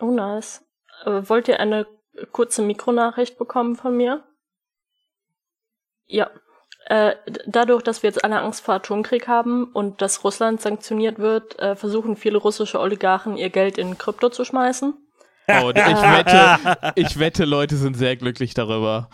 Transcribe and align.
Oh, 0.00 0.10
nice. 0.10 0.64
Äh, 1.04 1.22
wollt 1.28 1.48
ihr 1.48 1.60
eine 1.60 1.86
kurze 2.32 2.62
Mikronachricht 2.62 3.38
bekommen 3.38 3.76
von 3.76 3.96
mir? 3.96 4.24
Ja. 6.06 6.30
Äh, 6.86 7.14
dadurch, 7.46 7.82
dass 7.82 8.02
wir 8.02 8.08
jetzt 8.08 8.24
alle 8.24 8.40
Angst 8.40 8.64
vor 8.64 8.74
Atomkrieg 8.74 9.28
haben 9.28 9.64
und 9.64 10.02
dass 10.02 10.24
Russland 10.24 10.60
sanktioniert 10.60 11.18
wird, 11.18 11.58
äh, 11.58 11.76
versuchen 11.76 12.16
viele 12.16 12.38
russische 12.38 12.80
Oligarchen 12.80 13.36
ihr 13.36 13.50
Geld 13.50 13.78
in 13.78 13.98
Krypto 13.98 14.30
zu 14.30 14.44
schmeißen. 14.44 14.94
Oh, 15.62 15.70
ich 15.70 15.76
wette, 15.84 16.92
ich 16.94 17.18
wette, 17.18 17.44
Leute 17.44 17.76
sind 17.76 17.96
sehr 17.96 18.16
glücklich 18.16 18.54
darüber. 18.54 19.08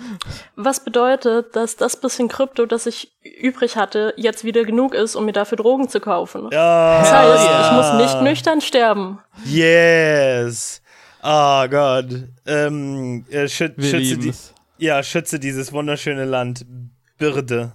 Was 0.55 0.85
bedeutet, 0.85 1.57
dass 1.57 1.77
das 1.77 2.01
bisschen 2.01 2.29
Krypto, 2.29 2.67
das 2.67 2.87
ich 2.87 3.13
übrig 3.23 3.77
hatte, 3.77 4.15
jetzt 4.17 4.45
wieder 4.45 4.65
genug 4.65 4.95
ist, 4.95 5.17
um 5.17 5.25
mir 5.25 5.33
dafür 5.33 5.57
Drogen 5.57 5.89
zu 5.89 6.01
kaufen. 6.01 6.49
Ja, 6.53 6.99
Das 7.01 7.13
heißt, 7.13 7.67
ich 7.67 7.73
muss 7.73 7.93
nicht 8.03 8.23
nüchtern 8.23 8.61
sterben. 8.61 9.19
Yes. 9.45 10.83
Oh 11.23 11.67
Gott. 11.69 12.07
Ähm, 12.47 13.25
äh, 13.31 13.49
schü 13.49 13.71
Wir 13.77 13.91
schütze, 13.91 14.19
die, 14.19 14.33
ja, 14.79 15.03
schütze 15.03 15.41
dieses 15.41 15.73
wunderschöne 15.73 16.25
Land. 16.25 16.65
Birde. 17.19 17.73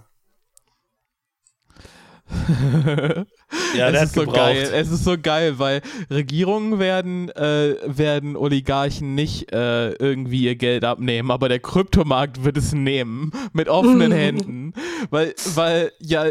Ja, 3.76 3.88
es 3.88 4.02
ist 4.02 4.14
so 4.14 4.20
gebraucht. 4.20 4.36
geil. 4.36 4.70
Es 4.74 4.90
ist 4.90 5.04
so 5.04 5.16
geil, 5.20 5.58
weil 5.58 5.80
Regierungen 6.10 6.78
werden, 6.78 7.30
äh, 7.30 7.76
werden 7.86 8.36
Oligarchen 8.36 9.14
nicht 9.14 9.52
äh, 9.52 9.92
irgendwie 9.92 10.44
ihr 10.44 10.56
Geld 10.56 10.84
abnehmen, 10.84 11.30
aber 11.30 11.48
der 11.48 11.58
Kryptomarkt 11.58 12.44
wird 12.44 12.56
es 12.58 12.72
nehmen 12.72 13.32
mit 13.52 13.68
offenen 13.68 14.12
Händen, 14.22 14.74
weil 15.10 15.34
weil 15.54 15.92
ja 16.00 16.26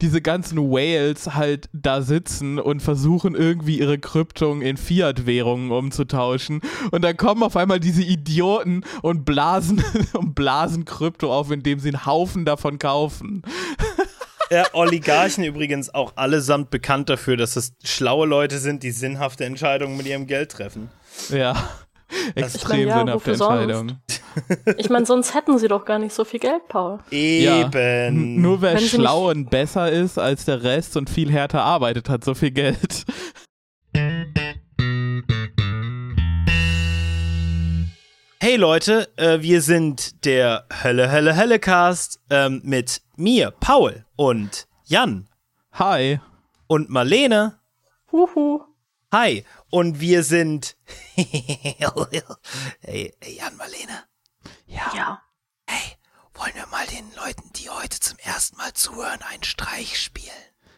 diese 0.00 0.20
ganzen 0.20 0.58
Whales 0.58 1.34
halt 1.34 1.68
da 1.72 2.02
sitzen 2.02 2.58
und 2.58 2.80
versuchen 2.80 3.34
irgendwie 3.34 3.78
ihre 3.78 3.98
Kryptungen 3.98 4.62
in 4.62 4.76
Fiat-Währungen 4.76 5.70
umzutauschen 5.70 6.60
und 6.90 7.02
dann 7.02 7.16
kommen 7.16 7.42
auf 7.42 7.56
einmal 7.56 7.80
diese 7.80 8.02
Idioten 8.02 8.84
und 9.02 9.24
blasen 9.24 9.82
und 10.12 10.34
blasen 10.34 10.84
Krypto 10.84 11.32
auf, 11.32 11.50
indem 11.50 11.80
sie 11.80 11.88
einen 11.88 12.06
Haufen 12.06 12.44
davon 12.44 12.78
kaufen. 12.78 13.42
Ja, 14.52 14.66
Oligarchen 14.74 15.44
übrigens 15.44 15.94
auch 15.94 16.12
allesamt 16.16 16.68
bekannt 16.68 17.08
dafür, 17.08 17.38
dass 17.38 17.56
es 17.56 17.72
schlaue 17.82 18.26
Leute 18.26 18.58
sind, 18.58 18.82
die 18.82 18.90
sinnhafte 18.90 19.46
Entscheidungen 19.46 19.96
mit 19.96 20.06
ihrem 20.06 20.26
Geld 20.26 20.52
treffen. 20.52 20.90
Ja. 21.30 21.54
Extrem 22.34 22.86
ja, 22.86 22.98
sinnhafte 22.98 23.14
wofür 23.14 23.34
sonst? 23.36 23.60
Entscheidung. 23.62 23.98
Ich 24.76 24.90
meine, 24.90 25.06
sonst 25.06 25.34
hätten 25.34 25.58
sie 25.58 25.68
doch 25.68 25.86
gar 25.86 25.98
nicht 25.98 26.12
so 26.12 26.26
viel 26.26 26.40
Geld, 26.40 26.68
Paul. 26.68 26.98
Ja. 27.10 27.62
Eben. 27.62 28.42
Nur 28.42 28.60
wer 28.60 28.74
Wenn 28.74 28.82
schlau 28.82 29.30
und 29.30 29.48
besser 29.48 29.90
ist 29.90 30.18
als 30.18 30.44
der 30.44 30.62
Rest 30.62 30.98
und 30.98 31.08
viel 31.08 31.32
härter 31.32 31.62
arbeitet, 31.62 32.10
hat 32.10 32.22
so 32.22 32.34
viel 32.34 32.50
Geld. 32.50 33.06
Hey 38.38 38.56
Leute, 38.56 39.08
äh, 39.16 39.40
wir 39.40 39.62
sind 39.62 40.26
der 40.26 40.66
Hölle, 40.82 41.10
Hölle, 41.10 41.36
Hölle 41.36 41.58
Cast 41.58 42.20
ähm, 42.28 42.60
mit 42.64 43.00
mir, 43.16 43.50
Paul 43.52 44.04
und 44.26 44.68
Jan 44.84 45.28
Hi. 45.72 46.20
und 46.68 46.88
Marlene. 46.90 47.58
Huhu. 48.12 48.62
Hi. 49.10 49.44
Und 49.70 49.98
wir 50.00 50.22
sind. 50.22 50.76
hey, 51.16 53.14
Jan, 53.26 53.56
Marlene. 53.56 54.04
Ja. 54.66 55.22
Hey, 55.66 55.96
wollen 56.34 56.54
wir 56.54 56.66
mal 56.68 56.86
den 56.86 57.04
Leuten, 57.16 57.50
die 57.56 57.68
heute 57.68 57.98
zum 58.00 58.16
ersten 58.18 58.56
Mal 58.58 58.72
zuhören, 58.74 59.20
einen 59.30 59.42
Streich 59.42 59.98
spielen? 60.00 60.30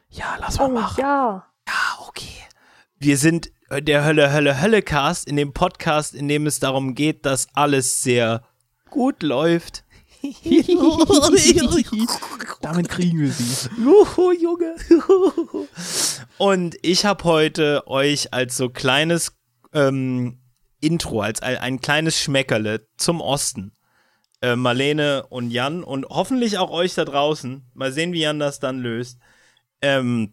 Ja, 0.08 0.36
lass 0.40 0.58
mal 0.58 0.66
Oh, 0.66 0.68
machen. 0.72 1.00
ja. 1.00 1.46
Ah, 1.66 1.98
okay. 2.06 2.44
Wir 2.98 3.18
sind 3.18 3.50
äh, 3.68 3.82
der 3.82 4.04
Hölle, 4.04 4.32
Hölle, 4.32 4.60
Hölle 4.60 4.82
Cast, 4.82 5.26
in 5.26 5.36
dem 5.36 5.52
Podcast, 5.52 6.14
in 6.14 6.28
dem 6.28 6.46
es 6.46 6.60
darum 6.60 6.94
geht, 6.94 7.26
dass 7.26 7.48
alles 7.54 8.02
sehr 8.02 8.42
gut 8.90 9.22
läuft. 9.22 9.83
Damit 12.62 12.88
kriegen 12.88 13.20
wir 13.20 13.30
sie. 13.30 13.68
Juhu, 13.78 14.32
Junge. 14.32 14.74
Und 16.38 16.76
ich 16.82 17.04
habe 17.04 17.24
heute 17.24 17.86
euch 17.86 18.32
als 18.32 18.56
so 18.56 18.70
kleines 18.70 19.36
ähm, 19.74 20.38
Intro, 20.80 21.20
als 21.20 21.42
ein, 21.42 21.58
ein 21.58 21.80
kleines 21.80 22.18
Schmeckerle 22.18 22.86
zum 22.96 23.20
Osten. 23.20 23.72
Äh, 24.40 24.56
Marlene 24.56 25.26
und 25.28 25.50
Jan 25.50 25.84
und 25.84 26.06
hoffentlich 26.08 26.58
auch 26.58 26.70
euch 26.70 26.94
da 26.94 27.04
draußen. 27.04 27.70
Mal 27.74 27.92
sehen, 27.92 28.12
wie 28.12 28.20
Jan 28.20 28.38
das 28.38 28.60
dann 28.60 28.78
löst. 28.78 29.18
Ähm, 29.82 30.32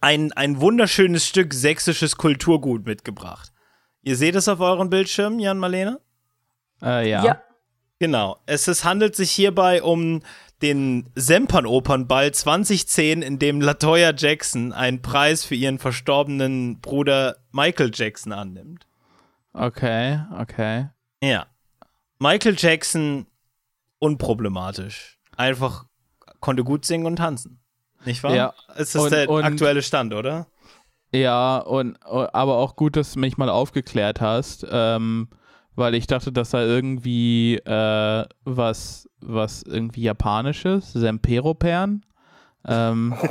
ein, 0.00 0.32
ein 0.32 0.60
wunderschönes 0.60 1.26
Stück 1.26 1.54
sächsisches 1.54 2.16
Kulturgut 2.16 2.84
mitgebracht. 2.84 3.52
Ihr 4.02 4.16
seht 4.16 4.34
es 4.34 4.48
auf 4.48 4.60
euren 4.60 4.90
Bildschirmen, 4.90 5.38
Jan, 5.38 5.58
Marlene? 5.58 6.00
Äh, 6.82 7.08
ja. 7.08 7.24
Ja. 7.24 7.42
Genau. 7.98 8.38
Es 8.46 8.68
ist, 8.68 8.84
handelt 8.84 9.14
sich 9.16 9.30
hierbei 9.30 9.82
um 9.82 10.20
den 10.62 11.10
Sempernopernball 11.14 12.32
2010, 12.32 13.22
in 13.22 13.38
dem 13.38 13.60
Latoya 13.60 14.12
Jackson 14.16 14.72
einen 14.72 15.02
Preis 15.02 15.44
für 15.44 15.54
ihren 15.54 15.78
verstorbenen 15.78 16.80
Bruder 16.80 17.36
Michael 17.52 17.90
Jackson 17.94 18.32
annimmt. 18.32 18.86
Okay, 19.52 20.20
okay. 20.40 20.88
Ja. 21.22 21.46
Michael 22.18 22.56
Jackson 22.58 23.26
unproblematisch. 23.98 25.18
Einfach 25.36 25.84
konnte 26.40 26.64
gut 26.64 26.84
singen 26.84 27.06
und 27.06 27.16
tanzen. 27.16 27.60
Nicht 28.04 28.22
wahr? 28.22 28.34
Ja. 28.34 28.54
Es 28.74 28.94
ist 28.94 28.96
Und- 29.02 29.12
der 29.12 29.28
und- 29.30 29.44
aktuelle 29.44 29.82
Stand, 29.82 30.12
oder? 30.14 30.46
Ja, 31.12 31.58
und 31.58 31.96
aber 32.02 32.56
auch 32.56 32.74
gut, 32.74 32.96
dass 32.96 33.12
du 33.12 33.20
mich 33.20 33.36
mal 33.36 33.48
aufgeklärt 33.48 34.20
hast, 34.20 34.66
ähm, 34.68 35.28
weil 35.76 35.94
ich 35.94 36.06
dachte, 36.06 36.32
dass 36.32 36.50
da 36.50 36.62
irgendwie 36.62 37.56
äh, 37.56 38.24
was, 38.44 39.08
was 39.20 39.62
irgendwie 39.62 40.02
Japanisches, 40.02 40.92
Semperoperlen. 40.92 42.04
Ähm, 42.66 43.14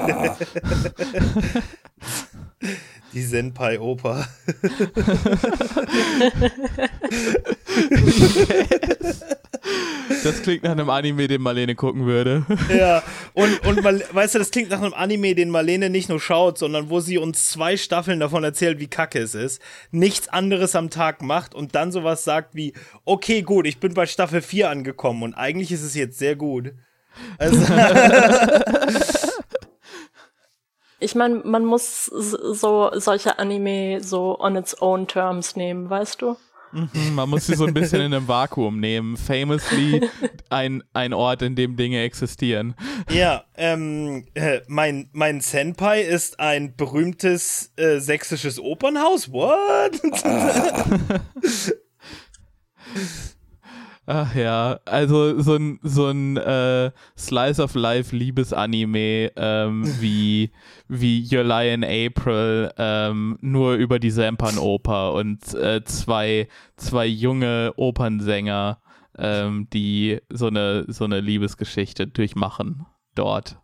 Die 3.14 3.22
Senpai-Oper. 3.22 4.26
das 10.24 10.42
klingt 10.42 10.64
nach 10.64 10.72
einem 10.72 10.90
Anime, 10.90 11.28
den 11.28 11.42
Marlene 11.42 11.76
gucken 11.76 12.06
würde. 12.06 12.46
Ja, 12.74 13.04
und, 13.34 13.66
und 13.66 13.84
Mal 13.84 14.04
weißt 14.12 14.36
du, 14.36 14.40
das 14.40 14.52
klingt 14.52 14.70
nach 14.70 14.82
einem 14.82 14.94
Anime, 14.94 15.36
den 15.36 15.50
Marlene 15.50 15.90
nicht 15.90 16.10
nur 16.10 16.20
schaut, 16.20 16.58
sondern 16.58 16.90
wo 16.90 17.00
sie 17.00 17.18
uns 17.18 17.50
zwei 17.50 17.78
Staffeln 17.78 18.20
davon 18.20 18.44
erzählt, 18.44 18.80
wie 18.80 18.88
kacke 18.88 19.20
es 19.20 19.36
ist, 19.36 19.62
nichts 19.92 20.28
anderes 20.30 20.76
am 20.76 20.90
Tag 20.90 21.22
macht 21.22 21.54
und 21.54 21.76
dann 21.76 21.92
sowas 21.92 22.24
sagt 22.24 22.56
wie, 22.56 22.74
okay, 23.06 23.42
gut, 23.42 23.68
ich 23.68 23.80
bin 23.80 23.94
bei 23.94 24.06
Staffel 24.06 24.42
4 24.42 24.70
angekommen 24.70 25.24
und 25.24 25.34
eigentlich 25.34 25.72
ist 25.72 25.84
es 25.84 25.94
jetzt 25.96 26.18
sehr 26.18 26.36
gut. 26.36 26.74
Also, 27.38 27.58
Ich 31.04 31.16
meine, 31.16 31.42
man 31.44 31.66
muss 31.66 32.06
so 32.06 32.90
solche 32.94 33.38
Anime 33.38 34.02
so 34.02 34.40
on 34.40 34.56
its 34.56 34.82
own 34.82 35.06
terms 35.06 35.58
nehmen, 35.58 35.90
weißt 35.90 36.22
du? 36.22 36.38
Hm, 36.74 37.14
Man 37.16 37.30
muss 37.30 37.46
sie 37.46 37.56
so 37.56 37.66
ein 37.66 37.74
bisschen 37.74 38.02
in 38.02 38.14
einem 38.14 38.28
Vakuum 38.28 38.80
nehmen. 38.80 39.16
Famously 39.16 40.10
ein, 40.50 40.84
ein 40.94 41.14
Ort, 41.14 41.42
in 41.44 41.56
dem 41.56 41.76
Dinge 41.76 42.02
existieren. 42.02 42.74
ja, 43.10 43.44
ähm, 43.56 44.26
äh, 44.34 44.62
mein, 44.68 45.10
mein 45.14 45.40
Senpai 45.42 46.02
ist 46.02 46.40
ein 46.40 46.76
berühmtes 46.76 47.72
äh, 47.78 48.00
sächsisches 48.00 48.60
Opernhaus. 48.60 49.32
What? 49.32 50.02
Ach 54.06 54.36
ja, 54.36 54.80
also 54.84 55.40
so 55.41 55.56
ein, 55.56 55.80
so 55.81 56.08
ein 56.08 56.36
äh, 56.36 56.91
Slice 57.18 57.64
of 57.64 57.74
Life 57.75 58.14
Liebesanime 58.14 59.31
ähm, 59.38 59.84
wie, 60.02 60.52
wie 60.90 61.28
Your 61.31 61.44
Lie 61.44 61.74
in 61.74 61.84
April, 61.86 62.74
ähm, 62.78 63.38
nur 63.40 63.75
über 63.75 64.00
die 64.00 64.12
Sempan-Oper 64.12 65.13
und 65.13 65.53
äh, 65.53 65.84
zwei, 65.86 66.50
zwei 66.75 67.06
junge 67.06 67.74
Opernsänger, 67.78 68.81
ähm, 69.18 69.68
die 69.72 70.19
so 70.30 70.48
eine, 70.48 70.86
so 70.89 71.06
eine 71.06 71.22
Liebesgeschichte 71.22 72.07
durchmachen 72.07 72.86
dort. 73.16 73.57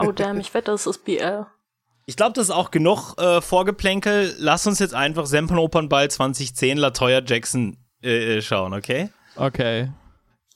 Oh 0.00 0.12
damn, 0.12 0.38
ich 0.38 0.52
wette, 0.52 0.70
das 0.70 0.86
ist 0.86 1.04
BL. 1.04 1.46
Ich 2.04 2.16
glaube, 2.16 2.32
das 2.34 2.44
ist 2.44 2.50
auch 2.50 2.70
genug 2.70 3.14
äh, 3.18 3.40
Vorgeplänkel. 3.40 4.34
Lass 4.38 4.66
uns 4.66 4.80
jetzt 4.80 4.94
einfach 4.94 5.24
Sempenopernball 5.26 6.10
2010 6.10 6.76
Latoya 6.76 7.22
Jackson 7.24 7.78
äh, 8.02 8.38
äh, 8.38 8.42
schauen, 8.42 8.74
okay? 8.74 9.08
Okay. 9.36 9.90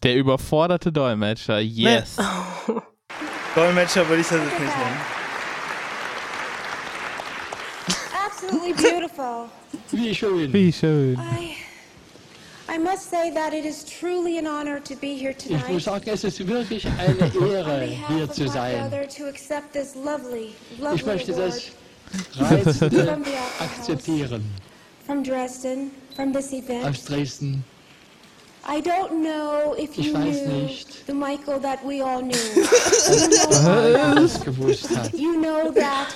Der 0.02 0.16
überforderte 0.16 0.92
Dolmetscher, 0.92 1.58
yes. 1.60 2.16
Dolmetscher 3.54 4.06
würde 4.08 4.20
ich 4.20 4.28
das 4.28 4.38
jetzt 4.38 4.60
nicht 4.60 4.76
nennen. 4.76 5.00
Absolutely 8.26 8.72
beautiful. 8.74 9.48
Wie 9.92 10.14
schön. 10.14 10.52
Wie 10.52 10.72
schön. 10.72 11.14
I, 11.18 11.56
I 12.74 12.78
must 12.78 13.08
say 13.10 13.30
that 13.32 13.54
it 13.54 13.64
is 13.64 13.84
truly 13.84 14.38
an 14.38 14.46
honor 14.46 14.80
to 14.80 14.94
be 14.96 15.14
here 15.16 15.30
Ich 15.30 15.50
muss 15.50 15.62
tonight. 15.66 15.82
sagen, 15.82 16.10
es 16.10 16.24
ist 16.24 16.46
wirklich 16.46 16.86
eine 16.86 17.50
Ehre, 17.52 17.88
hier 18.08 18.30
zu 18.30 18.48
sein. 18.48 18.78
brother 18.90 19.08
to 19.08 19.24
accept 19.28 19.72
this 19.72 19.94
lovely, 19.94 20.52
Ich 20.94 21.06
möchte 21.06 21.32
award 21.32 21.54
das 21.54 22.50
Reizende 22.50 23.06
akzeptieren. 23.60 24.44
from 25.06 25.22
Dresden, 25.22 25.90
from 26.14 26.32
this 26.32 26.52
event. 26.52 26.84
aus 26.84 27.04
Dresden. 27.04 27.64
I 28.68 28.80
don't 28.80 29.22
know 29.22 29.74
if 29.78 29.96
you 29.96 30.12
knew 30.18 30.68
the 31.06 31.14
Michael 31.14 31.60
that 31.60 31.84
we 31.84 32.00
all 32.00 32.20
knew. 32.20 32.34
you, 32.34 33.28
know, 33.28 33.96
alles 33.96 34.40
gewusst 34.40 34.88
hat. 34.88 35.14
you 35.14 35.40
know 35.40 35.70
that 35.70 36.12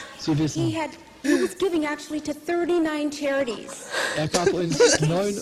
he 0.55 0.73
had 0.73 0.91
he 1.23 1.35
was 1.41 1.55
giving 1.55 1.87
actually 1.87 2.21
to 2.21 2.33
39 2.33 3.11
charities. 3.13 3.89
er 4.19 4.27
gab 4.27 4.49
uns 4.49 4.77
So 4.77 5.07
much 5.07 5.37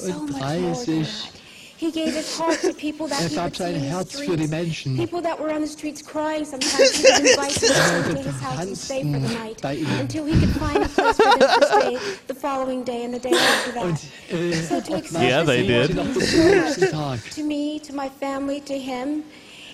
more 0.60 0.74
39, 0.74 1.02
that. 1.02 1.37
He 1.78 1.92
gave 1.92 2.12
his 2.12 2.36
heart 2.36 2.58
to 2.62 2.72
people 2.74 3.06
that 3.06 3.30
he 3.30 3.36
would 3.38 3.54
see 3.56 3.64
in 3.64 3.74
the 3.74 3.88
Herz 3.88 4.12
für 4.18 4.36
die 4.36 4.46
streets. 4.46 4.50
Menschen. 4.50 4.96
People 4.96 5.20
that 5.22 5.38
were 5.38 5.52
on 5.54 5.60
the 5.60 5.66
streets 5.68 6.02
crying 6.02 6.44
sometimes. 6.44 6.96
He 6.96 7.02
would 7.12 7.20
invite 7.30 7.54
them 7.54 8.16
to 8.16 8.22
his 8.22 8.40
house 8.40 8.62
and 8.66 8.76
stay 8.76 9.02
for 9.04 9.20
the 9.20 9.28
night 9.38 9.64
until 10.00 10.24
he 10.26 10.34
could 10.40 10.50
find 10.58 10.82
a 10.84 10.88
place 10.88 11.16
for 11.16 11.38
them 11.38 11.60
to 11.60 11.66
stay 11.66 11.98
the 12.26 12.34
following 12.34 12.82
day 12.82 13.04
and 13.04 13.14
the 13.14 13.20
day 13.20 13.32
after 13.32 13.78
und 13.78 13.96
that. 13.96 14.34
äh, 14.34 14.52
So 14.66 14.80
to 14.80 15.20
Yeah, 15.22 15.44
they 15.44 15.64
did. 15.66 15.88
sie 15.88 15.94
noch 15.94 16.04
gratitude 16.04 16.18
bis 16.18 16.30
zum 16.32 16.50
nächsten 16.50 16.90
Tag. 16.90 17.20
to 17.36 17.42
me, 17.44 17.78
to 17.86 17.92
my 17.94 18.08
family, 18.20 18.60
to 18.62 18.74
him. 18.74 19.22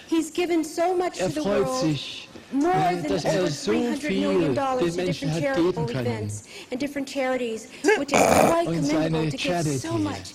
He's 0.06 0.30
given 0.30 0.62
so 0.62 0.94
much 0.94 1.18
Er 1.22 1.28
to 1.30 1.40
the 1.40 1.48
world. 1.48 1.80
sich, 1.80 2.28
More 2.52 2.70
äh, 2.74 3.00
than 3.02 3.24
er 3.24 3.40
over 3.40 3.50
so 3.50 3.72
300 3.72 3.98
viel 4.02 4.20
million 4.30 4.54
dollars 4.54 4.94
den 4.96 5.06
to 5.06 5.12
different 5.12 5.40
charitable 5.40 5.90
events 5.90 6.42
and 6.70 6.78
different 6.78 7.08
charities, 7.08 7.68
which 7.98 8.12
is 8.12 8.20
quite 8.50 8.66
commendable 8.66 9.30
to 9.30 9.36
give 9.38 9.64
so 9.80 9.96
much 9.96 10.34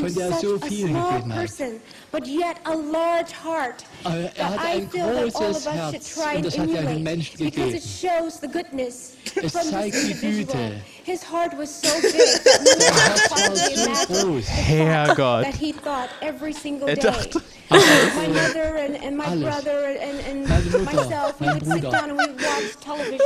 from 0.00 0.08
von 0.08 0.14
der 0.14 0.26
er 0.26 0.32
such 0.32 0.40
so 0.48 0.54
a 0.54 0.58
viel 0.68 0.88
small 0.88 1.12
gegeben 1.12 1.34
hat. 1.34 1.40
person, 1.46 1.80
but 2.12 2.26
yet 2.26 2.56
a 2.64 2.74
large 2.74 3.32
heart. 3.44 3.84
Aber 4.04 4.16
er 4.16 4.30
that 4.30 4.58
hat 4.58 4.60
I 4.64 4.72
ein 4.78 4.90
feel 4.90 5.06
that 5.06 5.16
all 5.16 5.24
of 5.26 5.34
großes 5.34 5.56
us 5.56 5.62
should 5.64 5.74
Herz 5.74 6.14
try 6.14 6.22
und 6.22 6.36
and 6.36 6.44
das 6.46 6.58
hat 6.58 6.68
er 6.68 6.74
den 6.74 6.76
emulate 6.86 7.00
Menschen 7.04 7.38
because 7.38 7.68
it 7.74 7.82
gegeben. 7.82 8.22
shows 8.22 8.40
the 8.40 8.48
goodness 8.48 9.12
Es 9.42 9.52
from 9.52 9.70
zeigt 9.70 9.92
this 9.94 10.04
die 10.04 10.10
individual. 10.12 10.68
Güte. 10.70 10.80
His 11.04 11.22
heart 11.30 11.56
was 11.58 11.70
so 11.80 11.88
big 12.02 12.12
that 12.12 12.60
no 12.78 12.86
one 12.86 12.98
Herz 12.98 13.28
could 13.28 13.38
war 13.38 13.48
possibly 13.48 13.76
so 13.76 13.84
imagine 13.84 14.30
groß. 14.34 14.46
Herrgott. 14.48 15.44
that 15.44 15.54
he 15.54 15.72
thought 15.72 16.10
every 16.20 16.52
single 16.52 16.88
Er 16.88 16.94
day. 16.96 17.02
dachte- 17.02 17.42
my 17.70 18.28
mother 18.28 18.76
and, 18.78 18.96
and 18.96 19.16
my 19.16 19.24
Alles. 19.26 19.42
brother 19.44 19.84
and, 20.00 20.20
and 20.26 20.48
Meine 20.48 20.64
Mutter, 20.70 20.78
myself, 21.04 21.38
we 21.40 21.46
mein 21.46 21.54
would 21.56 21.64
sit 21.66 21.80
Bruder. 21.82 21.90
down 21.90 22.10
and 22.10 22.18
we'd 22.18 22.40
watch 22.40 22.76
television 22.80 23.20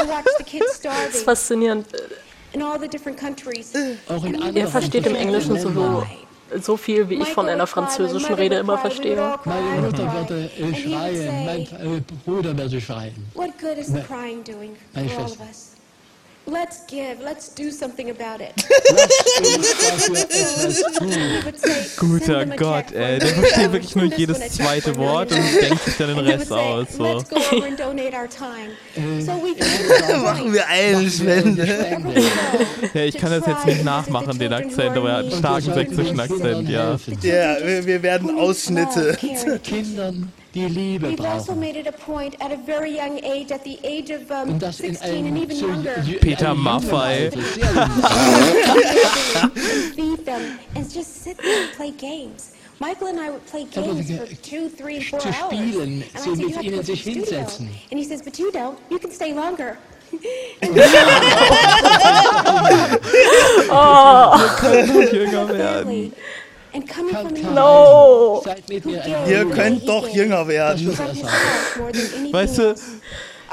and 0.00 0.08
watch 0.08 0.24
the 0.38 0.44
kids 0.44 0.64
Das 0.64 0.72
ist 0.72 0.80
starving 0.80 1.24
faszinierend. 1.24 1.86
Er 4.54 4.68
versteht 4.68 5.06
im 5.06 5.14
Englischen 5.14 5.58
so, 5.58 6.04
so 6.60 6.76
viel, 6.76 7.08
wie 7.08 7.14
ich 7.14 7.28
von 7.28 7.48
einer 7.48 7.66
französischen 7.66 8.34
Rede 8.34 8.56
immer 8.56 8.78
verstehe. 8.78 9.38
Meine 9.44 9.82
Mutter 9.82 10.12
würde 10.14 10.50
äh, 10.58 10.74
schreien, 10.74 11.44
mein 11.44 11.60
äh, 11.60 12.00
Bruder 12.24 12.56
würde 12.56 12.80
schreien. 12.80 13.14
Doing 14.44 14.76
Meine 14.94 15.08
Schwester. 15.08 15.73
Let's 16.46 16.84
give. 16.86 17.20
Let's 17.22 17.48
do 17.54 17.70
something 17.70 18.10
about 18.10 18.42
it. 18.42 18.52
Guter 21.96 22.24
"Send 22.24 22.40
them 22.40 22.52
a 22.52 22.56
Gott, 22.56 22.92
ey. 22.92 23.18
Der 23.18 23.28
versteht 23.28 23.72
wirklich 23.72 23.96
nur 23.96 24.04
jedes 24.04 24.38
zweite 24.50 24.94
Wort 24.96 25.32
und 25.32 25.38
dollars." 25.38 25.58
denkt 25.60 25.84
sich 25.84 25.96
dann 25.96 26.08
den 26.08 26.18
Rest 26.18 26.52
aus. 26.52 26.88
So. 26.92 27.24
Machen 30.22 30.52
wir 30.52 30.66
eine 30.68 31.10
Spende. 31.10 31.66
Ja, 32.92 33.00
ich 33.04 33.16
kann 33.16 33.30
das 33.30 33.46
jetzt 33.46 33.64
nicht 33.66 33.82
nachmachen, 33.84 34.38
den 34.38 34.52
Akzent, 34.52 34.94
aber 34.96 35.08
er 35.10 35.16
hat 35.16 35.24
einen 35.24 35.38
starken 35.38 35.72
sächsischen 35.72 36.20
Akzent, 36.20 36.68
ja. 36.68 36.98
Ja, 37.22 37.56
wir, 37.66 37.86
wir 37.86 38.02
werden 38.02 38.38
Ausschnitte. 38.38 39.16
Kindern, 39.62 40.30
die 40.54 40.68
Liebe 40.68 41.08
We've 41.10 41.20
also 41.20 41.54
made 41.54 41.76
it 41.76 41.86
a 41.86 41.92
point 41.92 42.36
at 42.40 42.52
a 42.52 42.56
very 42.56 42.94
young 42.96 43.18
age, 43.24 43.50
at 43.50 43.64
the 43.64 43.78
age 43.82 44.10
of 44.10 44.30
um, 44.30 44.50
Und 44.50 44.62
das 44.62 44.80
in 44.80 44.94
16 44.94 45.26
and 45.26 45.38
even 45.38 45.56
so 45.56 45.66
younger, 45.68 45.94
Peter 46.20 46.50
einem 46.50 46.58
jungen 46.58 46.64
Maffay. 46.64 47.24
Alter, 47.26 47.42
sehr 47.42 47.66
feed 49.94 50.24
them 50.24 50.58
and 50.76 50.92
just 50.94 51.22
sit 51.22 51.36
there 51.38 51.62
and 51.64 51.72
play 51.76 51.90
games. 51.90 52.52
Michael 52.80 53.06
and 53.08 53.20
I 53.20 53.30
would 53.30 53.44
play 53.46 53.64
games 53.64 54.10
for 54.10 54.26
two, 54.42 54.68
three, 54.68 55.00
four 55.02 55.20
three, 55.20 55.30
and 55.30 55.42
hours. 55.42 55.52
spielen, 55.52 56.02
and 56.02 56.18
so 56.18 56.32
I'd 56.32 56.38
say, 56.38 56.44
mit 56.44 56.48
you 56.48 56.54
have 56.54 56.60
to 56.60 56.66
ihnen 56.66 56.76
go 56.76 56.82
to 56.82 56.86
the 56.86 56.96
sich 56.96 57.00
studio. 57.02 57.24
hinsetzen. 57.24 57.68
And 57.90 57.98
he 57.98 58.04
says, 58.04 58.22
but 58.22 58.38
you 58.38 58.50
don't. 58.52 58.78
You 58.90 58.98
can 58.98 59.10
stay 59.10 59.32
longer. 59.32 59.78
Jünger 65.12 65.48
werden. 65.48 66.12
And 66.74 66.88
coming 66.88 67.14
from 67.14 67.54
No! 67.54 68.42
Ihr 69.28 69.44
könnt 69.50 69.88
doch 69.88 70.08
jünger 70.08 70.46
werden. 70.48 70.98
Weißt 72.32 72.58
du, 72.58 72.74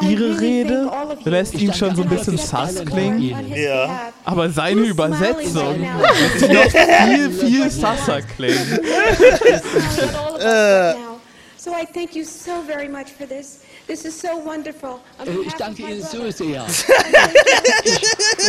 Ihre 0.02 0.40
Rede 0.40 0.90
lässt 1.26 1.54
ihn 1.54 1.72
schon 1.74 1.96
so 1.96 2.02
ein 2.02 2.10
bisschen 2.10 2.38
sass 2.38 2.84
klingen, 2.84 3.54
Ja. 3.54 4.12
aber 4.26 4.50
seine 4.50 4.82
Übersetzung 4.82 5.86
lässt 6.02 6.42
ihn 6.42 6.54
noch 6.54 6.72
viel, 6.72 7.30
viel 7.30 7.70
sasser 7.70 8.22
klingen. 8.22 8.80
now. 10.40 11.20
So 11.58 11.72
I 11.72 11.86
thank 11.86 12.16
you 12.16 12.24
so 12.24 12.64
very 12.66 12.88
much 12.90 13.12
for 13.16 13.28
this. 13.28 13.60
This 13.92 14.06
is 14.06 14.22
so 14.22 14.30
Äh, 14.30 14.64
Ich 15.46 15.54
danke 15.56 15.82
Ihnen 15.82 16.02
so 16.02 16.32
sehr. 16.32 16.64
Das 16.64 16.80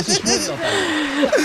ist 0.09 0.25
wunderbar. 0.25 0.59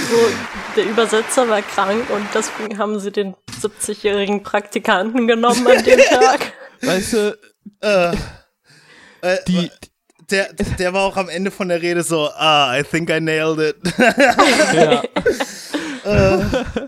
So, 0.07 0.29
der 0.75 0.85
Übersetzer 0.85 1.49
war 1.49 1.63
krank 1.63 2.07
und 2.11 2.27
deswegen 2.31 2.77
haben 2.77 2.99
sie 2.99 3.11
den 3.11 3.33
70-jährigen 3.59 4.43
Praktikanten 4.43 5.25
genommen 5.25 5.65
an 5.65 5.83
dem 5.83 5.99
Tag. 6.09 6.53
Weißt 6.83 7.13
du, 7.13 7.37
Äh, 7.81 8.11
äh, 9.21 9.37
die, 9.47 9.71
der, 10.29 10.53
der 10.53 10.93
war 10.93 11.01
auch 11.05 11.17
am 11.17 11.29
Ende 11.29 11.49
von 11.49 11.67
der 11.67 11.81
Rede 11.81 12.03
so, 12.03 12.29
ah, 12.35 12.77
I 12.77 12.83
think 12.83 13.09
I 13.09 13.19
nailed 13.19 13.57
it. 13.57 13.77
ja, 14.75 15.01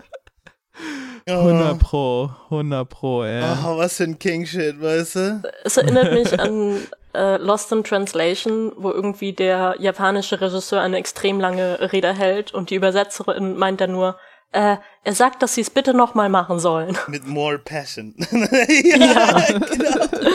Oh, 1.28 1.32
100 1.46 1.78
pro, 1.78 2.30
100 2.50 2.88
pro, 2.88 3.22
ey. 3.24 3.42
oh, 3.64 3.76
was 3.76 3.96
für 3.96 4.04
ein 4.04 4.18
King-Shit, 4.18 4.80
weißt 4.80 5.14
du? 5.16 5.42
Es 5.64 5.76
erinnert 5.76 6.12
mich 6.12 6.38
an 6.40 6.80
äh, 7.14 7.36
Lost 7.38 7.70
in 7.72 7.84
Translation, 7.84 8.72
wo 8.76 8.90
irgendwie 8.90 9.32
der 9.32 9.76
japanische 9.78 10.40
Regisseur 10.40 10.80
eine 10.80 10.96
extrem 10.98 11.40
lange 11.40 11.92
Rede 11.92 12.12
hält 12.12 12.52
und 12.54 12.70
die 12.70 12.76
Übersetzerin 12.76 13.56
meint 13.56 13.80
dann 13.80 13.92
nur, 13.92 14.16
äh, 14.52 14.76
er 15.04 15.12
sagt, 15.14 15.42
dass 15.42 15.54
sie 15.54 15.60
es 15.60 15.70
bitte 15.70 15.94
nochmal 15.94 16.28
machen 16.28 16.58
sollen. 16.58 16.96
Mit 17.08 17.26
more 17.26 17.58
passion. 17.58 18.14
ja, 18.18 19.40
genau. 19.46 20.30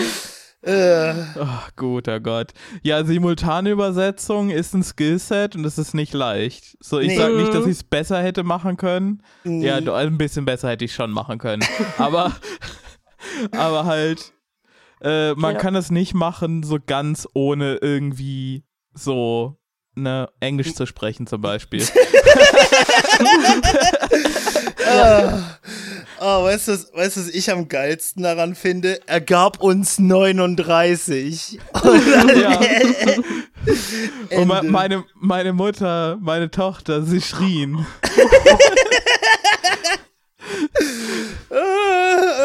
Äh, 0.62 1.14
Ach, 1.40 1.70
guter 1.76 2.20
Gott. 2.20 2.52
Ja, 2.82 3.04
simultane 3.04 3.70
Übersetzung 3.70 4.50
ist 4.50 4.74
ein 4.74 4.82
Skillset 4.84 5.56
und 5.56 5.64
es 5.64 5.78
ist 5.78 5.94
nicht 5.94 6.12
leicht. 6.14 6.76
So, 6.80 7.00
ich 7.00 7.10
Nee. 7.10 7.18
sag 7.18 7.34
nicht, 7.34 7.54
dass 7.54 7.66
ich 7.66 7.74
es 7.74 7.84
besser 7.84 8.20
hätte 8.20 8.44
machen 8.44 8.76
können. 8.76 9.22
Ja, 9.44 9.80
du- 9.80 9.94
ein 9.94 10.18
bisschen 10.18 10.44
besser 10.46 10.70
hätte 10.70 10.84
ich 10.86 10.94
schon 10.96 11.12
machen 11.12 11.38
können. 11.38 11.64
aber, 12.00 12.32
aber 13.52 13.86
halt, 13.86 14.34
äh, 15.06 15.34
man 15.36 15.54
Ja. 15.56 15.60
kann 15.62 15.76
es 15.76 15.92
nicht 15.92 16.14
machen, 16.14 16.64
so 16.64 16.78
ganz 16.86 17.28
ohne 17.34 17.76
irgendwie 17.76 18.66
so 18.94 19.58
ne, 19.96 20.28
Englisch 20.42 20.74
zu 20.74 20.86
sprechen 20.86 21.26
zum 21.28 21.40
Beispiel. 21.42 21.86
oh, 26.20 26.44
weißt 26.44 26.68
du, 26.68 26.72
was- 26.74 26.92
weißt 26.94 27.18
was 27.18 27.30
ich 27.30 27.52
am 27.52 27.68
geilsten 27.68 28.24
daran 28.24 28.56
finde? 28.56 29.00
Er 29.08 29.22
gab 29.22 29.62
uns 29.62 30.00
39. 30.00 31.60
Und 31.84 32.08
dann 32.12 32.40
Ja. 32.40 32.60
Und 34.38 34.48
me 34.48 34.58
Ende. 34.60 34.72
meine, 34.72 35.04
meine 35.16 35.54
Mutter, 35.54 36.18
meine 36.22 36.52
Tochter, 36.52 37.02
sie 37.04 37.22
schrien. 37.22 37.86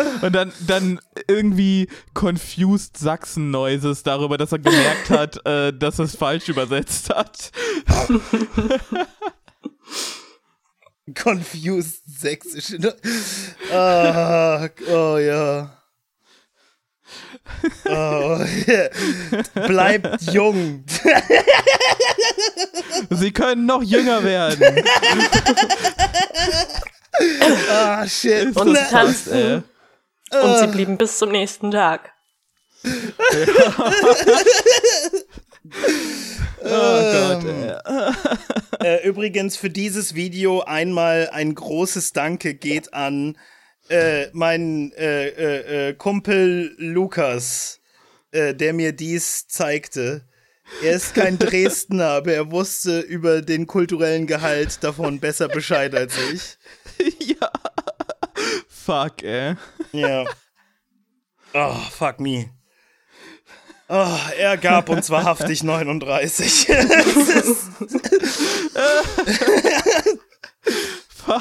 Und 0.23 0.33
dann, 0.35 0.53
dann 0.67 1.01
irgendwie 1.29 1.89
confused 2.15 2.97
Sachsen-Noises 2.97 4.03
darüber, 4.03 4.39
dass 4.39 4.53
er 4.53 4.59
gemerkt 4.59 5.11
hat, 5.11 5.45
äh, 5.47 5.73
dass 5.73 5.99
er 5.99 6.07
es 6.07 6.17
falsch 6.17 6.49
übersetzt 6.49 7.11
hat. 7.11 7.51
Confused 11.15 12.03
sächsisch. 12.07 12.79
ne? 12.79 12.95
Ah, 13.73 14.69
oh 14.89 15.19
ja. 15.19 15.77
Oh, 17.87 18.39
Bleibt 19.67 20.23
jung. 20.33 20.85
Sie 23.11 23.33
können 23.33 23.67
noch 23.67 23.83
jünger 23.83 24.23
werden. 24.23 24.85
Ah, 27.71 28.07
shit. 28.07 28.57
Und 28.57 28.77
ey. 28.77 29.63
Und 30.33 30.59
sie 30.59 30.67
blieben 30.69 30.97
bis 30.97 31.19
zum 31.19 31.31
nächsten 31.31 31.71
Tag. 31.71 32.13
Oh 36.63 36.67
Gott, 36.67 37.45
ey. 37.45 37.75
Äh, 38.81 39.07
übrigens 39.07 39.57
für 39.57 39.71
dieses 39.71 40.15
Video 40.15 40.61
einmal 40.61 41.31
ein 41.33 41.55
großes 41.55 42.13
Danke 42.13 42.55
geht 42.55 42.93
an 42.93 43.37
äh, 43.89 44.29
meinen 44.33 44.93
äh, 44.93 45.29
äh, 45.29 45.89
äh, 45.89 45.95
Kumpel 45.95 46.75
Lukas, 46.79 47.81
äh, 48.31 48.55
der 48.55 48.73
mir 48.73 48.93
dies 48.93 49.49
zeigte. 49.49 50.27
Er 50.83 50.93
ist 50.93 51.15
kein 51.15 51.39
Dresdner, 51.39 52.09
aber 52.09 52.33
er 52.33 52.51
wusste 52.51 53.01
über 53.01 53.43
den 53.43 53.67
kulturellen 53.67 54.27
Gehalt 54.27 54.83
davon 54.83 55.19
besser 55.19 55.49
Bescheid 55.49 55.95
als 55.95 56.15
ich. 56.33 56.59
ja. 57.41 57.51
Fuck, 58.91 59.23
ey. 59.23 59.55
Ja. 59.93 60.25
Oh, 61.55 61.75
fuck 61.93 62.19
me. 62.19 62.51
Oh, 63.89 64.19
er 64.37 64.57
gab 64.57 64.89
uns 64.89 65.11
wahrhaftig 65.11 65.63
39. 65.63 66.69
Es 66.69 67.29
ist- 67.29 67.71
Fuck. 71.09 71.41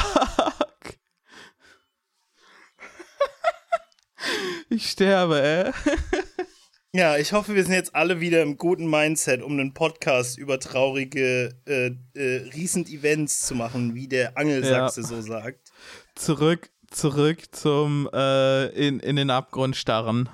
Ich 4.69 4.89
sterbe, 4.91 5.41
ey. 5.41 5.71
ja, 6.93 7.17
ich 7.17 7.33
hoffe, 7.33 7.55
wir 7.55 7.63
sind 7.63 7.73
jetzt 7.73 7.95
alle 7.95 8.19
wieder 8.19 8.43
im 8.43 8.57
guten 8.57 8.87
Mindset, 8.87 9.41
um 9.41 9.53
einen 9.53 9.73
Podcast 9.73 10.37
über 10.37 10.59
traurige 10.59 11.55
äh, 11.65 11.87
äh, 12.13 12.47
Recent 12.55 12.89
Events 12.89 13.47
zu 13.47 13.55
machen, 13.55 13.95
wie 13.95 14.07
der 14.07 14.37
Angelsachse 14.37 15.01
Ja. 15.01 15.07
so 15.07 15.21
sagt. 15.21 15.71
Zurück, 16.15 16.69
zurück 16.91 17.39
zum 17.51 18.09
äh, 18.13 18.67
in, 18.67 18.99
in 18.99 19.15
den 19.15 19.29
Abgrund 19.29 19.75
starren. 19.75 20.29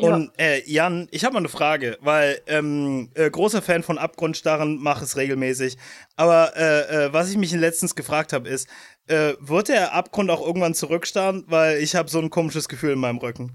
Ja. 0.00 0.14
Und 0.14 0.32
äh, 0.38 0.62
Jan, 0.66 1.08
ich 1.10 1.24
habe 1.24 1.34
mal 1.34 1.40
eine 1.40 1.48
Frage, 1.48 1.98
weil 2.00 2.40
ähm, 2.46 3.10
äh, 3.14 3.30
großer 3.30 3.60
Fan 3.60 3.82
von 3.82 3.98
Abgrundstarren, 3.98 4.78
mache 4.78 5.04
es 5.04 5.16
regelmäßig. 5.16 5.76
Aber 6.16 6.56
äh, 6.56 7.06
äh, 7.06 7.12
was 7.12 7.30
ich 7.30 7.36
mich 7.36 7.52
letztens 7.52 7.94
gefragt 7.94 8.32
habe, 8.32 8.48
ist, 8.48 8.68
äh, 9.08 9.34
wird 9.40 9.68
der 9.68 9.92
Abgrund 9.94 10.30
auch 10.30 10.44
irgendwann 10.44 10.74
zurückstarren? 10.74 11.44
Weil 11.48 11.78
ich 11.78 11.96
habe 11.96 12.08
so 12.08 12.18
ein 12.18 12.30
komisches 12.30 12.68
Gefühl 12.68 12.92
in 12.92 12.98
meinem 12.98 13.18
Rücken. 13.18 13.52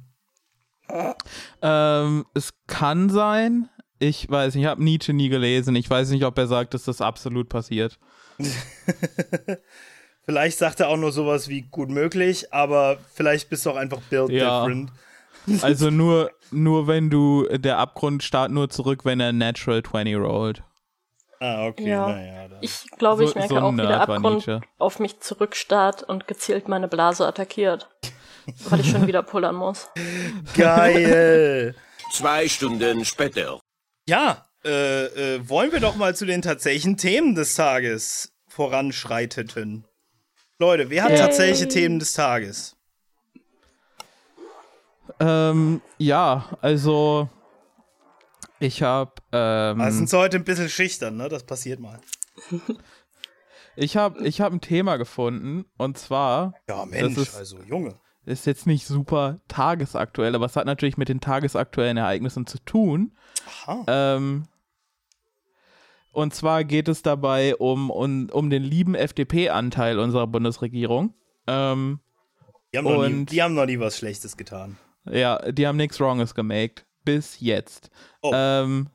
Ähm, 1.61 2.25
es 2.35 2.53
kann 2.67 3.09
sein. 3.09 3.69
Ich 3.97 4.29
weiß 4.29 4.53
nicht, 4.53 4.63
ich 4.63 4.69
habe 4.69 4.83
Nietzsche 4.83 5.13
nie 5.13 5.29
gelesen. 5.29 5.75
Ich 5.75 5.89
weiß 5.89 6.09
nicht, 6.09 6.25
ob 6.25 6.37
er 6.37 6.47
sagt, 6.47 6.73
dass 6.75 6.83
das 6.83 7.01
absolut 7.01 7.49
passiert. 7.49 7.97
Vielleicht 10.25 10.57
sagt 10.57 10.79
er 10.79 10.89
auch 10.89 10.97
nur 10.97 11.11
sowas 11.11 11.47
wie 11.49 11.61
gut 11.61 11.89
möglich, 11.89 12.51
aber 12.53 12.97
vielleicht 13.13 13.49
bist 13.49 13.65
du 13.65 13.71
auch 13.71 13.75
einfach 13.75 13.99
built 14.09 14.29
Ja. 14.31 14.65
different. 14.65 14.91
Also 15.61 15.91
nur, 15.91 16.31
nur 16.49 16.87
wenn 16.87 17.11
du, 17.11 17.47
der 17.51 17.77
Abgrund 17.77 18.23
starrt 18.23 18.49
nur 18.51 18.67
zurück, 18.71 19.05
wenn 19.05 19.19
er 19.19 19.31
Natural 19.31 19.83
20 19.83 20.15
rollt. 20.15 20.63
Ah, 21.39 21.67
okay, 21.67 21.87
Ja. 21.89 22.07
naja. 22.09 22.47
Ich 22.61 22.85
glaube, 22.97 23.25
ich 23.25 23.29
So- 23.31 23.35
merke 23.39 23.53
so 23.53 23.59
auch, 23.59 23.71
wie 23.73 23.77
der 23.77 24.01
Abgrund 24.01 24.61
auf 24.79 24.97
mich 24.99 25.19
zurückstarrt 25.19 26.01
und 26.01 26.25
gezielt 26.27 26.67
meine 26.67 26.87
Blase 26.87 27.27
attackiert. 27.27 27.87
weil 28.69 28.79
ich 28.79 28.89
schon 28.89 29.05
wieder 29.07 29.21
pullern 29.23 29.55
muss. 29.55 29.89
Geil. 30.55 31.75
Zwei 32.11 32.47
Stunden 32.47 33.03
später. 33.05 33.59
ja, 34.07 34.45
äh, 34.63 35.05
äh, 35.35 35.47
wollen 35.49 35.71
wir 35.71 35.79
doch 35.79 35.95
mal 35.95 36.15
zu 36.15 36.25
den 36.25 36.41
tatsächlichen 36.41 36.97
Themen 36.97 37.35
des 37.35 37.53
Tages 37.55 38.33
voranschreiteten. 38.47 39.85
Leute, 40.59 40.89
wer 40.89 41.03
hat 41.03 41.11
Yay. 41.11 41.19
tatsächliche 41.19 41.67
Themen 41.67 41.99
des 41.99 42.13
Tages? 42.13 42.75
Ähm, 45.19 45.81
ja, 45.97 46.57
also 46.61 47.29
ich 48.59 48.81
habe 48.81 49.13
ähm, 49.31 49.81
Also 49.81 49.97
sind 49.97 50.09
sie 50.09 50.17
heute 50.17 50.37
ein 50.37 50.43
bisschen 50.43 50.69
schüchtern, 50.69 51.17
ne? 51.17 51.29
Das 51.29 51.43
passiert 51.43 51.79
mal. 51.79 51.99
ich 53.75 53.97
habe 53.97 54.25
ich 54.25 54.41
hab 54.41 54.51
ein 54.53 54.61
Thema 54.61 54.97
gefunden 54.97 55.65
und 55.77 55.97
zwar 55.97 56.53
Ja, 56.67 56.85
Mensch, 56.85 57.17
ist- 57.17 57.35
also 57.35 57.61
Junge. 57.61 57.99
ist 58.25 58.45
jetzt 58.45 58.65
nicht 58.65 58.87
super 58.87 59.39
tagesaktuell, 59.47 60.35
aber 60.35 60.45
es 60.45 60.55
hat 60.55 60.65
natürlich 60.65 60.97
mit 60.97 61.09
den 61.09 61.21
tagesaktuellen 61.21 61.97
Ereignissen 61.97 62.47
zu 62.47 62.59
tun. 62.59 63.15
Aha. 63.45 63.83
Ähm, 63.87 64.47
und 66.15 66.33
zwar 66.33 66.63
geht 66.63 66.87
es 66.87 67.01
dabei 67.01 67.55
um, 67.55 67.89
um, 67.91 68.29
um 68.31 68.49
den 68.49 68.63
lieben 68.63 68.95
FDP-Anteil 68.95 69.99
unserer 69.99 70.27
Bundesregierung. 70.27 71.13
Ähm, 71.47 71.99
Die 72.73 72.77
haben, 72.77 72.85
noch 72.85 73.07
nie, 73.07 73.13
und- 73.13 73.31
die 73.31 73.41
haben 73.43 73.53
noch 73.53 73.65
nie 73.65 73.79
was 73.79 73.97
Schlechtes 73.97 74.35
getan. 74.37 74.77
ja, 75.09 75.51
die 75.51 75.67
haben 75.67 75.77
nichts 75.77 75.99
Wronges 75.99 76.33
gemaked. 76.33 76.85
Bis 77.03 77.39
jetzt. 77.39 77.91
Oh. 78.23 78.31
Ähm, 78.33 78.87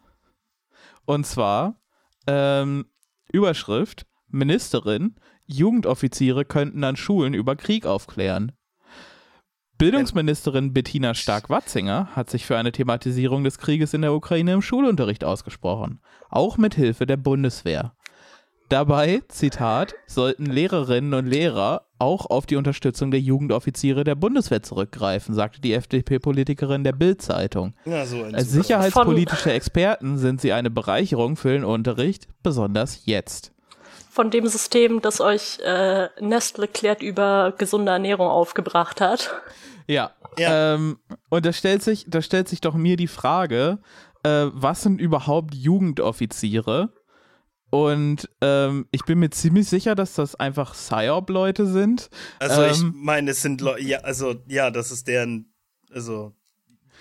und 1.04 1.24
zwar 1.26 1.80
ähm, 2.26 2.86
Überschrift: 3.32 4.04
Ministerin, 4.28 5.14
Jugendoffiziere 5.46 6.44
könnten 6.44 6.82
an 6.82 6.96
Schulen 6.96 7.34
über 7.34 7.54
Krieg 7.54 7.86
aufklären. 7.86 8.50
Bildungsministerin 9.80 10.74
Bettina 10.74 11.14
Stark-Watzinger 11.14 12.08
hat 12.14 12.28
sich 12.28 12.44
für 12.44 12.58
eine 12.58 12.70
Thematisierung 12.70 13.44
des 13.44 13.56
Krieges 13.56 13.94
in 13.94 14.02
der 14.02 14.12
Ukraine 14.12 14.52
im 14.52 14.60
Schulunterricht 14.60 15.24
ausgesprochen, 15.24 16.00
auch 16.28 16.58
mit 16.58 16.74
Hilfe 16.74 17.06
der 17.06 17.16
Bundeswehr. 17.16 17.94
Dabei, 18.68 19.22
Zitat, 19.28 19.94
sollten 20.06 20.44
Lehrerinnen 20.44 21.14
und 21.14 21.26
Lehrer 21.26 21.86
auch 21.98 22.26
auf 22.26 22.44
die 22.44 22.56
Unterstützung 22.56 23.10
der 23.10 23.20
Jugendoffiziere 23.20 24.04
der 24.04 24.16
Bundeswehr 24.16 24.62
zurückgreifen, 24.62 25.34
sagte 25.34 25.62
die 25.62 25.72
FDP-Politikerin 25.72 26.84
der 26.84 26.92
Bild-Zeitung. 26.92 27.72
Ja, 27.86 28.04
so 28.04 28.22
Als 28.22 28.52
sicherheitspolitische 28.52 29.50
Experten 29.50 30.18
sind 30.18 30.42
sie 30.42 30.52
eine 30.52 30.68
Bereicherung 30.68 31.36
für 31.36 31.54
den 31.54 31.64
Unterricht, 31.64 32.28
besonders 32.42 33.06
jetzt. 33.06 33.52
Von 34.10 34.30
dem 34.30 34.46
System, 34.46 35.00
das 35.00 35.22
euch 35.22 35.58
äh, 35.60 36.08
Nestle 36.20 36.68
klärt 36.68 37.00
über 37.00 37.54
gesunde 37.56 37.92
Ernährung 37.92 38.28
aufgebracht 38.28 39.00
hat. 39.00 39.40
Ja. 39.86 40.12
Ja. 40.38 40.74
Ähm, 40.74 40.98
und 41.28 41.44
da 41.44 41.52
stellt 41.52 41.82
sich, 41.82 42.06
da 42.08 42.22
stellt 42.22 42.48
sich 42.48 42.60
doch 42.60 42.74
mir 42.74 42.96
die 42.96 43.08
Frage, 43.08 43.78
äh, 44.22 44.46
was 44.52 44.82
sind 44.82 45.00
überhaupt 45.00 45.54
Jugendoffiziere? 45.54 46.92
Und 47.70 48.28
ähm, 48.40 48.88
ich 48.90 49.04
bin 49.04 49.20
mir 49.20 49.30
ziemlich 49.30 49.68
sicher, 49.68 49.94
dass 49.94 50.14
das 50.14 50.34
einfach 50.34 50.74
PsyOp-Leute 50.74 51.66
sind. 51.66 52.10
Also 52.40 52.64
ich 52.64 52.80
ähm, 52.80 52.94
meine, 52.96 53.30
es 53.30 53.42
sind 53.42 53.60
Leute, 53.60 53.82
ja, 53.84 53.98
also 54.00 54.34
ja, 54.48 54.70
das 54.70 54.90
ist 54.90 55.06
deren, 55.06 55.52
also 55.92 56.34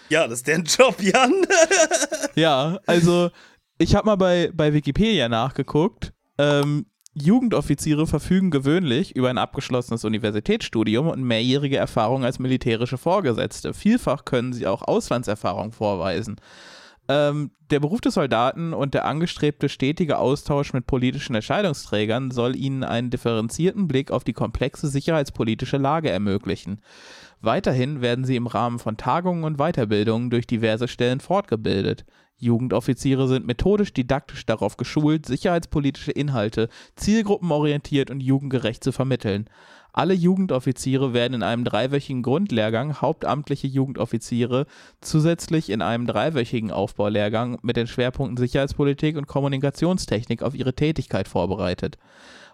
ja, 0.10 0.28
das 0.28 0.40
ist 0.40 0.48
deren 0.48 0.64
Job, 0.66 1.02
Jan. 1.02 1.34
Ja, 2.36 2.80
also 2.86 3.32
ich 3.80 3.96
habe 3.96 4.06
mal 4.06 4.16
bei, 4.16 4.52
bei 4.54 4.74
Wikipedia 4.74 5.28
nachgeguckt. 5.28 6.14
Ähm, 6.38 6.86
Jugendoffiziere 7.22 8.08
verfügen 8.08 8.52
gewöhnlich 8.52 9.16
über 9.16 9.30
ein 9.30 9.38
abgeschlossenes 9.38 10.04
Universitätsstudium 10.06 11.08
und 11.08 11.24
mehrjährige 11.24 11.78
Erfahrung 11.78 12.24
als 12.24 12.40
militärische 12.40 12.98
Vorgesetzte. 12.98 13.74
Vielfach 13.74 14.26
können 14.26 14.54
sie 14.54 14.68
auch 14.68 14.82
Auslandserfahrung 14.82 15.72
vorweisen. 15.72 16.40
Ähm, 17.10 17.50
der 17.72 17.80
Beruf 17.80 18.02
des 18.02 18.14
Soldaten 18.14 18.74
und 18.74 18.94
der 18.94 19.06
angestrebte 19.06 19.68
stetige 19.68 20.20
Austausch 20.20 20.74
mit 20.74 20.86
politischen 20.86 21.34
Entscheidungsträgern 21.34 22.30
soll 22.30 22.56
ihnen 22.56 22.84
einen 22.84 23.10
differenzierten 23.10 23.88
Blick 23.88 24.12
auf 24.12 24.24
die 24.24 24.34
komplexe 24.34 24.88
sicherheitspolitische 24.88 25.78
Lage 25.78 26.12
ermöglichen. 26.12 26.82
Weiterhin 27.42 28.02
werden 28.02 28.26
sie 28.26 28.36
im 28.36 28.48
Rahmen 28.48 28.78
von 28.78 28.98
Tagungen 28.98 29.44
und 29.44 29.58
Weiterbildungen 29.58 30.30
durch 30.30 30.46
diverse 30.46 30.88
Stellen 30.88 31.20
fortgebildet. 31.20 32.06
Jugendoffiziere 32.40 33.28
sind 33.28 33.46
methodisch 33.46 33.94
didaktisch 33.94 34.46
darauf 34.46 34.78
geschult, 34.78 35.26
sicherheitspolitische 35.26 36.12
Inhalte 36.12 36.70
zielgruppenorientiert 36.96 38.10
und 38.10 38.22
jugendgerecht 38.22 38.84
zu 38.84 38.92
vermitteln. 38.92 39.50
Alle 39.92 40.14
Jugendoffiziere 40.14 41.14
werden 41.14 41.34
in 41.34 41.44
einem 41.44 41.64
dreiwöchigen 41.64 42.22
Grundlehrgang, 42.22 43.02
hauptamtliche 43.02 43.68
Jugendoffiziere 43.68 44.68
zusätzlich 45.02 45.70
in 45.70 45.82
einem 45.82 46.06
dreiwöchigen 46.06 46.72
Aufbaulehrgang 46.72 47.58
mit 47.64 47.76
den 47.76 47.88
Schwerpunkten 47.88 48.38
Sicherheitspolitik 48.38 49.18
und 49.18 49.28
Kommunikationstechnik 49.28 50.44
auf 50.44 50.54
ihre 50.54 50.74
Tätigkeit 50.74 51.28
vorbereitet. 51.28 51.98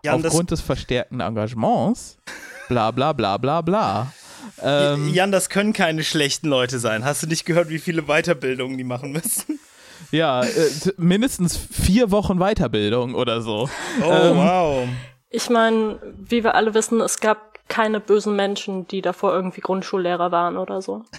Das, 0.02 0.14
Aufgrund 0.14 0.52
des 0.52 0.62
verstärkten 0.62 1.20
Engagements, 1.20 2.18
bla 2.70 2.92
bla 2.92 3.12
bla 3.12 3.38
bla 3.38 3.62
bla. 3.62 4.14
Ähm, 4.62 5.14
Jan, 5.14 5.32
das 5.32 5.50
können 5.50 5.74
keine 5.74 6.04
schlechten 6.04 6.48
Leute 6.48 6.80
sein. 6.80 7.04
Hast 7.04 7.24
du 7.24 7.28
nicht 7.28 7.46
gehört, 7.46 7.70
wie 7.70 7.80
viele 7.80 8.04
Weiterbildungen 8.04 8.78
die 8.78 8.84
machen 8.84 9.12
müssen? 9.12 9.60
Ja, 10.12 10.44
äh, 10.44 10.70
mindestens 10.98 11.58
vier 11.58 12.12
Wochen 12.12 12.38
Weiterbildung 12.40 13.16
oder 13.16 13.42
so. 13.42 13.70
Oh, 14.04 14.12
Ähm, 14.12 14.38
wow. 14.38 14.88
Ich 15.30 15.50
meine, 15.50 16.00
wie 16.18 16.44
wir 16.44 16.56
alle 16.56 16.74
wissen, 16.74 17.02
es 17.02 17.20
gab 17.20 17.54
keine 17.68 18.00
bösen 18.00 18.36
Menschen, 18.36 18.88
die 18.88 19.02
davor 19.02 19.34
irgendwie 19.34 19.62
Grundschullehrer 19.62 20.32
waren 20.32 20.58
oder 20.58 20.82
so. 20.82 21.04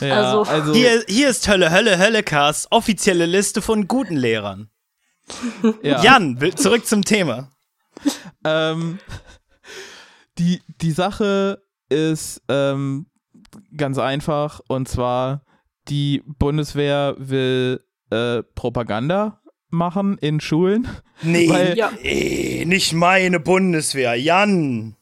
Ja, 0.00 0.16
Also- 0.32 0.50
also, 0.50 0.74
Hier, 0.74 1.04
hier 1.06 1.28
ist 1.28 1.46
Hölle, 1.46 1.70
Hölle, 1.70 1.96
Höllecast, 1.96 2.66
offizielle 2.70 3.24
Liste 3.26 3.62
von 3.62 3.86
guten 3.86 4.16
Lehrern. 4.16 4.68
ja, 5.82 6.02
Jan, 6.02 6.40
will- 6.40 6.56
zurück 6.56 6.84
zum 6.86 7.04
Thema. 7.04 7.50
ähm, 8.44 8.98
die, 10.38 10.60
die 10.80 10.90
Sache 10.90 11.62
ist 11.88 12.42
ähm, 12.48 13.06
ganz 13.76 13.98
einfach 13.98 14.60
und 14.66 14.88
zwar 14.88 15.42
die 15.88 16.22
Bundeswehr 16.26 17.14
will 17.18 17.84
äh, 18.10 18.42
Propaganda 18.54 19.40
machen 19.70 20.18
in 20.18 20.40
Schulen. 20.40 20.86
Nee, 21.24 21.48
Weil- 21.48 21.78
Ja. 21.78 21.92
nee, 22.02 22.64
nicht 22.66 22.92
meine 22.94 23.38
Bundeswehr. 23.38 24.16
Jan. 24.16 24.96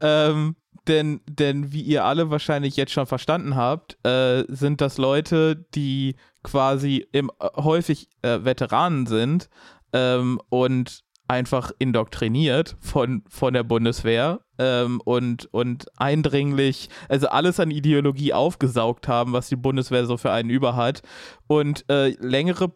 Ähm, 0.00 0.56
denn, 0.88 1.20
denn 1.28 1.72
wie 1.72 1.82
ihr 1.82 2.04
alle 2.04 2.30
wahrscheinlich 2.30 2.76
jetzt 2.76 2.92
schon 2.92 3.04
verstanden 3.06 3.54
habt, 3.54 3.98
äh, 4.06 4.44
sind 4.48 4.80
das 4.80 4.96
Leute, 4.96 5.66
die 5.74 6.16
quasi 6.42 7.06
im, 7.12 7.30
äh, 7.38 7.48
häufig 7.56 8.08
äh, 8.22 8.38
Veteranen 8.44 9.04
sind 9.06 9.50
ähm, 9.92 10.40
und 10.48 11.04
einfach 11.30 11.70
indoktriniert 11.78 12.76
von, 12.80 13.22
von 13.28 13.54
der 13.54 13.62
Bundeswehr 13.62 14.40
ähm, 14.58 15.00
und, 15.04 15.46
und 15.54 15.86
eindringlich, 15.96 16.88
also 17.08 17.28
alles 17.28 17.60
an 17.60 17.70
Ideologie 17.70 18.32
aufgesaugt 18.32 19.06
haben, 19.06 19.32
was 19.32 19.48
die 19.48 19.54
Bundeswehr 19.54 20.06
so 20.06 20.16
für 20.16 20.32
einen 20.32 20.50
über 20.50 20.74
hat. 20.74 21.02
Und 21.46 21.84
äh, 21.88 22.10
längere 22.18 22.72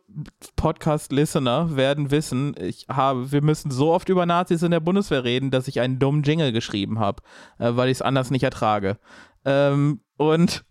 Podcast-Listener 0.55 1.75
werden 1.75 2.13
wissen, 2.13 2.55
ich 2.61 2.87
habe, 2.89 3.33
wir 3.33 3.43
müssen 3.43 3.73
so 3.73 3.93
oft 3.93 4.09
über 4.09 4.25
Nazis 4.25 4.63
in 4.63 4.71
der 4.71 4.79
Bundeswehr 4.79 5.25
reden, 5.25 5.51
dass 5.51 5.67
ich 5.67 5.81
einen 5.81 5.99
dummen 5.99 6.23
Jingle 6.23 6.53
geschrieben 6.53 7.01
habe, 7.01 7.23
äh, 7.59 7.75
weil 7.75 7.89
ich 7.89 7.99
es 7.99 8.03
anders 8.03 8.31
nicht 8.31 8.45
ertrage. 8.45 8.99
Ähm, 9.45 10.01
und 10.17 10.65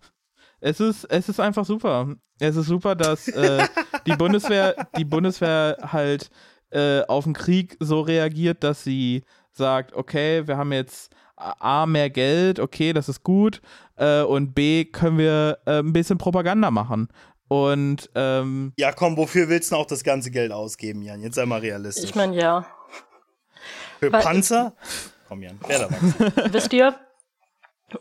es 0.62 0.80
ist, 0.80 1.04
es 1.04 1.28
ist 1.28 1.42
einfach 1.42 1.66
super. 1.66 2.16
Es 2.40 2.56
ist 2.56 2.68
super, 2.68 2.96
dass 2.96 3.28
äh, 3.28 3.68
die 4.08 4.16
Bundeswehr, 4.16 4.88
die 4.98 5.06
Bundeswehr 5.06 5.78
halt 5.92 6.30
äh, 6.74 7.03
auf 7.08 7.24
den 7.25 7.34
Krieg 7.34 7.77
so 7.80 8.01
reagiert, 8.01 8.63
dass 8.63 8.84
sie 8.84 9.24
sagt, 9.51 9.94
okay, 9.94 10.48
wir 10.48 10.58
haben 10.58 10.72
jetzt 10.74 11.13
A, 11.36 11.86
mehr 11.86 12.10
Geld, 12.10 12.60
okay, 12.60 12.94
das 12.94 13.10
ist 13.10 13.24
gut, 13.24 13.62
äh, 13.98 14.22
und 14.22 14.53
B, 14.53 14.86
können 14.86 15.18
wir 15.18 15.60
äh, 15.65 15.80
ein 15.80 15.94
bisschen 15.94 16.18
Propaganda 16.18 16.72
machen. 16.72 17.10
Und 17.48 18.10
ähm, 18.15 18.74
Ja, 18.77 18.92
komm, 18.94 19.18
wofür 19.18 19.50
willst 19.50 19.72
du 19.72 19.75
denn 19.75 19.84
auch 19.84 19.88
das 19.88 20.03
ganze 20.03 20.32
Geld 20.32 20.51
ausgeben, 20.51 21.01
Jan? 21.03 21.22
Jetzt 21.22 21.36
sei 21.36 21.46
mal 21.46 21.60
realistisch. 21.60 22.06
Ich 22.06 22.15
meine, 22.15 22.36
ja. 22.36 22.65
Für 24.00 24.12
weil- 24.12 24.24
Panzer? 24.24 24.74
Komm, 25.27 25.44
Jan, 25.44 25.60
wer 25.68 25.80
da? 25.80 25.89
Wisst 26.53 26.74
ihr, 26.74 26.96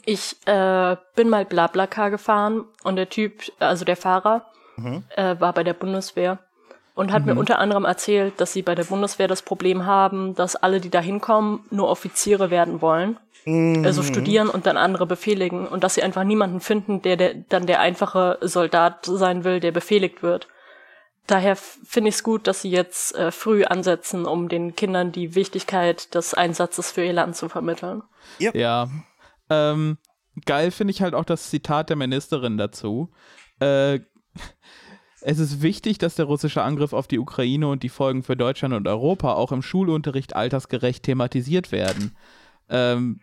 ich 0.07 0.37
äh, 0.47 0.97
bin 1.17 1.29
mal 1.29 1.45
Blablacar 1.45 2.11
gefahren 2.11 2.65
und 2.85 2.97
der 2.97 3.09
Typ, 3.11 3.43
also 3.59 3.85
der 3.85 3.97
Fahrer, 3.97 4.47
äh, 5.17 5.37
war 5.39 5.53
bei 5.53 5.65
der 5.65 5.75
Bundeswehr 5.75 6.39
und 6.95 7.13
hat 7.13 7.25
mir 7.25 7.37
unter 7.37 7.59
anderem 7.59 7.85
erzählt, 7.85 8.41
dass 8.41 8.53
sie 8.53 8.63
bei 8.63 8.75
der 8.75 8.85
Bundeswehr 8.85 9.29
das 9.29 9.43
Problem 9.43 9.87
haben, 9.87 10.35
dass 10.35 10.57
alle, 10.57 10.81
die 10.81 10.91
da 10.91 11.01
hinkommen, 11.01 11.61
nur 11.71 11.89
Offiziere 11.89 12.51
werden 12.51 12.83
wollen. 12.83 13.19
Also 13.45 14.05
studieren 14.05 14.49
und 14.49 14.67
dann 14.67 14.77
andere 14.77 15.05
befehligen 15.05 15.67
und 15.67 15.83
dass 15.83 15.95
sie 15.95 16.03
einfach 16.05 16.23
niemanden 16.23 16.61
finden, 16.61 17.03
der, 17.03 17.17
der 17.17 17.35
dann 17.35 17.67
der 17.67 17.81
einfache 17.81 18.39
Soldat 18.41 19.05
sein 19.05 19.43
will, 19.43 19.59
der 19.59 19.73
befehligt 19.73 20.23
wird. 20.23 20.47
Daher 21.27 21.57
finde 21.57 22.11
ich 22.11 22.17
es 22.17 22.23
gut, 22.23 22.47
dass 22.47 22.63
sie 22.63 22.71
jetzt 22.71 23.17
äh, 23.17 23.33
früh 23.33 23.65
ansetzen, 23.65 24.27
um 24.27 24.49
den 24.49 24.77
Kindern 24.77 25.11
die 25.11 25.35
Wichtigkeit 25.35 26.15
des 26.15 26.35
Einsatzes 26.35 26.93
für 26.93 27.05
ihr 27.05 27.13
Land 27.13 27.35
zu 27.35 27.49
vermitteln. 27.49 28.03
Ja. 28.39 28.89
Ähm, 29.51 29.99
geil 30.47 30.71
finde 30.71 30.93
ich 30.93 31.03
halt 31.03 31.15
auch 31.15 31.25
das 31.25 31.51
Zitat 31.51 31.91
der 31.91 31.97
Ministerin 31.97 32.59
dazu. 32.59 33.11
Äh, 33.61 34.01
es 35.23 35.39
ist 35.39 35.63
wichtig, 35.63 35.99
dass 35.99 36.15
der 36.15 36.27
russische 36.27 36.63
Angriff 36.63 36.93
auf 36.93 37.07
die 37.07 37.19
Ukraine 37.19 37.69
und 37.69 37.83
die 37.83 37.89
Folgen 37.89 38.23
für 38.23 38.37
Deutschland 38.37 38.75
und 38.75 38.89
Europa 38.89 39.35
auch 39.35 39.53
im 39.53 39.63
Schulunterricht 39.63 40.37
altersgerecht 40.37 41.03
thematisiert 41.05 41.73
werden. 41.73 42.17
Ähm, 42.69 43.21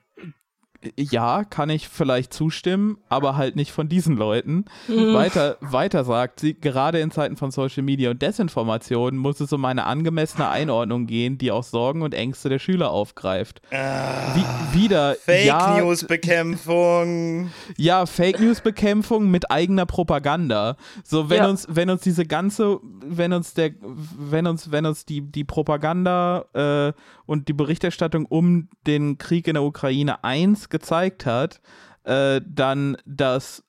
ja, 0.98 1.44
kann 1.44 1.70
ich 1.70 1.90
vielleicht 1.90 2.34
zustimmen, 2.34 2.98
aber 3.10 3.36
halt 3.36 3.56
nicht 3.56 3.72
von 3.72 3.90
diesen 3.90 4.16
Leuten. 4.16 4.66
Weiter, 4.88 5.58
weiter 5.60 6.04
sagt 6.06 6.40
sie, 6.40 6.54
gerade 6.54 7.00
in 7.00 7.12
Zeiten 7.12 7.36
von 7.36 7.52
Social 7.52 7.84
Media 7.84 8.12
und 8.12 8.22
Desinformation 8.22 9.18
muss 9.18 9.40
es 9.42 9.52
um 9.52 9.66
eine 9.66 9.86
angemessene 9.86 10.48
Einordnung 10.48 11.06
gehen, 11.06 11.38
die 11.38 11.52
auch 11.52 11.64
Sorgen 11.64 12.02
und 12.02 12.14
Ängste 12.14 12.48
der 12.50 12.60
Schüler 12.60 12.92
aufgreift. 12.92 13.62
Wie, 13.72 14.80
wieder 14.80 15.16
Fake 15.16 15.46
ja, 15.46 15.78
News 15.80 16.06
Bekämpfung. 16.06 17.50
ja, 17.78 18.06
Fake 18.06 18.40
News 18.40 18.62
Bekämpfung 18.62 19.30
mit 19.30 19.52
eigener 19.52 19.86
Propaganda. 19.86 20.76
So 21.04 21.30
wenn 21.30 21.38
Ja. 21.40 21.48
uns 21.50 21.68
wenn 21.70 21.90
uns 21.90 22.02
diese 22.02 22.26
ganze 22.26 22.80
wenn 22.84 23.34
uns 23.34 23.54
der 23.54 23.72
wenn 23.82 24.48
uns 24.48 24.72
wenn 24.72 24.86
uns 24.86 25.06
die 25.06 25.22
die 25.22 25.44
Propaganda 25.44 26.46
äh, 26.54 26.94
und 27.30 27.48
die 27.48 27.54
Berichterstattung 27.54 28.26
um 28.26 28.70
den 28.88 29.20
Krieg 29.20 29.48
in 29.48 29.54
der 29.54 29.62
Ukraine 29.62 30.24
eins 30.24 30.70
gezeigt 30.70 31.28
hat, 31.28 31.62
äh, 32.04 32.42
dann 32.44 32.98
dass 33.06 33.64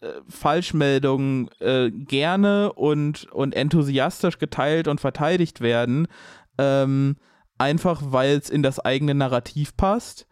äh, 0.00 0.12
Falschmeldungen 0.28 1.50
äh, 1.58 1.90
gerne 1.90 2.72
und 2.72 3.24
und 3.32 3.56
enthusiastisch 3.56 4.38
geteilt 4.38 4.86
und 4.86 5.00
verteidigt 5.00 5.60
werden, 5.60 6.06
ähm, 6.56 7.16
einfach 7.58 8.00
weil 8.04 8.38
es 8.38 8.48
in 8.48 8.62
das 8.62 8.78
eigene 8.78 9.16
Narrativ 9.16 9.76
passt 9.76 10.28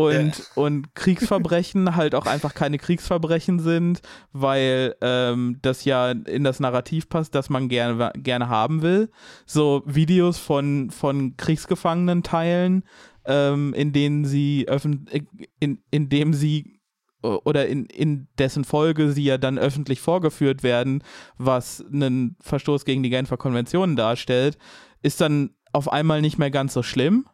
und, 0.00 0.50
und 0.54 0.94
Kriegsverbrechen 0.94 1.96
halt 1.96 2.14
auch 2.14 2.26
einfach 2.26 2.54
keine 2.54 2.78
Kriegsverbrechen 2.78 3.58
sind, 3.58 4.00
weil 4.32 4.94
ähm, 5.00 5.58
das 5.62 5.84
ja 5.84 6.10
in 6.10 6.44
das 6.44 6.60
Narrativ 6.60 7.08
passt, 7.08 7.34
das 7.34 7.50
man 7.50 7.68
gerne, 7.68 8.12
gerne 8.16 8.48
haben 8.48 8.82
will. 8.82 9.10
So 9.46 9.82
Videos 9.86 10.38
von, 10.38 10.90
von 10.90 11.36
Kriegsgefangenen 11.36 12.22
teilen, 12.22 12.84
ähm, 13.24 13.74
in 13.74 13.92
denen 13.92 14.24
sie 14.24 14.66
öffentlich, 14.68 15.24
in, 15.58 15.82
in 15.90 16.08
dem 16.08 16.34
sie 16.34 16.80
oder 17.22 17.66
in, 17.68 17.86
in 17.86 18.28
dessen 18.38 18.64
Folge 18.64 19.12
sie 19.12 19.24
ja 19.24 19.38
dann 19.38 19.58
öffentlich 19.58 20.00
vorgeführt 20.00 20.62
werden, 20.62 21.02
was 21.36 21.84
einen 21.92 22.36
Verstoß 22.40 22.84
gegen 22.84 23.02
die 23.02 23.10
Genfer 23.10 23.36
Konventionen 23.36 23.96
darstellt, 23.96 24.56
ist 25.02 25.20
dann 25.20 25.50
auf 25.72 25.92
einmal 25.92 26.20
nicht 26.20 26.38
mehr 26.38 26.50
ganz 26.50 26.72
so 26.72 26.82
schlimm. 26.82 27.26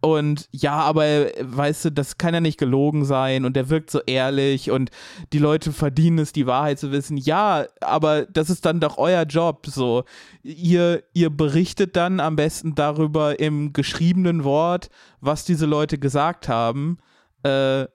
Und 0.00 0.48
ja, 0.50 0.78
aber 0.80 1.04
weißt 1.40 1.86
du, 1.86 1.92
das 1.92 2.16
kann 2.16 2.32
ja 2.32 2.40
nicht 2.40 2.58
gelogen 2.58 3.04
sein 3.04 3.44
und 3.44 3.54
der 3.54 3.68
wirkt 3.68 3.90
so 3.90 4.00
ehrlich 4.06 4.70
und 4.70 4.90
die 5.34 5.38
Leute 5.38 5.72
verdienen 5.72 6.18
es, 6.18 6.32
die 6.32 6.46
Wahrheit 6.46 6.78
zu 6.78 6.90
wissen. 6.90 7.18
Ja, 7.18 7.66
aber 7.82 8.24
das 8.24 8.48
ist 8.48 8.64
dann 8.64 8.80
doch 8.80 8.96
euer 8.96 9.24
Job. 9.24 9.66
So, 9.66 10.04
ihr, 10.42 11.02
ihr 11.12 11.28
berichtet 11.28 11.96
dann 11.96 12.18
am 12.18 12.36
besten 12.36 12.74
darüber 12.74 13.38
im 13.40 13.74
geschriebenen 13.74 14.42
Wort, 14.44 14.88
was 15.20 15.44
diese 15.44 15.66
Leute 15.66 15.98
gesagt 15.98 16.48
haben. 16.48 16.98
Äh, 17.42 17.86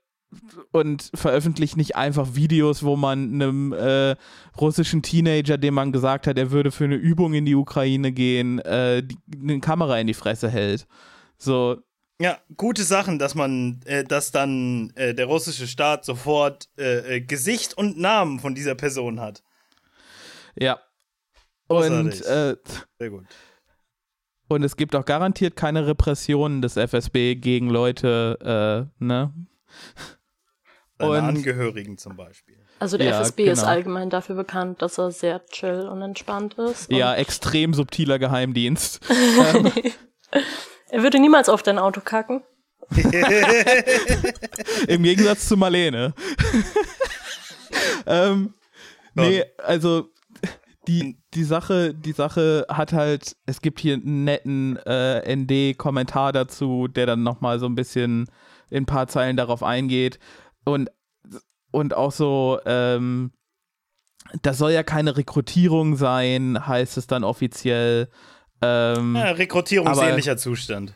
und 0.72 1.12
veröffentlicht 1.14 1.78
nicht 1.78 1.96
einfach 1.96 2.36
Videos, 2.36 2.84
wo 2.84 2.98
man 2.98 3.34
einem 3.34 3.74
äh, 3.74 4.16
russischen 4.60 5.02
Teenager, 5.02 5.58
dem 5.58 5.74
man 5.74 5.92
gesagt 5.92 6.28
hat, 6.28 6.38
er 6.38 6.52
würde 6.52 6.72
für 6.72 6.84
eine 6.84 6.96
Übung 6.96 7.34
in 7.34 7.46
die 7.46 7.56
Ukraine 7.56 8.12
gehen, 8.12 8.60
äh, 8.60 9.02
die, 9.02 9.18
eine 9.42 9.60
Kamera 9.60 9.98
in 9.98 10.08
die 10.08 10.14
Fresse 10.14 10.50
hält. 10.50 10.88
So, 11.38 11.78
Ja, 12.22 12.38
gute 12.56 12.84
Sachen, 12.84 13.20
dass 13.20 13.36
man, 13.36 13.82
äh, 13.86 14.04
dass 14.06 14.32
dann 14.32 14.92
äh, 14.96 15.14
der 15.14 15.26
russische 15.26 15.68
Staat 15.68 16.06
sofort 16.06 16.70
äh, 16.78 17.18
äh, 17.18 17.22
Gesicht 17.22 17.78
und 17.78 17.98
Namen 17.98 18.40
von 18.40 18.56
dieser 18.56 18.76
Person 18.76 19.20
hat. 19.20 19.44
ja. 20.56 20.80
Und, 21.68 22.22
äh, 22.26 22.56
Sehr 23.00 23.10
gut. 23.10 23.26
und 24.50 24.62
es 24.64 24.78
gibt 24.78 24.96
auch 24.96 25.04
garantiert 25.04 25.56
keine 25.56 25.88
Repressionen 25.88 26.62
des 26.62 26.78
FSB 26.78 27.34
gegen 27.38 27.70
Leute, 27.72 28.88
äh, 29.00 29.04
ne? 29.04 29.34
Seine 31.00 31.12
Und- 31.12 31.18
Angehörigen 31.38 31.98
zum 31.98 32.16
Beispiel. 32.16 32.56
Also 32.78 32.98
der 32.98 33.08
Ja, 33.08 33.22
FSB 33.22 33.46
ist 33.50 33.60
genau. 33.62 33.72
allgemein 33.72 34.10
dafür 34.12 34.36
bekannt, 34.36 34.84
dass 34.84 35.00
er 35.00 35.10
sehr 35.12 35.44
chill 35.48 35.88
und 35.88 36.04
entspannt 36.04 36.54
ist. 36.60 36.88
Und 36.92 36.96
Ja, 36.98 37.16
extrem 37.16 37.74
subtiler 37.74 38.20
Geheimdienst. 38.20 39.00
Er 40.96 41.04
würde 41.04 41.20
niemals 41.20 41.50
auf 41.50 41.62
dein 41.62 41.78
Auto 41.78 42.00
kacken. 42.00 42.42
Im 44.88 45.04
Gegensatz 45.04 45.46
zu 45.46 45.58
Marlene. 45.58 46.14
ähm, 48.06 48.54
nee, 49.14 49.44
also 49.58 50.08
die, 50.88 51.18
die 51.34 51.44
Sache, 51.44 51.94
die 51.94 52.14
Sache 52.14 52.66
hat 52.70 52.94
halt, 52.94 53.36
es 53.46 53.60
gibt 53.60 53.82
hier 53.82 53.96
einen 53.96 54.24
netten 54.24 54.78
äh, 54.86 55.36
ND-Kommentar 55.36 56.32
dazu, 56.32 56.88
der 56.88 57.08
dann 57.08 57.24
nochmal 57.24 57.60
so 57.60 57.66
ein 57.66 57.76
bisschen 57.76 58.28
in 58.70 58.84
ein 58.84 58.86
paar 58.86 59.08
Zeilen 59.08 59.36
darauf 59.36 59.64
eingeht. 59.64 60.18
Und, 60.64 60.90
und 61.72 61.94
auch 61.94 62.14
so, 62.14 62.62
ähm, 62.66 63.34
das 64.44 64.58
soll 64.60 64.72
ja 64.72 64.84
keine 64.84 65.18
Rekrutierung 65.18 65.98
sein, 65.98 66.66
heißt 66.66 66.96
es 66.96 67.06
dann 67.06 67.26
offiziell. 67.26 68.08
Ähm, 68.62 69.16
Ja, 69.16 69.32
rekrutierungsähnlicher 69.32 70.38
Zustand. 70.38 70.94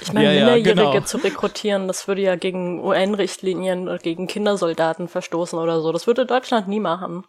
Ich 0.00 0.12
meine, 0.12 0.26
Ja, 0.26 0.32
ja, 0.32 0.44
Minderjährige 0.54 0.90
genau. 0.90 1.00
zu 1.00 1.16
rekrutieren, 1.18 1.88
das 1.88 2.06
würde 2.06 2.22
ja 2.22 2.36
gegen 2.36 2.80
UN-Richtlinien 2.80 3.88
oder 3.88 3.98
gegen 3.98 4.26
Kindersoldaten 4.26 5.08
verstoßen 5.08 5.58
oder 5.58 5.80
so. 5.80 5.90
Das 5.92 6.06
würde 6.06 6.26
Deutschland 6.26 6.68
nie 6.68 6.80
machen. 6.80 7.24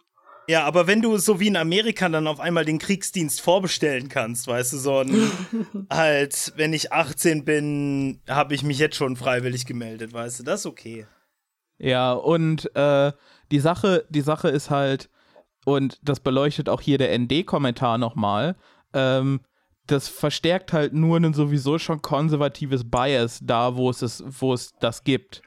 Ja, 0.48 0.64
aber 0.64 0.86
wenn 0.86 1.02
du 1.02 1.16
so 1.18 1.38
wie 1.38 1.48
in 1.48 1.56
Amerika 1.56 2.08
dann 2.08 2.26
auf 2.26 2.40
einmal 2.40 2.64
den 2.64 2.78
Kriegsdienst 2.78 3.40
vorbestellen 3.40 4.08
kannst, 4.08 4.46
weißt 4.46 4.72
du, 4.72 4.76
so 4.78 4.98
ein, 4.98 5.30
halt, 5.90 6.52
wenn 6.56 6.72
ich 6.72 6.92
18 6.92 7.44
bin, 7.44 8.20
habe 8.28 8.54
ich 8.54 8.62
mich 8.62 8.78
jetzt 8.78 8.96
schon 8.96 9.16
freiwillig 9.16 9.66
gemeldet, 9.66 10.12
weißt 10.12 10.40
du, 10.40 10.44
das 10.44 10.60
ist 10.60 10.66
okay. 10.66 11.06
Ja, 11.78 12.12
und 12.12 12.74
äh, 12.76 13.12
die 13.50 13.60
Sache, 13.60 14.04
die 14.08 14.20
Sache 14.20 14.48
ist 14.48 14.70
halt, 14.70 15.10
und 15.64 15.98
das 16.02 16.20
beleuchtet 16.20 16.68
auch 16.68 16.80
hier 16.80 16.98
der 16.98 17.16
ND-Kommentar 17.16 17.98
nochmal, 17.98 18.56
ähm, 18.94 19.40
das 19.92 20.08
verstärkt 20.08 20.72
halt 20.72 20.92
nur 20.94 21.18
ein 21.18 21.34
sowieso 21.34 21.78
schon 21.78 22.02
konservatives 22.02 22.90
Bias 22.90 23.40
da, 23.42 23.76
wo 23.76 23.90
es, 23.90 24.02
es, 24.02 24.24
wo 24.26 24.54
es 24.54 24.72
das 24.80 25.04
gibt. 25.04 25.42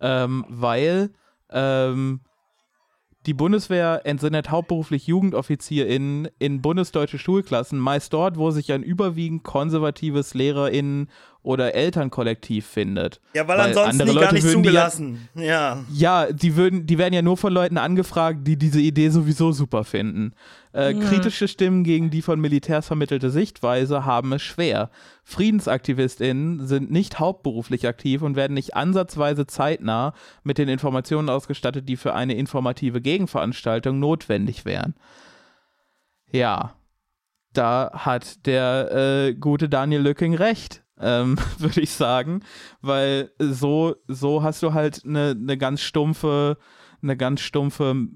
ähm, 0.00 0.44
weil 0.48 1.10
ähm, 1.50 2.20
die 3.26 3.34
Bundeswehr 3.34 4.02
entsendet 4.04 4.50
hauptberuflich 4.50 5.06
JugendoffizierInnen 5.06 6.28
in 6.38 6.62
bundesdeutsche 6.62 7.18
Schulklassen, 7.18 7.78
meist 7.78 8.12
dort, 8.12 8.38
wo 8.38 8.50
sich 8.50 8.72
ein 8.72 8.82
überwiegend 8.82 9.42
konservatives 9.42 10.34
LehrerInnen- 10.34 11.08
oder 11.48 11.74
Elternkollektiv 11.74 12.66
findet. 12.66 13.22
Ja, 13.32 13.48
weil, 13.48 13.58
ansonsten 13.58 14.02
andere 14.02 14.08
die 14.08 14.14
gar 14.14 14.22
Leute 14.24 14.34
nicht 14.34 14.44
würden 14.44 14.62
die 14.62 14.68
ja- 14.68 14.90
zugelassen. 14.90 15.28
Ja. 15.34 15.84
Ja, 15.90 16.30
die, 16.30 16.56
würden, 16.56 16.86
die 16.86 16.98
werden 16.98 17.14
ja 17.14 17.22
nur 17.22 17.38
von 17.38 17.50
Leuten 17.50 17.78
angefragt, 17.78 18.40
die 18.46 18.58
diese 18.58 18.82
Idee 18.82 19.08
sowieso 19.08 19.52
super 19.52 19.84
finden. 19.84 20.34
Äh, 20.72 20.92
Kritische 20.92 21.48
Stimmen 21.48 21.84
gegen 21.84 22.10
die 22.10 22.20
von 22.20 22.38
Militärs 22.38 22.86
vermittelte 22.86 23.30
Sichtweise 23.30 24.04
haben 24.04 24.34
es 24.34 24.42
schwer. 24.42 24.90
FriedensaktivistInnen 25.24 26.66
sind 26.66 26.90
nicht 26.90 27.18
hauptberuflich 27.18 27.88
aktiv 27.88 28.20
und 28.20 28.36
werden 28.36 28.52
nicht 28.52 28.76
ansatzweise 28.76 29.46
zeitnah 29.46 30.12
mit 30.42 30.58
den 30.58 30.68
Informationen 30.68 31.30
ausgestattet, 31.30 31.88
die 31.88 31.96
für 31.96 32.14
eine 32.14 32.34
informative 32.34 33.00
Gegenveranstaltung 33.00 33.98
notwendig 33.98 34.66
wären. 34.66 34.94
Ja, 36.30 36.74
da 37.54 37.90
hat 37.94 38.44
der 38.46 38.90
äh, 38.92 39.34
gute 39.34 39.70
Daniel 39.70 40.02
Lücking 40.02 40.34
recht, 40.34 40.84
ähm, 41.00 41.36
würde 41.58 41.80
ich 41.80 41.90
sagen, 41.90 42.40
weil 42.80 43.30
so, 43.38 43.96
so 44.06 44.42
hast 44.42 44.62
du 44.62 44.72
halt 44.72 45.04
eine 45.04 45.34
ne 45.34 45.56
ganz 45.56 45.80
stumpfe, 45.80 46.58
eine 47.02 47.16
ganz 47.16 47.40
stumpfe 47.40 48.08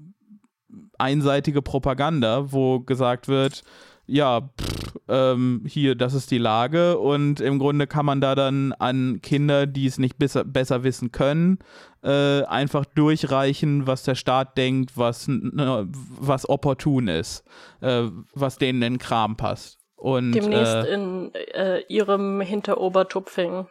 einseitige 0.97 1.61
Propaganda, 1.61 2.51
wo 2.51 2.79
gesagt 2.79 3.27
wird, 3.27 3.63
ja, 4.05 4.41
pff, 4.41 4.83
ähm, 5.07 5.63
hier, 5.65 5.95
das 5.95 6.13
ist 6.13 6.31
die 6.31 6.37
Lage 6.37 6.97
und 6.97 7.39
im 7.39 7.59
Grunde 7.59 7.87
kann 7.87 8.05
man 8.05 8.21
da 8.21 8.35
dann 8.35 8.73
an 8.73 9.21
Kinder, 9.21 9.65
die 9.65 9.85
es 9.85 9.97
nicht 9.97 10.17
besser, 10.17 10.43
besser 10.43 10.83
wissen 10.83 11.11
können, 11.11 11.59
äh, 12.03 12.43
einfach 12.43 12.85
durchreichen, 12.85 13.87
was 13.87 14.03
der 14.03 14.15
Staat 14.15 14.57
denkt, 14.57 14.97
was, 14.97 15.27
ne, 15.27 15.87
was 15.91 16.47
opportun 16.47 17.07
ist, 17.07 17.43
äh, 17.81 18.03
was 18.33 18.57
denen 18.57 18.81
in 18.81 18.93
den 18.93 18.99
Kram 18.99 19.37
passt. 19.37 19.82
Und, 20.03 20.33
Demnächst 20.33 20.75
äh, 20.75 20.93
in 20.93 21.33
äh, 21.33 21.79
ihrem 21.87 22.41
Hinterobertupfing. 22.41 23.67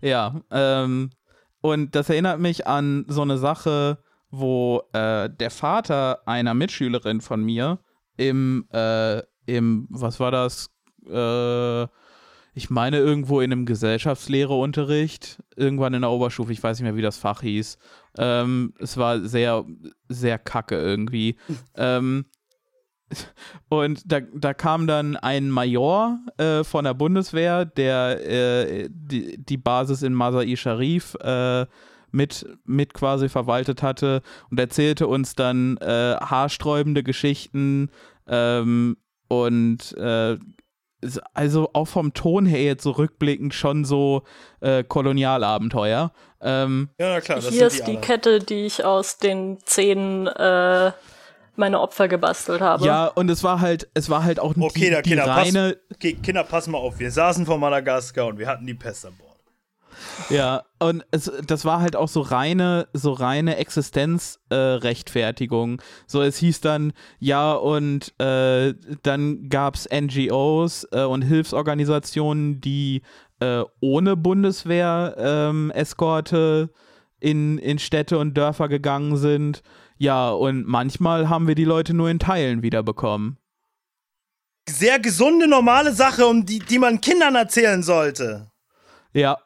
Ja, 0.00 0.40
ähm, 0.50 1.10
und 1.60 1.94
das 1.94 2.10
erinnert 2.10 2.40
mich 2.40 2.66
an 2.66 3.04
so 3.06 3.22
eine 3.22 3.38
Sache, 3.38 3.98
wo 4.28 4.82
äh, 4.92 5.30
der 5.30 5.52
Vater 5.52 6.26
einer 6.26 6.52
Mitschülerin 6.54 7.20
von 7.20 7.44
mir 7.44 7.78
im, 8.16 8.66
äh, 8.72 9.22
im, 9.46 9.86
was 9.88 10.18
war 10.18 10.32
das? 10.32 10.74
Äh, 11.08 11.84
ich 12.54 12.68
meine 12.68 12.98
irgendwo 12.98 13.40
in 13.40 13.52
einem 13.52 13.66
Gesellschaftslehreunterricht, 13.66 15.44
irgendwann 15.54 15.94
in 15.94 16.00
der 16.00 16.10
Oberstufe, 16.10 16.50
ich 16.50 16.60
weiß 16.60 16.76
nicht 16.76 16.84
mehr, 16.84 16.96
wie 16.96 17.02
das 17.02 17.18
Fach 17.18 17.42
hieß. 17.42 17.78
Ähm, 18.18 18.74
es 18.80 18.96
war 18.96 19.20
sehr, 19.20 19.64
sehr 20.08 20.40
kacke 20.40 20.74
irgendwie. 20.74 21.36
ähm, 21.76 22.24
und 23.68 24.02
da, 24.10 24.20
da 24.20 24.54
kam 24.54 24.86
dann 24.86 25.16
ein 25.16 25.50
Major 25.50 26.18
äh, 26.38 26.64
von 26.64 26.84
der 26.84 26.94
Bundeswehr, 26.94 27.64
der 27.64 28.26
äh, 28.28 28.88
die, 28.90 29.38
die 29.38 29.56
Basis 29.56 30.02
in 30.02 30.12
Masai 30.12 30.56
Sharif 30.56 31.14
äh, 31.20 31.66
mit, 32.10 32.46
mit 32.64 32.94
quasi 32.94 33.28
verwaltet 33.28 33.82
hatte 33.82 34.22
und 34.50 34.58
erzählte 34.58 35.06
uns 35.06 35.34
dann 35.34 35.76
äh, 35.78 36.16
haarsträubende 36.16 37.02
Geschichten 37.02 37.90
ähm, 38.26 38.96
und 39.28 39.96
äh, 39.98 40.38
also 41.34 41.70
auch 41.74 41.86
vom 41.86 42.14
Ton 42.14 42.46
her 42.46 42.62
jetzt 42.64 42.82
so 42.82 42.92
rückblickend 42.92 43.54
schon 43.54 43.84
so 43.84 44.22
äh, 44.60 44.82
Kolonialabenteuer. 44.82 46.10
Ähm, 46.40 46.88
Ja, 46.98 47.10
na 47.14 47.20
klar. 47.20 47.36
Das 47.36 47.48
Hier 47.48 47.70
sind 47.70 47.80
ist 47.80 47.86
die 47.86 47.96
alle. 47.96 48.00
Kette, 48.00 48.38
die 48.40 48.66
ich 48.66 48.84
aus 48.84 49.18
den 49.18 49.58
Zähnen 49.64 50.26
äh, 50.26 50.92
meiner 51.58 51.80
Opfer 51.80 52.08
gebastelt 52.08 52.60
habe. 52.60 52.84
ja, 52.84 53.06
und 53.06 53.30
es 53.30 53.42
war 53.42 53.60
halt, 53.60 53.88
es 53.94 54.10
war 54.10 54.24
halt 54.24 54.40
auch 54.40 54.54
Okay, 54.56 54.90
die, 54.90 55.02
die 55.02 55.10
Kinder, 55.10 55.24
pass, 55.24 55.46
reine, 55.46 55.76
okay, 55.94 56.14
Kinder, 56.14 56.44
pass 56.44 56.66
mal 56.66 56.78
auf. 56.78 56.98
Wir 56.98 57.10
saßen 57.10 57.46
vor 57.46 57.58
Madagaskar 57.58 58.26
und 58.26 58.38
wir 58.38 58.46
hatten 58.46 58.66
die 58.66 58.74
Pest 58.74 59.06
an 59.06 59.14
Bord. 59.16 59.26
Ja, 60.28 60.64
und 60.78 61.04
es, 61.10 61.32
das 61.46 61.64
war 61.64 61.80
halt 61.80 61.96
auch 61.96 62.08
so 62.08 62.20
reine, 62.20 62.86
so 62.92 63.12
reine 63.12 63.56
Existenzrechtfertigung. 63.56 65.78
Äh, 65.78 65.82
so, 66.06 66.20
es 66.22 66.36
hieß 66.38 66.60
dann, 66.60 66.92
ja, 67.18 67.54
und 67.54 68.12
äh, 68.20 68.74
dann 69.02 69.48
gab 69.48 69.74
es 69.74 69.88
NGOs 69.90 70.86
äh, 70.92 71.02
und 71.04 71.22
Hilfsorganisationen, 71.22 72.60
die 72.60 73.00
äh, 73.40 73.64
ohne 73.80 74.16
Bundeswehr-Eskorte 74.16 76.70
in, 77.20 77.58
in 77.58 77.78
Städte 77.78 78.18
und 78.18 78.34
Dörfer 78.34 78.68
gegangen 78.68 79.16
sind. 79.16 79.62
Ja, 79.98 80.30
und 80.30 80.66
manchmal 80.66 81.28
haben 81.28 81.48
wir 81.48 81.54
die 81.54 81.64
Leute 81.64 81.94
nur 81.94 82.10
in 82.10 82.18
Teilen 82.18 82.62
wiederbekommen. 82.62 83.38
Sehr 84.68 84.98
gesunde, 84.98 85.46
normale 85.46 85.92
Sache, 85.92 86.26
um 86.26 86.44
die, 86.44 86.58
die 86.58 86.78
man 86.78 87.00
Kindern 87.00 87.34
erzählen 87.34 87.82
sollte. 87.82 88.50
Ja. 89.12 89.38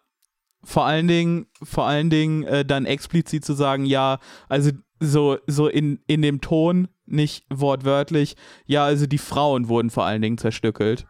Vor 0.62 0.84
allen 0.84 1.08
Dingen, 1.08 1.46
vor 1.62 1.86
allen 1.86 2.10
Dingen 2.10 2.42
äh, 2.44 2.66
dann 2.66 2.84
explizit 2.84 3.44
zu 3.44 3.54
sagen, 3.54 3.86
ja, 3.86 4.18
also 4.48 4.70
so, 4.98 5.38
so 5.46 5.68
in, 5.68 6.00
in 6.06 6.20
dem 6.20 6.42
Ton, 6.42 6.88
nicht 7.06 7.46
wortwörtlich, 7.48 8.36
ja, 8.66 8.84
also 8.84 9.06
die 9.06 9.18
Frauen 9.18 9.68
wurden 9.68 9.88
vor 9.88 10.04
allen 10.04 10.20
Dingen 10.20 10.36
zerstückelt 10.36 11.06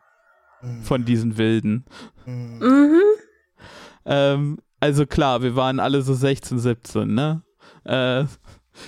von 0.82 1.04
diesen 1.04 1.38
Wilden. 1.38 1.84
Mhm. 2.26 3.00
Ähm, 4.04 4.58
also 4.78 5.06
klar, 5.06 5.42
wir 5.42 5.56
waren 5.56 5.80
alle 5.80 6.02
so 6.02 6.14
16, 6.14 6.58
17, 6.58 7.14
ne? 7.14 7.42
Äh, 7.84 8.24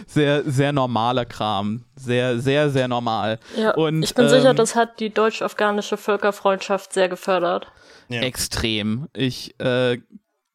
sehr, 0.07 0.43
sehr 0.45 0.73
normaler 0.73 1.25
Kram. 1.25 1.85
Sehr, 1.97 2.39
sehr, 2.39 2.71
sehr 2.71 2.89
normal. 2.89 3.39
Ja, 3.57 3.75
Und, 3.75 4.03
ich 4.03 4.15
bin 4.15 4.29
sicher, 4.29 4.51
ähm, 4.51 4.57
das 4.57 4.75
hat 4.75 5.01
die 5.01 5.11
deutsch-afghanische 5.11 5.97
Völkerfreundschaft 5.97 6.93
sehr 6.93 7.09
gefördert. 7.09 7.67
Ja. 8.09 8.23
Extrem. 8.23 9.09
Ich, 9.13 9.59
äh, 9.61 9.99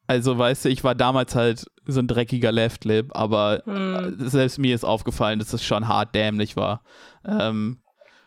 also 0.06 0.38
weißt 0.38 0.64
du, 0.64 0.68
ich 0.68 0.84
war 0.84 0.94
damals 0.94 1.34
halt 1.34 1.66
so 1.86 2.00
ein 2.00 2.06
dreckiger 2.06 2.52
Left-Lib, 2.52 3.16
aber 3.16 3.66
äh, 3.66 4.12
selbst 4.28 4.58
mir 4.58 4.74
ist 4.74 4.84
aufgefallen, 4.84 5.38
dass 5.38 5.52
es 5.52 5.64
schon 5.64 5.88
hart 5.88 6.14
dämlich 6.14 6.56
war. 6.56 6.82
Ähm, 7.26 7.78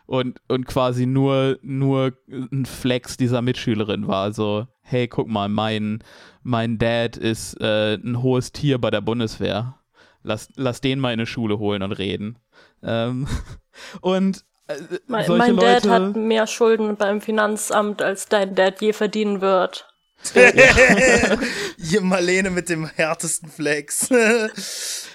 und, 0.06 0.40
und 0.48 0.66
quasi 0.66 1.06
nur, 1.06 1.58
nur 1.62 2.12
ein 2.28 2.66
Flex 2.66 3.16
dieser 3.16 3.40
Mitschülerin 3.40 4.08
war. 4.08 4.32
So, 4.32 4.66
hey, 4.82 5.08
guck 5.08 5.28
mal, 5.28 5.48
mein, 5.48 6.02
mein 6.42 6.78
Dad 6.78 7.16
ist 7.16 7.60
äh, 7.60 7.94
ein 7.94 8.22
hohes 8.22 8.52
Tier 8.52 8.78
bei 8.78 8.90
der 8.90 9.00
Bundeswehr. 9.00 9.76
Lass, 10.22 10.48
lass 10.56 10.80
den 10.80 10.98
mal 10.98 11.12
in 11.12 11.20
eine 11.20 11.26
Schule 11.26 11.58
holen 11.58 11.82
und 11.82 11.92
reden. 11.92 12.38
Ähm, 12.82 13.26
und 14.00 14.44
äh, 14.68 14.74
Mein, 15.06 15.28
mein 15.36 15.56
Dad 15.56 15.84
Leute, 15.84 15.90
hat 15.90 16.16
mehr 16.16 16.46
Schulden 16.46 16.96
beim 16.96 17.20
Finanzamt, 17.20 18.02
als 18.02 18.28
dein 18.28 18.54
Dad 18.54 18.80
je 18.80 18.92
verdienen 18.92 19.40
wird. 19.40 19.88
Hier 21.78 22.00
Marlene 22.00 22.50
mit 22.50 22.68
dem 22.68 22.86
härtesten 22.86 23.50
Flex. 23.50 24.08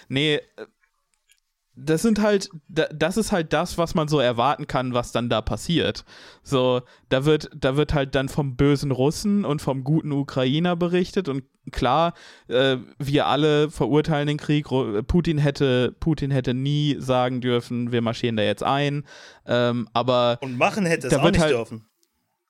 Nee, 0.10 0.36
äh, 0.36 0.42
das 1.80 2.02
sind 2.02 2.20
halt, 2.22 2.50
da- 2.68 2.88
das 2.94 3.18
ist 3.18 3.32
halt 3.32 3.54
das, 3.54 3.78
was 3.78 3.94
man 3.94 4.08
so 4.08 4.20
erwarten 4.20 4.66
kann, 4.66 4.94
was 4.94 5.12
dann 5.12 5.30
da 5.30 5.42
passiert. 5.42 6.06
So, 6.42 6.82
da 7.10 7.24
wird, 7.26 7.52
da 7.56 7.78
wird 7.78 7.94
halt 7.94 8.16
dann 8.16 8.30
vom 8.30 8.56
bösen 8.56 8.92
Russen 8.92 9.46
und 9.46 9.62
vom 9.62 9.84
guten 9.84 10.12
Ukrainer 10.12 10.76
berichtet 10.76 11.30
und 11.30 11.44
klar, 11.72 12.14
äh, 12.48 12.78
wir 12.98 13.28
alle 13.28 13.70
verurteilen 13.70 14.28
den 14.28 14.38
Krieg. 14.38 14.66
Putin 15.08 15.38
hätte, 15.38 15.96
Putin 16.00 16.32
hätte 16.32 16.54
nie 16.54 16.96
sagen 17.00 17.42
dürfen, 17.42 17.92
wir 17.92 18.02
marschieren 18.02 18.38
da 18.38 18.44
jetzt 18.44 18.64
ein. 18.64 19.06
Ähm, 19.46 19.88
aber 19.94 20.40
Und 20.42 20.58
machen 20.58 20.86
hätte 20.86 21.08
es 21.08 21.14
auch 21.14 21.24
nicht 21.30 21.40
halt- 21.40 21.54
dürfen. 21.54 21.86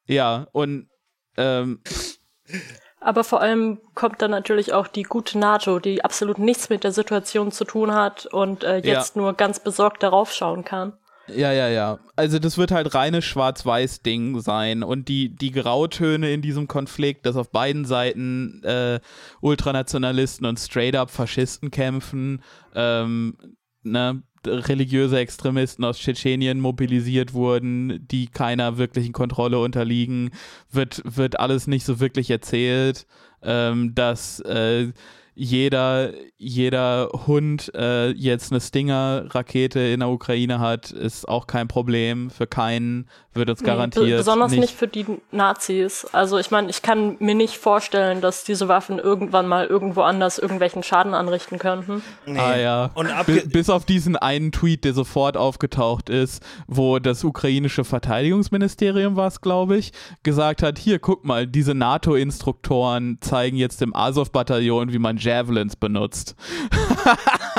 ja, 0.06 0.48
und 0.54 0.88
ähm, 1.36 1.82
Aber 3.08 3.24
vor 3.24 3.40
allem 3.40 3.80
kommt 3.96 4.22
dann 4.22 4.32
natürlich 4.32 4.74
auch 4.74 4.86
die 4.86 5.04
gute 5.04 5.40
NATO, 5.40 5.80
die 5.80 6.04
absolut 6.04 6.40
nichts 6.40 6.68
mit 6.70 6.84
der 6.84 6.92
Situation 6.92 7.54
zu 7.54 7.64
tun 7.64 7.94
hat 7.94 8.26
und 8.26 8.66
äh, 8.66 8.80
jetzt 8.80 9.16
nur 9.16 9.34
ganz 9.34 9.62
besorgt 9.62 10.04
darauf 10.04 10.34
schauen 10.34 10.66
kann. 10.66 10.92
Ja, 11.34 11.54
ja, 11.54 11.70
ja. 11.70 12.00
Also 12.18 12.38
das 12.38 12.58
wird 12.58 12.72
halt 12.72 12.94
reines 12.94 13.24
Schwarz-Weiß-Ding 13.24 14.42
sein 14.42 14.84
und 14.84 15.08
die, 15.08 15.34
die 15.34 15.52
Grautöne 15.52 16.34
in 16.34 16.42
diesem 16.42 16.68
Konflikt, 16.68 17.26
dass 17.26 17.38
auf 17.38 17.50
beiden 17.50 17.86
Seiten 17.86 18.62
äh, 18.66 19.00
Ultranationalisten 19.40 20.46
und 20.46 20.60
straight-up 20.60 21.10
Faschisten 21.10 21.72
kämpfen, 21.72 22.44
ähm, 22.76 23.38
ne, 23.84 24.22
religiöse 24.48 25.20
Extremisten 25.20 25.84
aus 25.84 26.00
Tschetschenien 26.00 26.60
mobilisiert 26.60 27.34
wurden, 27.34 28.08
die 28.08 28.28
keiner 28.28 28.78
wirklichen 28.78 29.14
Kontrolle 29.14 29.60
unterliegen, 29.60 30.32
wird, 30.72 31.02
wird 31.06 31.40
alles 31.40 31.68
nicht 31.68 31.86
so 31.86 32.00
wirklich 32.00 32.30
erzählt, 32.30 33.06
ähm, 33.44 33.94
dass 33.96 34.40
äh, 34.42 34.92
jeder, 35.40 36.14
jeder 36.40 37.10
Hund 37.28 37.72
äh, 37.76 38.10
jetzt 38.10 38.52
eine 38.52 38.60
Stinger-Rakete 38.60 39.80
in 39.80 40.00
der 40.00 40.10
Ukraine 40.10 40.60
hat, 40.60 40.90
ist 40.90 41.30
auch 41.30 41.46
kein 41.46 41.68
Problem 41.68 42.32
für 42.32 42.48
keinen, 42.48 43.08
wird 43.38 43.50
uns 43.50 43.62
Nee, 43.62 43.68
garantiert. 43.68 44.06
be- 44.06 44.18
besonders 44.18 44.52
nicht, 44.52 44.74
für 44.76 44.88
die 44.88 45.06
Nazis. 45.32 46.06
Also 46.12 46.38
ich 46.38 46.52
meine, 46.52 46.70
ich 46.70 46.82
kann 46.82 47.16
mir 47.20 47.36
nicht 47.36 47.58
vorstellen, 47.58 48.22
dass 48.22 48.44
diese 48.44 48.68
Waffen 48.68 49.00
irgendwann 49.00 49.48
mal 49.48 49.66
irgendwo 49.66 50.02
anders 50.02 50.38
irgendwelchen 50.38 50.84
Schaden 50.84 51.14
anrichten 51.14 51.60
könnten. 51.60 52.02
Nee. 52.26 52.40
Ah 52.40 52.58
ja. 52.58 52.90
Und 52.96 53.10
Bis 53.52 53.70
auf 53.70 53.86
diesen 53.86 54.16
einen 54.16 54.52
Tweet, 54.52 54.84
der 54.84 54.94
sofort 54.94 55.38
aufgetaucht 55.38 56.10
ist, 56.10 56.44
wo 56.68 57.00
das 57.00 57.24
ukrainische 57.24 57.84
Verteidigungsministerium 57.84 59.16
war 59.16 59.28
es, 59.28 59.42
glaube 59.42 59.78
ich, 59.78 59.92
gesagt 60.24 60.64
hat, 60.64 60.78
hier, 60.80 61.00
guck 61.00 61.26
mal, 61.26 61.48
diese 61.48 61.74
NATO-Instruktoren 61.74 63.18
zeigen 63.22 63.58
jetzt 63.58 63.82
im 63.82 63.96
Azov-Bataillon, 63.96 64.92
wie 64.94 65.00
man 65.00 65.18
Javelins 65.18 65.76
benutzt. 65.76 66.36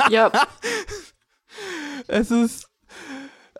Ja, 0.09 0.31
Es 2.07 2.31
ist. 2.31 2.68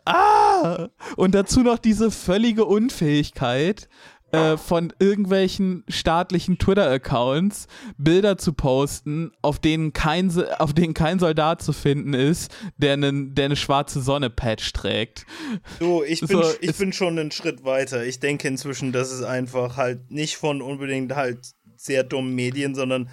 Ah! 0.06 0.90
Und 1.16 1.36
dazu 1.36 1.62
noch 1.62 1.78
diese 1.78 2.12
völlige 2.12 2.66
Unfähigkeit 2.66 3.90
äh, 4.32 4.58
von 4.58 4.94
irgendwelchen 5.00 5.84
staatlichen 5.88 6.60
Twitter-Accounts 6.60 7.68
Bilder 7.98 8.38
zu 8.38 8.54
posten, 8.54 9.32
auf 9.42 9.60
denen 9.60 9.94
kein, 9.94 10.32
auf 10.60 10.74
denen 10.74 10.94
kein 10.94 11.20
Soldat 11.20 11.62
zu 11.62 11.74
finden 11.74 12.14
ist, 12.14 12.52
der, 12.78 12.94
einen, 12.94 13.34
der 13.34 13.46
eine 13.46 13.56
schwarze 13.56 14.02
Sonne-Patch 14.02 14.72
trägt. 14.74 15.26
Du, 15.80 16.04
ich 16.04 16.20
bin, 16.22 16.30
So, 16.30 16.44
ich 16.62 16.78
bin 16.78 16.94
schon 16.94 17.18
einen 17.18 17.32
Schritt 17.32 17.64
weiter. 17.64 18.06
Ich 18.06 18.20
denke 18.20 18.48
inzwischen, 18.48 18.92
dass 18.92 19.12
es 19.12 19.24
einfach 19.24 19.78
halt 19.78 20.12
nicht 20.12 20.38
von 20.38 20.62
unbedingt 20.62 21.16
halt 21.16 21.54
sehr 21.76 22.04
dummen 22.04 22.36
Medien, 22.36 22.76
sondern 22.76 23.10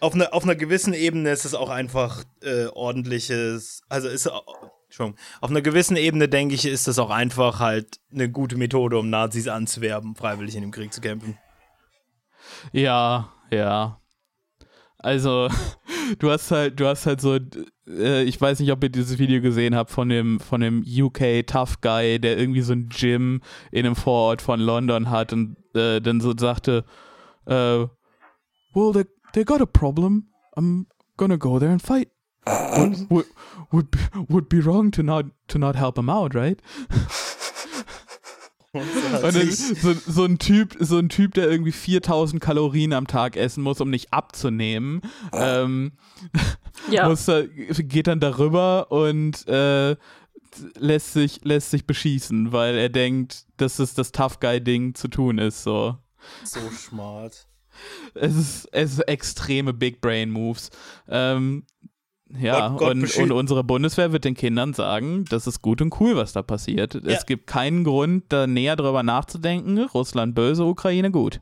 auf 0.00 0.14
einer 0.14 0.32
auf 0.34 0.44
einer 0.44 0.54
gewissen 0.54 0.92
Ebene 0.92 1.30
ist 1.30 1.44
es 1.44 1.54
auch 1.54 1.70
einfach 1.70 2.24
äh, 2.42 2.66
ordentliches, 2.66 3.82
also 3.88 4.08
ist 4.08 4.30
auf 5.00 5.50
einer 5.50 5.62
gewissen 5.62 5.96
Ebene 5.96 6.28
denke 6.28 6.54
ich, 6.54 6.64
ist 6.64 6.88
das 6.88 6.98
auch 6.98 7.10
einfach 7.10 7.60
halt 7.60 8.00
eine 8.12 8.30
gute 8.30 8.56
Methode, 8.56 8.98
um 8.98 9.10
Nazis 9.10 9.48
anzuwerben, 9.48 10.14
freiwillig 10.14 10.54
in 10.54 10.62
dem 10.62 10.70
Krieg 10.70 10.92
zu 10.92 11.00
kämpfen. 11.00 11.38
Ja, 12.72 13.32
ja. 13.50 14.00
Also, 14.98 15.48
du 16.18 16.30
hast 16.30 16.50
halt, 16.50 16.80
du 16.80 16.86
hast 16.86 17.06
halt 17.06 17.20
so, 17.20 17.38
äh, 17.88 18.24
ich 18.24 18.40
weiß 18.40 18.60
nicht, 18.60 18.72
ob 18.72 18.82
ihr 18.82 18.90
dieses 18.90 19.18
Video 19.18 19.40
gesehen 19.40 19.74
habt 19.74 19.90
von 19.90 20.08
dem, 20.08 20.40
von 20.40 20.60
dem 20.60 20.84
UK 20.84 21.46
Tough 21.46 21.80
Guy, 21.80 22.18
der 22.18 22.38
irgendwie 22.38 22.62
so 22.62 22.72
ein 22.72 22.88
Gym 22.88 23.40
in 23.70 23.86
einem 23.86 23.96
Vorort 23.96 24.42
von 24.42 24.60
London 24.60 25.10
hat 25.10 25.32
und 25.32 25.56
äh, 25.74 26.00
dann 26.00 26.20
so 26.20 26.34
sagte, 26.36 26.84
äh, 27.46 27.86
well, 28.74 28.92
they, 28.92 29.04
they 29.32 29.44
got 29.44 29.60
a 29.60 29.66
problem. 29.66 30.28
I'm 30.56 30.86
gonna 31.16 31.36
go 31.36 31.58
there 31.58 31.70
and 31.70 31.80
fight. 31.80 32.10
Would, 32.76 33.10
would, 33.10 33.26
would, 33.72 33.90
be, 33.90 33.98
would 34.28 34.48
be 34.48 34.60
wrong 34.60 34.90
to 34.92 35.02
not, 35.02 35.26
to 35.48 35.58
not 35.58 35.76
help 35.76 35.98
him 35.98 36.10
out, 36.10 36.34
right? 36.34 36.60
Und 38.72 38.86
dann 39.22 39.50
so, 39.50 39.94
so 39.94 40.24
ein 40.24 40.38
Typ, 40.38 40.76
so 40.78 40.98
ein 40.98 41.08
Typ, 41.08 41.34
der 41.34 41.50
irgendwie 41.50 41.72
4000 41.72 42.40
Kalorien 42.40 42.92
am 42.92 43.06
Tag 43.06 43.36
essen 43.36 43.62
muss, 43.62 43.80
um 43.80 43.88
nicht 43.88 44.12
abzunehmen, 44.12 45.00
ähm, 45.32 45.92
ja. 46.90 47.08
muss 47.08 47.26
geht 47.26 48.08
dann 48.08 48.20
darüber 48.20 48.92
und 48.92 49.48
äh, 49.48 49.96
lässt 50.78 51.14
sich, 51.14 51.40
lässt 51.44 51.70
sich 51.70 51.86
beschießen, 51.86 52.52
weil 52.52 52.76
er 52.76 52.90
denkt, 52.90 53.46
dass 53.56 53.78
es 53.78 53.94
das 53.94 54.12
Tough 54.12 54.38
Guy 54.38 54.60
Ding 54.60 54.94
zu 54.94 55.08
tun 55.08 55.38
ist. 55.38 55.62
So, 55.62 55.96
so 56.44 56.60
smart. 56.70 57.46
es 58.14 58.36
ist, 58.36 58.68
es 58.72 58.92
ist 58.92 59.00
extreme 59.00 59.72
Big 59.72 60.02
Brain 60.02 60.30
Moves. 60.30 60.70
Ähm, 61.08 61.64
ja, 62.38 62.68
Gott- 62.68 62.78
Gott 62.78 62.90
und, 62.94 63.16
und 63.18 63.32
unsere 63.32 63.64
Bundeswehr 63.64 64.12
wird 64.12 64.24
den 64.24 64.34
Kindern 64.34 64.74
sagen, 64.74 65.24
das 65.30 65.46
ist 65.46 65.62
gut 65.62 65.80
und 65.80 65.98
cool, 66.00 66.16
was 66.16 66.32
da 66.32 66.42
passiert. 66.42 66.94
Es 66.94 67.24
gibt 67.26 67.46
keinen 67.46 67.84
Grund, 67.84 68.24
da 68.28 68.46
näher 68.46 68.76
drüber 68.76 69.02
nachzudenken. 69.02 69.78
Russland 69.94 70.34
böse, 70.34 70.64
Ukraine 70.64 71.10
gut. 71.10 71.40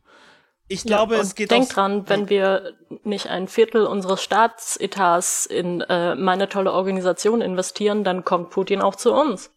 Ich 0.68 0.83
glaube, 0.83 1.14
ja, 1.14 1.20
es 1.20 1.35
geht 1.37 1.51
Denk 1.53 1.64
auch- 1.66 1.75
dran, 1.75 2.09
wenn 2.09 2.29
wir 2.29 2.72
nicht 3.05 3.29
ein 3.29 3.46
Viertel 3.49 3.87
unseres 3.87 4.20
Staatsetats 4.22 5.46
in 5.46 5.81
äh, 5.83 6.14
meine 6.16 6.49
tolle 6.49 6.72
Organisation 6.72 7.40
investieren, 7.40 8.03
dann 8.03 8.25
kommt 8.25 8.51
Putin 8.51 8.81
auch 8.81 8.96
zu 8.96 9.12
uns. 9.12 9.51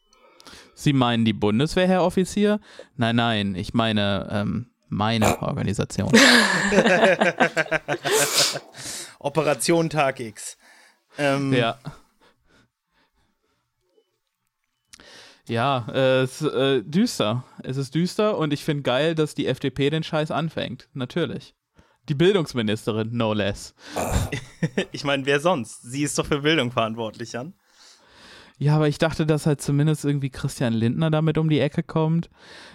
Sie 0.76 0.94
meinen 0.94 1.26
die 1.26 1.34
Bundeswehr, 1.34 1.88
Herr 1.88 2.04
Offizier? 2.04 2.60
Nein, 2.96 3.16
nein, 3.18 3.56
ich 3.56 3.74
meine 3.74 4.30
ähm, 4.32 4.68
meine 4.88 5.42
Organisation. 5.42 6.12
Operation 9.20 9.90
Tag 9.90 10.20
X. 10.20 10.58
Ähm, 11.20 11.54
ja. 11.54 11.78
Ja, 15.50 15.88
äh, 15.92 16.22
es 16.22 16.42
ist 16.42 16.54
äh, 16.54 16.82
düster. 16.84 17.44
Es 17.64 17.76
ist 17.76 17.94
düster 17.94 18.38
und 18.38 18.54
ich 18.54 18.64
finde 18.64 18.84
geil, 18.84 19.16
dass 19.16 19.36
die 19.36 19.48
FDP 19.48 19.90
den 19.90 20.04
Scheiß 20.04 20.32
anfängt. 20.32 20.88
Natürlich. 20.94 21.56
Die 22.08 22.16
Bildungsministerin, 22.16 23.10
no 23.12 23.34
less. 23.34 23.76
Ich 24.92 25.06
meine, 25.06 25.26
wer 25.26 25.40
sonst? 25.40 25.84
Sie 25.84 26.04
ist 26.04 26.20
doch 26.20 26.26
für 26.26 26.42
Bildung 26.42 26.72
verantwortlich, 26.72 27.32
Jan. 27.32 27.54
Ja, 28.58 28.76
aber 28.76 28.90
ich 28.90 28.98
dachte, 28.98 29.26
dass 29.26 29.46
halt 29.46 29.62
zumindest 29.62 30.04
irgendwie 30.04 30.30
Christian 30.30 30.74
Lindner 30.74 31.10
damit 31.10 31.38
um 31.38 31.50
die 31.50 31.62
Ecke 31.62 31.82
kommt. 31.82 32.30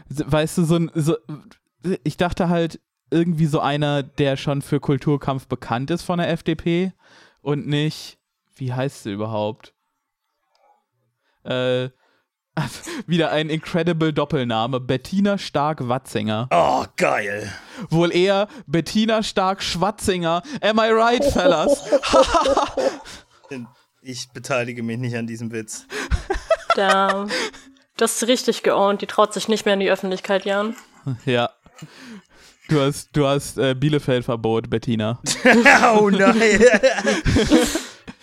Weißt 0.08 0.56
du, 0.56 0.64
so 0.64 0.76
ein, 0.76 0.90
so, 0.94 1.16
ich 2.04 2.16
dachte 2.16 2.48
halt 2.48 2.80
irgendwie 3.10 3.44
so 3.44 3.60
einer, 3.60 4.02
der 4.02 4.38
schon 4.38 4.62
für 4.62 4.80
Kulturkampf 4.80 5.46
bekannt 5.46 5.90
ist 5.90 6.02
von 6.02 6.18
der 6.18 6.30
FDP 6.30 6.94
und 7.42 7.66
nicht, 7.66 8.18
wie 8.56 8.72
heißt 8.72 9.02
sie 9.04 9.12
überhaupt? 9.12 9.74
Äh, 11.44 11.90
wieder 13.06 13.30
ein 13.30 13.50
incredible 13.50 14.12
Doppelname, 14.12 14.80
Bettina 14.80 15.38
Stark-Watzinger. 15.38 16.48
Oh, 16.50 16.84
geil. 16.96 17.52
Wohl 17.90 18.14
eher 18.14 18.48
Bettina 18.66 19.22
Stark-Schwatzinger. 19.22 20.42
Am 20.60 20.78
I 20.78 20.90
right, 20.90 21.24
fellas? 21.24 21.82
Ich 24.06 24.28
beteilige 24.28 24.82
mich 24.82 24.98
nicht 24.98 25.16
an 25.16 25.26
diesem 25.26 25.50
Witz. 25.50 25.86
Da, 26.76 27.26
das 27.96 28.16
ist 28.16 28.28
richtig 28.28 28.62
geowned. 28.62 29.00
Die 29.00 29.06
traut 29.06 29.32
sich 29.32 29.48
nicht 29.48 29.64
mehr 29.64 29.72
in 29.72 29.80
die 29.80 29.90
Öffentlichkeit, 29.90 30.44
Jan. 30.44 30.76
ja. 31.24 31.48
Du 32.68 32.82
hast, 32.82 33.10
du 33.14 33.26
hast 33.26 33.56
äh, 33.56 33.74
Bielefeld-Verbot, 33.74 34.68
Bettina. 34.68 35.20
oh 35.98 36.10
nein. 36.10 36.60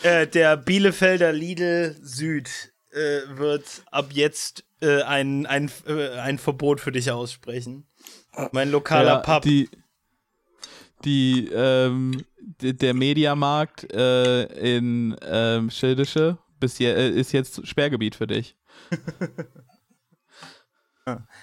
Äh, 0.03 0.27
der 0.27 0.57
Bielefelder 0.57 1.31
Lidl 1.31 1.95
Süd 2.01 2.73
äh, 2.91 3.21
wird 3.37 3.83
ab 3.91 4.09
jetzt 4.11 4.63
äh, 4.81 5.01
ein, 5.03 5.45
ein, 5.45 5.71
äh, 5.87 6.09
ein 6.19 6.37
Verbot 6.37 6.79
für 6.79 6.91
dich 6.91 7.11
aussprechen. 7.11 7.85
Mein 8.51 8.71
lokaler 8.71 9.05
Ja, 9.05 9.17
Pub. 9.17 9.43
Die, 9.43 9.69
die, 11.03 11.49
ähm, 11.53 12.23
der 12.61 12.93
Mediamarkt 12.93 13.91
äh, 13.93 14.43
in 14.77 15.15
ähm, 15.21 15.69
Schildische 15.69 16.37
bis 16.61 16.77
je, 16.79 16.91
äh, 16.91 17.09
ist 17.09 17.33
jetzt 17.33 17.67
Sperrgebiet 17.67 18.15
für 18.15 18.27
dich. 18.27 18.55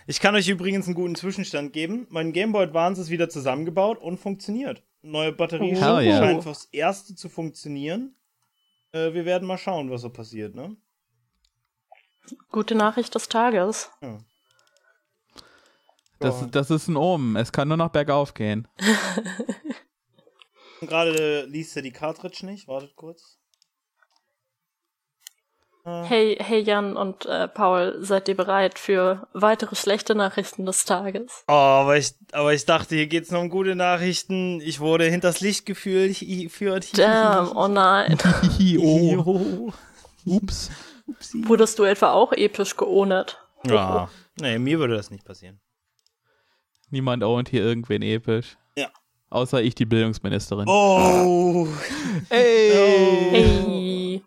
Ich 0.07 0.21
kann 0.21 0.37
euch 0.37 0.49
übrigens 0.49 0.87
einen 0.87 0.95
guten 0.95 1.17
Zwischenstand 1.17 1.73
geben. 1.73 2.07
Mein 2.11 2.33
Game 2.33 2.53
Boy 2.53 2.63
Advance 2.63 3.03
ist 3.03 3.11
wieder 3.11 3.29
zusammengebaut 3.29 3.99
und 3.99 4.17
funktioniert. 4.19 4.83
Neue 5.03 5.33
Batterie 5.33 5.75
Oh. 5.77 5.81
Hell 5.81 6.07
yeah. 6.07 6.19
scheint 6.19 6.45
fürs 6.45 6.67
erste 6.67 7.17
zu 7.17 7.29
funktionieren. 7.29 8.15
Äh, 8.93 9.13
wir 9.13 9.25
werden 9.25 9.47
mal 9.47 9.59
schauen, 9.59 9.91
was 9.91 10.03
so 10.03 10.11
passiert, 10.11 10.55
ne? 10.55 10.77
Gute 12.51 12.75
Nachricht 12.75 13.15
des 13.15 13.29
Tages. 13.29 13.91
Das, 16.19 16.41
Ja. 16.41 16.47
das 16.49 16.71
ist 16.71 16.89
ein 16.89 16.97
Omen. 16.97 17.37
Es 17.37 17.53
kann 17.53 17.69
nur 17.69 17.77
noch 17.77 17.91
bergauf 17.91 18.35
gehen. 18.35 18.69
Gerade 20.81 21.45
liest 21.47 21.77
er 21.77 21.83
die 21.83 21.93
Cartridge 21.93 22.45
nicht. 22.47 22.69
Wartet 22.69 22.95
kurz. 22.97 23.38
Hey, 26.07 26.37
hey 26.41 26.61
Jan 26.61 26.97
und 26.97 27.27
äh, 27.27 27.49
Paul, 27.49 27.97
seid 28.01 28.29
ihr 28.29 28.37
bereit 28.37 28.79
für 28.79 29.27
weitere 29.33 29.75
schlechte 29.75 30.15
Nachrichten 30.15 30.67
des 30.67 30.85
Tages? 30.85 31.45
Oh, 31.49 31.53
aber 31.53 31.97
ich, 31.97 32.15
aber 32.33 32.53
ich 32.53 32.65
dachte, 32.67 32.95
hier 32.95 33.07
geht's 33.07 33.31
noch 33.31 33.41
um 33.41 33.49
gute 33.49 33.75
Nachrichten. 33.75 34.61
Ich 34.61 34.81
wurde 34.81 35.05
hinters 35.05 35.41
Licht 35.41 35.67
geführt. 35.67 36.17
Damn, 36.99 37.57
oh 37.57 37.69
nein. 37.69 38.19
oh. 38.79 39.73
Ups. 40.25 40.71
Wurdest 41.47 41.79
du 41.79 41.85
etwa 41.85 42.13
auch 42.13 42.33
episch 42.33 42.77
geohnet? 42.77 43.39
Ja. 43.65 44.09
Nee, 44.41 44.59
mir 44.59 44.79
würde 44.79 44.97
das 44.97 45.11
nicht 45.11 45.25
passieren. 45.25 45.61
Niemand 46.91 47.23
ownt 47.25 47.49
hier 47.49 47.63
irgendwen 47.63 48.03
episch. 48.03 48.57
Ja. 48.77 48.89
Außer 49.31 49.63
ich, 49.63 49.75
die 49.75 49.87
Bildungsministerin. 49.87 50.69
Oh. 50.69 51.69
Ey! 52.31 53.31
Hey. 53.31 54.23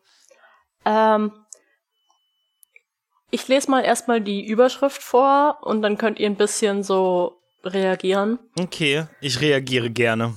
Ähm, 0.85 1.31
ich 3.31 3.47
lese 3.47 3.71
mal 3.71 3.83
erstmal 3.83 4.21
die 4.21 4.45
Überschrift 4.45 5.01
vor 5.01 5.59
und 5.61 5.81
dann 5.81 5.97
könnt 5.97 6.19
ihr 6.19 6.29
ein 6.29 6.35
bisschen 6.35 6.83
so 6.83 7.41
reagieren. 7.63 8.39
Okay, 8.59 9.05
ich 9.21 9.41
reagiere 9.41 9.89
gerne. 9.89 10.35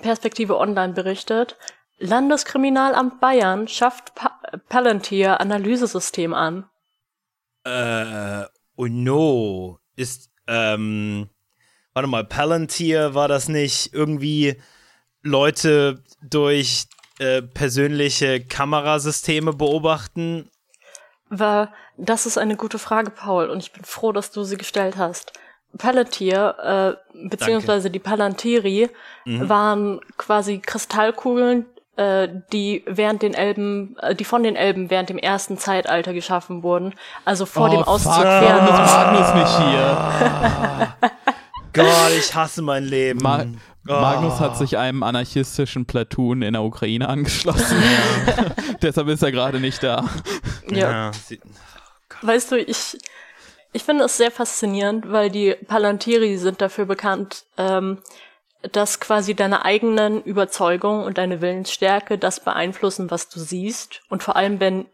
Perspektive 0.00 0.56
Online 0.56 0.94
berichtet, 0.94 1.56
Landeskriminalamt 1.98 3.20
Bayern 3.20 3.68
schafft 3.68 4.14
pa 4.14 4.40
Palantir 4.68 5.40
Analysesystem 5.40 6.34
an. 6.34 6.68
Äh, 7.64 8.44
oh 8.76 8.86
no. 8.86 9.78
Ist, 9.94 10.30
ähm, 10.46 11.28
warte 11.92 12.08
mal, 12.08 12.24
Palantir 12.24 13.14
war 13.14 13.28
das 13.28 13.48
nicht 13.48 13.94
irgendwie 13.94 14.60
Leute 15.22 16.02
durch 16.22 16.86
äh, 17.18 17.42
persönliche 17.42 18.44
Kamerasysteme 18.44 19.52
beobachten? 19.52 20.50
War, 21.34 21.70
das 21.96 22.26
ist 22.26 22.36
eine 22.36 22.56
gute 22.56 22.78
Frage, 22.78 23.10
Paul, 23.10 23.48
und 23.48 23.62
ich 23.62 23.72
bin 23.72 23.84
froh, 23.84 24.12
dass 24.12 24.30
du 24.30 24.44
sie 24.44 24.58
gestellt 24.58 24.96
hast. 24.98 25.32
Palantir, 25.78 26.98
äh, 27.14 27.28
beziehungsweise 27.28 27.88
die 27.90 27.98
Palantiri, 27.98 28.90
waren 29.24 30.00
quasi 30.18 30.58
Kristallkugeln, 30.58 31.64
äh, 31.96 32.28
die 32.52 32.84
während 32.86 33.22
den 33.22 33.34
Elben, 33.34 33.96
äh, 34.00 34.14
die 34.14 34.24
von 34.24 34.42
den 34.42 34.56
Elben 34.56 34.90
während 34.90 35.08
dem 35.08 35.18
ersten 35.18 35.58
Zeitalter 35.58 36.12
geschaffen 36.12 36.62
wurden, 36.62 36.94
also 37.24 37.46
vor 37.46 37.70
dem 37.70 37.82
Auszug 37.82 38.24
während 38.24 38.68
warum 38.68 38.82
des 38.82 38.90
ist 38.90 38.96
Magnus 38.96 39.34
nicht 39.34 39.58
hier? 39.58 40.94
Gott, 41.74 42.10
ich 42.18 42.34
hasse 42.34 42.60
mein 42.60 42.84
Leben. 42.84 43.20
Ma 43.22 43.44
Oh. 43.88 43.92
Magnus 43.92 44.38
hat 44.38 44.56
sich 44.56 44.78
einem 44.78 45.02
anarchistischen 45.02 45.86
Platoon 45.86 46.42
in 46.42 46.52
der 46.52 46.62
Ukraine 46.62 47.08
angeschlossen. 47.08 47.76
Deshalb 48.82 49.08
ist 49.08 49.22
er 49.22 49.32
gerade 49.32 49.58
nicht 49.60 49.82
da. 49.82 50.04
ja. 50.70 51.10
sie- 51.12 51.40
Weißt 52.22 52.52
du, 52.52 52.58
ich, 52.58 52.98
ich 53.72 53.82
finde 53.82 54.04
es 54.04 54.16
sehr 54.16 54.30
faszinierend, 54.30 55.10
weil 55.10 55.30
die 55.30 55.56
Palantiri 55.66 56.36
sind 56.36 56.60
dafür 56.60 56.84
bekannt, 56.84 57.44
ähm, 57.58 57.98
dass 58.70 59.00
quasi 59.00 59.34
deine 59.34 59.64
eigenen 59.64 60.22
Überzeugungen 60.22 61.04
und 61.04 61.18
deine 61.18 61.40
Willensstärke 61.40 62.16
das 62.16 62.40
beeinflussen, 62.40 63.10
was 63.10 63.28
du 63.28 63.40
siehst. 63.40 64.02
Und 64.08 64.22
vor 64.22 64.36
allem, 64.36 64.60
wenn, 64.60 64.86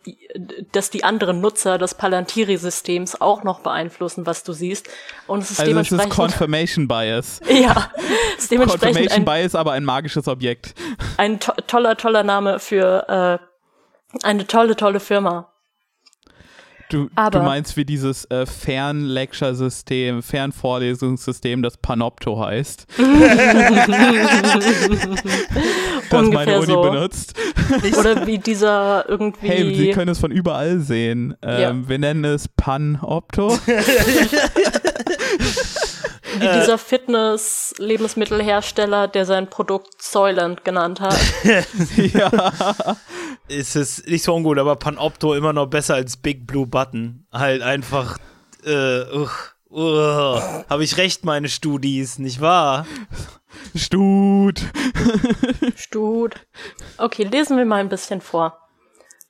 dass 0.72 0.90
die 0.90 1.04
anderen 1.04 1.40
Nutzer 1.40 1.76
des 1.76 1.94
Palantiri-Systems 1.94 3.20
auch 3.20 3.44
noch 3.44 3.60
beeinflussen, 3.60 4.24
was 4.24 4.42
du 4.42 4.52
siehst. 4.52 4.88
Und 5.26 5.40
es 5.40 5.50
ist 5.50 5.60
Also 5.60 5.72
es 5.72 5.82
ist 5.82 5.90
dementsprechend, 5.90 6.14
Confirmation 6.14 6.88
Bias. 6.88 7.40
ja, 7.48 7.90
es 8.36 8.44
ist 8.44 8.50
dementsprechend 8.52 8.96
Confirmation 8.96 9.18
ein, 9.18 9.24
Bias, 9.24 9.54
aber 9.54 9.72
ein 9.72 9.84
magisches 9.84 10.28
Objekt. 10.28 10.74
ein 11.18 11.38
to 11.38 11.52
toller, 11.66 11.96
toller 11.96 12.22
Name 12.22 12.58
für, 12.60 13.40
äh, 13.42 14.26
eine 14.26 14.46
tolle, 14.46 14.76
tolle 14.76 15.00
Firma. 15.00 15.52
Du, 16.90 17.10
Aber- 17.14 17.38
du 17.40 17.44
meinst 17.44 17.76
wie 17.76 17.84
dieses 17.84 18.24
äh, 18.30 18.46
Fernlecture-System, 18.46 20.22
Fernvorlesungssystem, 20.22 21.62
das 21.62 21.76
Panopto 21.76 22.42
heißt. 22.42 22.86
das 22.96 23.06
meine 26.30 26.56
Uni 26.60 26.66
so. 26.72 26.80
benutzt. 26.82 27.34
Oder 27.98 28.26
wie 28.26 28.38
dieser 28.38 29.04
irgendwie. 29.08 29.46
Hey, 29.48 29.74
Sie 29.74 29.90
können 29.90 30.10
es 30.10 30.18
von 30.18 30.30
überall 30.30 30.80
sehen. 30.80 31.34
Ähm, 31.42 31.60
Ja. 31.60 31.74
Wir 31.88 31.98
nennen 31.98 32.24
es 32.24 32.48
Panopto. 32.48 33.58
Wie 36.34 36.60
dieser 36.60 36.78
Fitness-Lebensmittelhersteller, 36.78 39.08
der 39.08 39.24
sein 39.24 39.50
Produkt 39.50 40.00
Soylent 40.02 40.64
genannt 40.64 41.00
hat. 41.00 41.18
ja. 41.96 42.28
ist 43.48 43.76
es 43.76 44.04
nicht 44.06 44.22
so 44.22 44.34
ungut, 44.34 44.58
aber 44.58 44.76
Panopto 44.76 45.34
immer 45.34 45.52
noch 45.52 45.66
besser 45.66 45.94
als 45.94 46.16
Big 46.16 46.46
Blue 46.46 46.66
Button. 46.66 47.26
Halt 47.32 47.62
einfach, 47.62 48.18
äh, 48.64 49.02
uh, 49.02 49.28
uh, 49.70 50.40
habe 50.68 50.84
ich 50.84 50.96
recht, 50.96 51.24
meine 51.24 51.48
Studis, 51.48 52.18
nicht 52.18 52.40
wahr? 52.40 52.86
Stut. 53.74 54.60
Stut. 55.76 56.34
Okay, 56.98 57.24
lesen 57.24 57.56
wir 57.56 57.64
mal 57.64 57.80
ein 57.80 57.88
bisschen 57.88 58.20
vor. 58.20 58.58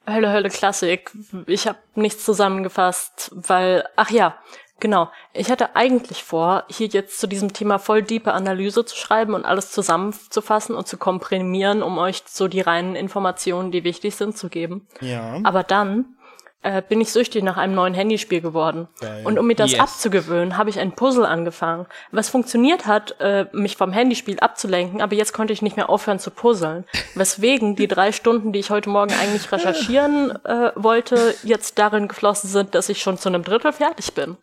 Hölle, 0.07 0.33
Hölle, 0.33 0.49
Klassik. 0.49 1.11
Ich 1.47 1.67
habe 1.67 1.79
nichts 1.95 2.25
zusammengefasst, 2.25 3.31
weil, 3.35 3.85
ach 3.97 4.11
ja, 4.11 4.39
genau. 4.81 5.11
Ich 5.33 5.51
hatte 5.51 5.77
eigentlich 5.77 6.23
vor, 6.25 6.65
hier 6.69 6.89
jetzt 6.89 7.21
zu 7.21 7.27
diesem 7.27 7.53
Thema 7.53 7.79
voll 7.79 8.03
diepe 8.03 8.33
Analyse 8.33 8.85
zu 8.85 8.97
schreiben 8.97 9.35
und 9.35 9.45
alles 9.45 9.71
zusammenzufassen 9.73 10.75
und 10.75 10.87
zu 10.89 10.97
komprimieren, 10.97 11.83
um 11.83 11.99
euch 11.99 12.23
so 12.27 12.49
die 12.49 12.61
reinen 12.61 12.97
Informationen, 12.97 13.71
die 13.71 13.85
wichtig 13.85 14.17
sind, 14.17 14.37
zu 14.37 14.49
geben. 14.49 14.87
Ja. 15.01 15.41
Aber 15.45 15.63
dann 15.63 16.17
äh, 16.63 16.83
bin 16.83 17.01
ich 17.01 17.13
süchtig 17.13 17.45
nach 17.45 17.57
einem 17.57 17.75
neuen 17.75 17.95
Handyspiel 17.95 18.41
geworden. 18.41 18.89
Und 19.25 19.39
um 19.39 19.47
mir 19.47 19.55
das 19.55 19.73
Yes. 19.73 19.81
abzugewöhnen, 19.81 20.57
habe 20.59 20.71
ich 20.71 20.81
ein 20.81 20.93
Puzzle 20.93 21.25
angefangen. 21.25 21.87
Was 22.11 22.29
funktioniert 22.29 22.87
hat, 22.87 23.15
äh, 23.21 23.47
mich 23.53 23.77
vom 23.77 23.93
Handyspiel 23.93 24.41
abzulenken, 24.41 25.01
aber 25.01 25.15
jetzt 25.15 25.33
konnte 25.33 25.53
ich 25.53 25.63
nicht 25.63 25.77
mehr 25.77 25.89
aufhören 25.89 26.19
zu 26.19 26.31
puzzeln. 26.33 26.85
Weswegen 27.15 27.77
die 27.77 27.87
drei 27.87 28.11
Stunden, 28.11 28.53
die 28.53 28.59
ich 28.59 28.71
heute 28.71 28.91
Morgen 28.91 29.15
eigentlich 29.15 29.51
recherchieren 29.53 30.33
äh, 30.45 30.73
wollte, 30.75 31.35
jetzt 31.45 31.79
darin 31.79 32.09
geflossen 32.09 32.51
sind, 32.51 32.75
dass 32.75 32.89
ich 32.89 33.01
schon 33.03 33.19
zu 33.19 33.29
einem 33.29 33.45
Drittel 33.45 33.73
fertig 33.73 34.15
bin. 34.15 34.37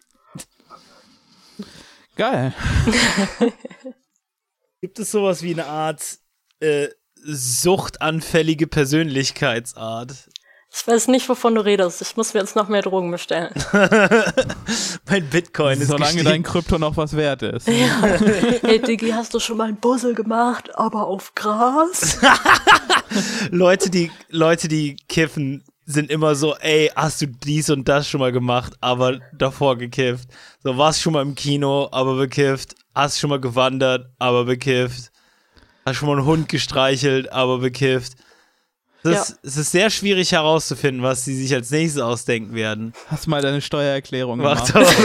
Geil. 2.16 2.54
Gibt 4.82 5.00
es 5.00 5.12
sowas 5.12 5.42
wie 5.42 5.54
eine 5.54 5.66
Art 5.66 6.20
äh, 6.60 6.88
suchtanfällige 7.16 8.68
Persönlichkeitsart? 8.68 10.30
Ich 10.78 10.86
weiß 10.86 11.08
nicht, 11.08 11.28
wovon 11.30 11.56
du 11.56 11.64
redest. 11.64 12.02
Ich 12.02 12.18
muss 12.18 12.34
mir 12.34 12.42
jetzt 12.42 12.58
noch 12.58 12.68
mehr 12.68 12.82
Drogen 12.82 13.10
bestellen. 13.10 13.54
Mein 15.10 15.30
Bitcoin 15.30 15.80
ist 15.80 15.88
Solange 15.88 16.16
gestiegen. 16.16 16.26
dein 16.26 16.44
Krypto 16.44 16.78
noch 16.78 16.98
was 16.98 17.16
wert 17.16 17.44
ist. 17.44 17.68
hey 17.68 18.82
Diggi, 18.82 19.12
hast 19.12 19.34
du 19.34 19.40
schon 19.40 19.58
mal 19.58 19.70
ein 19.70 19.78
Puzzle 19.78 20.14
gemacht, 20.14 20.76
aber 20.76 21.08
auf 21.08 21.34
Gras? 21.34 22.20
Leute, 23.52 23.90
die 23.90 24.12
Leute, 24.30 24.68
die 24.68 24.98
kiffen, 25.08 25.64
sind 25.86 26.10
immer 26.10 26.36
so, 26.36 26.56
ey, 26.56 26.92
hast 26.96 27.22
du 27.22 27.28
dies 27.28 27.70
und 27.70 27.88
das 27.88 28.08
schon 28.10 28.20
mal 28.20 28.32
gemacht, 28.32 28.74
aber 28.82 29.20
davor 29.34 29.78
gekifft. 29.78 30.30
So, 30.64 30.78
warst 30.78 31.02
schon 31.02 31.14
mal 31.14 31.22
im 31.22 31.36
Kino, 31.36 31.90
aber 31.92 32.16
bekifft. 32.16 32.76
Hast 32.94 33.20
schon 33.20 33.30
mal 33.30 33.40
gewandert, 33.40 34.08
aber 34.18 34.46
bekifft. 34.46 35.12
Hast 35.86 35.98
schon 35.98 36.08
mal 36.08 36.18
einen 36.18 36.26
Hund 36.26 36.50
gestreichelt, 36.50 37.32
aber 37.32 37.60
bekifft. 37.60 38.14
Das, 39.04 39.30
Ja. 39.30 39.36
Es 39.44 39.58
ist 39.58 39.72
sehr 39.72 39.92
schwierig 39.92 40.32
herauszufinden, 40.32 41.04
was 41.04 41.24
sie 41.24 41.36
sich 41.36 41.54
als 41.54 41.70
nächstes 41.70 42.02
ausdenken 42.02 42.56
werden. 42.56 42.94
Hast 43.08 43.28
mal 43.28 43.42
deine 43.42 43.62
Steuererklärung 43.62 44.40
Macht 44.40 44.74
gemacht. 44.74 44.96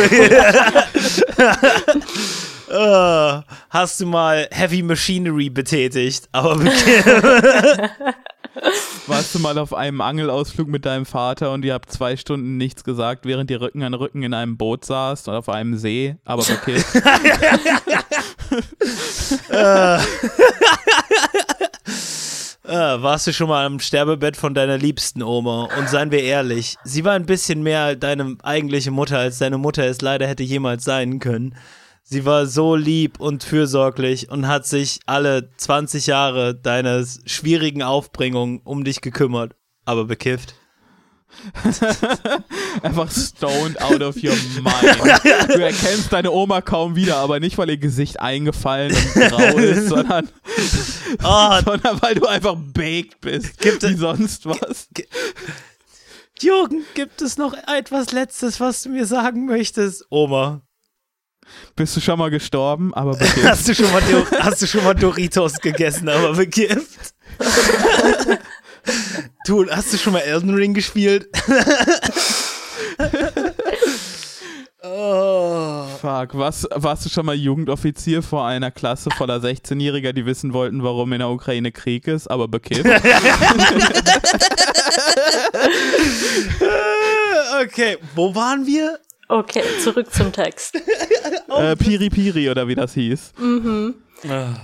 Äh, 2.70 3.42
hast 3.70 4.00
du 4.00 4.06
mal 4.06 4.48
Heavy 4.50 4.82
Machinery 4.82 5.50
betätigt, 5.50 6.28
aber 6.32 6.56
bekifft. 6.56 7.10
Warst 9.06 9.34
du 9.34 9.38
mal 9.38 9.58
auf 9.58 9.74
einem 9.74 10.00
Angelausflug 10.00 10.68
mit 10.68 10.84
deinem 10.84 11.06
Vater 11.06 11.52
und 11.52 11.64
ihr 11.64 11.74
habt 11.74 11.90
zwei 11.90 12.16
Stunden 12.16 12.56
nichts 12.56 12.84
gesagt, 12.84 13.24
während 13.24 13.50
ihr 13.50 13.60
Rücken 13.60 13.82
an 13.82 13.94
Rücken 13.94 14.22
in 14.22 14.34
einem 14.34 14.56
Boot 14.56 14.84
saßt 14.84 15.28
und 15.28 15.34
auf 15.34 15.48
einem 15.48 15.76
See, 15.76 16.16
aber 16.24 16.42
okay. 16.42 16.80
Äh, 22.70 23.02
warst 23.02 23.26
du 23.26 23.32
schon 23.32 23.48
mal 23.48 23.66
am 23.66 23.80
Sterbebett 23.80 24.36
von 24.36 24.54
deiner 24.54 24.78
liebsten 24.78 25.24
Oma? 25.24 25.68
Und 25.76 25.88
seien 25.88 26.12
wir 26.12 26.22
ehrlich, 26.22 26.76
sie 26.84 27.04
war 27.04 27.14
ein 27.14 27.26
bisschen 27.26 27.64
mehr 27.64 27.96
deine 27.96 28.36
eigentliche 28.44 28.92
Mutter, 28.92 29.18
als 29.18 29.38
deine 29.38 29.58
Mutter 29.58 29.84
es 29.86 30.02
leider 30.02 30.28
hätte 30.28 30.44
jemals 30.44 30.84
sein 30.84 31.18
können. 31.18 31.56
Sie 32.12 32.24
war 32.24 32.46
so 32.46 32.74
lieb 32.74 33.20
und 33.20 33.44
fürsorglich 33.44 34.28
und 34.30 34.48
hat 34.48 34.66
sich 34.66 34.98
alle 35.06 35.52
20 35.56 36.08
Jahre 36.08 36.56
deiner 36.56 37.04
schwierigen 37.24 37.84
Aufbringung 37.84 38.62
um 38.64 38.82
dich 38.82 39.00
gekümmert, 39.00 39.54
aber 39.84 40.06
bekifft. 40.06 40.54
Einfach 42.82 43.08
stoned 43.12 43.80
out 43.80 44.02
of 44.02 44.16
your 44.16 44.34
mind. 44.60 44.98
Du 45.54 45.60
erkennst 45.62 46.12
deine 46.12 46.32
Oma 46.32 46.60
kaum 46.62 46.96
wieder, 46.96 47.18
aber 47.18 47.38
nicht, 47.38 47.56
weil 47.58 47.70
ihr 47.70 47.76
Gesicht 47.78 48.18
eingefallen 48.18 48.92
und 48.92 49.14
grau 49.30 49.58
ist, 49.58 49.88
sondern, 49.88 50.28
Oh, 51.22 51.60
sondern 51.64 52.02
weil 52.02 52.16
du 52.16 52.26
einfach 52.26 52.56
baked 52.58 53.20
bist. 53.20 53.56
Gibt 53.60 53.84
wie 53.84 53.92
es- 53.92 54.00
sonst 54.00 54.46
was. 54.46 54.88
Jürgen, 56.40 56.82
gibt 56.94 57.22
es 57.22 57.36
noch 57.38 57.54
etwas 57.68 58.10
Letztes, 58.10 58.58
was 58.58 58.82
du 58.82 58.88
mir 58.88 59.06
sagen 59.06 59.46
möchtest? 59.46 60.06
Oma, 60.10 60.62
Bist 61.76 61.96
du 61.96 62.00
schon 62.00 62.18
mal 62.18 62.30
gestorben, 62.30 62.92
aber 62.94 63.12
bekifft. 63.16 63.44
hast 63.44 63.68
du 63.68 63.74
schon 63.74 63.90
mal, 63.92 64.02
hast 64.40 64.62
du 64.62 64.66
schon 64.66 64.84
mal 64.84 64.94
Doritos 64.94 65.54
gegessen, 65.60 66.08
aber 66.08 66.34
bekifft? 66.34 67.14
Du, 69.46 69.66
hast 69.70 69.92
du 69.92 69.98
schon 69.98 70.12
mal 70.12 70.20
Elden 70.20 70.54
Ring 70.54 70.74
gespielt? 70.74 71.28
oh. 74.82 75.86
Fuck, 76.00 76.38
was, 76.38 76.66
warst 76.74 77.04
du 77.04 77.08
schon 77.08 77.26
mal 77.26 77.34
Jugendoffizier 77.34 78.22
vor 78.22 78.46
einer 78.46 78.70
Klasse 78.70 79.10
voller 79.10 79.36
16-Jähriger, 79.36 80.12
die 80.12 80.26
wissen 80.26 80.52
wollten, 80.52 80.82
warum 80.82 81.12
in 81.12 81.18
der 81.20 81.28
Ukraine 81.30 81.72
Krieg 81.72 82.06
ist, 82.08 82.26
aber 82.26 82.48
bekifft? 82.48 82.86
Okay, 87.62 87.98
wo 88.14 88.34
waren 88.34 88.66
wir? 88.66 88.98
Okay, 89.30 89.62
zurück 89.78 90.12
zum 90.12 90.32
Text. 90.32 90.76
Äh, 91.48 91.74
Piri 91.74 92.10
Piri 92.10 92.48
oder 92.48 92.68
wie 92.68 92.76
das 92.76 92.94
hieß. 92.94 93.32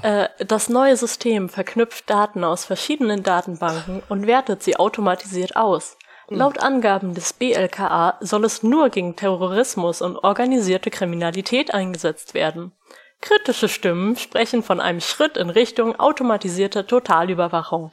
Äh, 0.02 0.28
das 0.46 0.68
neue 0.68 0.96
System 0.96 1.48
verknüpft 1.48 2.08
Daten 2.08 2.44
aus 2.44 2.64
verschiedenen 2.64 3.24
Datenbanken 3.24 4.02
und 4.08 4.26
wertet 4.26 4.62
sie 4.62 4.76
automatisiert 4.76 5.56
aus. 5.56 5.98
Laut 6.28 6.58
Angaben 6.60 7.14
des 7.14 7.32
BLKA 7.32 8.18
soll 8.20 8.44
es 8.44 8.62
nur 8.62 8.88
gegen 8.90 9.16
Terrorismus 9.16 10.00
und 10.00 10.16
organisierte 10.16 10.90
Kriminalität 10.90 11.74
eingesetzt 11.74 12.34
werden. 12.34 12.72
Kritische 13.20 13.68
Stimmen 13.68 14.16
sprechen 14.16 14.62
von 14.62 14.80
einem 14.80 15.00
Schritt 15.00 15.36
in 15.36 15.50
Richtung 15.50 15.98
automatisierter 15.98 16.86
Totalüberwachung. 16.86 17.90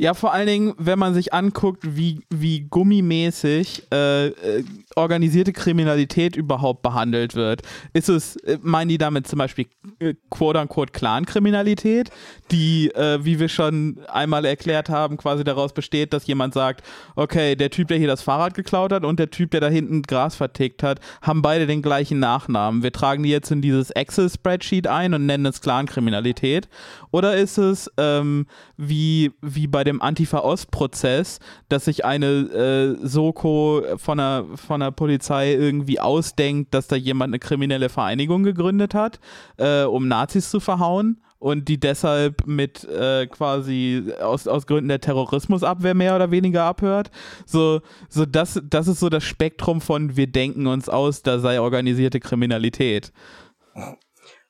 Ja, 0.00 0.14
vor 0.14 0.32
allen 0.32 0.46
Dingen, 0.46 0.74
wenn 0.78 0.98
man 0.98 1.12
sich 1.12 1.34
anguckt, 1.34 1.94
wie, 1.94 2.22
wie 2.30 2.60
gummimäßig 2.60 3.82
äh, 3.92 4.28
äh, 4.28 4.64
organisierte 4.96 5.52
Kriminalität 5.52 6.36
überhaupt 6.36 6.80
behandelt 6.80 7.34
wird. 7.34 7.60
Ist 7.92 8.08
es, 8.08 8.36
äh, 8.36 8.56
meinen 8.62 8.88
die 8.88 8.96
damit 8.96 9.26
zum 9.26 9.38
Beispiel 9.38 9.66
äh, 9.98 10.14
quote-unquote 10.30 10.92
Clan-Kriminalität, 10.92 12.08
die, 12.50 12.88
äh, 12.94 13.22
wie 13.26 13.38
wir 13.38 13.50
schon 13.50 14.00
einmal 14.08 14.46
erklärt 14.46 14.88
haben, 14.88 15.18
quasi 15.18 15.44
daraus 15.44 15.74
besteht, 15.74 16.14
dass 16.14 16.26
jemand 16.26 16.54
sagt, 16.54 16.82
okay, 17.14 17.54
der 17.54 17.68
Typ, 17.68 17.88
der 17.88 17.98
hier 17.98 18.08
das 18.08 18.22
Fahrrad 18.22 18.54
geklaut 18.54 18.94
hat 18.94 19.04
und 19.04 19.18
der 19.18 19.28
Typ, 19.30 19.50
der 19.50 19.60
da 19.60 19.68
hinten 19.68 20.00
Gras 20.00 20.34
vertickt 20.34 20.82
hat, 20.82 21.00
haben 21.20 21.42
beide 21.42 21.66
den 21.66 21.82
gleichen 21.82 22.20
Nachnamen. 22.20 22.82
Wir 22.82 22.92
tragen 22.92 23.22
die 23.22 23.28
jetzt 23.28 23.50
in 23.50 23.60
dieses 23.60 23.90
Excel-Spreadsheet 23.90 24.86
ein 24.86 25.12
und 25.12 25.26
nennen 25.26 25.44
es 25.44 25.60
Clan-Kriminalität. 25.60 26.70
Oder 27.10 27.36
ist 27.36 27.58
es 27.58 27.90
ähm, 27.98 28.46
wie, 28.78 29.32
wie 29.42 29.66
bei 29.66 29.84
dem 29.90 30.00
Antifa-Ost-Prozess, 30.00 31.38
dass 31.68 31.84
sich 31.84 32.04
eine 32.04 32.26
äh, 32.26 33.06
Soko 33.06 33.82
von 33.96 34.18
der, 34.18 34.44
von 34.54 34.80
der 34.80 34.90
Polizei 34.90 35.52
irgendwie 35.52 36.00
ausdenkt, 36.00 36.72
dass 36.74 36.86
da 36.86 36.96
jemand 36.96 37.30
eine 37.30 37.38
kriminelle 37.38 37.88
Vereinigung 37.88 38.42
gegründet 38.42 38.94
hat, 38.94 39.20
äh, 39.56 39.82
um 39.82 40.08
Nazis 40.08 40.50
zu 40.50 40.60
verhauen? 40.60 41.20
Und 41.38 41.68
die 41.68 41.80
deshalb 41.80 42.46
mit 42.46 42.84
äh, 42.84 43.26
quasi 43.26 44.12
aus, 44.20 44.46
aus 44.46 44.66
Gründen 44.66 44.88
der 44.88 45.00
Terrorismusabwehr 45.00 45.94
mehr 45.94 46.14
oder 46.14 46.30
weniger 46.30 46.64
abhört. 46.64 47.10
So, 47.46 47.80
so 48.10 48.26
das, 48.26 48.60
das 48.62 48.88
ist 48.88 49.00
so 49.00 49.08
das 49.08 49.24
Spektrum 49.24 49.80
von 49.80 50.18
wir 50.18 50.26
denken 50.26 50.66
uns 50.66 50.90
aus, 50.90 51.22
da 51.22 51.38
sei 51.38 51.58
organisierte 51.58 52.20
Kriminalität. 52.20 53.10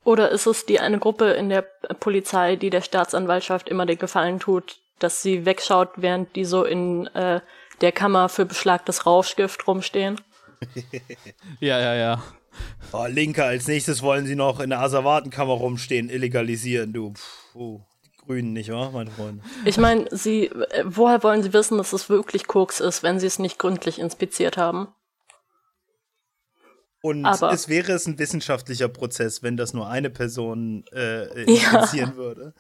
Oder 0.03 0.31
ist 0.31 0.47
es 0.47 0.67
die 0.67 0.81
eine 0.81 0.99
Gruppe 0.99 1.31
in 1.33 1.49
der 1.49 1.65
Polizei, 2.01 2.57
die 2.57 2.71
der 2.71 2.81
Staatsanwaltschaft 2.81 3.69
immer 3.69 3.87
den 3.87 3.99
Gefallen 3.99 4.41
tut, 4.41 4.81
dass 5.03 5.23
sie 5.23 5.45
wegschaut, 5.47 5.91
während 5.97 6.35
die 6.37 6.45
so 6.45 6.65
in 6.65 7.07
äh, 7.09 7.41
der 7.81 7.93
Kammer 7.93 8.29
für 8.29 8.45
beschlagtes 8.47 9.07
Rauschgift 9.07 9.67
rumstehen? 9.67 10.21
Ja, 11.61 11.79
ja, 11.81 11.95
ja. 11.95 12.23
Oh, 12.93 13.07
Linke, 13.09 13.45
als 13.45 13.67
nächstes 13.69 14.03
wollen 14.03 14.27
sie 14.27 14.35
noch 14.35 14.61
in 14.61 14.71
der 14.71 14.81
Asservatenkammer 14.81 15.53
rumstehen, 15.55 16.11
illegalisieren, 16.11 16.93
du. 16.93 17.15
Puh, 17.53 17.81
die 18.05 18.17
Grünen 18.27 18.53
nicht, 18.53 18.71
wahr, 18.71 18.91
meine 18.91 19.11
Freunde? 19.11 19.43
Ich 19.65 19.79
meine, 19.79 20.07
sie, 20.15 20.47
äh, 20.47 20.85
woher 20.85 21.23
wollen 21.23 21.43
sie 21.43 21.53
wissen, 21.55 21.79
dass 21.79 21.93
es 21.95 22.11
wirklich 22.11 22.47
Koks 22.47 22.81
ist, 22.81 23.03
wenn 23.03 23.19
sie 23.21 23.27
es 23.27 23.39
nicht 23.39 23.59
gründlich 23.59 23.99
inspiziert 23.99 24.57
haben? 24.59 24.89
Und 27.03 27.25
Aber- 27.25 27.53
es 27.53 27.69
wäre 27.69 27.93
es 27.93 28.07
ein 28.07 28.19
wissenschaftlicher 28.19 28.89
Prozess, 28.89 29.43
wenn 29.43 29.57
das 29.57 29.73
nur 29.73 29.89
eine 29.89 30.11
Person 30.11 30.85
äh, 30.93 31.45
Ja. 31.51 31.71
interessieren 31.71 32.17
würde. 32.17 32.55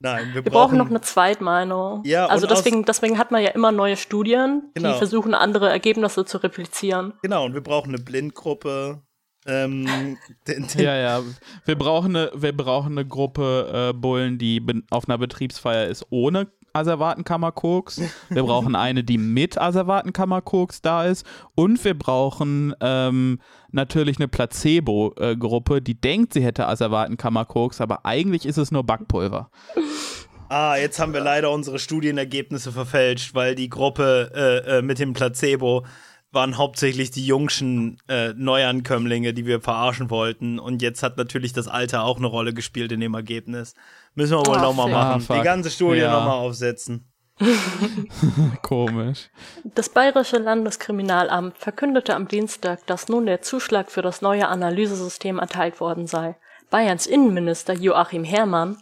Nein, 0.00 0.28
wir, 0.32 0.44
Wir 0.44 0.52
brauchen 0.52 0.78
noch 0.78 0.90
eine 0.90 1.00
Zweitmeinung. 1.00 2.02
Ja, 2.04 2.26
also 2.26 2.46
deswegen, 2.46 2.84
deswegen 2.84 3.18
hat 3.18 3.30
man 3.30 3.42
ja 3.42 3.50
immer 3.50 3.72
neue 3.72 3.96
Studien, 3.96 4.70
Genau. 4.74 4.92
die 4.92 4.98
versuchen, 4.98 5.34
andere 5.34 5.68
Ergebnisse 5.68 6.24
zu 6.24 6.38
replizieren. 6.38 7.14
Genau, 7.22 7.44
und 7.46 7.54
wir 7.54 7.62
brauchen 7.62 7.88
eine 7.88 7.98
Blindgruppe. 7.98 9.02
Ähm, 9.46 9.86
den, 10.46 10.68
den, 10.68 10.80
Ja, 10.80 10.94
ja. 10.96 11.22
Wir 11.64 11.76
brauchen 11.76 12.14
eine, 12.14 12.30
wir 12.34 12.56
brauchen 12.56 12.92
eine 12.92 13.06
Gruppe 13.06 13.90
äh, 13.90 13.92
Bullen, 13.92 14.38
die 14.38 14.62
auf 14.90 15.08
einer 15.08 15.18
Betriebsfeier 15.18 15.86
ist 15.86 16.06
ohne 16.10 16.46
Asservatenkammerkoks. 16.72 18.00
Wir 18.28 18.42
brauchen 18.42 18.74
eine, 18.74 19.04
die 19.04 19.18
mit 19.18 19.58
Asservatenkammerkoks 19.58 20.82
da 20.82 21.04
ist. 21.04 21.26
Und 21.54 21.84
wir 21.84 21.98
brauchen 21.98 22.74
ähm, 22.80 23.40
natürlich 23.70 24.18
eine 24.18 24.28
Placebo-Gruppe, 24.28 25.82
die 25.82 26.00
denkt, 26.00 26.34
sie 26.34 26.42
hätte 26.42 26.66
Asservatenkammerkoks, 26.66 27.80
aber 27.80 28.04
eigentlich 28.04 28.46
ist 28.46 28.58
es 28.58 28.70
nur 28.70 28.84
Backpulver. 28.84 29.50
Ah, 30.50 30.76
jetzt 30.76 30.98
haben 30.98 31.12
wir 31.12 31.20
leider 31.20 31.50
unsere 31.50 31.78
Studienergebnisse 31.78 32.72
verfälscht, 32.72 33.34
weil 33.34 33.54
die 33.54 33.68
Gruppe 33.68 34.32
äh, 34.34 34.78
äh, 34.78 34.82
mit 34.82 34.98
dem 34.98 35.12
Placebo 35.12 35.84
waren 36.30 36.58
hauptsächlich 36.58 37.10
die 37.10 37.24
jungschen 37.26 37.98
äh, 38.08 38.34
Neuankömmlinge, 38.34 39.32
die 39.32 39.46
wir 39.46 39.60
verarschen 39.60 40.10
wollten. 40.10 40.58
Und 40.58 40.82
jetzt 40.82 41.02
hat 41.02 41.16
natürlich 41.16 41.52
das 41.52 41.68
Alter 41.68 42.04
auch 42.04 42.18
eine 42.18 42.26
Rolle 42.26 42.52
gespielt 42.52 42.92
in 42.92 43.00
dem 43.00 43.14
Ergebnis. 43.14 43.74
Müssen 44.14 44.32
wir 44.36 44.46
wohl 44.46 44.60
nochmal 44.60 44.90
machen. 44.90 45.24
Ah, 45.28 45.36
die 45.38 45.42
ganze 45.44 45.70
Studie 45.70 46.00
Ja. 46.00 46.12
nochmal 46.12 46.38
aufsetzen. 46.38 47.10
Komisch. 48.62 49.30
Das 49.74 49.88
Bayerische 49.88 50.38
Landeskriminalamt 50.38 51.56
verkündete 51.56 52.14
am 52.14 52.28
Dienstag, 52.28 52.84
dass 52.86 53.08
nun 53.08 53.26
der 53.26 53.42
Zuschlag 53.42 53.90
für 53.90 54.02
das 54.02 54.22
neue 54.22 54.48
Analysesystem 54.48 55.38
erteilt 55.38 55.80
worden 55.80 56.06
sei. 56.06 56.36
Bayerns 56.70 57.06
Innenminister 57.06 57.74
Joachim 57.74 58.24
Herrmann, 58.24 58.76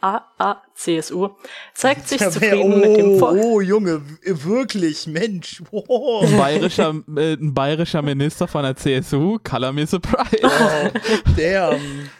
AA, 0.00 0.62
CSU, 0.74 1.30
zeigt 1.74 2.08
sich 2.08 2.18
zufrieden 2.30 2.80
mit 2.80 2.96
dem 2.96 3.18
Vor 3.18 3.32
oh, 3.32 3.60
Junge, 3.60 4.02
wirklich, 4.22 5.06
Mensch. 5.06 5.62
Oh. 5.72 6.22
Ein 6.24 6.36
bayerischer, 6.36 6.94
äh, 7.16 7.34
ein 7.34 7.54
bayerischer 7.54 8.02
Minister 8.02 8.48
von 8.48 8.62
der 8.62 8.76
CSU, 8.76 9.38
color 9.42 9.72
me 9.72 9.86
surprise. 9.86 10.92
Damn. 11.36 12.10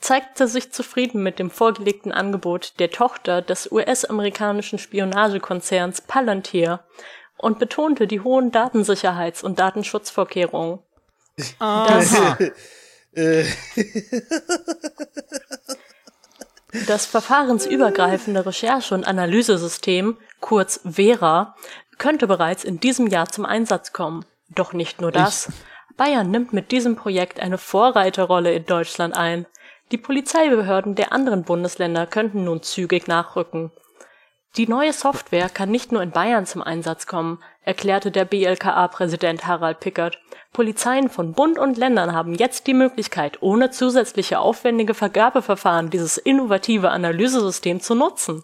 zeigte 0.00 0.48
sich 0.48 0.72
zufrieden 0.72 1.22
mit 1.22 1.38
dem 1.38 1.50
vorgelegten 1.50 2.12
Angebot 2.12 2.74
der 2.78 2.90
Tochter 2.90 3.42
des 3.42 3.70
US-amerikanischen 3.70 4.78
Spionagekonzerns 4.78 6.00
Palantir 6.00 6.80
und 7.36 7.58
betonte 7.58 8.06
die 8.06 8.20
hohen 8.20 8.50
Datensicherheits- 8.50 9.42
und 9.42 9.58
Datenschutzvorkehrungen. 9.58 10.80
Das, 11.58 12.14
Äh, 13.12 13.44
das 16.86 17.06
verfahrensübergreifende 17.06 18.46
Recherche- 18.46 18.94
und 18.94 19.06
Analysesystem, 19.06 20.16
kurz 20.40 20.80
VERA, 20.84 21.56
könnte 21.98 22.26
bereits 22.26 22.64
in 22.64 22.80
diesem 22.80 23.06
Jahr 23.06 23.28
zum 23.28 23.44
Einsatz 23.44 23.92
kommen. 23.92 24.24
Doch 24.48 24.72
nicht 24.72 25.00
nur 25.00 25.12
das. 25.12 25.52
Bayern 25.96 26.30
nimmt 26.30 26.52
mit 26.52 26.72
diesem 26.72 26.96
Projekt 26.96 27.40
eine 27.40 27.58
Vorreiterrolle 27.58 28.52
in 28.54 28.64
Deutschland 28.64 29.16
ein. 29.16 29.46
Die 29.92 29.98
Polizeibehörden 29.98 30.94
der 30.94 31.12
anderen 31.12 31.42
Bundesländer 31.44 32.06
könnten 32.06 32.44
nun 32.44 32.62
zügig 32.62 33.06
nachrücken. 33.06 33.70
Die 34.56 34.66
neue 34.66 34.92
Software 34.92 35.48
kann 35.48 35.70
nicht 35.70 35.92
nur 35.92 36.02
in 36.02 36.10
Bayern 36.10 36.44
zum 36.44 36.62
Einsatz 36.62 37.06
kommen, 37.06 37.38
erklärte 37.62 38.10
der 38.10 38.24
BLKA-Präsident 38.24 39.46
Harald 39.46 39.78
Pickert. 39.80 40.18
Polizeien 40.52 41.08
von 41.08 41.32
Bund 41.34 41.56
und 41.58 41.78
Ländern 41.78 42.12
haben 42.12 42.34
jetzt 42.34 42.66
die 42.66 42.74
Möglichkeit, 42.74 43.40
ohne 43.42 43.70
zusätzliche 43.70 44.40
aufwendige 44.40 44.94
Vergabeverfahren 44.94 45.90
dieses 45.90 46.16
innovative 46.18 46.90
Analysesystem 46.90 47.80
zu 47.80 47.94
nutzen. 47.94 48.42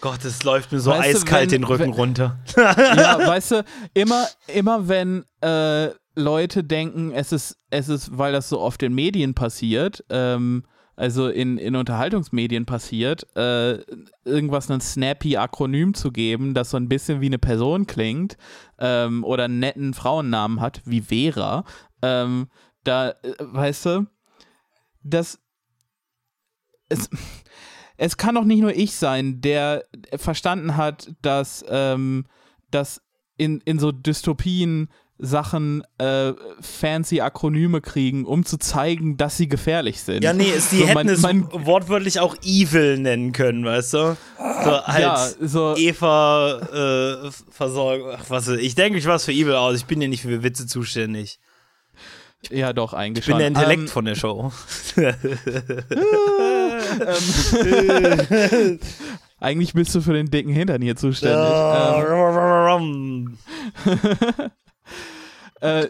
Gott, 0.00 0.24
es 0.24 0.44
läuft 0.44 0.70
mir 0.70 0.78
so 0.78 0.92
Weißt 0.92 1.02
du, 1.14 1.16
eiskalt 1.18 1.42
wenn- 1.50 1.62
den 1.62 1.64
Rücken 1.64 1.82
wenn- 1.84 1.92
runter. 1.94 2.38
ja, 2.56 3.26
weißt 3.26 3.50
du, 3.52 3.64
immer, 3.94 4.26
immer 4.46 4.86
wenn 4.86 5.24
äh, 5.40 5.88
Leute 6.14 6.62
denken, 6.62 7.10
es 7.12 7.32
ist, 7.32 7.56
es 7.70 7.88
ist, 7.88 8.16
weil 8.16 8.32
das 8.32 8.48
so 8.48 8.60
oft 8.60 8.82
in 8.84 8.94
Medien 8.94 9.34
passiert, 9.34 10.04
ähm, 10.10 10.64
also 10.96 11.28
in, 11.28 11.58
in 11.58 11.76
Unterhaltungsmedien 11.76 12.66
passiert, 12.66 13.26
äh, 13.36 13.78
irgendwas 14.24 14.70
ein 14.70 14.80
snappy 14.80 15.36
Akronym 15.36 15.94
zu 15.94 16.10
geben, 16.10 16.54
das 16.54 16.70
so 16.70 16.78
ein 16.78 16.88
bisschen 16.88 17.20
wie 17.20 17.26
eine 17.26 17.38
Person 17.38 17.86
klingt 17.86 18.36
ähm, 18.78 19.22
oder 19.22 19.44
einen 19.44 19.58
netten 19.58 19.94
Frauennamen 19.94 20.60
hat, 20.60 20.80
wie 20.84 21.02
Vera, 21.02 21.64
ähm, 22.02 22.48
da, 22.82 23.10
äh, 23.10 23.34
weißt 23.38 23.86
du, 23.86 24.06
das 25.02 25.38
es, 26.88 27.10
es 27.96 28.16
kann 28.16 28.34
doch 28.34 28.44
nicht 28.44 28.60
nur 28.60 28.74
ich 28.74 28.94
sein, 28.94 29.40
der 29.40 29.84
verstanden 30.14 30.76
hat, 30.76 31.12
dass, 31.22 31.64
ähm, 31.68 32.26
dass 32.70 33.02
in, 33.36 33.60
in 33.60 33.78
so 33.78 33.92
Dystopien 33.92 34.88
Sachen 35.18 35.82
äh, 35.98 36.32
fancy 36.60 37.20
Akronyme 37.22 37.80
kriegen, 37.80 38.24
um 38.26 38.44
zu 38.44 38.58
zeigen, 38.58 39.16
dass 39.16 39.36
sie 39.38 39.48
gefährlich 39.48 40.02
sind. 40.02 40.22
Ja, 40.22 40.32
nee, 40.34 40.50
es, 40.54 40.68
die 40.68 40.78
So, 40.80 40.86
hätten 40.86 40.94
man- 40.94 41.08
es 41.08 41.22
wortwörtlich 41.66 42.20
auch 42.20 42.36
Evil 42.44 42.98
nennen 42.98 43.32
können, 43.32 43.64
weißt 43.64 43.94
du? 43.94 44.16
So 44.38 44.70
als 44.70 45.00
Ja, 45.00 45.28
so- 45.48 45.74
Eva 45.76 47.22
äh, 47.26 47.30
Versorgung. 47.50 48.10
Ach, 48.18 48.24
was 48.28 48.48
ich 48.48 48.74
denke 48.74 48.98
ich 48.98 49.06
was 49.06 49.24
für 49.24 49.32
Evil 49.32 49.54
aus. 49.54 49.76
Ich 49.76 49.86
bin 49.86 50.02
ja 50.02 50.08
nicht 50.08 50.22
für 50.22 50.42
Witze 50.42 50.66
zuständig. 50.66 51.38
Ja, 52.50 52.72
doch, 52.74 52.92
eigentlich 52.92 53.24
Ich 53.24 53.28
bin 53.28 53.38
der 53.38 53.48
Intellekt 53.48 53.80
Ähm, 53.82 53.88
von 53.88 54.04
der 54.04 54.14
Show. 54.14 54.52
eigentlich 59.40 59.72
bist 59.74 59.94
du 59.94 60.00
für 60.00 60.12
den 60.12 60.30
dicken 60.30 60.52
Hintern 60.52 60.82
hier 60.82 60.96
zuständig. 60.96 61.36
Ja, 61.38 62.76
Ähm. 62.76 63.38
Äh, 65.60 65.86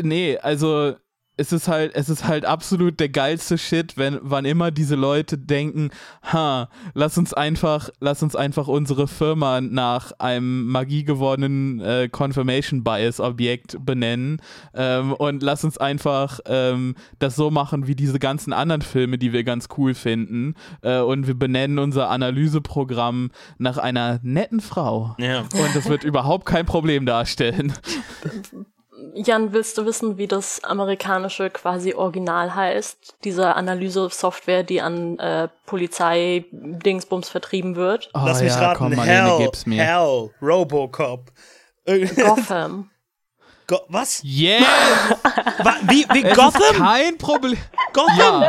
nee, 0.00 0.38
also 0.38 0.94
es 1.36 1.52
ist 1.52 1.66
halt, 1.66 1.96
es 1.96 2.08
ist 2.08 2.26
halt 2.26 2.44
absolut 2.44 3.00
der 3.00 3.08
geilste 3.08 3.58
Shit, 3.58 3.96
wenn 3.96 4.18
wann 4.22 4.44
immer 4.44 4.70
diese 4.70 4.94
Leute 4.94 5.36
denken, 5.36 5.90
ha, 6.22 6.68
lass 6.94 7.18
uns 7.18 7.34
einfach, 7.34 7.90
lass 7.98 8.22
uns 8.22 8.36
einfach 8.36 8.68
unsere 8.68 9.08
Firma 9.08 9.60
nach 9.60 10.12
einem 10.20 10.66
Magie 10.68 11.02
gewordenen 11.02 11.80
äh, 11.80 12.08
Confirmation 12.08 12.84
Bias 12.84 13.18
Objekt 13.18 13.84
benennen 13.84 14.40
ähm, 14.74 15.12
und 15.12 15.42
lass 15.42 15.64
uns 15.64 15.76
einfach 15.76 16.38
ähm, 16.46 16.94
das 17.18 17.34
so 17.34 17.50
machen 17.50 17.88
wie 17.88 17.96
diese 17.96 18.20
ganzen 18.20 18.52
anderen 18.52 18.82
Filme, 18.82 19.18
die 19.18 19.32
wir 19.32 19.42
ganz 19.42 19.66
cool 19.76 19.94
finden 19.94 20.54
äh, 20.82 21.00
und 21.00 21.26
wir 21.26 21.34
benennen 21.34 21.80
unser 21.80 22.10
Analyseprogramm 22.10 23.32
nach 23.58 23.78
einer 23.78 24.20
netten 24.22 24.60
Frau 24.60 25.16
Ja. 25.18 25.40
und 25.40 25.74
das 25.74 25.88
wird 25.88 26.04
überhaupt 26.04 26.46
kein 26.46 26.64
Problem 26.64 27.06
darstellen. 27.06 27.72
Jan, 29.14 29.52
willst 29.52 29.76
du 29.78 29.84
wissen, 29.86 30.16
wie 30.18 30.26
das 30.26 30.62
amerikanische 30.64 31.50
quasi 31.50 31.94
Original 31.94 32.54
heißt? 32.54 33.16
Diese 33.24 33.54
Analyse-Software, 33.54 34.62
die 34.62 34.80
an 34.80 35.18
äh, 35.18 35.48
Polizei-Dingsbums 35.66 37.28
vertrieben 37.28 37.76
wird? 37.76 38.10
Oh, 38.14 38.20
Lass 38.24 38.40
mich 38.42 38.52
ja, 38.52 38.60
raten. 38.60 38.78
komm, 38.78 38.94
Marlene, 38.94 39.28
Hell, 39.30 39.38
gib's 39.38 39.66
mir. 39.66 39.82
Hell, 39.84 40.30
Robocop. 40.40 41.30
Äh, 41.84 42.06
Gotham. 42.06 42.90
Go 43.66 43.78
was? 43.88 44.20
Yes! 44.22 44.62
Wa 45.62 45.74
wie 45.88 46.04
wie 46.12 46.22
Es 46.22 46.30
ist 46.32 46.36
Gotham? 46.36 46.76
kein 46.76 47.16
Problem. 47.16 47.58
Gotham? 47.94 48.42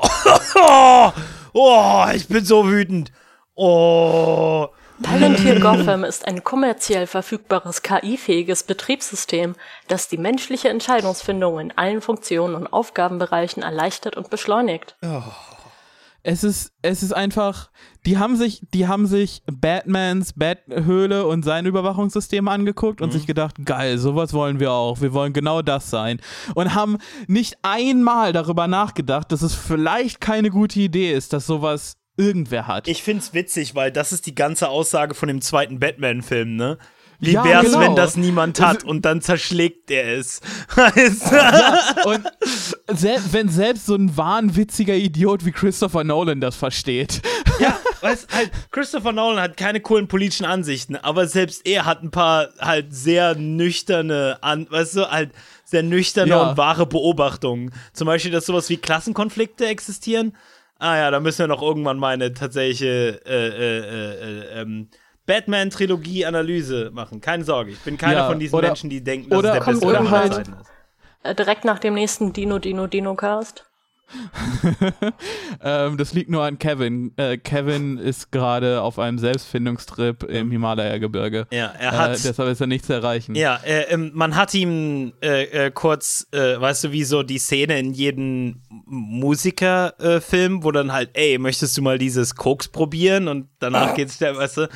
oh, 0.55 1.11
oh, 1.53 2.05
ich 2.15 2.27
bin 2.27 2.43
so 2.43 2.65
wütend. 2.67 3.11
Oh, 3.55 4.69
Palantir 5.01 5.59
Gotham 5.59 6.03
ist 6.03 6.27
ein 6.27 6.43
kommerziell 6.43 7.07
verfügbares 7.07 7.81
KI-fähiges 7.81 8.63
Betriebssystem, 8.63 9.55
das 9.87 10.07
die 10.07 10.17
menschliche 10.17 10.69
Entscheidungsfindung 10.69 11.59
in 11.59 11.77
allen 11.77 12.01
Funktionen 12.01 12.55
und 12.55 12.67
Aufgabenbereichen 12.67 13.63
erleichtert 13.63 14.17
und 14.17 14.29
beschleunigt. 14.29 14.95
Es 16.23 16.43
ist, 16.43 16.73
es 16.83 17.01
ist 17.01 17.13
einfach, 17.13 17.71
die 18.05 18.19
haben 18.19 18.35
sich, 18.35 18.61
die 18.75 18.87
haben 18.87 19.07
sich 19.07 19.41
Batmans 19.51 20.33
Bathöhle 20.33 21.25
und 21.25 21.43
sein 21.43 21.65
Überwachungssystem 21.65 22.47
angeguckt 22.47 23.01
und 23.01 23.11
sich 23.11 23.25
gedacht, 23.25 23.55
geil, 23.65 23.97
sowas 23.97 24.31
wollen 24.33 24.59
wir 24.59 24.71
auch. 24.71 25.01
Wir 25.01 25.13
wollen 25.13 25.33
genau 25.33 25.63
das 25.63 25.89
sein. 25.89 26.21
Und 26.53 26.75
haben 26.75 26.99
nicht 27.27 27.57
einmal 27.63 28.33
darüber 28.33 28.67
nachgedacht, 28.67 29.31
dass 29.31 29.41
es 29.41 29.55
vielleicht 29.55 30.21
keine 30.21 30.51
gute 30.51 30.79
Idee 30.79 31.11
ist, 31.11 31.33
dass 31.33 31.47
sowas 31.47 31.97
irgendwer 32.21 32.67
hat. 32.67 32.87
ich 32.87 33.01
find's 33.03 33.33
witzig, 33.33 33.73
weil 33.75 33.91
das 33.91 34.11
ist 34.11 34.25
die 34.27 34.35
ganze 34.35 34.69
Aussage 34.69 35.15
von 35.15 35.27
dem 35.27 35.41
zweiten 35.41 35.79
Batman-Film, 35.79 36.55
ne? 36.55 36.77
Wie 37.23 37.33
Ja, 37.33 37.43
wär's, 37.43 37.65
genau. 37.67 37.79
wenn 37.81 37.95
das 37.95 38.15
niemand 38.17 38.59
hat 38.59 38.77
Das- 38.77 38.83
und 38.83 39.05
dann 39.05 39.21
zerschlägt 39.21 39.91
er 39.91 40.17
es? 40.17 40.41
Du? 40.75 42.09
und 42.09 42.23
sel 42.97 43.19
wenn 43.31 43.47
selbst 43.49 43.85
so 43.85 43.95
ein 43.95 44.15
wahnwitziger 44.17 44.95
Idiot 44.95 45.45
wie 45.45 45.51
Christopher 45.51 46.03
Nolan 46.03 46.41
das 46.41 46.55
versteht. 46.55 47.21
Ja, 47.59 47.77
weißt 48.01 48.33
halt, 48.33 48.51
Christopher 48.71 49.11
Nolan 49.11 49.39
hat 49.39 49.55
keine 49.57 49.81
coolen 49.81 50.07
politischen 50.07 50.45
Ansichten, 50.45 50.95
aber 50.95 51.27
selbst 51.27 51.65
er 51.67 51.85
hat 51.85 52.01
ein 52.01 52.09
paar 52.11 52.49
halt 52.59 52.87
sehr 52.93 53.35
nüchterne, 53.35 54.39
an, 54.41 54.65
weißt 54.69 54.95
du, 54.97 55.11
halt 55.11 55.31
sehr 55.63 55.83
nüchterne 55.83 56.31
Ja. 56.31 56.49
und 56.49 56.57
wahre 56.57 56.85
Beobachtungen. 56.87 57.71
Zum 57.93 58.07
Beispiel, 58.07 58.31
dass 58.31 58.45
sowas 58.47 58.69
wie 58.69 58.77
Klassenkonflikte 58.77 59.67
existieren. 59.67 60.35
Ah 60.83 60.97
ja, 60.97 61.11
da 61.11 61.19
müssen 61.19 61.39
wir 61.39 61.47
noch 61.47 61.61
irgendwann 61.61 61.99
mal 61.99 62.13
eine 62.15 62.33
tatsächliche 62.33 63.21
äh, 63.23 63.47
äh, 63.47 63.79
äh, 63.79 64.13
äh, 64.57 64.61
ähm, 64.61 64.89
Batman-Trilogie-Analyse 65.27 66.89
machen. 66.91 67.21
Keine 67.21 67.43
Sorge, 67.43 67.71
ich 67.71 67.79
bin 67.81 67.97
keiner 67.97 68.13
Ja, 68.21 68.27
von 68.27 68.39
diesen 68.39 68.55
oder- 68.55 68.69
Menschen, 68.69 68.89
die 68.89 69.03
denken, 69.03 69.29
dass 69.29 69.37
oder- 69.39 69.49
es 69.49 69.53
der 69.53 69.61
kommt 69.63 69.81
beste 69.81 70.05
Zeiten 70.09 70.53
ist. 70.53 70.71
Äh, 71.23 71.35
direkt 71.35 71.65
nach 71.65 71.77
dem 71.77 71.93
nächsten 71.93 72.33
Dino 72.33 72.57
Dino 72.57 72.87
Dino 72.87 73.13
Cast. 73.15 73.65
ähm, 75.63 75.97
das 75.97 76.13
liegt 76.13 76.29
nur 76.29 76.43
an 76.43 76.59
Kevin. 76.59 77.11
Äh, 77.17 77.37
Kevin 77.37 77.97
ist 77.97 78.31
gerade 78.31 78.81
auf 78.81 78.99
einem 78.99 79.17
Selbstfindungstrip 79.19 80.23
im 80.23 80.51
Himalaya-Gebirge. 80.51 81.47
Ja, 81.51 81.67
er 81.77 81.91
hat- 81.97 82.11
Äh, 82.17 82.21
deshalb 82.23 82.49
ist 82.51 82.61
er 82.61 82.67
nicht 82.67 82.85
zu 82.85 82.93
erreichen. 82.93 83.35
Ja, 83.35 83.57
äh, 83.63 83.83
ähm, 83.93 84.11
man 84.13 84.35
hat 84.35 84.53
ihm 84.53 85.13
äh, 85.21 85.43
äh, 85.67 85.71
kurz, 85.71 86.27
äh, 86.31 86.59
weißt 86.59 86.85
du, 86.85 86.91
wie 86.91 87.03
so 87.03 87.23
die 87.23 87.39
Szene 87.39 87.79
in 87.79 87.93
jedem 87.93 88.61
Musikerfilm, 88.85 90.63
wo 90.63 90.71
dann 90.71 90.91
halt, 90.91 91.11
ey, 91.13 91.37
möchtest 91.37 91.77
du 91.77 91.81
mal 91.81 91.97
dieses 91.97 92.35
Koks 92.35 92.67
probieren? 92.67 93.27
Und 93.27 93.47
danach 93.59 93.93
geht's 93.95 94.17
der, 94.17 94.35
weißt 94.35 94.57
du, 94.57 94.69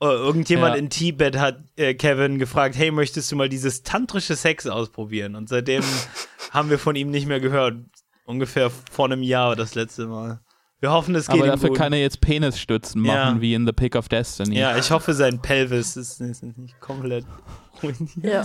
irgendjemand 0.00 0.74
Ja. 0.74 0.78
in 0.80 0.90
Tibet 0.90 1.38
hat 1.38 1.60
Kevin 1.76 2.38
gefragt, 2.40 2.74
hey, 2.76 2.90
möchtest 2.90 3.30
du 3.30 3.36
mal 3.36 3.48
dieses 3.48 3.82
tantrische 3.84 4.34
Sex 4.34 4.66
ausprobieren? 4.66 5.36
Und 5.36 5.48
seitdem 5.48 5.82
haben 6.50 6.70
wir 6.70 6.78
von 6.78 6.96
ihm 6.96 7.10
nicht 7.10 7.26
mehr 7.28 7.40
gehört. 7.40 7.76
Ungefähr 8.24 8.70
vor 8.70 9.06
einem 9.06 9.22
Jahr 9.22 9.56
das 9.56 9.74
letzte 9.74 10.06
Mal. 10.06 10.40
Wir 10.80 10.90
hoffen, 10.90 11.14
es 11.14 11.26
geht 11.28 11.36
Aber 11.36 11.46
ihm 11.46 11.50
dafür 11.52 11.68
gut. 11.70 11.78
kann 11.78 11.92
er 11.92 12.00
jetzt 12.00 12.20
Penisstützen 12.20 13.04
Ja. 13.04 13.26
machen, 13.26 13.40
wie 13.40 13.54
in 13.54 13.66
The 13.66 13.72
Pick 13.72 13.94
of 13.94 14.08
Destiny. 14.08 14.58
ja, 14.58 14.76
ich 14.76 14.90
hoffe, 14.90 15.12
sein 15.14 15.40
Pelvis 15.40 15.96
ist, 15.96 16.20
nicht 16.20 16.80
komplett 16.80 17.24
ruiniert. 17.82 18.10
Ja. 18.22 18.42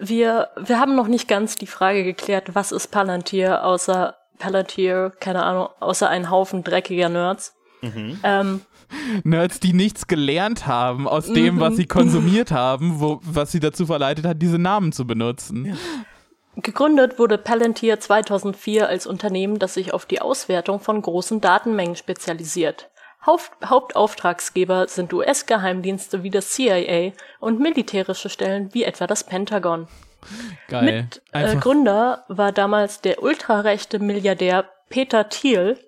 Wir, 0.00 0.48
wir 0.56 0.78
haben 0.78 0.96
noch 0.96 1.08
nicht 1.08 1.28
ganz 1.28 1.56
die 1.56 1.66
Frage 1.66 2.04
geklärt, 2.04 2.54
was 2.54 2.72
ist 2.72 2.88
Palantir, 2.88 3.64
außer 3.64 4.14
Palantir, 4.38 5.12
keine 5.20 5.42
Ahnung, 5.44 5.68
außer 5.80 6.08
ein 6.08 6.30
Haufen 6.30 6.64
dreckiger 6.64 7.08
Nerds. 7.10 7.54
Ähm, 7.82 8.62
Nerds, 9.24 9.60
die 9.60 9.72
nichts 9.74 10.06
gelernt 10.06 10.66
haben 10.66 11.06
aus 11.06 11.26
dem, 11.30 11.60
was 11.60 11.76
sie 11.76 11.86
konsumiert 11.86 12.50
haben, 12.50 13.00
wo, 13.00 13.20
was 13.22 13.52
sie 13.52 13.60
dazu 13.60 13.86
verleitet 13.86 14.24
hat, 14.26 14.40
diese 14.40 14.58
Namen 14.58 14.92
zu 14.92 15.06
benutzen. 15.06 15.76
Gegründet 16.56 17.18
wurde 17.18 17.38
Palantir 17.38 18.00
2004 18.00 18.88
als 18.88 19.06
Unternehmen, 19.06 19.58
das 19.58 19.74
sich 19.74 19.94
auf 19.94 20.04
die 20.04 20.20
Auswertung 20.20 20.80
von 20.80 21.00
großen 21.00 21.40
Datenmengen 21.40 21.96
spezialisiert. 21.96 22.90
Haupt 23.24 23.52
Hauptauftragsgeber 23.64 24.88
sind 24.88 25.12
US-Geheimdienste 25.12 26.22
wie 26.22 26.30
das 26.30 26.50
CIA 26.50 27.12
und 27.38 27.60
militärische 27.60 28.30
Stellen 28.30 28.72
wie 28.72 28.84
etwa 28.84 29.06
das 29.06 29.24
Pentagon. 29.24 29.88
Geil. 30.68 30.82
Mit 31.02 31.22
äh, 31.32 31.56
Gründer 31.56 32.24
war 32.28 32.52
damals 32.52 33.00
der 33.00 33.22
ultrarechte 33.22 33.98
Milliardär 33.98 34.64
Peter 34.88 35.28
Thiel, 35.28 35.78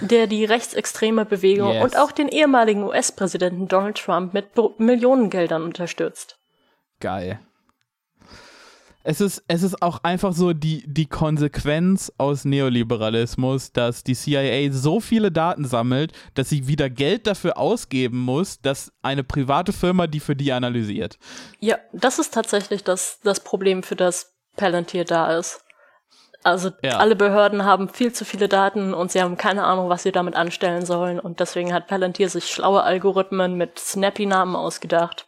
der 0.00 0.26
die 0.26 0.44
rechtsextreme 0.44 1.24
Bewegung 1.24 1.72
Yes. 1.74 1.84
und 1.84 1.96
auch 1.96 2.10
den 2.12 2.28
ehemaligen 2.28 2.82
US-Präsidenten 2.82 3.68
Donald 3.68 3.96
Trump 3.98 4.34
mit 4.34 4.48
Millionengeldern 4.78 5.62
unterstützt. 5.62 6.38
geil. 6.98 7.38
Es 9.02 9.20
ist, 9.22 9.42
es 9.48 9.62
ist 9.62 9.80
auch 9.80 10.00
einfach 10.02 10.32
so 10.34 10.52
die, 10.52 10.84
die 10.86 11.06
Konsequenz 11.06 12.12
aus 12.18 12.44
Neoliberalismus, 12.44 13.72
dass 13.72 14.04
die 14.04 14.14
CIA 14.14 14.72
so 14.72 15.00
viele 15.00 15.32
Daten 15.32 15.64
sammelt, 15.64 16.12
dass 16.34 16.50
sie 16.50 16.66
wieder 16.66 16.90
Geld 16.90 17.26
dafür 17.26 17.56
ausgeben 17.56 18.18
muss, 18.18 18.60
dass 18.60 18.92
eine 19.02 19.24
private 19.24 19.72
Firma 19.72 20.06
die 20.06 20.20
für 20.20 20.36
die 20.36 20.52
analysiert. 20.52 21.18
Ja, 21.60 21.78
das 21.92 22.18
ist 22.18 22.34
tatsächlich 22.34 22.84
das, 22.84 23.20
das 23.22 23.40
Problem, 23.40 23.82
für 23.82 23.96
das 23.96 24.34
Palantir 24.56 25.04
da 25.04 25.38
ist. 25.38 25.64
Also 26.42 26.70
Ja. 26.82 26.98
alle 26.98 27.16
Behörden 27.16 27.64
haben 27.64 27.88
viel 27.88 28.12
zu 28.12 28.24
viele 28.24 28.48
Daten 28.48 28.94
und 28.94 29.12
sie 29.12 29.20
haben 29.22 29.36
keine 29.36 29.64
Ahnung, 29.64 29.88
was 29.88 30.02
sie 30.02 30.12
damit 30.12 30.34
anstellen 30.36 30.84
sollen. 30.86 31.20
Und 31.20 31.40
deswegen 31.40 31.72
hat 31.72 31.86
Palantir 31.86 32.28
sich 32.28 32.46
schlaue 32.46 32.82
Algorithmen 32.82 33.56
mit 33.56 33.78
Snappy-Namen 33.78 34.56
ausgedacht. 34.56 35.26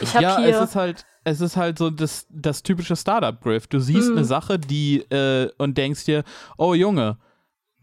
Ich 0.00 0.14
habe 0.14 0.22
Ja, 0.22 0.38
hier. 0.38 0.60
es 0.60 0.70
ist 0.70 0.76
halt, 0.76 1.06
es 1.28 1.40
ist 1.40 1.56
halt 1.56 1.78
so 1.78 1.90
das, 1.90 2.26
das 2.30 2.62
typische 2.62 2.96
Startup-Griff. 2.96 3.66
Du 3.66 3.80
siehst 3.80 4.10
Mhm. 4.10 4.16
eine 4.18 4.24
Sache, 4.24 4.58
die 4.58 5.00
äh, 5.10 5.50
und 5.58 5.76
denkst 5.78 6.04
dir, 6.04 6.24
oh 6.56 6.74
Junge, 6.74 7.18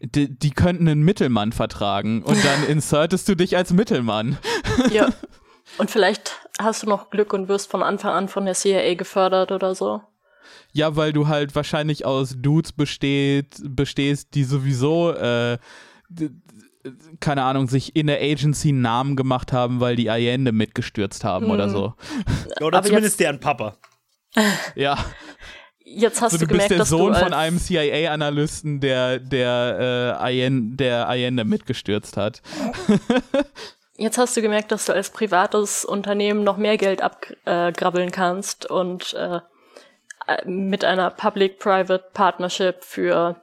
die, 0.00 0.36
die 0.38 0.50
könnten 0.50 0.88
einen 0.88 1.02
Mittelmann 1.02 1.52
vertragen 1.52 2.22
und 2.22 2.44
dann 2.44 2.64
insertest 2.68 3.28
du 3.28 3.34
dich 3.34 3.56
als 3.56 3.72
Mittelmann. 3.72 4.38
Ja. 4.92 5.08
Und 5.78 5.90
vielleicht 5.90 6.38
hast 6.60 6.84
du 6.84 6.88
noch 6.88 7.10
Glück 7.10 7.32
und 7.32 7.48
wirst 7.48 7.68
von 7.70 7.82
Anfang 7.82 8.12
an 8.14 8.28
von 8.28 8.44
der 8.44 8.54
CIA 8.54 8.94
gefördert 8.94 9.50
oder 9.50 9.74
so. 9.74 10.00
Ja, 10.72 10.94
weil 10.94 11.12
du 11.12 11.26
halt 11.26 11.54
wahrscheinlich 11.56 12.06
aus 12.06 12.36
Dudes 12.38 12.72
besteht, 12.72 13.56
bestehst, 13.64 14.34
die 14.34 14.44
sowieso, 14.44 15.10
äh, 15.12 15.58
keine 17.20 17.42
Ahnung, 17.42 17.68
sich 17.68 17.94
in 17.96 18.06
der 18.06 18.20
Agency 18.20 18.68
einen 18.70 18.82
Namen 18.82 19.16
gemacht 19.16 19.52
haben, 19.52 19.80
weil 19.80 19.96
die 19.96 20.10
Allende 20.10 20.52
mitgestürzt 20.52 21.24
haben 21.24 21.46
Mhm. 21.46 21.50
oder 21.52 21.68
so. 21.68 21.94
Oder 22.60 22.78
Aber 22.78 22.86
zumindest 22.86 23.20
deren 23.20 23.40
Papa. 23.40 23.76
Ja, 24.74 24.98
Jetzt 25.88 26.20
hast 26.20 26.32
so, 26.32 26.38
du 26.38 26.46
du 26.46 26.48
bist 26.48 26.68
gemerkt, 26.68 26.70
der 26.72 26.78
dass 26.78 26.88
Sohn 26.88 27.12
du 27.12 27.14
als, 27.14 27.22
von 27.22 27.32
einem 27.32 27.58
CIA-Analysten, 27.60 28.80
der, 28.80 29.20
der, 29.20 30.16
äh, 30.18 30.22
Allen, 30.22 30.76
der 30.76 31.08
Allende 31.08 31.44
mitgestürzt 31.44 32.16
hat. 32.16 32.42
Jetzt 33.96 34.18
hast 34.18 34.36
du 34.36 34.42
gemerkt, 34.42 34.72
dass 34.72 34.86
du 34.86 34.92
als 34.92 35.10
privates 35.10 35.84
Unternehmen 35.84 36.42
noch 36.42 36.56
mehr 36.56 36.76
Geld 36.76 37.02
abgrabbeln 37.02 38.10
kannst 38.10 38.68
und 38.68 39.14
äh, 39.14 39.36
äh, 40.26 40.44
mit 40.48 40.84
einer 40.84 41.10
Public-Private 41.10 42.04
Partnership 42.12 42.82
für 42.82 43.40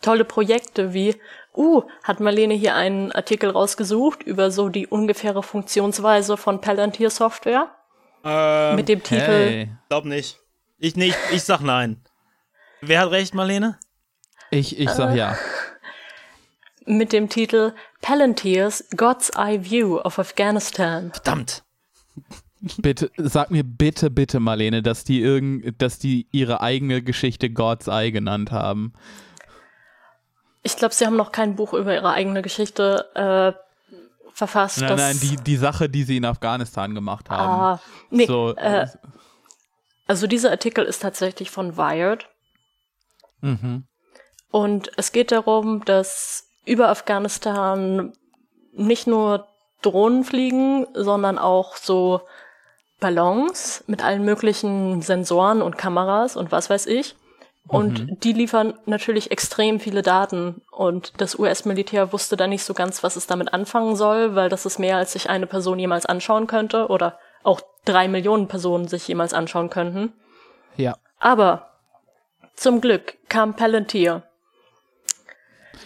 tolle 0.00 0.24
Projekte 0.24 0.94
wie, 0.94 1.16
uh, 1.56 1.82
hat 2.02 2.20
Marlene 2.20 2.54
hier 2.54 2.74
einen 2.74 3.12
Artikel 3.12 3.50
rausgesucht 3.50 4.22
über 4.22 4.50
so 4.50 4.68
die 4.68 4.86
ungefähre 4.86 5.42
Funktionsweise 5.42 6.36
von 6.36 6.60
Palantir 6.60 7.10
Software 7.10 7.70
Ähm, 8.24 8.76
mit 8.76 8.88
dem 8.88 9.02
Titel 9.02 9.20
Hey. 9.20 9.68
glaub 9.88 10.04
nicht. 10.04 10.38
Ich 10.78 10.96
nicht, 10.96 11.16
ich 11.32 11.42
sag 11.42 11.60
nein. 11.60 12.00
Wer 12.80 13.00
hat 13.00 13.10
recht, 13.10 13.34
Marlene? 13.34 13.78
Ich, 14.50 14.78
ich 14.78 14.90
sag 14.90 15.14
ja. 15.14 15.36
mit 16.86 17.12
dem 17.12 17.28
Titel 17.28 17.72
Palantir's 18.00 18.84
God's 18.96 19.30
Eye 19.36 19.62
View 19.62 19.98
of 19.98 20.18
Afghanistan. 20.18 21.12
Verdammt. 21.12 21.62
Bitte, 22.78 23.10
sag 23.16 23.50
mir 23.50 23.64
bitte, 23.64 24.10
bitte, 24.10 24.38
Marlene, 24.38 24.82
dass 24.82 25.04
die 25.04 25.20
irgend, 25.20 25.80
dass 25.82 25.98
die 25.98 26.28
ihre 26.30 26.60
eigene 26.60 27.02
Geschichte 27.02 27.50
God's 27.50 27.88
Eye 27.88 28.12
genannt 28.12 28.52
haben. 28.52 28.92
Ich 30.62 30.76
glaube, 30.76 30.94
sie 30.94 31.06
haben 31.06 31.16
noch 31.16 31.32
kein 31.32 31.56
Buch 31.56 31.72
über 31.74 31.94
ihre 31.94 32.10
eigene 32.10 32.42
Geschichte 32.42 33.08
äh, 33.14 33.52
verfasst. 34.32 34.80
Nein, 34.80 34.96
nein, 34.96 35.18
die, 35.20 35.36
die 35.36 35.56
Sache, 35.56 35.88
die 35.88 36.04
sie 36.04 36.16
in 36.16 36.24
Afghanistan 36.24 36.94
gemacht 36.94 37.30
haben. 37.30 37.48
Ah, 37.48 37.80
nee, 38.10 38.26
so, 38.26 38.54
äh, 38.56 38.86
also 40.06 40.26
dieser 40.26 40.50
Artikel 40.50 40.84
ist 40.84 41.02
tatsächlich 41.02 41.50
von 41.50 41.76
Wired. 41.76 42.28
mhm. 43.40 43.84
Und 44.50 44.90
es 44.98 45.12
geht 45.12 45.32
darum, 45.32 45.82
dass 45.86 46.50
über 46.66 46.90
Afghanistan 46.90 48.12
nicht 48.74 49.06
nur 49.06 49.48
Drohnen 49.80 50.24
fliegen, 50.24 50.86
sondern 50.92 51.38
auch 51.38 51.76
so 51.76 52.20
Ballons 53.00 53.82
mit 53.86 54.04
allen 54.04 54.24
möglichen 54.24 55.00
Sensoren 55.00 55.62
und 55.62 55.78
Kameras 55.78 56.36
und 56.36 56.52
was 56.52 56.68
weiß 56.68 56.86
ich. 56.86 57.16
Und 57.68 58.24
die 58.24 58.32
liefern 58.32 58.74
natürlich 58.86 59.30
extrem 59.30 59.80
viele 59.80 60.02
Daten. 60.02 60.62
Und 60.70 61.12
das 61.18 61.38
US-Militär 61.38 62.12
wusste 62.12 62.36
da 62.36 62.46
nicht 62.46 62.64
so 62.64 62.74
ganz, 62.74 63.02
was 63.02 63.16
es 63.16 63.26
damit 63.26 63.52
anfangen 63.54 63.96
soll, 63.96 64.34
weil 64.34 64.48
das 64.48 64.66
ist 64.66 64.78
mehr, 64.78 64.96
als 64.96 65.12
sich 65.12 65.30
eine 65.30 65.46
Person 65.46 65.78
jemals 65.78 66.04
anschauen 66.04 66.46
könnte 66.46 66.88
oder 66.88 67.18
auch 67.42 67.60
drei 67.84 68.08
Millionen 68.08 68.48
Personen 68.48 68.88
sich 68.88 69.06
jemals 69.08 69.32
anschauen 69.32 69.70
könnten. 69.70 70.12
Ja. 70.76 70.96
Aber 71.18 71.70
zum 72.54 72.80
Glück 72.80 73.16
kam 73.28 73.54
Palantir. 73.54 74.24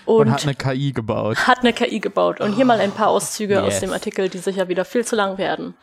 Und, 0.04 0.26
Und 0.28 0.32
hat 0.32 0.42
eine 0.44 0.54
KI 0.54 0.92
gebaut. 0.92 1.36
hat 1.46 1.60
eine 1.60 1.72
KI 1.72 1.98
gebaut. 2.00 2.40
Und 2.40 2.52
hier 2.54 2.64
mal 2.64 2.78
ein 2.80 2.92
paar 2.92 3.08
Auszüge 3.08 3.62
aus 3.62 3.74
Yes. 3.74 3.80
dem 3.80 3.92
Artikel, 3.92 4.28
die 4.28 4.38
sicher 4.38 4.68
wieder 4.68 4.84
viel 4.84 5.04
zu 5.04 5.16
lang 5.16 5.38
werden. 5.38 5.74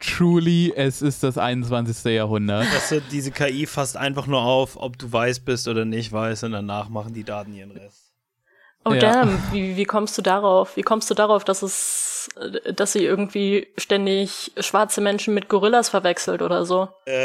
Truly, 0.00 0.72
es 0.76 1.00
ist 1.00 1.22
das 1.22 1.38
21. 1.38 2.12
Jahrhundert. 2.12 2.66
Weißt 2.74 2.92
du, 2.92 3.00
diese 3.00 3.30
KI 3.30 3.66
fasst 3.66 3.96
einfach 3.96 4.26
nur 4.26 4.42
auf, 4.42 4.76
ob 4.76 4.98
du 4.98 5.10
weiß 5.12 5.40
bist 5.40 5.68
oder 5.68 5.84
nicht 5.84 6.12
weiß 6.12 6.42
und 6.44 6.52
danach 6.52 6.88
machen 6.88 7.14
die 7.14 7.24
Daten 7.24 7.54
ihren 7.54 7.70
Rest. 7.70 8.08
Oh 8.84 8.92
Ja. 8.94 9.00
damn, 9.00 9.42
wie, 9.52 9.76
wie 9.76 9.84
kommst 9.84 10.16
du 10.16 10.22
darauf? 10.22 10.74
Wie 10.76 10.82
kommst 10.82 11.10
du 11.10 11.14
darauf, 11.14 11.44
dass 11.44 11.62
es, 11.62 12.28
dass 12.74 12.92
sie 12.92 13.04
irgendwie 13.04 13.68
ständig 13.76 14.52
schwarze 14.58 15.00
Menschen 15.02 15.34
mit 15.34 15.48
Gorillas 15.50 15.90
verwechselt 15.90 16.40
oder 16.40 16.64
so? 16.64 16.88
Äh, 17.06 17.16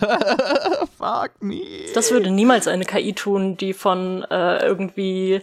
Fuck 0.98 1.40
me. 1.40 1.92
Das 1.94 2.10
würde 2.10 2.30
niemals 2.30 2.68
eine 2.68 2.84
KI 2.84 3.12
tun, 3.12 3.56
die 3.56 3.72
von 3.72 4.24
äh, 4.30 4.64
irgendwie 4.64 5.42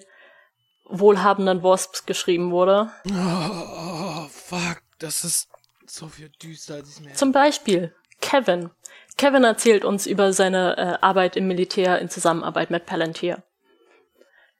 wohlhabenden 0.85 1.63
Wasps 1.63 2.05
geschrieben 2.05 2.51
wurde. 2.51 2.91
oh, 3.07 4.27
fuck, 4.29 4.81
das 4.99 5.23
ist 5.23 5.49
so 5.85 6.07
viel 6.07 6.29
düster, 6.41 6.75
als 6.75 6.97
ich 6.97 7.05
mir. 7.05 7.13
Zum 7.13 7.31
Beispiel 7.31 7.93
Kevin. 8.19 8.69
Kevin 9.17 9.43
erzählt 9.43 9.85
uns 9.85 10.05
über 10.05 10.33
seine 10.33 10.77
äh, 10.77 10.97
Arbeit 11.01 11.35
im 11.35 11.47
Militär 11.47 11.99
in 11.99 12.09
Zusammenarbeit 12.09 12.71
mit 12.71 12.85
Palantir. 12.85 13.43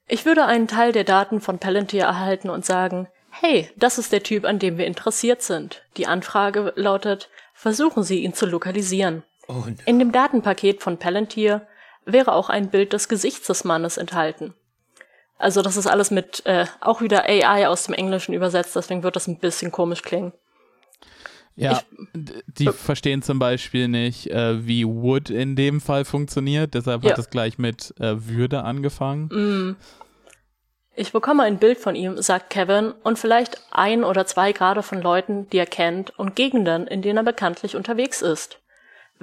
Ich 0.07 0.25
würde 0.25 0.45
einen 0.45 0.67
Teil 0.67 0.91
der 0.91 1.03
Daten 1.03 1.39
von 1.39 1.59
Palantir 1.59 2.03
erhalten 2.03 2.49
und 2.49 2.65
sagen, 2.65 3.07
hey, 3.29 3.69
das 3.77 3.97
ist 3.97 4.11
der 4.11 4.23
Typ, 4.23 4.45
an 4.45 4.59
dem 4.59 4.77
wir 4.77 4.85
interessiert 4.85 5.41
sind. 5.41 5.83
Die 5.97 6.07
Anfrage 6.07 6.73
lautet, 6.75 7.29
versuchen 7.53 8.03
Sie 8.03 8.23
ihn 8.23 8.33
zu 8.33 8.45
lokalisieren. 8.45 9.23
Oh, 9.47 9.53
no. 9.67 9.75
In 9.85 9.99
dem 9.99 10.11
Datenpaket 10.11 10.81
von 10.81 10.97
Palantir 10.97 11.67
wäre 12.05 12.33
auch 12.33 12.49
ein 12.49 12.69
Bild 12.69 12.93
des 12.93 13.07
Gesichts 13.09 13.47
des 13.47 13.63
Mannes 13.63 13.97
enthalten. 13.97 14.53
Also 15.37 15.61
das 15.61 15.75
ist 15.77 15.87
alles 15.87 16.11
mit 16.11 16.45
äh, 16.45 16.65
auch 16.81 17.01
wieder 17.01 17.23
AI 17.25 17.67
aus 17.67 17.85
dem 17.85 17.93
Englischen 17.95 18.33
übersetzt, 18.33 18.75
deswegen 18.75 19.01
wird 19.03 19.15
das 19.15 19.27
ein 19.27 19.39
bisschen 19.39 19.71
komisch 19.71 20.03
klingen. 20.03 20.33
Ja, 21.55 21.81
d- 22.13 22.41
die 22.47 22.69
verstehen 22.71 23.21
zum 23.23 23.37
Beispiel 23.39 23.87
nicht, 23.89 24.27
äh, 24.27 24.65
wie 24.65 24.85
Wood 24.85 25.29
in 25.29 25.55
dem 25.57 25.81
Fall 25.81 26.05
funktioniert. 26.05 26.73
Deshalb 26.75 27.03
Ja. 27.03 27.11
hat 27.11 27.19
es 27.19 27.29
gleich 27.29 27.57
mit 27.57 27.93
äh, 27.99 28.13
Würde 28.25 28.63
angefangen. 28.63 29.75
Ich 30.95 31.11
bekomme 31.11 31.43
ein 31.43 31.57
Bild 31.57 31.77
von 31.77 31.95
ihm, 31.95 32.21
sagt 32.21 32.51
Kevin, 32.51 32.93
und 33.03 33.19
vielleicht 33.19 33.61
ein 33.71 34.03
oder 34.05 34.25
zwei 34.25 34.53
Grade 34.53 34.81
von 34.81 35.01
Leuten, 35.01 35.49
die 35.49 35.57
er 35.57 35.65
kennt 35.65 36.17
und 36.17 36.35
Gegenden, 36.37 36.87
in 36.87 37.01
denen 37.01 37.17
er 37.17 37.23
bekanntlich 37.23 37.75
unterwegs 37.75 38.21
ist. 38.21 38.60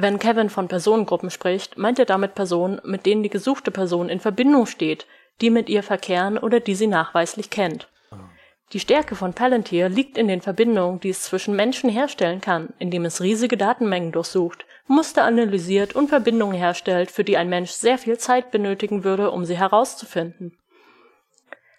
Wenn 0.01 0.21
Kevin 0.21 0.49
von 0.49 0.69
Personengruppen 0.69 1.29
spricht, 1.29 1.77
meint 1.77 1.99
er 1.99 2.05
damit 2.05 2.37
Personen, 2.37 2.81
mit 2.85 3.05
denen 3.05 3.25
die 3.25 3.31
gesuchte 3.31 3.73
Person 3.73 4.09
in 4.09 4.21
Verbindung 4.21 4.67
steht, 4.67 5.09
die 5.41 5.51
mit 5.51 5.69
ihr 5.69 5.83
verkehren 5.83 6.39
oder 6.39 6.61
die 6.61 6.77
sie 6.77 6.87
nachweislich 6.87 7.51
kennt. 7.51 7.89
Die 8.73 8.79
Stärke 8.79 9.17
von 9.17 9.35
Palantir 9.35 9.89
liegt 9.89 10.17
in 10.17 10.29
den 10.29 10.41
Verbindungen, 10.41 11.01
die 11.01 11.09
es 11.09 11.25
zwischen 11.25 11.57
Menschen 11.57 11.91
herstellen 11.91 12.41
kann, 12.41 12.69
indem 12.79 13.07
es 13.07 13.21
riesige 13.21 13.57
Datenmengen 13.57 14.13
durchsucht, 14.13 14.67
Muster 14.87 15.25
analysiert 15.25 15.97
und 15.97 16.09
Verbindungen 16.09 16.57
herstellt, 16.57 17.11
für 17.11 17.25
die 17.25 17.37
ein 17.37 17.49
Mensch 17.49 17.73
sehr 17.73 17.99
viel 17.99 18.19
Zeit 18.19 18.53
benötigen 18.53 19.03
würde, 19.03 19.33
um 19.33 19.45
sie 19.45 19.59
herauszufinden. 19.59 20.57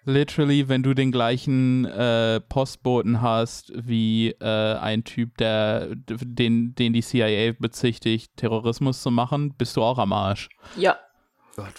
Literally, 0.04 0.68
wenn 0.68 0.82
du 0.82 0.94
den 0.94 1.12
gleichen 1.12 1.84
äh, 1.84 2.40
Postboten 2.40 3.20
hast 3.20 3.72
wie 3.74 4.30
äh, 4.40 4.74
ein 4.76 5.04
Typ, 5.04 5.36
der 5.38 5.88
den, 5.94 6.74
den 6.74 6.92
die 6.92 7.02
CIA 7.02 7.52
bezichtigt, 7.58 8.32
Terrorismus 8.36 9.02
zu 9.02 9.10
machen, 9.10 9.54
bist 9.56 9.76
du 9.76 9.82
auch 9.82 9.98
am 9.98 10.12
Arsch. 10.12 10.48
Ja. 10.76 10.96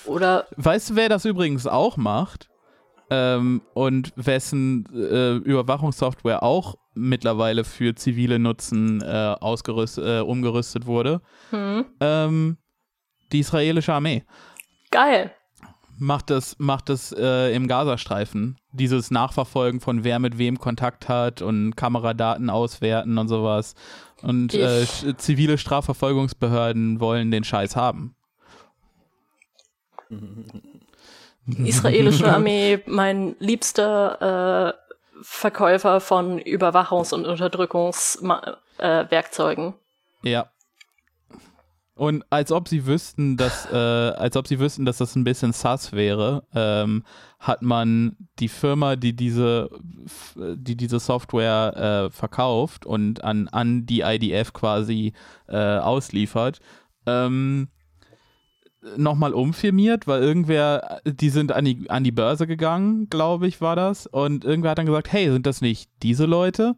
Oder 0.06 0.46
Weißt 0.58 0.92
du, 0.92 0.96
wer 0.96 1.10
das 1.10 1.26
übrigens 1.26 1.66
auch 1.66 1.98
macht? 1.98 2.50
Ähm, 3.10 3.62
und 3.74 4.14
wessen 4.16 4.86
äh, 4.94 5.36
Überwachungssoftware 5.38 6.44
auch 6.44 6.76
mittlerweile 6.94 7.64
für 7.64 7.96
zivile 7.96 8.40
Nutzen 8.40 9.02
äh, 9.02 9.36
ausgerüst, 9.40 9.98
äh, 9.98 10.20
umgerüstet 10.20 10.86
wurde? 10.86 11.22
Ähm, 11.52 12.58
die 13.32 13.40
israelische 13.40 13.94
Armee 13.94 14.24
geil. 14.92 15.34
Macht 16.02 16.30
das, 16.32 16.58
macht 16.58 16.90
das 16.90 17.16
äh, 17.18 17.56
im 17.56 17.68
Gazastreifen. 17.68 18.58
Dieses 18.72 19.12
Nachverfolgen 19.12 19.80
von 19.80 20.04
wer 20.04 20.18
mit 20.20 20.40
wem 20.40 20.58
Kontakt 20.60 21.08
hat 21.08 21.44
und 21.44 21.76
Kameradaten 21.76 22.50
auswerten 22.50 23.20
und 23.20 23.28
sowas. 23.28 23.76
Und 24.22 24.54
äh, 24.54 24.86
zivile 25.18 25.58
Strafverfolgungsbehörden 25.58 27.00
wollen 27.00 27.32
den 27.32 27.44
Scheiß 27.44 27.76
haben. 27.76 28.16
Israelische 31.64 32.32
Armee, 32.34 32.80
mein 32.88 33.36
liebster 33.40 34.70
äh, 34.70 34.74
Verkäufer 35.22 36.02
von 36.02 36.40
Überwachungs- 36.40 37.14
und 37.14 37.28
Unterdrückungswerkzeugen. 37.28 39.76
Äh. 40.24 40.30
Ja. 40.30 40.51
Und 42.02 42.26
als 42.32 42.52
ob 42.52 42.68
sie 42.68 42.88
wüssten, 42.88 43.38
dass, 43.38 43.72
äh, 43.72 43.76
als 43.76 44.36
ob 44.36 44.48
sie 44.48 44.60
wüssten, 44.60 44.86
dass 44.86 44.98
das 44.98 45.16
ein 45.16 45.24
bisschen 45.24 45.54
sus 45.54 45.92
wäre, 45.92 46.48
ähm, 46.52 47.04
hat 47.38 47.62
man 47.62 48.18
die 48.40 48.48
Firma, 48.48 48.96
die 48.96 49.16
diese, 49.16 49.70
die 50.36 50.76
diese 50.76 51.00
Software 51.00 52.08
äh, 52.08 52.10
verkauft 52.10 52.88
und 52.88 53.24
an, 53.24 53.50
an 53.50 53.86
die 53.86 54.02
IDF 54.02 54.52
quasi 54.52 55.14
äh, 55.48 55.78
ausliefert, 55.78 56.60
ähm, 57.06 57.68
nochmal 58.98 59.36
umfirmiert, 59.36 60.08
weil 60.08 60.24
irgendwer, 60.24 61.02
die 61.06 61.30
sind 61.30 61.52
an 61.52 61.66
die, 61.66 61.88
an 61.88 62.04
die 62.04 62.12
Börse 62.12 62.48
gegangen, 62.48 63.10
glaube 63.12 63.46
ich, 63.46 63.62
war 63.62 63.76
das. 63.76 64.08
Und 64.08 64.44
irgendwer 64.44 64.72
hat 64.72 64.80
dann 64.80 64.88
gesagt, 64.88 65.12
hey, 65.12 65.32
sind 65.32 65.46
das 65.46 65.62
nicht 65.62 65.88
diese 66.02 66.26
Leute? 66.26 66.76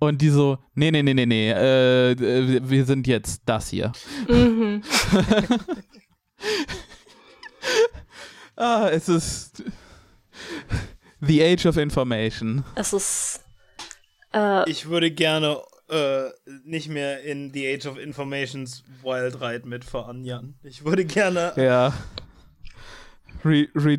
Und 0.00 0.20
die 0.20 0.28
so, 0.28 0.58
nee, 0.74 0.90
nee, 0.90 1.02
nee, 1.02 1.14
nee, 1.14 1.24
nee, 1.26 1.50
äh, 1.50 2.10
äh, 2.12 2.16
wir- 2.48 2.70
wir 2.70 2.84
sind 2.84 3.06
jetzt 3.06 3.42
das 3.46 3.68
hier. 3.70 3.92
Mhm. 4.28 4.82
Ah, 8.56 8.88
es 8.92 9.08
ist 9.08 9.64
The 11.20 11.42
Age 11.42 11.66
of 11.66 11.76
Information. 11.76 12.64
Es 12.76 12.92
ist 12.92 13.40
äh, 14.32 14.68
Ich 14.70 14.88
würde 14.88 15.10
gerne 15.10 15.58
äh, 15.88 16.28
nicht 16.64 16.88
mehr 16.88 17.22
in 17.22 17.52
The 17.52 17.66
Age 17.74 17.86
of 17.86 17.98
Informations 17.98 18.84
Wild 19.02 19.40
Ride 19.40 19.66
mitfahren, 19.68 20.24
Jan. 20.24 20.54
Ich 20.62 20.84
würde 20.84 21.04
gerne. 21.04 21.52
Ja. 21.56 21.92
Re 23.44 23.66
re 23.74 23.98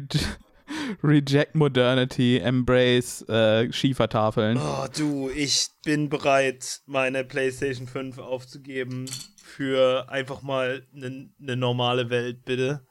reject 1.03 1.55
Modernity, 1.55 2.38
embrace 2.39 3.22
äh, 3.30 3.72
Schiefertafeln. 3.72 4.57
Oh, 4.57 4.86
du, 4.95 5.30
ich 5.30 5.68
bin 5.84 6.09
bereit, 6.09 6.82
meine 6.86 7.24
PlayStation 7.24 7.88
5 7.88 8.18
aufzugeben 8.20 9.05
für 9.43 10.09
einfach 10.09 10.41
mal 10.41 10.86
eine 10.95 11.30
ne 11.38 11.55
normale 11.55 12.09
Welt, 12.09 12.45
bitte. 12.45 12.86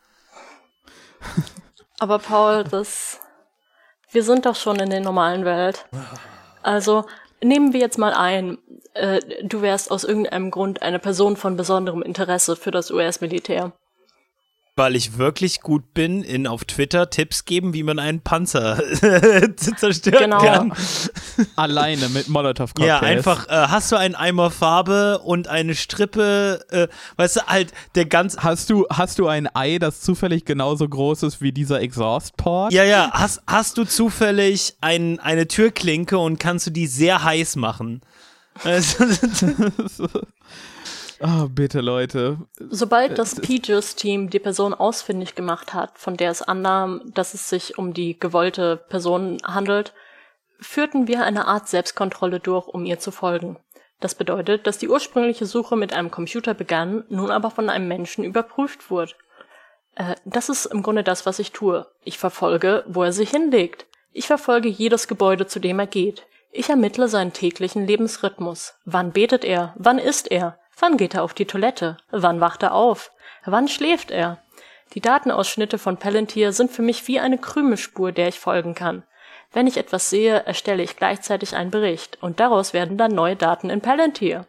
Aber 1.99 2.19
Paul, 2.19 2.65
das. 2.65 3.21
Wir 4.11 4.23
sind 4.23 4.47
doch 4.47 4.55
schon 4.55 4.79
in 4.79 4.91
der 4.91 5.01
normalen 5.01 5.45
Welt. 5.45 5.87
Also 6.63 7.05
nehmen 7.43 7.73
wir 7.73 7.81
jetzt 7.81 7.99
mal 7.99 8.15
ein, 8.15 8.59
äh, 8.95 9.21
du 9.43 9.61
wärst 9.61 9.91
aus 9.91 10.05
irgendeinem 10.05 10.51
Grund 10.51 10.83
eine 10.83 11.01
Person 11.01 11.37
von 11.37 11.57
besonderem 11.57 12.03
Interesse 12.03 12.55
für 12.55 12.71
das 12.71 12.91
US-Militär. 12.91 13.73
Weil 14.77 14.97
ich 14.97 15.19
wirklich 15.19 15.61
gut 15.61 15.95
bin 15.95 16.25
in 16.25 16.49
auf 16.49 16.65
Twitter 16.65 17.09
Tipps 17.09 17.45
geben, 17.45 17.75
wie 17.75 17.85
man 17.85 18.01
einen 18.01 18.23
Panzer 18.23 18.83
zerstören 19.57 20.19
Genau. 20.19 20.39
kann. 20.41 20.73
Alleine 21.57 22.09
mit 22.09 22.27
Molotow-Cocktails. 22.29 22.89
Ja, 22.89 22.99
einfach, 22.99 23.47
äh, 23.49 23.69
hast 23.69 23.93
du 23.93 23.97
einen 23.97 24.17
Eimer 24.17 24.51
Farbe 24.51 25.21
und 25.21 25.47
eine 25.47 25.77
Strippe, 25.77 26.59
äh, 26.71 26.89
weißt 27.17 27.37
du, 27.37 27.41
halt, 27.47 27.73
der 27.95 28.07
ganz, 28.07 28.37
Hast 28.39 28.69
du, 28.69 28.85
hast 28.91 29.21
du 29.21 29.29
ein 29.29 29.49
Ei, 29.55 29.79
das 29.79 30.01
zufällig 30.01 30.45
genauso 30.45 30.89
groß 30.89 31.23
ist 31.23 31.41
wie 31.41 31.53
dieser 31.53 31.81
Exhaust-Port? 31.81 32.73
ja, 32.73 32.83
ja, 32.83 33.11
hast, 33.13 33.43
hast 33.47 33.79
du 33.79 33.85
zufällig 33.85 34.75
ein, 34.81 35.21
eine 35.21 35.47
Türklinke 35.47 36.19
und 36.19 36.41
kannst 36.41 36.67
du 36.67 36.71
die 36.73 36.89
sehr 36.89 37.23
heiß 37.23 37.55
machen? 37.55 38.01
Also, 41.21 41.45
Oh, 41.45 41.49
bitte, 41.49 41.81
Leute. 41.81 42.39
Sobald 42.71 43.19
das 43.19 43.41
PJUS-Team 43.41 44.31
die 44.31 44.39
Person 44.39 44.75
ausfindig 44.75 45.35
gemacht 45.35 45.75
hat, 45.75 45.99
von 45.99 46.17
der 46.17 46.31
es 46.31 46.43
annahm, 46.43 47.03
dass 47.15 47.35
es 47.35 47.49
sich 47.49 47.79
um 47.79 47.95
die 47.95 48.19
gewollte 48.19 48.77
Person 48.77 49.39
handelt, 49.45 49.93
führten 50.61 51.09
wir 51.09 51.25
eine 51.25 51.47
Art 51.47 51.69
Selbstkontrolle 51.69 52.41
durch, 52.41 52.67
um 52.69 52.85
ihr 52.85 52.99
zu 52.99 53.11
folgen. 53.11 53.59
Das 54.01 54.15
bedeutet, 54.15 54.67
dass 54.67 54.79
die 54.79 54.89
ursprüngliche 54.89 55.47
Suche 55.47 55.77
mit 55.77 55.93
einem 55.93 56.11
Computer 56.11 56.55
begann, 56.55 57.05
nun 57.09 57.31
aber 57.31 57.51
von 57.51 57.71
einem 57.71 57.89
Menschen 57.89 58.25
überprüft 58.25 58.91
wurde. 58.91 59.13
Äh, 59.95 60.15
das 60.25 60.49
ist 60.49 60.67
im 60.67 60.83
Grunde 60.83 61.03
das, 61.03 61.27
was 61.27 61.39
ich 61.39 61.53
tue. 61.53 61.87
Ich 62.03 62.19
verfolge, 62.19 62.85
wo 62.87 63.03
er 63.03 63.13
sich 63.13 63.31
hinlegt. 63.31 63.87
Ich 64.13 64.27
verfolge 64.27 64.69
jedes 64.69 65.09
Gebäude, 65.09 65.47
zu 65.47 65.59
dem 65.59 65.79
er 65.79 65.87
geht. 65.87 66.27
Ich 66.53 66.69
ermittle 66.69 67.09
seinen 67.09 67.33
täglichen 67.33 67.87
Lebensrhythmus. 67.87 68.75
Wann 68.85 69.13
betet 69.13 69.45
er? 69.45 69.75
Wann 69.77 69.99
isst 69.99 70.31
er? 70.31 70.59
Wann 70.79 70.97
geht 70.97 71.15
er 71.15 71.23
auf 71.23 71.35
die 71.35 71.47
Toilette? 71.47 71.97
Wann 72.11 72.41
wacht 72.41 72.63
er 72.63 72.75
auf? 72.75 73.13
Wann 73.45 73.69
schläft 73.69 74.11
er? 74.11 74.39
Die 74.95 75.01
Datenausschnitte 75.01 75.79
von 75.79 75.97
Palantir 75.97 76.53
sind 76.53 76.71
für 76.71 76.83
mich 76.83 77.07
wie 77.09 77.19
eine 77.19 77.39
Krümelspur, 77.39 78.13
der 78.13 78.29
ich 78.29 78.39
folgen 78.39 78.75
kann. 78.75 79.03
Wenn 79.53 79.67
ich 79.67 79.77
etwas 79.77 80.11
sehe, 80.11 80.45
erstelle 80.45 80.83
ich 80.83 80.97
gleichzeitig 80.97 81.55
einen 81.55 81.71
Bericht 81.71 82.19
und 82.21 82.41
daraus 82.41 82.73
werden 82.73 82.99
dann 82.99 83.13
neue 83.13 83.37
Daten 83.37 83.71
in 83.71 83.81
Palantir. 83.81 84.47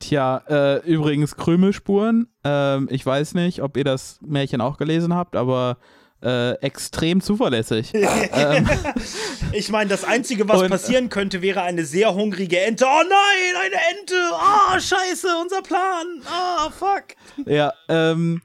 Tja, 0.00 0.42
äh, 0.48 0.78
übrigens 0.86 1.36
Krümelspuren. 1.36 2.28
Ähm, 2.42 2.88
ich 2.90 3.04
weiß 3.04 3.34
nicht, 3.34 3.62
ob 3.62 3.76
ihr 3.76 3.84
das 3.84 4.18
Märchen 4.22 4.60
auch 4.60 4.76
gelesen 4.76 5.14
habt, 5.14 5.36
aber 5.36 5.78
äh, 6.24 6.52
extrem 6.54 7.20
zuverlässig. 7.20 7.92
ähm, 7.94 8.68
ich 9.52 9.68
meine, 9.68 9.90
das 9.90 10.04
Einzige, 10.04 10.48
was 10.48 10.60
Und, 10.60 10.66
äh, 10.66 10.68
passieren 10.70 11.08
könnte, 11.10 11.42
wäre 11.42 11.62
eine 11.62 11.84
sehr 11.84 12.14
hungrige 12.14 12.60
Ente. 12.60 12.86
Oh 12.86 13.02
nein, 13.02 13.62
eine 13.64 13.98
Ente! 13.98 14.14
Ah, 14.32 14.80
scheiße, 14.80 15.28
unser 15.42 15.62
Plan! 15.62 16.22
Ah, 16.26 16.70
fuck! 16.70 17.16
ja, 17.46 17.72
ähm, 17.88 18.42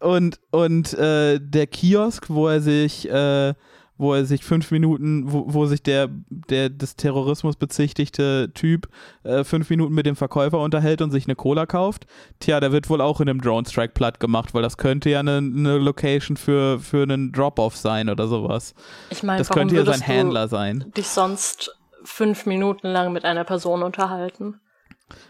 und, 0.00 0.40
und 0.50 0.92
äh, 0.94 1.38
der 1.40 1.66
Kiosk, 1.66 2.30
wo 2.30 2.48
er 2.48 2.60
sich, 2.60 3.08
äh, 3.08 3.54
wo 4.00 4.14
er 4.14 4.24
sich 4.24 4.42
fünf 4.44 4.70
Minuten, 4.70 5.30
wo, 5.30 5.44
wo 5.46 5.66
sich 5.66 5.82
der, 5.82 6.08
der 6.30 6.70
des 6.70 6.96
Terrorismus 6.96 7.56
bezichtigte 7.56 8.50
Typ 8.54 8.88
äh, 9.24 9.44
fünf 9.44 9.68
Minuten 9.68 9.92
mit 9.92 10.06
dem 10.06 10.16
Verkäufer 10.16 10.58
unterhält 10.58 11.02
und 11.02 11.10
sich 11.10 11.26
eine 11.26 11.36
Cola 11.36 11.66
kauft, 11.66 12.06
tja, 12.40 12.60
der 12.60 12.72
wird 12.72 12.88
wohl 12.88 13.02
auch 13.02 13.20
in 13.20 13.28
einem 13.28 13.40
Drone-Strike 13.42 13.92
platt 13.92 14.18
gemacht, 14.18 14.54
weil 14.54 14.62
das 14.62 14.78
könnte 14.78 15.10
ja 15.10 15.20
eine, 15.20 15.36
eine 15.36 15.76
Location 15.78 16.36
für, 16.38 16.78
für 16.80 17.02
einen 17.02 17.30
Drop-Off 17.32 17.76
sein 17.76 18.08
oder 18.08 18.26
sowas. 18.26 18.74
Ich 19.10 19.22
meine, 19.22 19.38
Das 19.38 19.50
warum 19.50 19.60
könnte 19.60 19.76
ja 19.76 19.84
sein 19.84 20.00
Händler 20.00 20.48
sein. 20.48 20.90
dich 20.96 21.08
sonst 21.08 21.76
fünf 22.02 22.46
Minuten 22.46 22.88
lang 22.88 23.12
mit 23.12 23.26
einer 23.26 23.44
Person 23.44 23.82
unterhalten? 23.82 24.60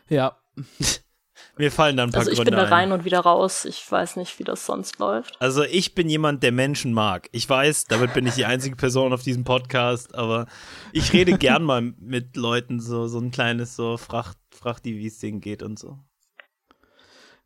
Ja, 0.08 0.36
Mir 1.56 1.70
fallen 1.70 1.96
da 1.96 2.04
ein 2.04 2.10
paar 2.10 2.20
Also 2.20 2.30
ich 2.30 2.36
Gründe 2.38 2.52
bin 2.52 2.58
da 2.58 2.64
ein. 2.66 2.72
rein 2.72 2.92
und 2.92 3.04
wieder 3.04 3.20
raus. 3.20 3.64
Ich 3.64 3.90
weiß 3.90 4.16
nicht, 4.16 4.38
wie 4.38 4.44
das 4.44 4.64
sonst 4.64 4.98
läuft. 4.98 5.40
Also 5.40 5.62
ich 5.62 5.94
bin 5.94 6.08
jemand, 6.08 6.42
der 6.42 6.52
Menschen 6.52 6.92
mag. 6.94 7.28
Ich 7.32 7.48
weiß, 7.48 7.84
damit 7.84 8.14
bin 8.14 8.26
ich 8.26 8.34
die 8.34 8.46
einzige 8.46 8.76
Person 8.76 9.12
auf 9.12 9.22
diesem 9.22 9.44
Podcast, 9.44 10.14
aber 10.14 10.46
ich 10.92 11.12
rede 11.12 11.32
gern 11.38 11.62
mal 11.62 11.82
mit 11.82 12.36
Leuten 12.36 12.80
so 12.80 13.06
so 13.08 13.18
ein 13.18 13.30
kleines 13.30 13.76
so 13.76 13.96
Fracht 13.96 14.38
Frachti, 14.52 14.96
wie 14.96 15.06
es 15.06 15.18
denen 15.18 15.40
geht 15.40 15.62
und 15.62 15.78
so. 15.78 15.98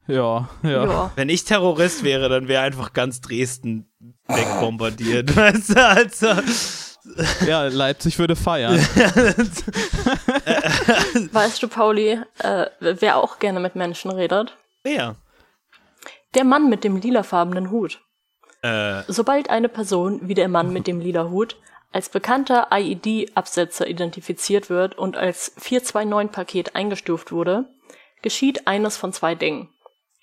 ja, 0.07 0.49
ja. 0.63 0.85
Ja. 0.85 1.13
Wenn 1.17 1.29
ich 1.29 1.45
Terrorist 1.45 2.03
wäre, 2.05 2.29
dann 2.29 2.49
wäre 2.49 2.63
einfach 2.63 2.93
ganz 2.93 3.21
Dresden 3.21 3.91
wegbombardiert. 4.29 5.35
weißt 5.37 5.71
du, 5.71 5.87
also 5.87 6.27
Ja, 7.47 7.67
Leipzig 7.67 8.19
würde 8.19 8.35
feiern. 8.37 8.77
Weißt 11.33 11.63
du, 11.63 11.69
Pauli, 11.69 12.19
äh, 12.39 12.67
wer 12.81 13.19
auch 13.19 13.39
gerne 13.39 13.61
mit 13.61 13.77
Menschen 13.77 14.11
redet? 14.11 14.57
wer? 14.83 15.17
Der 16.35 16.45
Mann 16.45 16.69
mit 16.69 16.83
dem 16.85 16.97
lilafarbenen 16.97 17.71
Hut. 17.71 18.01
Äh, 18.63 19.03
Sobald 19.07 19.51
eine 19.51 19.69
Person 19.69 20.21
wie 20.29 20.35
der 20.35 20.49
Mann 20.49 20.73
mit 20.73 20.87
dem 20.87 21.01
lila 21.01 21.29
Hut 21.29 21.57
als 21.93 22.09
bekannter 22.09 22.69
IED-Absetzer 22.73 23.87
identifiziert 23.87 24.69
wird 24.69 24.99
und 24.99 25.17
als 25.17 25.57
429-Paket 25.59 26.75
eingestuft 26.75 27.31
wurde, 27.31 27.67
geschieht 28.21 28.67
eines 28.67 28.97
von 28.97 29.13
zwei 29.13 29.37
Dingen. 29.37 29.69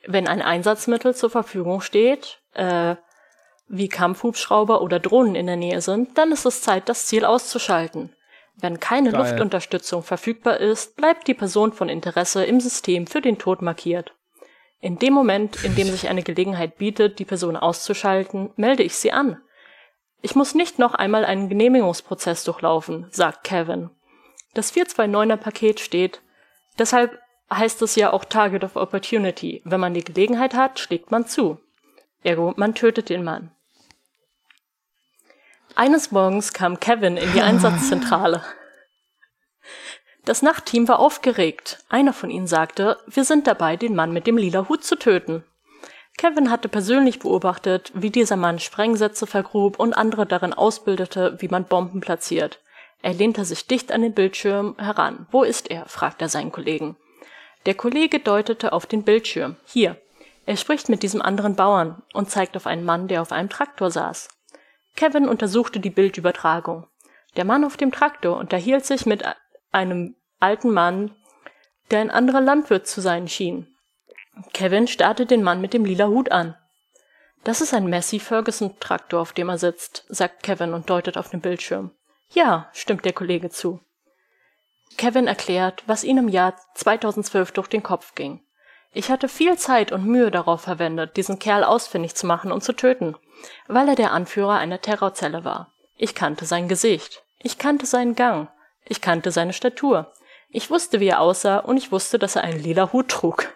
Wenn 0.05 0.27
ein 0.27 0.41
Einsatzmittel 0.41 1.15
zur 1.15 1.29
Verfügung 1.29 1.79
steht, 1.79 2.41
äh, 2.53 2.95
wie 3.71 3.87
Kampfhubschrauber 3.87 4.81
oder 4.81 4.99
Drohnen 4.99 5.35
in 5.35 5.47
der 5.47 5.55
Nähe 5.55 5.81
sind, 5.81 6.17
dann 6.17 6.31
ist 6.31 6.45
es 6.45 6.61
Zeit, 6.61 6.89
das 6.89 7.05
Ziel 7.05 7.23
auszuschalten. 7.23 8.13
Wenn 8.57 8.79
keine 8.81 9.11
Geil. 9.11 9.21
Luftunterstützung 9.21 10.03
verfügbar 10.03 10.57
ist, 10.57 10.97
bleibt 10.97 11.27
die 11.27 11.33
Person 11.33 11.71
von 11.71 11.87
Interesse 11.87 12.43
im 12.43 12.59
System 12.59 13.07
für 13.07 13.21
den 13.21 13.37
Tod 13.37 13.61
markiert. 13.61 14.13
In 14.81 14.99
dem 14.99 15.13
Moment, 15.13 15.63
in 15.63 15.75
dem 15.75 15.87
sich 15.87 16.09
eine 16.09 16.21
Gelegenheit 16.21 16.77
bietet, 16.77 17.19
die 17.19 17.25
Person 17.25 17.55
auszuschalten, 17.55 18.51
melde 18.57 18.83
ich 18.83 18.95
sie 18.95 19.13
an. 19.13 19.41
Ich 20.21 20.35
muss 20.35 20.53
nicht 20.53 20.77
noch 20.77 20.93
einmal 20.93 21.23
einen 21.23 21.49
Genehmigungsprozess 21.49 22.43
durchlaufen, 22.43 23.07
sagt 23.09 23.43
Kevin. 23.43 23.89
Das 24.53 24.73
429er 24.73 25.37
Paket 25.37 25.79
steht, 25.79 26.21
deshalb 26.77 27.17
heißt 27.51 27.81
es 27.81 27.95
ja 27.95 28.11
auch 28.11 28.25
Target 28.25 28.63
of 28.63 28.75
Opportunity. 28.75 29.61
Wenn 29.63 29.79
man 29.79 29.93
die 29.93 30.03
Gelegenheit 30.03 30.55
hat, 30.55 30.79
schlägt 30.79 31.09
man 31.09 31.25
zu. 31.25 31.57
Ergo, 32.21 32.53
man 32.57 32.75
tötet 32.75 33.09
den 33.09 33.23
Mann. 33.23 33.51
Eines 35.75 36.11
Morgens 36.11 36.53
kam 36.53 36.79
Kevin 36.79 37.17
in 37.17 37.31
die 37.33 37.41
Einsatzzentrale. 37.41 38.43
Das 40.25 40.41
Nachtteam 40.41 40.87
war 40.87 40.99
aufgeregt. 40.99 41.79
Einer 41.89 42.13
von 42.13 42.29
ihnen 42.29 42.47
sagte, 42.47 42.97
wir 43.07 43.23
sind 43.23 43.47
dabei, 43.47 43.77
den 43.77 43.95
Mann 43.95 44.11
mit 44.11 44.27
dem 44.27 44.37
lila 44.37 44.67
Hut 44.69 44.83
zu 44.83 44.95
töten. 44.95 45.43
Kevin 46.17 46.51
hatte 46.51 46.67
persönlich 46.67 47.19
beobachtet, 47.19 47.91
wie 47.95 48.09
dieser 48.09 48.35
Mann 48.35 48.59
Sprengsätze 48.59 49.25
vergrub 49.25 49.79
und 49.79 49.93
andere 49.93 50.25
darin 50.25 50.53
ausbildete, 50.53 51.37
wie 51.39 51.47
man 51.47 51.65
Bomben 51.65 52.01
platziert. 52.01 52.59
Er 53.01 53.13
lehnte 53.13 53.45
sich 53.45 53.65
dicht 53.65 53.91
an 53.91 54.01
den 54.01 54.13
Bildschirm 54.13 54.75
heran. 54.77 55.25
Wo 55.31 55.43
ist 55.43 55.71
er? 55.71 55.87
fragte 55.87 56.25
er 56.25 56.29
seinen 56.29 56.51
Kollegen. 56.51 56.97
Der 57.65 57.73
Kollege 57.73 58.19
deutete 58.19 58.73
auf 58.73 58.85
den 58.85 59.03
Bildschirm. 59.03 59.55
Hier. 59.65 59.99
Er 60.45 60.57
spricht 60.57 60.89
mit 60.89 61.01
diesem 61.01 61.21
anderen 61.21 61.55
Bauern 61.55 62.03
und 62.13 62.29
zeigt 62.29 62.57
auf 62.57 62.67
einen 62.67 62.83
Mann, 62.83 63.07
der 63.07 63.21
auf 63.21 63.31
einem 63.31 63.49
Traktor 63.49 63.89
saß. 63.89 64.27
Kevin 65.01 65.27
untersuchte 65.27 65.79
die 65.79 65.89
Bildübertragung. 65.89 66.85
Der 67.35 67.43
Mann 67.43 67.65
auf 67.65 67.75
dem 67.75 67.91
Traktor 67.91 68.37
unterhielt 68.37 68.85
sich 68.85 69.07
mit 69.07 69.23
einem 69.71 70.15
alten 70.39 70.69
Mann, 70.69 71.15
der 71.89 72.01
ein 72.01 72.11
anderer 72.11 72.39
Landwirt 72.39 72.85
zu 72.85 73.01
sein 73.01 73.27
schien. 73.27 73.65
Kevin 74.53 74.87
starrte 74.87 75.25
den 75.25 75.41
Mann 75.41 75.59
mit 75.59 75.73
dem 75.73 75.85
lila 75.85 76.05
Hut 76.05 76.31
an. 76.31 76.55
Das 77.43 77.61
ist 77.61 77.73
ein 77.73 77.89
Massey 77.89 78.19
Ferguson 78.19 78.79
Traktor, 78.79 79.21
auf 79.21 79.33
dem 79.33 79.49
er 79.49 79.57
sitzt, 79.57 80.05
sagt 80.07 80.43
Kevin 80.43 80.75
und 80.75 80.87
deutet 80.87 81.17
auf 81.17 81.31
den 81.31 81.41
Bildschirm. 81.41 81.89
Ja, 82.29 82.69
stimmt 82.71 83.03
der 83.03 83.13
Kollege 83.13 83.49
zu. 83.49 83.79
Kevin 84.97 85.25
erklärt, 85.25 85.81
was 85.87 86.03
ihm 86.03 86.19
im 86.19 86.29
Jahr 86.29 86.53
2012 86.75 87.53
durch 87.53 87.69
den 87.69 87.81
Kopf 87.81 88.13
ging. 88.13 88.45
Ich 88.93 89.09
hatte 89.09 89.29
viel 89.29 89.57
Zeit 89.57 89.91
und 89.91 90.05
Mühe 90.05 90.29
darauf 90.29 90.61
verwendet, 90.61 91.17
diesen 91.17 91.39
Kerl 91.39 91.63
ausfindig 91.63 92.13
zu 92.13 92.27
machen 92.27 92.51
und 92.51 92.61
zu 92.61 92.73
töten, 92.73 93.15
weil 93.67 93.89
er 93.89 93.95
der 93.95 94.11
Anführer 94.11 94.57
einer 94.57 94.81
Terrorzelle 94.81 95.43
war. 95.43 95.73
Ich 95.95 96.15
kannte 96.15 96.45
sein 96.45 96.67
Gesicht. 96.67 97.23
Ich 97.39 97.57
kannte 97.57 97.85
seinen 97.85 98.15
Gang. 98.15 98.49
Ich 98.85 99.01
kannte 99.01 99.31
seine 99.31 99.53
Statur. 99.53 100.11
Ich 100.49 100.69
wusste, 100.69 100.99
wie 100.99 101.07
er 101.07 101.21
aussah 101.21 101.59
und 101.59 101.77
ich 101.77 101.91
wusste, 101.91 102.19
dass 102.19 102.35
er 102.35 102.43
einen 102.43 102.61
lila 102.61 102.91
Hut 102.91 103.09
trug. 103.09 103.55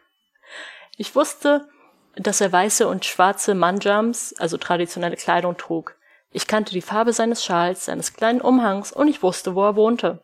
Ich 0.97 1.15
wusste, 1.15 1.67
dass 2.15 2.41
er 2.41 2.51
weiße 2.51 2.88
und 2.88 3.03
schwarze 3.03 3.53
Manjams, 3.53 4.33
also 4.38 4.57
traditionelle 4.57 5.17
Kleidung, 5.17 5.57
trug. 5.57 5.97
Ich 6.31 6.47
kannte 6.47 6.71
die 6.71 6.81
Farbe 6.81 7.13
seines 7.13 7.43
Schals, 7.43 7.86
seines 7.86 8.13
kleinen 8.13 8.41
Umhangs 8.41 8.91
und 8.91 9.07
ich 9.07 9.23
wusste, 9.23 9.55
wo 9.55 9.63
er 9.63 9.75
wohnte. 9.75 10.23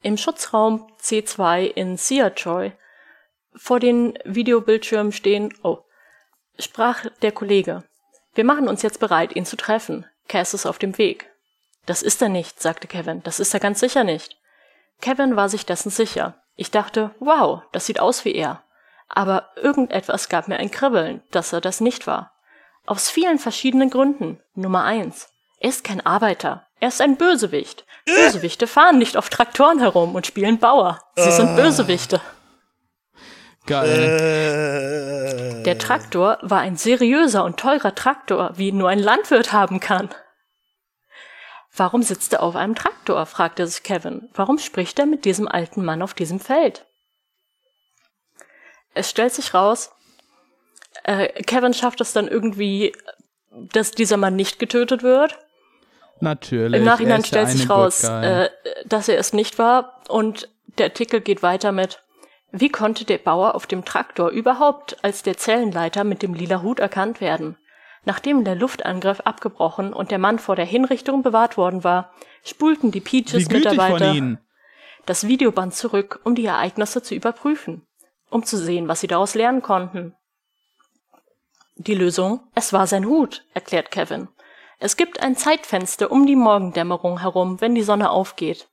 Im 0.00 0.16
Schutzraum 0.16 0.90
C2 1.00 1.64
in 1.64 1.96
Siachoy 1.96 2.72
vor 3.54 3.80
den 3.80 4.18
Videobildschirmen 4.24 5.12
stehen, 5.12 5.52
oh, 5.62 5.78
sprach 6.58 7.06
der 7.22 7.32
Kollege. 7.32 7.84
Wir 8.38 8.44
machen 8.44 8.68
uns 8.68 8.82
jetzt 8.82 9.00
bereit, 9.00 9.34
ihn 9.34 9.44
zu 9.44 9.56
treffen. 9.56 10.06
Cass 10.28 10.54
ist 10.54 10.64
auf 10.64 10.78
dem 10.78 10.96
Weg. 10.96 11.28
Das 11.86 12.02
ist 12.02 12.22
er 12.22 12.28
nicht, 12.28 12.62
sagte 12.62 12.86
Kevin. 12.86 13.20
Das 13.24 13.40
ist 13.40 13.52
er 13.52 13.58
ganz 13.58 13.80
sicher 13.80 14.04
nicht. 14.04 14.36
Kevin 15.00 15.34
war 15.34 15.48
sich 15.48 15.66
dessen 15.66 15.90
sicher. 15.90 16.40
Ich 16.54 16.70
dachte, 16.70 17.10
wow, 17.18 17.62
das 17.72 17.86
sieht 17.86 17.98
aus 17.98 18.24
wie 18.24 18.36
er. 18.36 18.62
Aber 19.08 19.48
irgendetwas 19.56 20.28
gab 20.28 20.46
mir 20.46 20.58
ein 20.58 20.70
Kribbeln, 20.70 21.20
dass 21.32 21.52
er 21.52 21.60
das 21.60 21.80
nicht 21.80 22.06
war. 22.06 22.30
Aus 22.86 23.10
vielen 23.10 23.40
verschiedenen 23.40 23.90
Gründen. 23.90 24.40
Nummer 24.54 24.84
eins. 24.84 25.32
Er 25.58 25.70
ist 25.70 25.82
kein 25.82 26.06
Arbeiter. 26.06 26.68
Er 26.78 26.90
ist 26.90 27.00
ein 27.00 27.16
Bösewicht. 27.16 27.86
Bösewichte 28.06 28.68
fahren 28.68 28.98
nicht 28.98 29.16
auf 29.16 29.30
Traktoren 29.30 29.80
herum 29.80 30.14
und 30.14 30.28
spielen 30.28 30.60
Bauer. 30.60 31.00
Sie 31.16 31.32
sind 31.32 31.56
Bösewichte. 31.56 32.20
Geil. 33.68 35.60
Äh, 35.60 35.62
Der 35.62 35.78
Traktor 35.78 36.38
war 36.40 36.60
ein 36.60 36.76
seriöser 36.76 37.44
und 37.44 37.58
teurer 37.60 37.94
Traktor, 37.94 38.52
wie 38.56 38.68
ihn 38.68 38.78
nur 38.78 38.88
ein 38.88 38.98
Landwirt 38.98 39.52
haben 39.52 39.78
kann. 39.78 40.08
Warum 41.76 42.02
sitzt 42.02 42.32
er 42.32 42.42
auf 42.42 42.56
einem 42.56 42.74
Traktor? 42.74 43.24
fragte 43.26 43.66
sich 43.66 43.82
Kevin. 43.82 44.30
Warum 44.34 44.58
spricht 44.58 44.98
er 44.98 45.06
mit 45.06 45.24
diesem 45.24 45.46
alten 45.46 45.84
Mann 45.84 46.02
auf 46.02 46.14
diesem 46.14 46.40
Feld? 46.40 46.86
Es 48.94 49.10
stellt 49.10 49.32
sich 49.32 49.54
raus, 49.54 49.92
äh, 51.04 51.28
Kevin 51.44 51.74
schafft 51.74 52.00
es 52.00 52.12
dann 52.12 52.26
irgendwie, 52.26 52.94
dass 53.50 53.92
dieser 53.92 54.16
Mann 54.16 54.34
nicht 54.34 54.58
getötet 54.58 55.02
wird. 55.02 55.38
Natürlich. 56.20 56.80
Im 56.80 56.84
Nachhinein 56.84 57.24
stellt 57.24 57.48
sich 57.48 57.70
raus, 57.70 58.02
äh, 58.02 58.48
dass 58.86 59.08
er 59.08 59.18
es 59.18 59.32
nicht 59.32 59.58
war 59.58 60.00
und 60.08 60.48
der 60.78 60.86
Artikel 60.86 61.20
geht 61.20 61.42
weiter 61.42 61.70
mit, 61.70 62.02
wie 62.50 62.70
konnte 62.70 63.04
der 63.04 63.18
Bauer 63.18 63.54
auf 63.54 63.66
dem 63.66 63.84
Traktor 63.84 64.30
überhaupt 64.30 65.02
als 65.04 65.22
der 65.22 65.36
Zellenleiter 65.36 66.04
mit 66.04 66.22
dem 66.22 66.34
lila 66.34 66.62
Hut 66.62 66.80
erkannt 66.80 67.20
werden? 67.20 67.56
Nachdem 68.04 68.44
der 68.44 68.54
Luftangriff 68.54 69.20
abgebrochen 69.20 69.92
und 69.92 70.10
der 70.10 70.18
Mann 70.18 70.38
vor 70.38 70.56
der 70.56 70.64
Hinrichtung 70.64 71.22
bewahrt 71.22 71.56
worden 71.56 71.84
war, 71.84 72.12
spulten 72.42 72.90
die 72.90 73.00
Peaches-Mitarbeiter 73.00 74.38
das 75.04 75.26
Videoband 75.26 75.74
zurück, 75.74 76.20
um 76.24 76.34
die 76.34 76.46
Ereignisse 76.46 77.02
zu 77.02 77.14
überprüfen, 77.14 77.86
um 78.30 78.44
zu 78.44 78.56
sehen, 78.56 78.88
was 78.88 79.00
sie 79.00 79.06
daraus 79.06 79.34
lernen 79.34 79.62
konnten. 79.62 80.14
Die 81.76 81.94
Lösung? 81.94 82.40
Es 82.54 82.72
war 82.72 82.86
sein 82.86 83.06
Hut, 83.06 83.44
erklärt 83.54 83.90
Kevin. 83.90 84.28
Es 84.78 84.96
gibt 84.96 85.20
ein 85.22 85.36
Zeitfenster 85.36 86.12
um 86.12 86.26
die 86.26 86.36
Morgendämmerung 86.36 87.20
herum, 87.20 87.60
wenn 87.60 87.74
die 87.74 87.82
Sonne 87.82 88.10
aufgeht, 88.10 88.68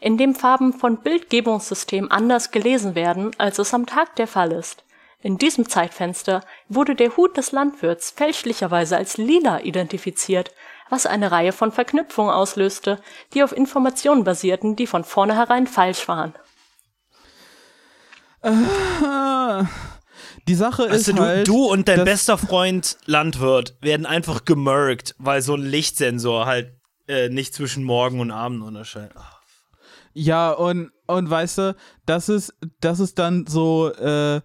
in 0.00 0.16
dem 0.16 0.34
Farben 0.34 0.72
von 0.72 1.02
Bildgebungssystem 1.02 2.10
anders 2.10 2.50
gelesen 2.50 2.94
werden, 2.94 3.30
als 3.38 3.58
es 3.58 3.74
am 3.74 3.86
Tag 3.86 4.16
der 4.16 4.26
Fall 4.26 4.52
ist. 4.52 4.84
In 5.22 5.36
diesem 5.36 5.68
Zeitfenster 5.68 6.42
wurde 6.68 6.94
der 6.94 7.16
Hut 7.16 7.36
des 7.36 7.52
Landwirts 7.52 8.10
fälschlicherweise 8.10 8.96
als 8.96 9.18
lila 9.18 9.60
identifiziert, 9.60 10.50
was 10.88 11.04
eine 11.04 11.30
Reihe 11.30 11.52
von 11.52 11.70
Verknüpfungen 11.70 12.32
auslöste, 12.32 12.98
die 13.34 13.42
auf 13.42 13.52
Informationen 13.54 14.24
basierten, 14.24 14.76
die 14.76 14.86
von 14.86 15.04
vornherein 15.04 15.66
falsch 15.66 16.08
waren. 16.08 16.34
Die 20.48 20.54
Sache 20.54 20.84
ist 20.84 20.92
Also 20.92 21.12
du, 21.12 21.22
halt, 21.22 21.46
du 21.48 21.66
und 21.66 21.88
dein 21.88 22.04
bester 22.04 22.38
Freund 22.38 22.96
Landwirt 23.04 23.76
werden 23.82 24.06
einfach 24.06 24.46
gemerkt, 24.46 25.14
weil 25.18 25.42
so 25.42 25.54
ein 25.54 25.62
Lichtsensor 25.62 26.46
halt 26.46 26.72
äh, 27.06 27.28
nicht 27.28 27.54
zwischen 27.54 27.84
Morgen 27.84 28.20
und 28.20 28.30
Abend 28.30 28.62
unterscheidet. 28.62 29.12
Ach. 29.16 29.39
Ja, 30.12 30.50
und, 30.52 30.90
und 31.06 31.30
weißt 31.30 31.58
du, 31.58 31.76
das 32.06 32.28
ist, 32.28 32.54
das 32.80 33.00
ist 33.00 33.18
dann 33.18 33.46
so, 33.46 33.92
äh, 33.92 34.40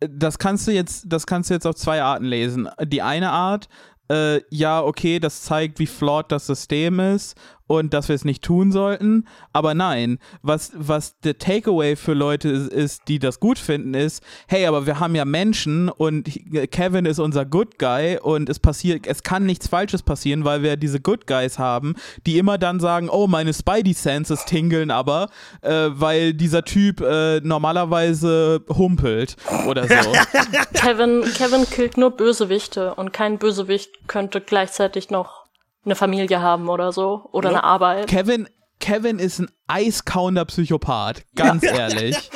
das 0.00 0.38
kannst 0.38 0.66
du 0.66 0.72
jetzt, 0.72 1.04
das 1.08 1.26
kannst 1.26 1.50
du 1.50 1.54
jetzt 1.54 1.66
auf 1.66 1.74
zwei 1.74 2.02
Arten 2.02 2.24
lesen. 2.24 2.68
Die 2.82 3.02
eine 3.02 3.30
Art, 3.30 3.68
äh, 4.10 4.40
ja, 4.50 4.82
okay, 4.82 5.20
das 5.20 5.42
zeigt, 5.42 5.78
wie 5.78 5.86
flawed 5.86 6.32
das 6.32 6.46
System 6.46 7.00
ist 7.00 7.36
und 7.70 7.94
dass 7.94 8.08
wir 8.08 8.16
es 8.16 8.24
nicht 8.24 8.42
tun 8.42 8.72
sollten. 8.72 9.28
Aber 9.52 9.74
nein, 9.74 10.18
was, 10.42 10.72
was 10.74 11.20
der 11.20 11.38
Takeaway 11.38 11.94
für 11.94 12.14
Leute 12.14 12.48
ist, 12.48 12.72
ist, 12.72 13.02
die 13.06 13.20
das 13.20 13.38
gut 13.38 13.60
finden, 13.60 13.94
ist, 13.94 14.24
hey, 14.48 14.66
aber 14.66 14.86
wir 14.86 14.98
haben 14.98 15.14
ja 15.14 15.24
Menschen 15.24 15.88
und 15.88 16.28
Kevin 16.72 17.06
ist 17.06 17.20
unser 17.20 17.46
Good 17.46 17.78
Guy 17.78 18.18
und 18.20 18.48
es 18.48 18.58
passiert, 18.58 19.06
es 19.06 19.22
kann 19.22 19.46
nichts 19.46 19.68
Falsches 19.68 20.02
passieren, 20.02 20.44
weil 20.44 20.64
wir 20.64 20.76
diese 20.76 20.98
Good 20.98 21.28
Guys 21.28 21.60
haben, 21.60 21.94
die 22.26 22.38
immer 22.38 22.58
dann 22.58 22.80
sagen, 22.80 23.08
oh, 23.08 23.28
meine 23.28 23.54
Spidey 23.54 23.92
Senses 23.92 24.46
tingeln 24.46 24.90
aber, 24.90 25.28
äh, 25.60 25.90
weil 25.90 26.34
dieser 26.34 26.64
Typ 26.64 27.00
äh, 27.00 27.38
normalerweise 27.38 28.64
humpelt 28.68 29.36
oder 29.68 29.86
so. 29.86 29.94
Kevin, 30.74 31.22
Kevin 31.34 31.70
killt 31.70 31.96
nur 31.96 32.10
Bösewichte 32.10 32.96
und 32.96 33.12
kein 33.12 33.38
Bösewicht 33.38 34.08
könnte 34.08 34.40
gleichzeitig 34.40 35.10
noch 35.10 35.39
eine 35.84 35.94
Familie 35.94 36.40
haben 36.40 36.68
oder 36.68 36.92
so 36.92 37.28
oder 37.32 37.50
eine 37.50 37.64
Arbeit. 37.64 38.06
Kevin, 38.06 38.48
Kevin 38.78 39.18
ist 39.18 39.38
ein 39.40 39.50
eiskauender 39.66 40.44
Psychopath, 40.44 41.24
ganz 41.34 41.62
ehrlich. 41.64 42.30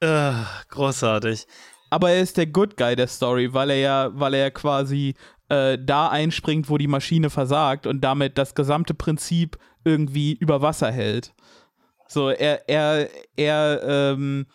Äh, 0.00 0.32
großartig. 0.68 1.46
Aber 1.90 2.10
er 2.10 2.20
ist 2.20 2.36
der 2.36 2.46
Good 2.46 2.76
Guy 2.76 2.96
der 2.96 3.08
Story, 3.08 3.52
weil 3.54 3.70
er 3.70 3.78
ja, 3.78 4.10
weil 4.12 4.34
er 4.34 4.50
quasi 4.50 5.14
äh, 5.48 5.78
da 5.80 6.08
einspringt, 6.08 6.68
wo 6.68 6.78
die 6.78 6.86
Maschine 6.86 7.30
versagt 7.30 7.86
und 7.86 8.02
damit 8.02 8.38
das 8.38 8.54
gesamte 8.54 8.94
Prinzip 8.94 9.58
irgendwie 9.84 10.34
über 10.34 10.60
Wasser 10.60 10.92
hält. 10.92 11.32
So, 12.06 12.30
er, 12.30 12.68
er, 12.68 13.08
er 13.36 13.82
ähm, 13.84 14.46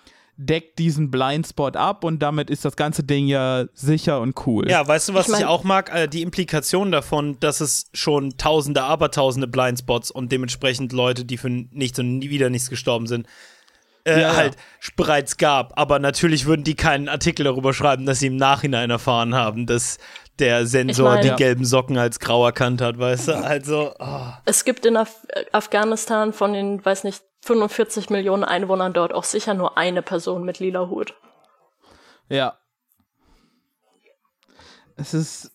deckt 0.46 0.80
diesen 0.80 1.10
Blindspot 1.12 1.76
ab 1.78 2.04
und 2.04 2.20
damit 2.20 2.50
ist 2.50 2.66
das 2.66 2.76
ganze 2.76 3.04
Ding 3.04 3.28
ja 3.28 3.66
sicher 3.74 4.20
und 4.22 4.46
cool. 4.48 4.70
Ja, 4.70 4.88
weißt 4.88 5.10
du, 5.10 5.14
was 5.14 5.28
Ich 5.28 5.34
ich, 5.34 5.40
mein- 5.40 5.48
auch 5.48 5.64
mag? 5.64 5.94
Äh, 5.94 6.08
die 6.08 6.22
Implikation 6.22 6.92
davon, 6.92 7.40
dass 7.40 7.62
es 7.62 7.90
schon 7.94 8.38
tausende, 8.38 8.84
abertausende 8.84 9.48
Blindspots 9.48 10.12
und 10.12 10.32
dementsprechend 10.32 10.94
Leute, 10.94 11.26
die 11.26 11.38
für 11.38 11.50
nichts 11.50 12.00
und 12.00 12.20
nie 12.20 12.30
wieder 12.30 12.50
nichts 12.50 12.70
gestorben 12.70 13.08
sind, 13.08 13.28
äh, 14.06 14.20
Ja, 14.22 14.36
halt 14.36 14.58
bereits 14.98 15.38
gab. 15.38 15.80
Aber 15.80 15.98
natürlich 16.00 16.46
würden 16.46 16.64
die 16.66 16.76
keinen 16.76 17.08
Artikel 17.08 17.46
darüber 17.46 17.74
schreiben, 17.74 18.06
dass 18.06 18.20
sie 18.20 18.28
im 18.28 18.36
Nachhinein 18.36 18.90
erfahren 18.90 19.34
haben, 19.34 19.66
dass 19.66 19.98
der 20.40 20.66
Sensor 20.66 21.14
mein- 21.14 21.22
die 21.22 21.28
Ja. 21.30 21.36
gelben 21.36 21.64
Socken 21.64 21.98
als 21.98 22.20
grau 22.20 22.46
erkannt 22.46 22.82
hat, 22.82 22.98
weißt 22.98 23.30
du? 23.30 23.34
Also, 23.38 23.94
oh. 24.00 24.32
Es 24.46 24.66
gibt 24.66 24.86
in 24.86 24.98
Af 24.98 25.16
Afghanistan 25.52 26.34
von 26.34 26.54
den, 26.54 26.84
weiß 26.84 27.04
nicht, 27.06 27.22
45 27.44 28.10
Millionen 28.10 28.44
Einwohnern 28.44 28.94
dort 28.94 29.14
auch 29.14 29.26
sicher 29.26 29.54
nur 29.54 29.78
eine 29.78 30.02
Person 30.02 30.44
mit 30.44 30.60
lila 30.60 30.88
Hut. 30.88 31.14
Ja. 32.30 32.58
Es 34.96 35.14
ist. 35.14 35.52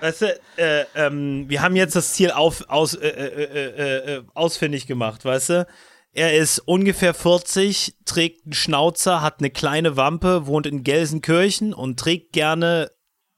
Weißt 0.00 0.22
du, 0.22 0.40
äh, 0.58 0.84
ähm, 0.94 1.48
wir 1.48 1.62
haben 1.62 1.76
jetzt 1.76 1.96
das 1.96 2.12
Ziel 2.12 2.30
auf, 2.32 2.68
aus, 2.68 2.94
äh, 2.94 3.08
äh, 3.08 3.44
äh, 3.44 4.16
äh, 4.16 4.24
ausfindig 4.34 4.86
gemacht, 4.86 5.24
weißt 5.24 5.50
du? 5.50 5.66
Er 6.12 6.36
ist 6.36 6.58
ungefähr 6.58 7.14
40, 7.14 7.96
trägt 8.04 8.44
einen 8.44 8.52
Schnauzer, 8.52 9.22
hat 9.22 9.38
eine 9.38 9.50
kleine 9.50 9.96
Wampe, 9.96 10.46
wohnt 10.46 10.66
in 10.66 10.82
Gelsenkirchen 10.82 11.72
und 11.72 11.98
trägt 11.98 12.32
gerne 12.32 12.90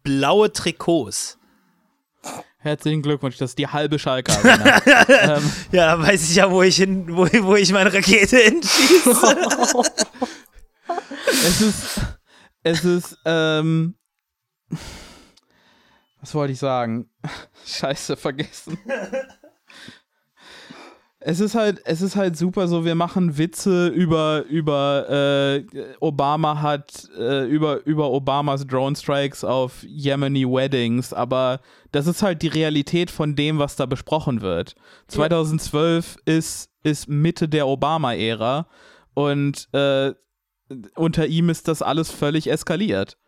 blaue 0.02 0.52
Trikots. 0.52 1.38
Herzlichen 2.68 3.00
Glückwunsch, 3.00 3.38
das 3.38 3.52
ist 3.52 3.58
die 3.58 3.66
halbe 3.66 3.98
Schalke 3.98 4.30
ähm, 4.42 5.52
Ja, 5.72 5.96
da 5.96 6.02
weiß 6.02 6.28
ich 6.28 6.36
ja, 6.36 6.50
wo 6.50 6.62
ich 6.62 6.76
hin, 6.76 7.06
wo, 7.08 7.26
wo 7.44 7.56
ich 7.56 7.72
meine 7.72 7.90
Rakete 7.90 8.36
hinschieße. 8.36 9.10
es 11.46 11.60
ist. 11.62 12.00
Es 12.62 12.84
ist, 12.84 13.16
ähm. 13.24 13.94
Was 16.20 16.34
wollte 16.34 16.52
ich 16.52 16.58
sagen? 16.58 17.08
Scheiße, 17.64 18.18
vergessen. 18.18 18.76
Es 21.28 21.40
ist 21.40 21.54
halt, 21.54 21.82
es 21.84 22.00
ist 22.00 22.16
halt 22.16 22.38
super 22.38 22.68
so, 22.68 22.86
wir 22.86 22.94
machen 22.94 23.36
Witze 23.36 23.88
über, 23.88 24.44
über 24.48 25.10
äh, 25.10 25.64
Obama 26.00 26.62
hat, 26.62 27.06
äh, 27.18 27.44
über, 27.44 27.84
über 27.84 28.10
Obamas 28.10 28.66
Drone 28.66 28.96
Strikes 28.96 29.44
auf 29.44 29.84
Yemeni 29.86 30.46
Weddings, 30.46 31.12
aber 31.12 31.60
das 31.92 32.06
ist 32.06 32.22
halt 32.22 32.40
die 32.40 32.48
Realität 32.48 33.10
von 33.10 33.36
dem, 33.36 33.58
was 33.58 33.76
da 33.76 33.84
besprochen 33.84 34.40
wird. 34.40 34.74
2012 35.08 36.16
ist, 36.24 36.70
ist 36.82 37.10
Mitte 37.10 37.46
der 37.46 37.66
Obama-Ära 37.66 38.66
und 39.12 39.68
äh, 39.74 40.14
unter 40.94 41.26
ihm 41.26 41.50
ist 41.50 41.68
das 41.68 41.82
alles 41.82 42.10
völlig 42.10 42.50
eskaliert 42.50 43.18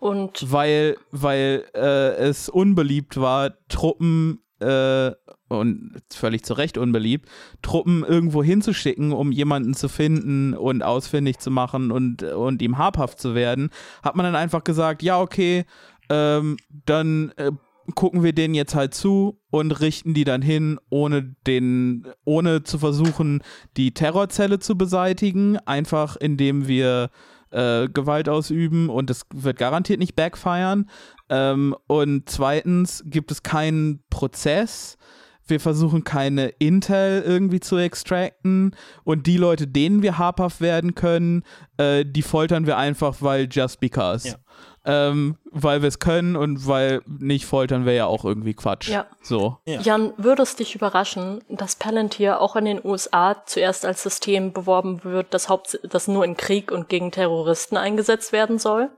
Und 0.00 0.50
weil, 0.50 0.96
weil 1.12 1.66
äh, 1.72 2.16
es 2.16 2.48
unbeliebt 2.48 3.16
war, 3.20 3.52
Truppen 3.68 4.42
äh, 4.58 5.12
und 5.48 6.00
völlig 6.12 6.44
zu 6.44 6.54
Recht 6.54 6.78
unbeliebt, 6.78 7.28
Truppen 7.62 8.04
irgendwo 8.04 8.42
hinzuschicken, 8.42 9.12
um 9.12 9.32
jemanden 9.32 9.74
zu 9.74 9.88
finden 9.88 10.54
und 10.54 10.82
ausfindig 10.82 11.38
zu 11.38 11.50
machen 11.50 11.90
und, 11.90 12.22
und 12.22 12.62
ihm 12.62 12.78
habhaft 12.78 13.20
zu 13.20 13.34
werden, 13.34 13.70
hat 14.02 14.16
man 14.16 14.24
dann 14.24 14.36
einfach 14.36 14.64
gesagt, 14.64 15.02
ja, 15.02 15.20
okay, 15.20 15.64
ähm, 16.10 16.56
dann 16.86 17.32
äh, 17.36 17.52
gucken 17.94 18.22
wir 18.22 18.32
denen 18.32 18.54
jetzt 18.54 18.74
halt 18.74 18.94
zu 18.94 19.40
und 19.50 19.80
richten 19.80 20.14
die 20.14 20.24
dann 20.24 20.42
hin, 20.42 20.78
ohne 20.90 21.34
den, 21.46 22.06
ohne 22.24 22.62
zu 22.62 22.78
versuchen, 22.78 23.42
die 23.76 23.92
Terrorzelle 23.92 24.58
zu 24.58 24.76
beseitigen, 24.76 25.58
einfach 25.58 26.16
indem 26.16 26.68
wir 26.68 27.10
äh, 27.50 27.88
Gewalt 27.88 28.28
ausüben 28.28 28.88
und 28.90 29.10
es 29.10 29.22
wird 29.32 29.58
garantiert 29.58 30.00
nicht 30.00 30.16
backfiren. 30.16 30.88
Ähm, 31.28 31.74
und 31.86 32.28
zweitens 32.28 33.02
gibt 33.06 33.30
es 33.30 33.42
keinen 33.42 34.02
Prozess. 34.10 34.98
Wir 35.48 35.60
versuchen 35.60 36.04
keine 36.04 36.48
Intel 36.58 37.22
irgendwie 37.26 37.60
zu 37.60 37.76
extracten 37.76 38.76
und 39.04 39.26
die 39.26 39.36
Leute, 39.36 39.66
denen 39.66 40.02
wir 40.02 40.18
habhaft 40.18 40.60
werden 40.60 40.94
können, 40.94 41.42
äh, 41.76 42.04
die 42.04 42.22
foltern 42.22 42.66
wir 42.66 42.76
einfach, 42.76 43.16
weil 43.20 43.48
just 43.50 43.80
because. 43.80 44.28
Ja. 44.28 44.34
Ähm, 44.84 45.36
weil 45.50 45.82
wir 45.82 45.88
es 45.88 45.98
können 45.98 46.34
und 46.34 46.66
weil 46.66 47.02
nicht 47.06 47.44
foltern 47.44 47.84
wäre 47.84 47.96
ja 47.96 48.06
auch 48.06 48.24
irgendwie 48.24 48.54
Quatsch. 48.54 48.88
Ja. 48.88 49.06
So. 49.20 49.58
Ja. 49.66 49.80
Jan, 49.80 50.12
würde 50.16 50.42
es 50.42 50.56
dich 50.56 50.74
überraschen, 50.74 51.44
dass 51.48 51.76
Palantir 51.76 52.40
auch 52.40 52.56
in 52.56 52.64
den 52.64 52.80
USA 52.82 53.42
zuerst 53.44 53.84
als 53.84 54.02
System 54.02 54.52
beworben 54.52 55.04
wird, 55.04 55.34
das, 55.34 55.50
Haupt 55.50 55.78
das 55.82 56.08
nur 56.08 56.24
in 56.24 56.36
Krieg 56.38 56.72
und 56.72 56.88
gegen 56.88 57.10
Terroristen 57.10 57.76
eingesetzt 57.76 58.32
werden 58.32 58.58
soll? 58.58 58.88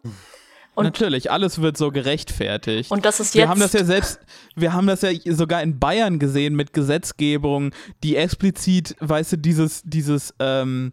Und- 0.80 0.86
Natürlich, 0.86 1.30
alles 1.30 1.60
wird 1.60 1.76
so 1.76 1.90
gerechtfertigt. 1.90 2.90
Und 2.90 3.04
das 3.04 3.20
ist 3.20 3.34
wir 3.34 3.40
jetzt- 3.42 3.48
haben 3.50 3.60
das 3.60 3.72
ja 3.72 3.84
selbst, 3.84 4.20
wir 4.56 4.72
haben 4.72 4.86
das 4.86 5.02
ja 5.02 5.10
sogar 5.34 5.62
in 5.62 5.78
Bayern 5.78 6.18
gesehen 6.18 6.54
mit 6.56 6.72
Gesetzgebung, 6.72 7.72
die 8.02 8.16
explizit, 8.16 8.96
weißt 9.00 9.32
du, 9.32 9.36
dieses, 9.38 9.82
dieses, 9.84 10.34
ähm, 10.38 10.92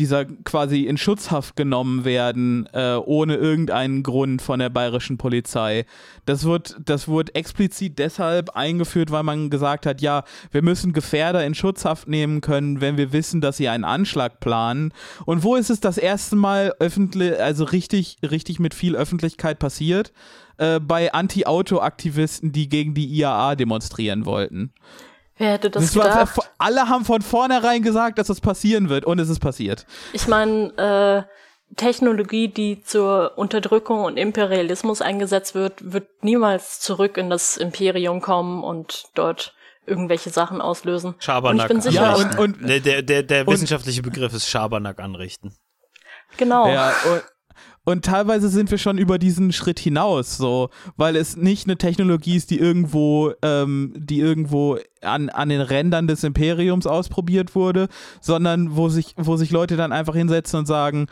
dieser 0.00 0.24
quasi 0.24 0.84
in 0.86 0.96
Schutzhaft 0.96 1.56
genommen 1.56 2.06
werden, 2.06 2.66
äh, 2.72 2.94
ohne 2.94 3.36
irgendeinen 3.36 4.02
Grund 4.02 4.40
von 4.40 4.58
der 4.58 4.70
bayerischen 4.70 5.18
Polizei. 5.18 5.84
Das 6.24 6.44
wird, 6.44 6.76
das 6.82 7.06
wird 7.06 7.36
explizit 7.36 7.98
deshalb 7.98 8.50
eingeführt, 8.56 9.10
weil 9.10 9.24
man 9.24 9.50
gesagt 9.50 9.84
hat, 9.84 10.00
ja, 10.00 10.24
wir 10.50 10.62
müssen 10.62 10.94
Gefährder 10.94 11.44
in 11.44 11.54
Schutzhaft 11.54 12.08
nehmen 12.08 12.40
können, 12.40 12.80
wenn 12.80 12.96
wir 12.96 13.12
wissen, 13.12 13.42
dass 13.42 13.58
sie 13.58 13.68
einen 13.68 13.84
Anschlag 13.84 14.40
planen. 14.40 14.94
Und 15.26 15.44
wo 15.44 15.54
ist 15.54 15.68
es 15.68 15.80
das 15.80 15.98
erste 15.98 16.34
Mal 16.34 16.72
öffentlich, 16.80 17.38
also 17.38 17.64
richtig, 17.64 18.16
richtig 18.22 18.58
mit 18.58 18.72
viel 18.72 18.96
Öffentlichkeit 18.96 19.58
passiert? 19.58 20.12
Äh, 20.56 20.80
bei 20.80 21.12
Anti-Auto-Aktivisten, 21.12 22.52
die 22.52 22.70
gegen 22.70 22.94
die 22.94 23.06
IAA 23.06 23.54
demonstrieren 23.54 24.24
wollten. 24.24 24.72
Wer 25.40 25.52
hätte 25.52 25.70
das, 25.70 25.84
Das 25.84 25.96
war, 25.96 26.04
gedacht? 26.26 26.50
alle 26.58 26.88
haben 26.90 27.06
von 27.06 27.22
vornherein 27.22 27.82
gesagt, 27.82 28.18
dass 28.18 28.26
das 28.26 28.42
passieren 28.42 28.90
wird 28.90 29.06
und 29.06 29.18
es 29.18 29.30
ist 29.30 29.40
passiert. 29.40 29.86
Ich 30.12 30.28
meine, 30.28 31.26
äh, 31.26 31.74
Technologie, 31.76 32.48
die 32.48 32.82
zur 32.82 33.38
Unterdrückung 33.38 34.04
und 34.04 34.18
Imperialismus 34.18 35.00
eingesetzt 35.00 35.54
wird, 35.54 35.92
wird 35.92 36.08
niemals 36.22 36.80
zurück 36.80 37.16
in 37.16 37.30
das 37.30 37.56
Imperium 37.56 38.20
kommen 38.20 38.62
und 38.62 39.04
dort 39.14 39.54
irgendwelche 39.86 40.28
Sachen 40.28 40.60
auslösen. 40.60 41.14
Schabernack 41.20 41.70
und 41.70 41.78
ich 41.78 41.82
bin 41.84 41.92
sicher, 41.92 42.02
Ja, 42.02 42.14
und- 42.16 42.38
und- 42.38 42.68
der, 42.68 42.80
der, 42.80 43.02
der, 43.02 43.22
der 43.22 43.46
wissenschaftliche 43.46 44.02
Begriff 44.02 44.34
ist 44.34 44.46
Schabernack 44.48 45.00
anrichten. 45.00 45.54
genau. 46.36 46.68
Ja, 46.68 46.92
und, 47.10 47.22
und 47.84 48.04
teilweise 48.04 48.48
sind 48.48 48.70
wir 48.70 48.78
schon 48.78 48.98
über 48.98 49.18
diesen 49.18 49.52
Schritt 49.52 49.78
hinaus, 49.78 50.36
so, 50.36 50.68
weil 50.96 51.16
es 51.16 51.36
nicht 51.36 51.66
eine 51.66 51.76
Technologie 51.76 52.36
ist, 52.36 52.50
die 52.50 52.58
irgendwo, 52.58 53.32
ähm, 53.42 53.94
die 53.96 54.20
irgendwo 54.20 54.78
an, 55.00 55.30
an 55.30 55.48
den 55.48 55.60
Rändern 55.60 56.06
des 56.06 56.22
Imperiums 56.22 56.86
ausprobiert 56.86 57.54
wurde, 57.54 57.88
sondern 58.20 58.76
wo 58.76 58.88
sich, 58.88 59.14
wo 59.16 59.36
sich 59.36 59.50
Leute 59.50 59.76
dann 59.76 59.92
einfach 59.92 60.14
hinsetzen 60.14 60.60
und 60.60 60.66
sagen, 60.66 61.06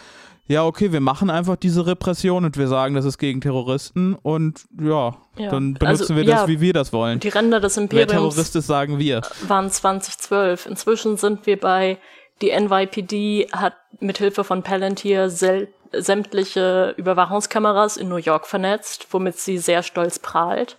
ja, 0.46 0.64
okay, 0.64 0.92
wir 0.92 1.00
machen 1.00 1.28
einfach 1.28 1.56
diese 1.56 1.86
Repression 1.86 2.44
und 2.44 2.56
wir 2.56 2.68
sagen, 2.68 2.94
das 2.94 3.04
ist 3.04 3.18
gegen 3.18 3.40
Terroristen 3.40 4.14
und 4.14 4.64
ja, 4.80 5.16
Ja, 5.36 5.50
dann 5.50 5.74
benutzen 5.74 5.86
also, 5.86 6.16
wir 6.16 6.24
das, 6.24 6.40
ja, 6.40 6.48
wie 6.48 6.60
wir 6.60 6.72
das 6.72 6.92
wollen. 6.92 7.20
Die 7.20 7.28
Ränder 7.28 7.60
des 7.60 7.76
Wer 7.76 7.82
Imperiums 7.82 8.10
Terrorist 8.10 8.56
ist, 8.56 8.66
sagen 8.66 8.98
wir. 8.98 9.20
waren 9.46 9.70
2012. 9.70 10.66
Inzwischen 10.66 11.18
sind 11.18 11.44
wir 11.46 11.60
bei, 11.60 11.98
die 12.40 12.50
NYPD 12.50 13.48
hat 13.52 13.74
mithilfe 14.00 14.42
von 14.42 14.62
Palantir 14.62 15.28
sel 15.28 15.68
sämtliche 15.93 16.95
Überwachungskameras 16.97 17.97
in 17.97 18.09
New 18.09 18.16
York 18.16 18.47
vernetzt, 18.47 19.07
womit 19.11 19.39
sie 19.39 19.59
sehr 19.59 19.82
stolz 19.82 20.18
prahlt. 20.18 20.76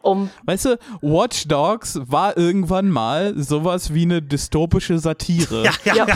Um, 0.00 0.30
Weißt 0.46 0.64
du, 0.64 0.78
Watch 1.00 1.46
Dogs 1.46 2.00
war 2.02 2.36
irgendwann 2.36 2.88
mal 2.90 3.34
sowas 3.40 3.94
wie 3.94 4.02
eine 4.02 4.20
dystopische 4.20 4.98
Satire. 4.98 5.62
ja, 5.84 6.06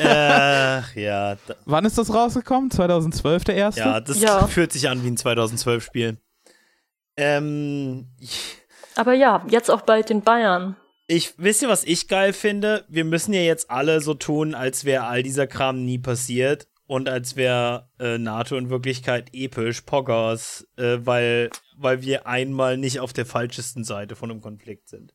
Ach 0.00 0.94
ja, 0.96 1.36
da, 1.46 1.54
Wann 1.64 1.84
ist 1.84 1.96
das 1.98 2.12
rausgekommen? 2.12 2.70
2012 2.70 3.44
der 3.44 3.54
erste? 3.54 3.80
ja, 3.80 4.00
das 4.00 4.20
Ja. 4.20 4.46
fühlt 4.48 4.72
sich 4.72 4.88
an 4.88 5.02
wie 5.04 5.08
ein 5.10 5.16
2012-Spiel. 5.16 6.18
Ähm, 7.16 8.08
aber 8.96 9.12
ja, 9.14 9.44
jetzt 9.48 9.70
auch 9.70 9.82
bald 9.82 10.10
in 10.10 10.22
Bayern. 10.22 10.76
ich, 11.06 11.34
wisst 11.36 11.62
ihr, 11.62 11.68
was 11.68 11.84
ich 11.84 12.08
geil 12.08 12.32
finde? 12.32 12.84
Wir 12.88 13.04
müssen 13.04 13.32
ja 13.32 13.40
jetzt 13.40 13.70
alle 13.70 14.00
so 14.00 14.14
tun, 14.14 14.54
als 14.54 14.84
wäre 14.84 15.04
all 15.04 15.22
dieser 15.22 15.46
Kram 15.46 15.84
nie 15.84 15.98
passiert 15.98 16.66
und 16.88 17.08
als 17.08 17.36
wäre 17.36 17.90
äh, 18.00 18.18
NATO 18.18 18.56
in 18.56 18.70
Wirklichkeit 18.70 19.28
episch, 19.34 19.82
Poggers, 19.82 20.66
äh, 20.76 20.96
weil, 21.02 21.50
weil 21.76 22.02
wir 22.02 22.26
einmal 22.26 22.78
nicht 22.78 22.98
auf 22.98 23.12
der 23.12 23.26
falschesten 23.26 23.84
Seite 23.84 24.16
von 24.16 24.30
einem 24.30 24.40
Konflikt 24.40 24.88
sind. 24.88 25.12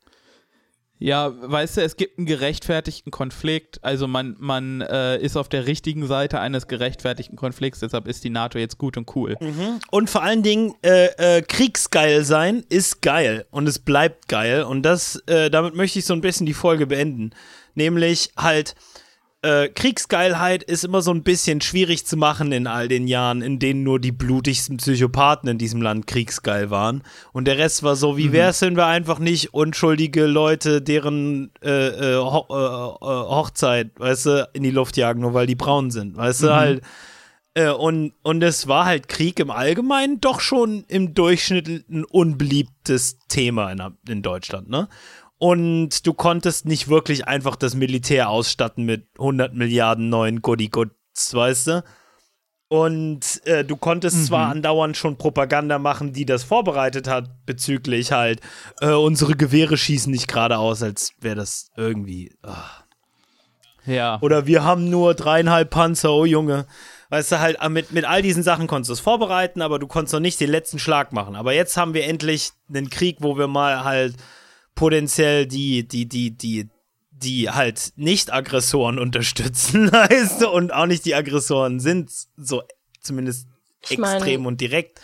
Ja, 0.99 1.33
weißt 1.35 1.77
du, 1.77 1.81
es 1.81 1.97
gibt 1.97 2.19
einen 2.19 2.27
gerechtfertigten 2.27 3.11
Konflikt. 3.11 3.83
Also 3.83 4.07
man, 4.07 4.35
man 4.39 4.81
äh, 4.81 5.17
ist 5.17 5.35
auf 5.35 5.49
der 5.49 5.65
richtigen 5.65 6.05
Seite 6.05 6.39
eines 6.39 6.67
gerechtfertigten 6.67 7.35
Konflikts, 7.35 7.79
deshalb 7.79 8.07
ist 8.07 8.23
die 8.23 8.29
NATO 8.29 8.59
jetzt 8.59 8.77
gut 8.77 8.95
und 8.95 9.13
cool. 9.15 9.35
Und 9.89 10.09
vor 10.11 10.21
allen 10.21 10.43
Dingen, 10.43 10.75
äh, 10.83 11.07
äh, 11.37 11.41
kriegsgeil 11.41 12.23
sein 12.23 12.63
ist 12.69 13.01
geil 13.01 13.47
und 13.49 13.67
es 13.67 13.79
bleibt 13.79 14.27
geil. 14.27 14.63
Und 14.63 14.83
das, 14.83 15.15
äh, 15.25 15.49
damit 15.49 15.73
möchte 15.73 15.97
ich 15.97 16.05
so 16.05 16.13
ein 16.13 16.21
bisschen 16.21 16.45
die 16.45 16.53
Folge 16.53 16.85
beenden. 16.85 17.31
Nämlich 17.73 18.31
halt, 18.37 18.75
äh, 19.43 19.67
Kriegsgeilheit 19.67 20.63
ist 20.63 20.85
immer 20.85 21.01
so 21.01 21.11
ein 21.11 21.21
bisschen 21.21 21.59
schwierig 21.59 22.05
zu 22.05 22.15
machen 22.15 22.53
in 22.53 22.65
all 22.65 22.87
den 22.87 23.07
Jahren, 23.07 23.41
in 23.41 23.59
denen 23.59 23.83
nur 23.83 23.99
die 23.99 24.13
blutigsten 24.13 24.77
Psychopathen 24.77 25.49
in 25.49 25.57
diesem 25.57 25.81
Land 25.81 26.07
kriegsgeil 26.07 26.69
waren. 26.69 27.03
Und 27.33 27.45
der 27.45 27.57
Rest 27.57 27.83
war 27.83 27.97
so, 27.97 28.17
wie 28.17 28.31
wär's, 28.31 28.61
wenn 28.61 28.77
wir 28.77 28.85
einfach 28.85 29.19
nicht 29.19 29.53
unschuldige 29.53 30.25
Leute, 30.25 30.81
deren 30.81 31.51
äh, 31.61 32.13
äh, 32.13 32.15
Ho 32.15 32.45
äh, 32.49 32.55
äh, 32.55 33.29
Hochzeit, 33.29 33.91
weißt 33.97 34.25
du, 34.27 34.49
in 34.53 34.63
die 34.63 34.71
Luft 34.71 34.95
jagen, 34.95 35.19
nur 35.19 35.33
weil 35.33 35.47
die 35.47 35.55
braun 35.55 35.91
sind. 35.91 36.15
Weißt 36.15 36.43
du, 36.43 36.55
halt. 36.55 36.81
Äh, 37.53 37.69
und, 37.69 38.13
und 38.23 38.41
es 38.43 38.67
war 38.67 38.85
halt 38.85 39.09
Krieg 39.09 39.39
im 39.39 39.51
Allgemeinen 39.51 40.21
doch 40.21 40.39
schon 40.39 40.85
im 40.87 41.13
Durchschnitt 41.13 41.67
ein 41.89 42.05
unbeliebtes 42.05 43.19
Thema 43.27 43.71
in, 43.71 43.81
in 44.07 44.21
Deutschland, 44.21 44.69
ne? 44.69 44.87
Und 45.43 46.07
du 46.07 46.13
konntest 46.13 46.65
nicht 46.65 46.87
wirklich 46.87 47.27
einfach 47.27 47.57
das 47.57 47.75
Militär 47.75 48.29
ausstatten 48.29 48.85
mit 48.85 49.07
100 49.19 49.53
Milliarden 49.53 50.07
neuen 50.07 50.41
Goody-Goods, 50.41 51.33
weißt 51.33 51.67
du? 51.67 51.83
Und 52.69 53.45
äh, 53.45 53.65
du 53.65 53.75
konntest 53.75 54.25
zwar 54.27 54.47
andauernd 54.47 54.95
schon 54.95 55.17
Propaganda 55.17 55.79
machen, 55.79 56.13
die 56.13 56.25
das 56.25 56.45
vorbereitet 56.45 57.09
hat, 57.09 57.45
bezüglich 57.45 58.13
halt, 58.13 58.39
äh, 58.79 58.91
unsere 58.91 59.35
Gewehre 59.35 59.75
schießen 59.75 60.09
nicht 60.09 60.29
geradeaus, 60.29 60.81
als 60.81 61.11
wäre 61.19 61.35
das 61.35 61.71
irgendwie. 61.75 62.33
ah. 62.43 62.85
Ja. 63.85 64.19
Oder 64.21 64.47
wir 64.47 64.63
haben 64.63 64.89
nur 64.89 65.13
dreieinhalb 65.13 65.71
Panzer, 65.71 66.13
oh 66.13 66.23
Junge. 66.23 66.67
Weißt 67.09 67.33
du, 67.33 67.39
halt, 67.41 67.57
äh, 67.59 67.67
mit, 67.67 67.91
mit 67.91 68.05
all 68.05 68.21
diesen 68.21 68.43
Sachen 68.43 68.67
konntest 68.67 68.91
du 68.91 68.93
es 68.93 69.01
vorbereiten, 69.01 69.61
aber 69.61 69.77
du 69.77 69.87
konntest 69.87 70.13
noch 70.13 70.21
nicht 70.21 70.39
den 70.39 70.49
letzten 70.49 70.79
Schlag 70.79 71.11
machen. 71.11 71.35
Aber 71.35 71.51
jetzt 71.51 71.75
haben 71.75 71.93
wir 71.93 72.05
endlich 72.05 72.51
einen 72.69 72.89
Krieg, 72.89 73.17
wo 73.19 73.37
wir 73.37 73.47
mal 73.49 73.83
halt 73.83 74.15
potenziell 74.75 75.45
die, 75.45 75.87
die, 75.87 76.07
die, 76.07 76.31
die, 76.31 76.69
die 77.11 77.49
halt 77.49 77.93
nicht 77.95 78.33
Aggressoren 78.33 78.99
unterstützen, 78.99 79.91
weißt 79.91 80.41
du, 80.41 80.49
und 80.49 80.73
auch 80.73 80.85
nicht 80.85 81.05
die 81.05 81.15
Aggressoren 81.15 81.79
sind, 81.79 82.11
so 82.37 82.63
zumindest 83.01 83.47
Ich 83.83 83.99
extrem 83.99 84.45
und 84.45 84.61
direkt. 84.61 85.01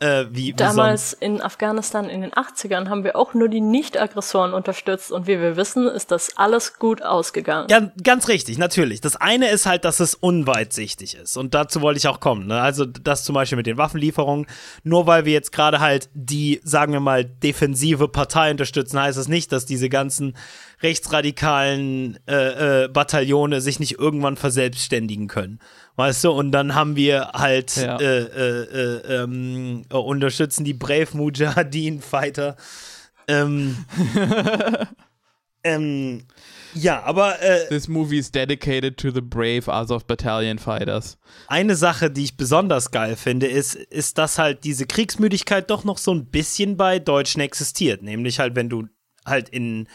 Äh, 0.00 0.26
wie, 0.30 0.48
wie 0.48 0.52
Damals 0.52 1.12
in 1.12 1.40
Afghanistan 1.40 2.08
in 2.08 2.20
den 2.20 2.30
80ern 2.30 2.88
haben 2.88 3.02
wir 3.02 3.16
auch 3.16 3.34
nur 3.34 3.48
die 3.48 3.60
Nicht-Aggressoren 3.60 4.54
unterstützt 4.54 5.10
und 5.10 5.26
wie 5.26 5.40
wir 5.40 5.56
wissen, 5.56 5.88
ist 5.88 6.10
das 6.10 6.36
alles 6.36 6.78
gut 6.78 7.02
ausgegangen. 7.02 7.66
Ja, 7.68 7.90
ganz 8.02 8.28
richtig, 8.28 8.58
natürlich. 8.58 9.00
Das 9.00 9.16
eine 9.16 9.50
ist 9.50 9.66
halt, 9.66 9.84
dass 9.84 10.00
es 10.00 10.14
unweitsichtig 10.14 11.16
ist. 11.16 11.36
Und 11.36 11.54
dazu 11.54 11.80
wollte 11.80 11.98
ich 11.98 12.06
auch 12.06 12.20
kommen. 12.20 12.46
Ne? 12.46 12.60
Also 12.60 12.84
das 12.84 13.24
zum 13.24 13.34
Beispiel 13.34 13.56
mit 13.56 13.66
den 13.66 13.76
Waffenlieferungen. 13.76 14.46
Nur 14.84 15.06
weil 15.06 15.24
wir 15.24 15.32
jetzt 15.32 15.52
gerade 15.52 15.80
halt 15.80 16.08
die, 16.14 16.60
sagen 16.62 16.92
wir 16.92 17.00
mal, 17.00 17.24
defensive 17.24 18.08
Partei 18.08 18.50
unterstützen, 18.50 19.00
heißt 19.00 19.18
das 19.18 19.28
nicht, 19.28 19.50
dass 19.52 19.66
diese 19.66 19.88
ganzen 19.88 20.36
rechtsradikalen 20.82 22.18
äh, 22.28 22.84
äh, 22.84 22.88
Bataillone 22.88 23.60
sich 23.60 23.80
nicht 23.80 23.98
irgendwann 23.98 24.36
verselbstständigen 24.36 25.26
können. 25.28 25.58
Weißt 25.96 26.22
du, 26.24 26.30
und 26.30 26.52
dann 26.52 26.74
haben 26.74 26.94
wir 26.96 27.32
halt 27.34 27.76
Ja. 27.76 27.98
äh, 27.98 28.18
äh, 28.18 28.62
äh, 28.62 29.22
ähm, 29.22 29.82
äh, 29.90 29.96
unterstützen 29.96 30.64
die 30.64 30.74
Brave 30.74 31.08
Mujahideen 31.14 32.00
Fighter. 32.00 32.56
Ähm, 33.26 33.84
ähm, 35.64 36.24
ja, 36.74 37.02
aber 37.02 37.40
äh, 37.42 37.66
This 37.68 37.88
movie 37.88 38.18
is 38.18 38.30
dedicated 38.30 38.96
to 38.98 39.10
the 39.10 39.20
brave 39.20 39.68
Azov 39.72 40.06
Battalion 40.06 40.58
fighters. 40.58 41.18
eine 41.48 41.74
Sache, 41.76 42.10
die 42.10 42.24
ich 42.24 42.36
besonders 42.36 42.90
geil 42.90 43.16
finde, 43.16 43.46
ist, 43.46 43.74
ist, 43.74 44.18
dass 44.18 44.38
halt 44.38 44.64
diese 44.64 44.86
Kriegsmüdigkeit 44.86 45.68
doch 45.70 45.84
noch 45.84 45.98
so 45.98 46.12
ein 46.14 46.26
bisschen 46.26 46.76
bei 46.76 46.98
Deutschen 46.98 47.40
existiert. 47.40 48.02
Nämlich 48.02 48.38
halt, 48.38 48.54
wenn 48.54 48.68
du 48.68 48.86
halt 49.26 49.48
in, 49.48 49.88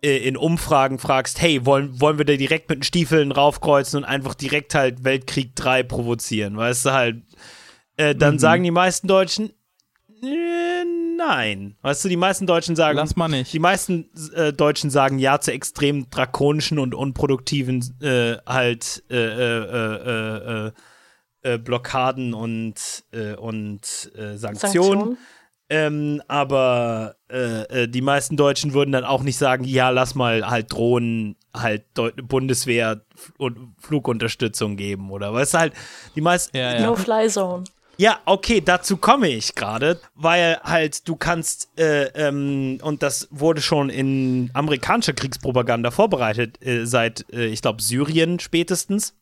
in 0.00 0.36
Umfragen 0.36 0.98
fragst, 0.98 1.40
hey, 1.40 1.64
wollen, 1.66 2.00
wollen 2.00 2.18
wir 2.18 2.24
da 2.24 2.36
direkt 2.36 2.68
mit 2.68 2.78
den 2.78 2.82
Stiefeln 2.84 3.32
raufkreuzen 3.32 3.98
und 3.98 4.04
einfach 4.04 4.34
direkt 4.34 4.74
halt 4.74 5.04
Weltkrieg 5.04 5.56
3 5.56 5.82
provozieren, 5.82 6.56
weißt 6.56 6.86
du 6.86 6.92
halt, 6.92 7.22
äh, 7.96 8.14
dann 8.14 8.34
Mhm. 8.34 8.38
sagen 8.38 8.62
die 8.64 8.70
meisten 8.70 9.08
Deutschen, 9.08 9.50
äh, 10.22 10.84
nein. 11.16 11.76
Weißt 11.82 12.04
du, 12.04 12.08
die 12.08 12.16
meisten 12.16 12.46
Deutschen 12.46 12.76
sagen, 12.76 12.96
Lass 12.96 13.16
mal 13.16 13.28
nicht. 13.28 13.52
die 13.52 13.58
meisten 13.58 14.08
äh, 14.34 14.52
Deutschen 14.52 14.90
sagen 14.90 15.18
ja 15.18 15.40
zu 15.40 15.52
extrem 15.52 16.08
drakonischen 16.10 16.78
und 16.78 16.94
unproduktiven 16.94 17.82
äh, 18.00 18.36
halt 18.46 19.02
äh, 19.10 19.16
äh, 19.16 19.64
äh, 19.64 20.66
äh, 20.68 20.72
äh, 21.42 21.58
Blockaden 21.58 22.34
und, 22.34 22.74
äh, 23.12 23.34
und 23.34 23.80
äh, 24.16 24.36
Sanktionen. 24.36 24.48
Sanktionen. 24.48 25.18
Ähm, 25.70 26.22
aber 26.28 27.16
äh, 27.30 27.82
äh, 27.82 27.88
die 27.88 28.00
meisten 28.00 28.36
Deutschen 28.36 28.72
würden 28.72 28.92
dann 28.92 29.04
auch 29.04 29.22
nicht 29.22 29.36
sagen, 29.36 29.64
ja, 29.64 29.90
lass 29.90 30.14
mal 30.14 30.48
halt 30.48 30.72
Drohnen, 30.72 31.36
halt 31.54 31.84
Deu 31.94 32.10
Bundeswehr 32.22 33.02
und 33.36 33.74
Flugunterstützung 33.78 34.76
geben 34.76 35.10
oder 35.10 35.34
weißt 35.34 35.54
du 35.54 35.58
halt, 35.58 35.72
die 36.14 36.20
meisten, 36.22 36.56
Ja, 36.56 36.74
ja. 36.74 36.86
No-Fly-Zone. 36.86 37.64
ja, 37.98 38.18
okay, 38.24 38.62
dazu 38.64 38.96
komme 38.96 39.28
ich 39.28 39.54
gerade, 39.54 40.00
weil 40.14 40.58
halt 40.62 41.06
du 41.06 41.16
kannst, 41.16 41.68
äh, 41.78 42.04
ähm, 42.14 42.78
und 42.80 43.02
das 43.02 43.28
wurde 43.30 43.60
schon 43.60 43.90
in 43.90 44.50
amerikanischer 44.54 45.12
Kriegspropaganda 45.12 45.90
vorbereitet, 45.90 46.64
äh, 46.64 46.86
seit, 46.86 47.26
äh, 47.30 47.46
ich 47.46 47.60
glaube, 47.60 47.82
Syrien 47.82 48.40
spätestens, 48.40 49.14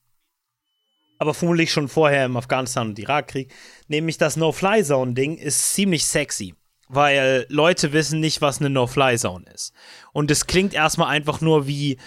aber 1.18 1.34
vermutlich 1.34 1.72
schon 1.72 1.88
vorher 1.88 2.24
im 2.26 2.36
Afghanistan- 2.36 2.88
und 2.88 2.98
Irakkrieg, 2.98 3.52
nämlich 3.88 4.18
das 4.18 4.36
No-Fly-Zone-Ding 4.36 5.36
ist 5.36 5.74
ziemlich 5.74 6.06
sexy. 6.06 6.54
Weil 6.88 7.46
Leute 7.48 7.92
wissen 7.92 8.20
nicht, 8.20 8.40
was 8.42 8.60
eine 8.60 8.70
No-Fly-Zone 8.70 9.46
ist. 9.52 9.72
Und 10.12 10.30
es 10.30 10.46
klingt 10.46 10.72
erstmal 10.72 11.08
einfach 11.08 11.40
nur 11.40 11.66
wie 11.66 11.98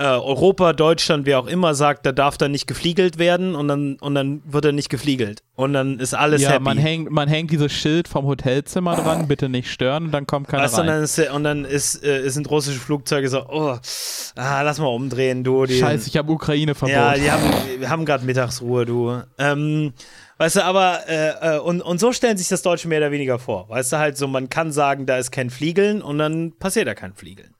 äh, 0.00 0.04
Europa, 0.04 0.72
Deutschland, 0.72 1.26
wer 1.26 1.38
auch 1.38 1.46
immer 1.46 1.74
sagt, 1.74 2.06
da 2.06 2.12
darf 2.12 2.38
da 2.38 2.48
nicht 2.48 2.66
gefliegelt 2.66 3.18
werden 3.18 3.54
und 3.54 3.68
dann, 3.68 3.96
und 4.00 4.14
dann 4.14 4.40
wird 4.50 4.64
er 4.64 4.72
nicht 4.72 4.88
gefliegelt. 4.88 5.42
Und 5.56 5.74
dann 5.74 5.98
ist 5.98 6.14
alles 6.14 6.40
Ja, 6.40 6.52
happy. 6.52 6.64
man 6.64 6.78
hängt, 6.78 7.10
man 7.10 7.28
hängt 7.28 7.50
dieses 7.50 7.70
Schild 7.70 8.08
vom 8.08 8.24
Hotelzimmer 8.24 8.96
dran, 8.96 9.28
bitte 9.28 9.50
nicht 9.50 9.70
stören 9.70 10.04
und 10.06 10.12
dann 10.12 10.26
kommt 10.26 10.48
keiner 10.48 10.62
Weißt 10.62 10.78
du, 10.78 10.80
und 10.80 10.88
rein. 10.88 10.96
dann, 10.96 11.04
ist, 11.04 11.18
und 11.30 11.44
dann 11.44 11.64
ist, 11.66 12.02
äh, 12.02 12.26
sind 12.30 12.50
russische 12.50 12.80
Flugzeuge 12.80 13.28
so, 13.28 13.44
oh, 13.46 13.76
ah, 14.36 14.62
lass 14.62 14.78
mal 14.78 14.86
umdrehen, 14.86 15.44
du. 15.44 15.66
Die, 15.66 15.78
Scheiße, 15.78 16.08
ich 16.08 16.16
habe 16.16 16.32
Ukraine 16.32 16.74
verboten. 16.74 16.98
Ja, 16.98 17.14
die 17.14 17.30
haben, 17.30 17.42
wir 17.78 17.90
haben 17.90 18.06
gerade 18.06 18.24
Mittagsruhe, 18.24 18.86
du. 18.86 19.20
Ähm, 19.36 19.92
weißt 20.38 20.56
du, 20.56 20.64
aber, 20.64 21.00
äh, 21.08 21.56
äh, 21.56 21.58
und, 21.58 21.82
und 21.82 22.00
so 22.00 22.12
stellen 22.12 22.38
sich 22.38 22.48
das 22.48 22.62
Deutsche 22.62 22.88
mehr 22.88 23.00
oder 23.00 23.10
weniger 23.10 23.38
vor. 23.38 23.68
Weißt 23.68 23.92
du, 23.92 23.98
halt 23.98 24.16
so, 24.16 24.26
man 24.26 24.48
kann 24.48 24.72
sagen, 24.72 25.04
da 25.04 25.18
ist 25.18 25.30
kein 25.30 25.50
Fliegeln 25.50 26.00
und 26.00 26.16
dann 26.16 26.52
passiert 26.58 26.88
da 26.88 26.94
kein 26.94 27.12
Fliegeln. 27.12 27.54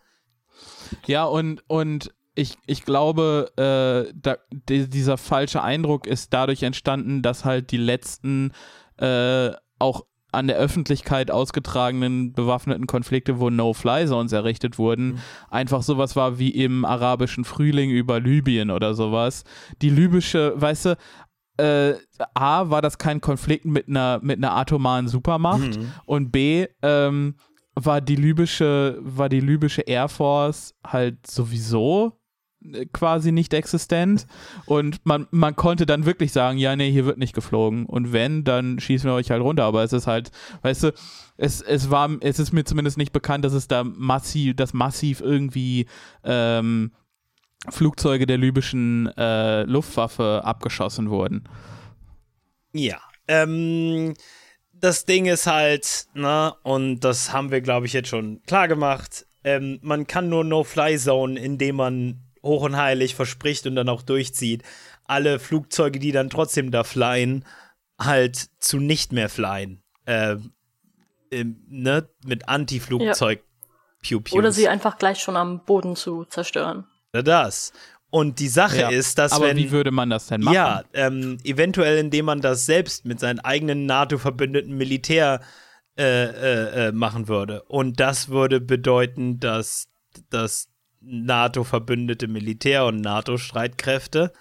Ja, 1.06 1.24
und, 1.24 1.62
und 1.68 2.12
ich, 2.40 2.56
ich 2.66 2.84
glaube, 2.84 3.50
äh, 3.56 4.12
da, 4.14 4.36
di- 4.68 4.88
dieser 4.88 5.16
falsche 5.18 5.62
Eindruck 5.62 6.06
ist 6.06 6.32
dadurch 6.32 6.62
entstanden, 6.62 7.22
dass 7.22 7.44
halt 7.44 7.70
die 7.70 7.76
letzten 7.76 8.52
äh, 8.98 9.50
auch 9.78 10.04
an 10.32 10.46
der 10.46 10.56
Öffentlichkeit 10.58 11.30
ausgetragenen 11.30 12.32
bewaffneten 12.32 12.86
Konflikte, 12.86 13.40
wo 13.40 13.50
No-Fly-Zones 13.50 14.30
errichtet 14.32 14.78
wurden, 14.78 15.18
einfach 15.50 15.82
sowas 15.82 16.14
war 16.14 16.38
wie 16.38 16.50
im 16.50 16.84
arabischen 16.84 17.44
Frühling 17.44 17.90
über 17.90 18.20
Libyen 18.20 18.70
oder 18.70 18.94
sowas. 18.94 19.42
Die 19.82 19.90
libysche, 19.90 20.52
weißt 20.54 20.84
du, 20.86 20.96
äh, 21.56 21.94
A, 22.34 22.70
war 22.70 22.80
das 22.80 22.96
kein 22.98 23.20
Konflikt 23.20 23.64
mit 23.64 23.88
einer, 23.88 24.20
mit 24.22 24.38
einer 24.38 24.54
atomaren 24.56 25.08
Supermacht 25.08 25.78
und 26.06 26.30
B, 26.30 26.66
ähm, 26.82 27.34
war 27.74 28.00
die 28.00 28.16
libysche, 28.16 28.98
war 29.00 29.28
die 29.28 29.40
libysche 29.40 29.82
Air 29.82 30.08
Force 30.08 30.74
halt 30.86 31.26
sowieso 31.26 32.19
quasi 32.92 33.32
nicht 33.32 33.54
existent 33.54 34.26
und 34.66 35.04
man, 35.04 35.26
man 35.30 35.56
konnte 35.56 35.86
dann 35.86 36.04
wirklich 36.04 36.32
sagen, 36.32 36.58
ja, 36.58 36.76
nee, 36.76 36.90
hier 36.90 37.06
wird 37.06 37.18
nicht 37.18 37.34
geflogen 37.34 37.86
und 37.86 38.12
wenn, 38.12 38.44
dann 38.44 38.78
schießen 38.78 39.08
wir 39.08 39.14
euch 39.14 39.30
halt 39.30 39.42
runter, 39.42 39.64
aber 39.64 39.82
es 39.82 39.92
ist 39.92 40.06
halt, 40.06 40.30
weißt 40.62 40.84
du, 40.84 40.92
es, 41.38 41.62
es 41.62 41.90
war, 41.90 42.10
es 42.20 42.38
ist 42.38 42.52
mir 42.52 42.64
zumindest 42.64 42.98
nicht 42.98 43.12
bekannt, 43.12 43.44
dass 43.44 43.54
es 43.54 43.66
da 43.66 43.82
massiv, 43.82 44.56
dass 44.56 44.74
massiv 44.74 45.20
irgendwie 45.22 45.86
ähm, 46.22 46.92
Flugzeuge 47.68 48.26
der 48.26 48.38
libyschen 48.38 49.06
äh, 49.16 49.62
Luftwaffe 49.62 50.42
abgeschossen 50.44 51.10
wurden. 51.10 51.44
Ja. 52.72 53.00
Ähm, 53.28 54.14
das 54.72 55.04
Ding 55.04 55.26
ist 55.26 55.46
halt, 55.46 56.06
ne, 56.14 56.54
und 56.62 57.00
das 57.00 57.32
haben 57.32 57.50
wir, 57.50 57.60
glaube 57.60 57.86
ich, 57.86 57.92
jetzt 57.92 58.08
schon 58.08 58.42
klar 58.46 58.66
gemacht. 58.66 59.26
Ähm, 59.44 59.78
man 59.82 60.06
kann 60.06 60.28
nur 60.28 60.44
No-Fly-Zone, 60.44 61.38
indem 61.38 61.76
man 61.76 62.20
hoch 62.42 62.62
und 62.62 62.76
heilig 62.76 63.14
verspricht 63.14 63.66
und 63.66 63.74
dann 63.76 63.88
auch 63.88 64.02
durchzieht, 64.02 64.62
alle 65.04 65.38
Flugzeuge, 65.38 65.98
die 65.98 66.12
dann 66.12 66.30
trotzdem 66.30 66.70
da 66.70 66.84
flyen, 66.84 67.44
halt 67.98 68.48
zu 68.58 68.78
nicht 68.78 69.12
mehr 69.12 69.28
flyen. 69.28 69.82
Äh, 70.06 70.36
ähm, 71.30 71.64
ne, 71.68 72.08
mit 72.24 72.48
Anti-Flugzeug. 72.48 73.42
Pew-Pews. 74.02 74.32
Oder 74.38 74.50
sie 74.52 74.68
einfach 74.68 74.96
gleich 74.98 75.20
schon 75.20 75.36
am 75.36 75.64
Boden 75.64 75.94
zu 75.94 76.24
zerstören. 76.24 76.86
Oder 77.12 77.22
das. 77.22 77.72
Und 78.08 78.40
die 78.40 78.48
Sache 78.48 78.80
Ja. 78.80 78.88
ist, 78.88 79.18
dass 79.18 79.32
aber 79.32 79.48
wenn 79.48 79.56
wie 79.56 79.70
würde 79.70 79.90
man 79.90 80.10
das 80.10 80.26
denn 80.26 80.40
machen? 80.40 80.54
ja, 80.54 80.82
ähm, 80.94 81.38
eventuell 81.44 81.98
indem 81.98 82.24
man 82.24 82.40
das 82.40 82.66
selbst 82.66 83.04
mit 83.04 83.20
seinen 83.20 83.38
eigenen 83.40 83.86
NATO-verbündeten 83.86 84.76
Militär 84.76 85.40
äh, 85.98 86.24
äh, 86.24 86.88
äh, 86.88 86.92
machen 86.92 87.28
würde. 87.28 87.62
Und 87.64 88.00
das 88.00 88.28
würde 88.30 88.60
bedeuten, 88.60 89.38
dass 89.38 89.88
das 90.30 90.69
NATO-verbündete 91.00 92.28
Militär 92.28 92.84
und 92.86 93.00
NATO-Streitkräfte 93.00 94.32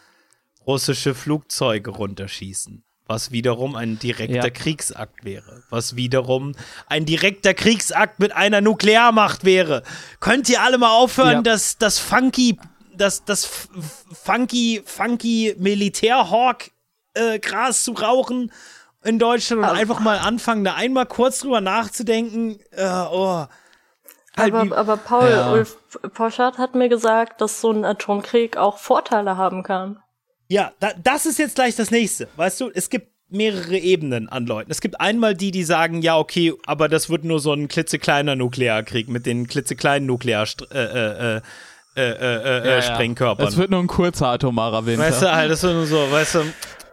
russische 0.65 1.15
Flugzeuge 1.15 1.91
runterschießen. 1.91 2.83
Was 3.05 3.31
wiederum 3.31 3.75
ein 3.75 3.97
direkter 3.97 4.35
Ja. 4.35 4.49
Kriegsakt 4.51 5.25
wäre. 5.25 5.63
Was 5.71 5.95
wiederum 5.95 6.53
ein 6.85 7.05
direkter 7.05 7.55
Kriegsakt 7.55 8.19
mit 8.19 8.33
einer 8.33 8.61
Nuklearmacht 8.61 9.45
wäre. 9.45 9.81
Könnt 10.19 10.47
ihr 10.47 10.61
alle 10.61 10.77
mal 10.77 10.91
aufhören, 10.91 11.37
Ja. 11.37 11.41
das, 11.41 11.79
das 11.79 11.97
funky, 11.97 12.59
das, 12.95 13.25
das 13.25 13.67
funky, 14.13 14.83
funky 14.85 15.55
Militärhawk 15.57 16.69
äh, 17.15 17.39
Gras 17.39 17.83
zu 17.83 17.93
rauchen 17.93 18.51
in 19.03 19.17
Deutschland 19.17 19.63
und 19.63 19.69
einfach 19.69 20.01
mal 20.01 20.19
anfangen, 20.19 20.63
da 20.63 20.75
einmal 20.75 21.07
kurz 21.07 21.39
drüber 21.39 21.61
nachzudenken. 21.61 22.59
Äh, 22.71 22.85
oh. 22.85 23.45
Halt 24.39 24.53
Aber, 24.53 24.77
aber 24.77 24.97
Paul, 24.97 25.29
Ja. 25.29 25.51
Ulf 25.51 25.77
Poschardt 26.13 26.57
hat 26.57 26.75
mir 26.75 26.89
gesagt, 26.89 27.41
dass 27.41 27.61
so 27.61 27.71
ein 27.71 27.85
Atomkrieg 27.85 28.57
auch 28.57 28.77
Vorteile 28.77 29.37
haben 29.37 29.63
kann. 29.63 29.99
Ja, 30.47 30.71
da, 30.79 30.89
das 31.03 31.25
ist 31.25 31.37
jetzt 31.39 31.55
gleich 31.55 31.75
das 31.75 31.91
nächste. 31.91 32.27
Weißt 32.35 32.59
du, 32.61 32.71
es 32.73 32.89
gibt 32.89 33.07
mehrere 33.29 33.77
Ebenen 33.77 34.27
an 34.29 34.47
Leuten. 34.47 34.71
Es 34.71 34.81
gibt 34.81 34.99
einmal 34.99 35.35
die, 35.35 35.51
die 35.51 35.63
sagen, 35.63 36.01
ja, 36.01 36.17
okay, 36.17 36.53
aber 36.65 36.89
das 36.89 37.09
wird 37.09 37.23
nur 37.23 37.39
so 37.39 37.53
ein 37.53 37.67
klitzekleiner 37.67 38.35
Nuklearkrieg 38.35 39.07
mit 39.09 39.25
den 39.27 39.47
klitzekleinen 39.47 40.07
Nuklearsprengkörpern. 40.07 41.35
Äh, 41.35 41.35
äh, 41.35 41.41
äh, 41.95 42.01
äh, 42.01 42.61
äh, 42.61 42.67
Ja, 42.67 42.75
ja. 42.75 42.81
Sprengkörpern. 42.81 43.47
Es 43.47 43.57
wird 43.57 43.69
nur 43.69 43.79
ein 43.79 43.87
kurzer 43.87 44.27
atomarer 44.29 44.85
Winter. 44.85 45.03
Weißt 45.03 45.21
du, 45.21 45.31
halt, 45.31 45.51
das 45.51 45.63
ist 45.63 45.71
nur 45.71 45.85
so, 45.85 46.11
weißt 46.11 46.35
du, 46.35 46.39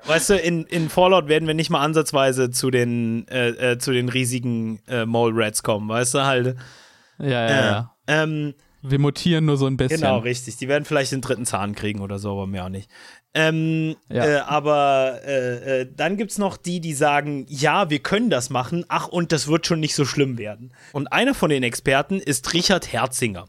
weißt 0.05 0.30
du, 0.30 0.34
in, 0.36 0.64
in 0.64 0.90
Fallout 0.90 1.28
werden 1.28 1.47
wir 1.47 1.55
nicht 1.55 1.70
mal 1.70 1.80
ansatzweise 1.80 2.51
zu 2.51 2.70
den, 2.70 3.26
äh, 3.28 3.72
äh, 3.72 3.78
zu 3.78 3.92
den 3.92 4.09
riesigen 4.11 4.80
äh, 4.88 5.07
Mole 5.07 5.32
Rats 5.34 5.62
kommen, 5.62 5.88
weißt 5.88 6.14
du, 6.14 6.24
halt. 6.24 6.57
Ja, 7.18 7.28
ja, 7.28 7.46
Äh, 7.46 7.50
ja. 7.70 7.96
ähm, 8.06 8.54
Wir 8.82 8.98
mutieren 8.98 9.46
nur 9.46 9.56
so 9.56 9.66
ein 9.66 9.76
bisschen. 9.76 10.00
Genau, 10.00 10.18
richtig. 10.18 10.56
Die 10.58 10.68
werden 10.68 10.84
vielleicht 10.84 11.12
den 11.12 11.20
dritten 11.20 11.44
Zahn 11.44 11.74
kriegen 11.74 12.00
oder 12.00 12.18
so, 12.18 12.32
aber 12.32 12.46
mehr 12.46 12.64
auch 12.64 12.68
nicht. 12.68 12.88
Ähm, 13.34 13.96
Ja. 14.08 14.24
äh, 14.24 14.36
aber 14.38 15.20
äh, 15.26 15.80
äh, 15.82 15.88
dann 15.94 16.16
gibt's 16.16 16.38
noch 16.38 16.56
die, 16.56 16.80
die 16.80 16.94
sagen, 16.94 17.44
ja, 17.48 17.90
wir 17.90 17.98
können 17.98 18.30
das 18.30 18.48
machen, 18.48 18.84
ach, 18.88 19.09
und 19.09 19.30
das 19.32 19.47
wird 19.48 19.66
schon 19.66 19.80
nicht 19.80 19.94
so 19.94 20.05
schlimm 20.05 20.38
werden. 20.38 20.72
Und 20.93 21.09
einer 21.09 21.34
von 21.34 21.51
den 21.51 21.62
Experten 21.62 22.20
ist 22.20 22.55
Richard 22.55 22.93
Herzinger. 22.93 23.47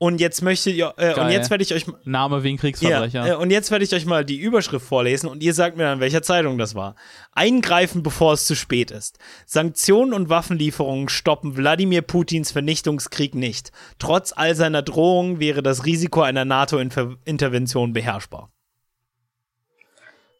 Und 0.00 0.20
jetzt 0.20 0.42
möchte 0.42 0.70
ich, 0.70 0.80
äh, 0.80 1.20
und 1.20 1.30
jetzt 1.30 1.50
werde 1.50 1.64
ich 1.64 1.74
euch 1.74 1.84
Name 2.04 2.44
wie 2.44 2.50
ein 2.50 2.54
ja, 2.54 2.60
Kriegsverbrecher. 2.60 3.32
äh, 3.32 3.34
und 3.34 3.50
jetzt 3.50 3.72
werde 3.72 3.84
ich 3.84 3.92
euch 3.92 4.06
mal 4.06 4.24
die 4.24 4.36
Überschrift 4.38 4.86
vorlesen 4.86 5.28
und 5.28 5.42
ihr 5.42 5.52
sagt 5.52 5.76
mir 5.76 5.82
dann, 5.82 5.98
welcher 5.98 6.22
Zeitung 6.22 6.56
das 6.56 6.76
war. 6.76 6.94
Eingreifen, 7.32 8.04
bevor 8.04 8.34
es 8.34 8.46
zu 8.46 8.54
spät 8.54 8.92
ist. 8.92 9.18
Sanktionen 9.44 10.12
und 10.12 10.28
Waffenlieferungen 10.28 11.08
stoppen 11.08 11.56
Wladimir 11.56 12.02
Putins 12.02 12.52
Vernichtungskrieg 12.52 13.34
nicht. 13.34 13.72
Trotz 13.98 14.32
all 14.32 14.54
seiner 14.54 14.82
Drohungen 14.82 15.40
wäre 15.40 15.64
das 15.64 15.84
Risiko 15.84 16.22
einer 16.22 16.44
NATO-Intervention 16.44 17.92
beherrschbar. 17.92 18.52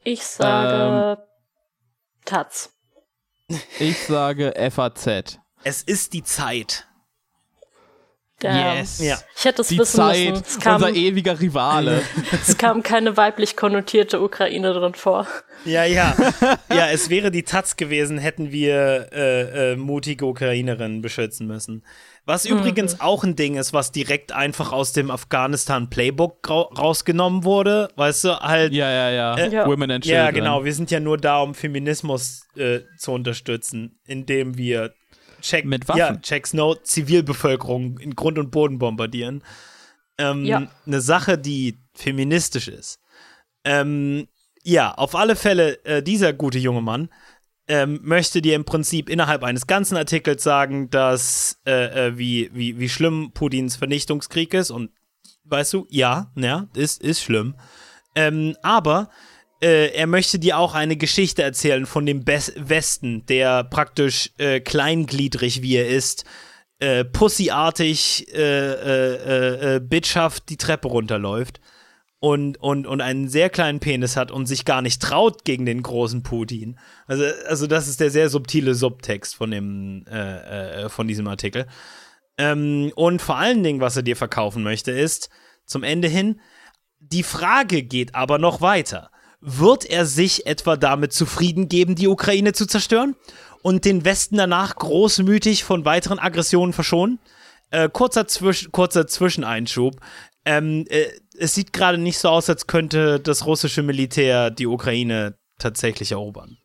Ich 0.05 0.23
sage 0.23 1.21
Taz. 2.25 2.73
Ich 3.81 3.99
sage 3.99 4.55
FAZ. 4.71 5.41
Es 5.65 5.83
ist 5.83 6.13
die 6.13 6.23
Zeit. 6.23 6.88
Damn. 8.41 8.79
Yes. 8.79 8.99
Ja. 9.01 9.19
Ich 9.37 9.45
hätte 9.45 9.63
es 9.63 9.69
Die 9.69 9.79
wissen 9.79 9.97
Zeit, 9.97 10.31
müssen. 10.31 10.45
Es 10.47 10.61
kam, 10.61 10.77
unser 10.77 10.95
ewiger 10.95 11.41
Rivale. 11.41 12.03
es 12.47 12.57
kam 12.57 12.85
keine 12.85 13.17
weiblich 13.17 13.57
konnotierte 13.57 14.21
Ukraine 14.21 14.73
drin 14.73 14.95
vor. 14.95 15.27
Ja, 15.65 15.85
ja. 15.85 16.15
Ja, 16.73 16.89
es 16.91 17.11
wäre 17.11 17.31
die 17.33 17.43
Taz 17.43 17.77
gewesen, 17.77 18.19
hätten 18.19 18.53
wir 18.53 19.09
äh, 19.13 19.73
äh, 19.73 19.77
mutige 19.77 20.27
Ukrainerinnen 20.27 21.03
beschützen 21.03 21.49
müssen. 21.49 21.83
Was 22.27 22.45
übrigens 22.45 23.01
auch 23.01 23.25
ein 23.25 23.37
Ding 23.37 23.57
ist, 23.57 23.73
was 23.73 23.91
direkt 23.91 24.33
einfach 24.33 24.71
aus 24.71 24.93
dem 24.93 25.11
Afghanistan-Playbook 25.11 26.47
rausgenommen 26.51 27.43
wurde. 27.43 27.89
Weißt 27.97 28.25
du, 28.25 28.39
halt. 28.41 28.73
ja, 28.75 28.91
ja, 28.91 29.11
ja. 29.11 29.37
Äh, 29.37 29.49
Ja. 29.51 29.67
Women 29.67 29.91
and 29.93 30.05
Children. 30.05 30.25
Ja, 30.27 30.31
genau. 30.31 30.63
Wir 30.65 30.75
sind 30.75 30.91
ja 30.91 31.01
nur 31.01 31.17
da, 31.17 31.41
um 31.41 31.55
Feminismus 31.55 32.43
äh, 32.55 32.81
zu 32.99 33.13
unterstützen, 33.13 33.99
indem 34.05 34.59
wir 34.59 34.93
Check, 35.41 35.65
Mit 35.65 35.89
Waffen. 35.89 35.99
Ja, 35.99 36.17
Checks 36.17 36.53
No 36.53 36.75
Zivilbevölkerung 36.75 37.99
in 37.99 38.15
Grund 38.15 38.39
und 38.39 38.51
Boden 38.51 38.79
bombardieren. 38.79 39.43
Ähm, 40.19 40.45
Ja. 40.45 40.71
Eine 40.87 41.01
Sache, 41.01 41.39
die 41.39 41.79
feministisch 41.95 42.69
ist. 42.69 42.99
Ähm, 43.65 44.29
ja, 44.63 44.93
auf 44.93 45.15
alle 45.15 45.37
Fälle, 45.37 45.85
äh, 45.85 46.03
dieser 46.03 46.33
gute 46.33 46.59
junge 46.59 46.83
Mann 46.83 47.09
ähm, 47.69 48.01
möchte 48.03 48.41
dir 48.43 48.57
im 48.57 48.65
Prinzip 48.65 49.09
innerhalb 49.11 49.45
eines 49.45 49.67
ganzen 49.67 49.97
Artikels 49.97 50.43
sagen, 50.43 50.91
dass 50.91 51.61
äh, 51.67 52.09
äh, 52.09 52.19
wie, 52.19 52.51
wie, 52.55 52.79
wie 52.79 52.89
schlimm 52.89 53.31
Putins 53.33 53.77
Vernichtungskrieg 53.77 54.55
ist 54.55 54.71
und 54.71 54.91
weißt 55.45 55.75
du, 55.75 55.87
ja, 55.91 56.33
ja, 56.35 56.67
ist, 56.75 57.03
ist 57.03 57.23
schlimm. 57.23 57.55
Ähm, 58.15 58.57
aber 58.63 59.11
äh, 59.61 59.89
er 59.93 60.07
möchte 60.07 60.39
dir 60.39 60.59
auch 60.59 60.75
eine 60.75 60.97
Geschichte 60.97 61.43
erzählen 61.43 61.87
von 61.87 62.07
dem 62.07 62.25
Bes 62.25 62.53
Westen, 62.57 63.27
der 63.27 63.65
praktisch 63.65 64.31
äh, 64.39 64.61
kleingliedrig 64.61 65.63
wie 65.63 65.77
er 65.77 65.89
ist, 65.89 66.25
äh, 66.79 67.05
pussyartig, 67.05 68.33
äh, 68.33 68.41
äh, 68.41 69.15
äh, 69.15 69.77
äh, 69.77 69.81
bitchhaft 69.81 70.49
die 70.49 70.57
Treppe 70.57 70.89
runterläuft 70.89 71.61
und, 72.21 72.57
und, 72.59 72.87
und 72.87 73.01
einen 73.01 73.29
sehr 73.29 73.51
kleinen 73.51 73.81
Penis 73.81 74.17
hat 74.17 74.31
und 74.31 74.47
sich 74.47 74.65
gar 74.65 74.83
nicht 74.83 75.03
traut 75.03 75.45
gegen 75.45 75.67
den 75.67 75.83
großen 75.83 76.23
Putin. 76.23 76.79
Also, 77.07 77.25
also 77.49 77.67
das 77.67 77.89
ist 77.89 78.01
der 78.01 78.11
sehr 78.11 78.29
subtile 78.29 78.75
Subtext 78.75 79.35
von, 79.35 79.51
dem, 79.51 80.07
äh, 80.07 80.89
von 80.89 81.09
diesem 81.09 81.27
Artikel. 81.27 81.67
Ähm, 82.39 82.93
und 82.95 83.21
vor 83.21 83.37
allen 83.37 83.63
Dingen, 83.65 83.81
was 83.81 83.97
er 83.97 84.03
dir 84.05 84.17
verkaufen 84.17 84.63
möchte, 84.63 84.93
ist 84.93 85.31
zum 85.67 85.83
Ende 85.83 86.07
hin, 86.07 86.41
die 87.01 87.25
Frage 87.25 87.83
geht 87.83 88.15
aber 88.15 88.39
noch 88.39 88.61
weiter. 88.61 89.11
Wird 89.41 89.85
er 89.85 90.05
sich 90.05 90.47
etwa 90.47 90.77
damit 90.77 91.13
zufrieden 91.13 91.69
geben, 91.69 91.95
die 91.95 92.09
Ukraine 92.09 92.53
zu 92.53 92.67
zerstören 92.67 93.15
und 93.63 93.85
den 93.85 94.05
Westen 94.05 94.37
danach 94.37 94.75
großmütig 94.77 95.63
von 95.65 95.85
weiteren 95.85 96.19
Aggressionen 96.19 96.73
verschonen? 96.73 97.21
Äh, 97.71 97.89
kurzer, 97.89 98.27
Zwisch 98.27 98.69
kurzer 98.73 99.07
Zwischeneinschub. 99.07 100.01
Ähm, 100.45 100.87
äh, 100.89 101.07
es 101.39 101.55
sieht 101.55 101.73
gerade 101.73 101.99
nicht 101.99 102.19
so 102.19 102.31
aus, 102.31 102.49
als 102.49 102.67
könnte 102.67 103.21
das 103.21 103.47
russische 103.47 103.83
Militär 103.83 104.51
die 104.51 104.67
Ukraine 104.67 105.37
tatsächlich 105.59 106.13
erobern. 106.13 106.57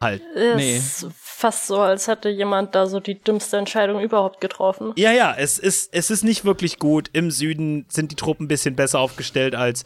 Halt. 0.00 0.22
Es 0.34 0.56
Nee. 0.56 0.76
ist 0.76 1.06
fast 1.16 1.66
so, 1.66 1.78
als 1.80 2.08
hätte 2.08 2.28
jemand 2.28 2.74
da 2.74 2.86
so 2.86 3.00
die 3.00 3.20
dümmste 3.20 3.56
Entscheidung 3.56 4.00
überhaupt 4.00 4.40
getroffen. 4.40 4.92
Ja, 4.96 5.12
ja, 5.12 5.34
es 5.36 5.58
ist, 5.58 5.92
es 5.92 6.10
ist 6.10 6.24
nicht 6.24 6.44
wirklich 6.44 6.78
gut. 6.78 7.10
Im 7.12 7.30
Süden 7.30 7.86
sind 7.88 8.12
die 8.12 8.16
Truppen 8.16 8.44
ein 8.44 8.48
bisschen 8.48 8.76
besser 8.76 9.00
aufgestellt 9.00 9.54
als 9.54 9.84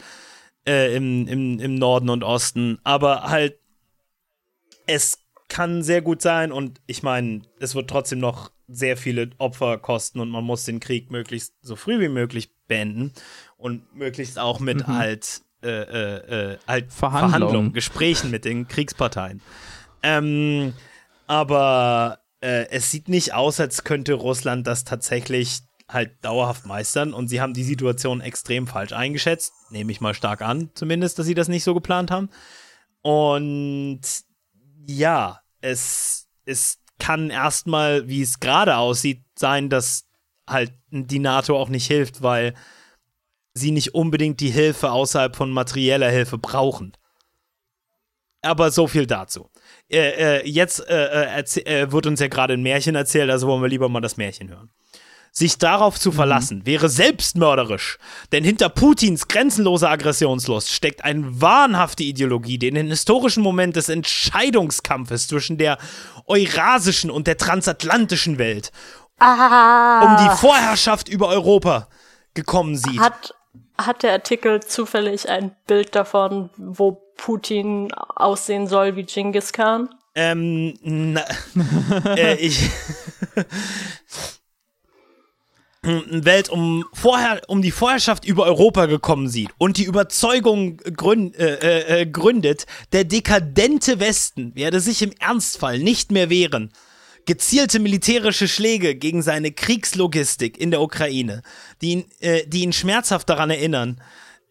äh, 0.66 0.94
im, 0.94 1.26
im, 1.26 1.58
im 1.58 1.74
Norden 1.74 2.10
und 2.10 2.22
Osten. 2.24 2.78
Aber 2.84 3.24
halt, 3.24 3.58
es 4.86 5.18
kann 5.48 5.82
sehr 5.82 6.02
gut 6.02 6.22
sein 6.22 6.50
und 6.50 6.80
ich 6.86 7.02
meine, 7.02 7.42
es 7.60 7.74
wird 7.74 7.90
trotzdem 7.90 8.20
noch 8.20 8.50
sehr 8.68 8.96
viele 8.96 9.30
Opfer 9.38 9.78
kosten 9.78 10.20
und 10.20 10.30
man 10.30 10.44
muss 10.44 10.64
den 10.64 10.80
Krieg 10.80 11.10
möglichst 11.10 11.54
so 11.60 11.76
früh 11.76 12.00
wie 12.00 12.08
möglich 12.08 12.50
beenden 12.68 13.12
und 13.58 13.94
möglichst 13.94 14.38
auch 14.38 14.60
mit 14.60 14.86
halt, 14.86 15.42
äh, 15.62 15.68
äh, 15.68 16.52
äh, 16.52 16.58
halt 16.66 16.92
Verhandlungen. 16.92 17.30
Verhandlungen, 17.30 17.72
Gesprächen 17.74 18.30
mit 18.30 18.44
den 18.46 18.66
Kriegsparteien. 18.66 19.42
Ähm, 20.02 20.72
aber 21.26 22.20
äh, 22.40 22.66
es 22.70 22.90
sieht 22.90 23.08
nicht 23.08 23.34
aus, 23.34 23.60
als 23.60 23.84
könnte 23.84 24.14
Russland 24.14 24.66
das 24.66 24.84
tatsächlich 24.84 25.60
halt 25.92 26.24
dauerhaft 26.24 26.66
meistern 26.66 27.12
und 27.12 27.28
sie 27.28 27.40
haben 27.40 27.54
die 27.54 27.64
Situation 27.64 28.20
extrem 28.20 28.66
falsch 28.66 28.92
eingeschätzt, 28.92 29.52
nehme 29.70 29.92
ich 29.92 30.00
mal 30.00 30.14
stark 30.14 30.42
an, 30.42 30.70
zumindest, 30.74 31.18
dass 31.18 31.26
sie 31.26 31.34
das 31.34 31.48
nicht 31.48 31.64
so 31.64 31.74
geplant 31.74 32.10
haben. 32.10 32.30
Und 33.02 34.00
ja, 34.86 35.40
es, 35.60 36.28
es 36.44 36.78
kann 36.98 37.30
erstmal, 37.30 38.08
wie 38.08 38.22
es 38.22 38.40
gerade 38.40 38.76
aussieht, 38.76 39.22
sein, 39.36 39.68
dass 39.68 40.04
halt 40.48 40.72
die 40.90 41.18
NATO 41.18 41.58
auch 41.58 41.68
nicht 41.68 41.86
hilft, 41.86 42.22
weil 42.22 42.54
sie 43.54 43.70
nicht 43.70 43.94
unbedingt 43.94 44.40
die 44.40 44.50
Hilfe 44.50 44.92
außerhalb 44.92 45.36
von 45.36 45.50
materieller 45.50 46.10
Hilfe 46.10 46.38
brauchen. 46.38 46.92
Aber 48.40 48.70
so 48.70 48.88
viel 48.88 49.06
dazu. 49.06 49.50
Äh, 49.88 50.40
äh, 50.40 50.48
jetzt 50.48 50.80
äh, 50.88 51.38
äh, 51.38 51.44
äh, 51.64 51.92
wird 51.92 52.06
uns 52.06 52.18
ja 52.18 52.26
gerade 52.26 52.54
ein 52.54 52.62
Märchen 52.62 52.96
erzählt, 52.96 53.30
also 53.30 53.46
wollen 53.46 53.62
wir 53.62 53.68
lieber 53.68 53.88
mal 53.88 54.00
das 54.00 54.16
Märchen 54.16 54.48
hören. 54.48 54.70
Sich 55.34 55.56
darauf 55.56 55.98
zu 55.98 56.12
verlassen, 56.12 56.66
wäre 56.66 56.90
selbstmörderisch. 56.90 57.96
Denn 58.32 58.44
hinter 58.44 58.68
Putins 58.68 59.28
grenzenloser 59.28 59.88
Aggressionslust 59.88 60.70
steckt 60.70 61.04
eine 61.04 61.40
wahnhafte 61.40 62.02
Ideologie, 62.02 62.58
die 62.58 62.68
in 62.68 62.74
den 62.74 62.88
historischen 62.88 63.42
Moment 63.42 63.76
des 63.76 63.88
Entscheidungskampfes 63.88 65.28
zwischen 65.28 65.56
der 65.56 65.78
eurasischen 66.26 67.10
und 67.10 67.26
der 67.26 67.38
transatlantischen 67.38 68.36
Welt 68.36 68.72
um 69.22 70.16
die 70.18 70.36
Vorherrschaft 70.36 71.08
über 71.08 71.28
Europa 71.28 71.88
gekommen 72.34 72.76
sieht. 72.76 73.00
Hat, 73.00 73.34
hat 73.78 74.02
der 74.02 74.12
Artikel 74.12 74.60
zufällig 74.60 75.28
ein 75.28 75.54
Bild 75.66 75.94
davon, 75.94 76.50
wo 76.56 76.92
Putin 77.16 77.92
aussehen 77.92 78.66
soll 78.66 78.96
wie 78.96 79.04
Genghis 79.04 79.52
Khan? 79.52 79.88
Ähm, 80.14 80.74
na, 80.82 81.24
äh, 82.16 82.34
ich. 82.34 82.68
Welt 85.84 86.48
um, 86.48 86.84
vorher, 86.92 87.42
um 87.48 87.60
die 87.60 87.72
Vorherrschaft 87.72 88.24
über 88.24 88.44
Europa 88.44 88.86
gekommen 88.86 89.28
sieht 89.28 89.50
und 89.58 89.78
die 89.78 89.84
Überzeugung 89.84 90.76
gründ, 90.76 91.36
äh, 91.36 91.56
äh, 91.56 92.02
äh, 92.02 92.06
gründet, 92.06 92.66
der 92.92 93.02
dekadente 93.02 93.98
Westen 93.98 94.54
werde 94.54 94.78
sich 94.78 95.02
im 95.02 95.12
Ernstfall 95.18 95.80
nicht 95.80 96.12
mehr 96.12 96.30
wehren. 96.30 96.72
Gezielte 97.26 97.80
militärische 97.80 98.46
Schläge 98.46 98.94
gegen 98.94 99.22
seine 99.22 99.50
Kriegslogistik 99.50 100.58
in 100.58 100.70
der 100.70 100.82
Ukraine, 100.82 101.42
die 101.80 101.90
ihn, 101.90 102.04
äh, 102.20 102.46
die 102.46 102.62
ihn 102.62 102.72
schmerzhaft 102.72 103.28
daran 103.28 103.50
erinnern, 103.50 104.00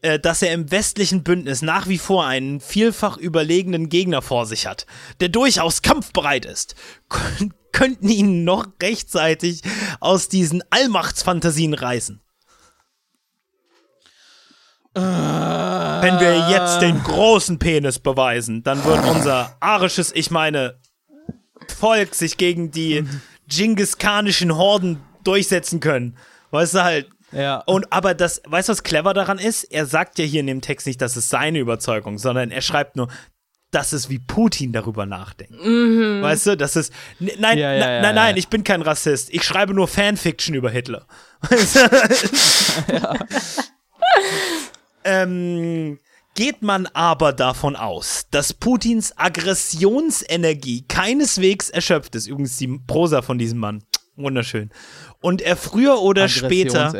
äh, 0.01 0.19
dass 0.19 0.41
er 0.41 0.53
im 0.53 0.69
westlichen 0.69 1.23
Bündnis 1.23 1.61
nach 1.61 1.87
wie 1.87 1.97
vor 1.97 2.25
einen 2.25 2.59
vielfach 2.59 3.15
überlegenen 3.15 3.87
Gegner 3.87 4.21
vor 4.21 4.45
sich 4.45 4.67
hat, 4.67 4.85
der 5.21 5.29
durchaus 5.29 5.81
kampfbereit 5.81 6.43
ist, 6.43 6.75
könnten 7.71 8.09
ihn 8.09 8.43
noch 8.43 8.67
rechtzeitig 8.81 9.61
aus 9.99 10.27
diesen 10.29 10.63
Allmachtsfantasien 10.69 11.73
reißen. 11.73 12.21
Wenn 14.93 16.19
wir 16.19 16.49
jetzt 16.49 16.81
den 16.81 17.01
großen 17.01 17.59
Penis 17.59 17.99
beweisen, 17.99 18.61
dann 18.63 18.83
wird 18.83 19.05
unser 19.05 19.55
arisches, 19.61 20.11
ich 20.13 20.31
meine, 20.31 20.79
Volk 21.77 22.13
sich 22.15 22.37
gegen 22.37 22.71
die 22.71 23.05
Genghis-Khanischen 23.47 24.55
Horden 24.57 25.01
durchsetzen 25.23 25.79
können. 25.79 26.17
Weißt 26.49 26.73
du 26.73 26.83
halt, 26.83 27.09
Ja. 27.31 27.59
und 27.67 27.93
aber 27.93 28.13
das, 28.13 28.41
weißt 28.45 28.67
du, 28.67 28.71
was 28.73 28.83
clever 28.83 29.13
daran 29.13 29.37
ist? 29.37 29.63
Er 29.63 29.85
sagt 29.85 30.19
ja 30.19 30.25
hier 30.25 30.41
in 30.41 30.47
dem 30.47 30.59
Text 30.61 30.87
nicht, 30.87 30.99
das 31.01 31.15
ist 31.15 31.29
seine 31.29 31.59
Überzeugung, 31.59 32.17
sondern 32.17 32.51
er 32.51 32.61
schreibt 32.61 32.97
nur, 32.97 33.07
das 33.71 33.93
ist 33.93 34.09
wie 34.09 34.19
Putin 34.19 34.73
darüber 34.73 35.05
nachdenkt. 35.05 35.53
Weißt 35.53 36.47
du, 36.47 36.57
das 36.57 36.75
ist. 36.75 36.93
Nein, 37.19 37.57
Ja, 37.57 37.73
ja, 37.73 37.73
ja, 37.73 38.01
nein, 38.01 38.15
nein, 38.15 38.35
ja. 38.35 38.37
ich 38.37 38.49
bin 38.49 38.63
kein 38.63 38.81
Rassist. 38.81 39.33
Ich 39.33 39.43
schreibe 39.43 39.73
nur 39.73 39.87
Fanfiction 39.87 40.55
über 40.55 40.69
Hitler. 40.69 41.05
Ähm, 45.03 45.99
geht 46.35 46.61
man 46.61 46.87
aber 46.87 47.33
davon 47.33 47.75
aus, 47.75 48.27
dass 48.31 48.53
Putins 48.53 49.17
Aggressionsenergie 49.17 50.85
keineswegs 50.87 51.69
erschöpft 51.69 52.15
ist. 52.15 52.27
Übrigens 52.27 52.57
die 52.57 52.67
Prosa 52.85 53.21
von 53.21 53.37
diesem 53.37 53.59
Mann. 53.59 53.83
Wunderschön. 54.17 54.69
Und 55.21 55.41
er 55.41 55.55
früher 55.55 56.01
oder 56.01 56.27
später 56.27 56.93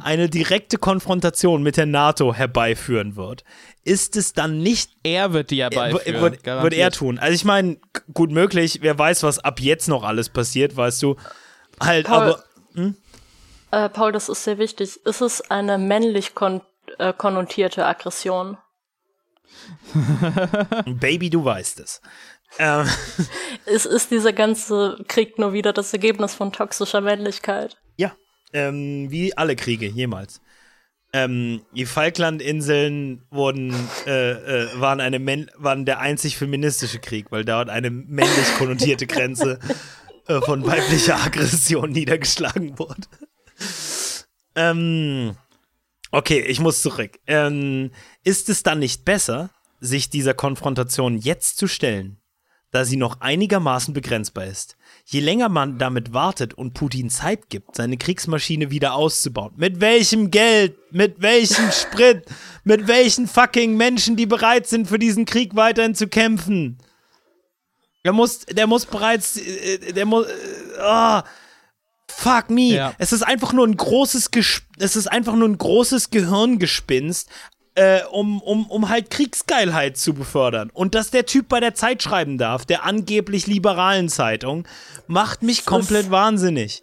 eine 0.00 0.28
direkte 0.28 0.78
Konfrontation 0.78 1.62
mit 1.62 1.76
der 1.76 1.86
NATO 1.86 2.34
herbeiführen 2.34 3.14
wird, 3.16 3.44
ist 3.84 4.16
es 4.16 4.32
dann 4.32 4.58
nicht 4.62 4.90
Er 5.04 5.32
wird 5.32 5.50
die 5.50 5.58
ja 5.58 5.70
w- 5.70 5.76
beiführen. 5.76 6.20
wird, 6.20 6.44
wird 6.44 6.74
er 6.74 6.90
tun. 6.90 7.18
Also 7.18 7.34
ich 7.34 7.44
meine, 7.44 7.78
gut 8.12 8.32
möglich, 8.32 8.78
wer 8.82 8.98
weiß, 8.98 9.22
was 9.22 9.38
ab 9.38 9.60
jetzt 9.60 9.88
noch 9.88 10.02
alles 10.02 10.28
passiert, 10.28 10.76
weißt 10.76 11.02
du. 11.02 11.16
Halt, 11.80 12.06
Paul. 12.06 12.34
aber 12.74 12.94
Äh, 13.70 13.88
Paul, 13.88 14.12
das 14.12 14.28
ist 14.28 14.44
sehr 14.44 14.58
wichtig. 14.58 14.98
Ist 15.04 15.20
es 15.20 15.40
eine 15.50 15.78
männlich 15.78 16.34
kon 16.34 16.62
äh, 16.98 17.12
konnotierte 17.12 17.86
Aggression? 17.86 18.58
Baby, 20.86 21.30
du 21.30 21.44
weißt 21.44 21.80
es. 21.80 22.00
Ähm, 22.58 22.86
Ist, 23.66 23.86
ist 23.86 24.10
dieser 24.10 24.32
ganze 24.32 24.98
Krieg 25.08 25.38
nur 25.38 25.52
wieder 25.52 25.72
das 25.72 25.92
Ergebnis 25.92 26.34
von 26.34 26.52
toxischer 26.52 27.00
Männlichkeit? 27.00 27.76
ja, 27.96 28.12
Ähm, 28.52 29.10
wie 29.10 29.36
alle 29.36 29.56
Kriege 29.56 29.86
jemals. 29.86 30.40
Ähm, 31.12 31.62
die 31.72 31.86
Falklandinseln 31.86 33.24
wurden, 33.30 33.74
äh, 34.06 34.30
äh, 34.64 34.80
waren, 34.80 35.00
eine 35.00 35.18
männ- 35.18 35.50
waren 35.56 35.84
der 35.84 36.00
einzig 36.00 36.36
feministische 36.36 36.98
Krieg, 36.98 37.26
weil 37.30 37.44
dort 37.44 37.70
eine 37.70 37.90
männlich 37.90 38.54
konnotierte 38.58 39.06
Grenze 39.08 39.58
äh, 40.26 40.40
von 40.40 40.66
weiblicher 40.66 41.16
Aggression 41.22 41.90
niedergeschlagen 41.90 42.78
wurde. 42.78 43.02
Ähm, 44.54 45.36
okay, 46.10 46.40
ich 46.40 46.60
muss 46.60 46.82
zurück. 46.82 47.18
Ähm, 47.26 47.90
ist 48.24 48.48
es 48.48 48.62
dann 48.62 48.78
nicht 48.78 49.04
besser, 49.04 49.50
sich 49.80 50.10
dieser 50.10 50.34
Konfrontation 50.34 51.18
jetzt 51.18 51.58
zu 51.58 51.66
stellen, 51.68 52.18
da 52.70 52.84
sie 52.84 52.96
noch 52.96 53.20
einigermaßen 53.20 53.94
begrenzbar 53.94 54.46
ist? 54.46 54.76
Je 55.04 55.20
länger 55.20 55.48
man 55.48 55.78
damit 55.78 56.12
wartet 56.12 56.54
und 56.54 56.74
Putin 56.74 57.10
Zeit 57.10 57.48
gibt, 57.48 57.76
seine 57.76 57.96
Kriegsmaschine 57.96 58.70
wieder 58.70 58.94
auszubauen, 58.94 59.52
mit 59.56 59.80
welchem 59.80 60.30
Geld, 60.30 60.76
mit 60.90 61.20
welchem 61.20 61.70
Sprit, 61.70 62.24
mit 62.64 62.88
welchen 62.88 63.28
fucking 63.28 63.76
Menschen, 63.76 64.16
die 64.16 64.26
bereit 64.26 64.66
sind, 64.66 64.88
für 64.88 64.98
diesen 64.98 65.24
Krieg 65.24 65.54
weiterhin 65.54 65.94
zu 65.94 66.08
kämpfen. 66.08 66.78
Der 68.04 68.12
muss, 68.12 68.40
der 68.46 68.66
muss 68.66 68.86
bereits, 68.86 69.36
äh, 69.36 69.92
der 69.92 70.06
muss, 70.06 70.26
äh, 70.26 70.80
ah, 70.80 71.24
fuck 72.08 72.50
me. 72.50 72.74
Ja. 72.74 72.94
Es 72.98 73.12
ist 73.12 73.22
einfach 73.22 73.52
nur 73.52 73.66
ein 73.66 73.76
großes, 73.76 74.30
Ges 74.30 74.62
es 74.78 74.96
ist 74.96 75.06
einfach 75.06 75.34
nur 75.34 75.48
ein 75.48 75.58
großes 75.58 76.10
Gehirngespinst, 76.10 77.28
äh, 77.76 78.00
um, 78.10 78.40
um, 78.40 78.66
um 78.66 78.88
halt 78.88 79.10
Kriegsgeilheit 79.10 79.96
zu 79.96 80.14
befördern. 80.14 80.70
Und 80.72 80.94
dass 80.94 81.10
der 81.10 81.26
Typ 81.26 81.48
bei 81.48 81.60
der 81.60 81.74
Zeit 81.74 82.02
schreiben 82.02 82.38
darf, 82.38 82.64
der 82.64 82.84
angeblich 82.84 83.46
liberalen 83.46 84.08
Zeitung, 84.08 84.66
macht 85.06 85.42
mich 85.42 85.64
komplett 85.64 86.10
wahnsinnig. 86.10 86.82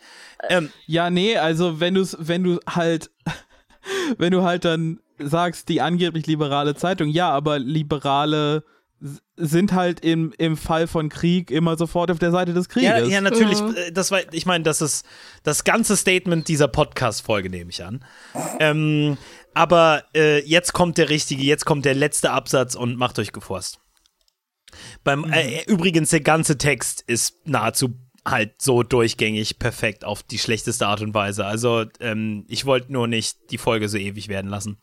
Ähm, 0.50 0.70
Ja, 0.86 1.10
nee, 1.10 1.38
also 1.38 1.80
wenn 1.80 1.96
du 1.96 2.06
wenn 2.20 2.44
du 2.44 2.60
halt 2.70 3.10
wenn 4.18 4.32
du 4.32 4.44
halt 4.44 4.66
dann 4.66 5.00
sagst, 5.20 5.70
die 5.70 5.82
angeblich 5.82 6.28
liberale 6.28 6.76
Zeitung, 6.76 7.08
ja, 7.10 7.30
aber 7.30 7.60
liberale 7.60 8.64
sind 9.36 9.74
halt 9.74 10.00
im, 10.00 10.34
im 10.38 10.56
Fall 10.56 10.88
von 10.88 11.10
Krieg 11.10 11.52
immer 11.52 11.76
sofort 11.76 12.10
auf 12.12 12.20
der 12.20 12.32
Seite 12.32 12.54
des 12.54 12.70
Krieges. 12.70 13.00
ja, 13.00 13.06
ja, 13.06 13.22
natürlich. 13.22 13.60
äh, 13.60 13.92
Das 13.92 14.12
war, 14.12 14.22
ich 14.32 14.46
meine, 14.46 14.64
das 14.64 14.82
ist 14.82 15.06
das 15.44 15.64
ganze 15.64 15.98
Statement 15.98 16.48
dieser 16.48 16.68
Podcast-Folge, 16.68 17.50
nehme 17.50 17.70
ich 17.70 17.84
an. 17.84 18.06
Ähm, 18.60 19.18
aber 19.54 20.04
äh, 20.16 20.44
jetzt 20.46 20.74
kommt 20.74 20.98
der 20.98 21.10
richtige, 21.10 21.44
jetzt 21.44 21.66
kommt 21.66 21.86
der 21.86 21.96
letzte 21.96 22.32
Absatz 22.32 22.76
und 22.76 22.98
macht 22.98 23.20
euch 23.20 23.32
geforst. 23.32 23.80
Beim, 25.04 25.32
äh, 25.32 25.64
übrigens, 25.66 26.10
der 26.10 26.22
ganze 26.22 26.58
Text 26.58 27.04
ist 27.06 27.48
nahezu 27.48 27.96
halt 28.26 28.62
so 28.62 28.84
durchgängig 28.84 29.60
perfekt 29.60 30.06
auf 30.06 30.24
die 30.24 30.40
schlechteste 30.40 30.88
Art 30.88 31.02
und 31.02 31.14
Weise. 31.14 31.46
Also, 31.46 31.86
ähm, 32.00 32.46
ich 32.48 32.66
wollte 32.66 32.92
nur 32.92 33.08
nicht 33.08 33.52
die 33.52 33.58
Folge 33.58 33.90
so 33.90 33.98
ewig 33.98 34.30
werden 34.30 34.50
lassen. 34.50 34.80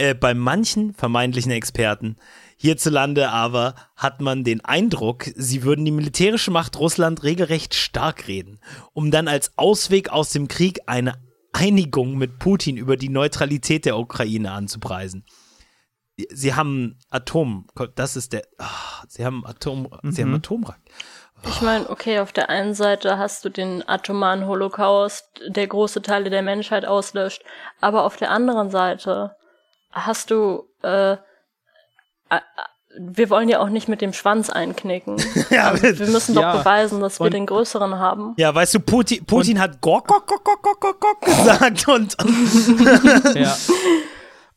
Äh, 0.00 0.14
bei 0.14 0.34
manchen 0.34 0.94
vermeintlichen 0.94 1.52
Experten 1.52 2.16
hierzulande 2.56 3.30
aber 3.30 3.74
hat 3.96 4.20
man 4.20 4.44
den 4.44 4.64
Eindruck, 4.64 5.26
sie 5.36 5.62
würden 5.62 5.84
die 5.84 5.90
militärische 5.90 6.50
Macht 6.50 6.78
Russland 6.78 7.22
regelrecht 7.22 7.74
stark 7.74 8.26
reden, 8.26 8.60
um 8.92 9.10
dann 9.10 9.28
als 9.28 9.56
Ausweg 9.56 10.10
aus 10.10 10.30
dem 10.30 10.48
Krieg 10.48 10.80
eine 10.86 11.14
Einigung 11.52 12.16
mit 12.16 12.38
Putin 12.38 12.76
über 12.76 12.96
die 12.96 13.08
Neutralität 13.08 13.84
der 13.84 13.98
Ukraine 13.98 14.52
anzupreisen. 14.52 15.24
Sie 16.30 16.54
haben 16.54 16.98
Atom, 17.08 17.66
das 17.94 18.16
ist 18.16 18.32
der, 18.32 18.42
ah, 18.58 19.04
sie 19.08 19.24
haben 19.24 19.46
Atom, 19.46 19.88
sie 20.04 20.22
haben 20.22 20.34
Atomrak. 20.34 20.78
Ich 21.46 21.62
meine, 21.62 21.88
okay, 21.88 22.20
auf 22.20 22.32
der 22.32 22.50
einen 22.50 22.74
Seite 22.74 23.16
hast 23.16 23.44
du 23.44 23.48
den 23.48 23.86
atomaren 23.88 24.46
Holocaust, 24.46 25.26
der 25.48 25.66
große 25.66 26.02
Teile 26.02 26.28
der 26.28 26.42
Menschheit 26.42 26.84
auslöscht, 26.84 27.42
aber 27.80 28.04
auf 28.04 28.16
der 28.16 28.30
anderen 28.30 28.70
Seite 28.70 29.36
hast 29.90 30.30
du, 30.30 30.68
äh, 30.82 31.16
wir 32.98 33.30
wollen 33.30 33.48
ja 33.48 33.60
auch 33.60 33.68
nicht 33.68 33.88
mit 33.88 34.00
dem 34.00 34.12
Schwanz 34.12 34.50
einknicken. 34.50 35.16
Ja, 35.50 35.70
Also, 35.70 35.98
wir 35.98 36.06
müssen 36.08 36.34
doch 36.34 36.42
Ja, 36.42 36.56
beweisen, 36.56 37.00
dass 37.00 37.20
wir 37.20 37.26
und- 37.26 37.34
den 37.34 37.46
größeren 37.46 37.98
haben. 37.98 38.34
ja, 38.36 38.54
weißt 38.54 38.74
du, 38.74 38.80
Putin, 38.80 39.24
Putin 39.24 39.60
hat 39.60 39.80
Gok, 39.80 40.06
Gok, 40.08 40.26
Gok, 40.26 40.44
Gok, 40.44 40.62
Gok, 40.62 40.80
Gok, 40.80 41.00
Gok 41.00 41.20
gesagt 41.20 41.88
und, 41.88 42.16
Ja. 43.36 43.56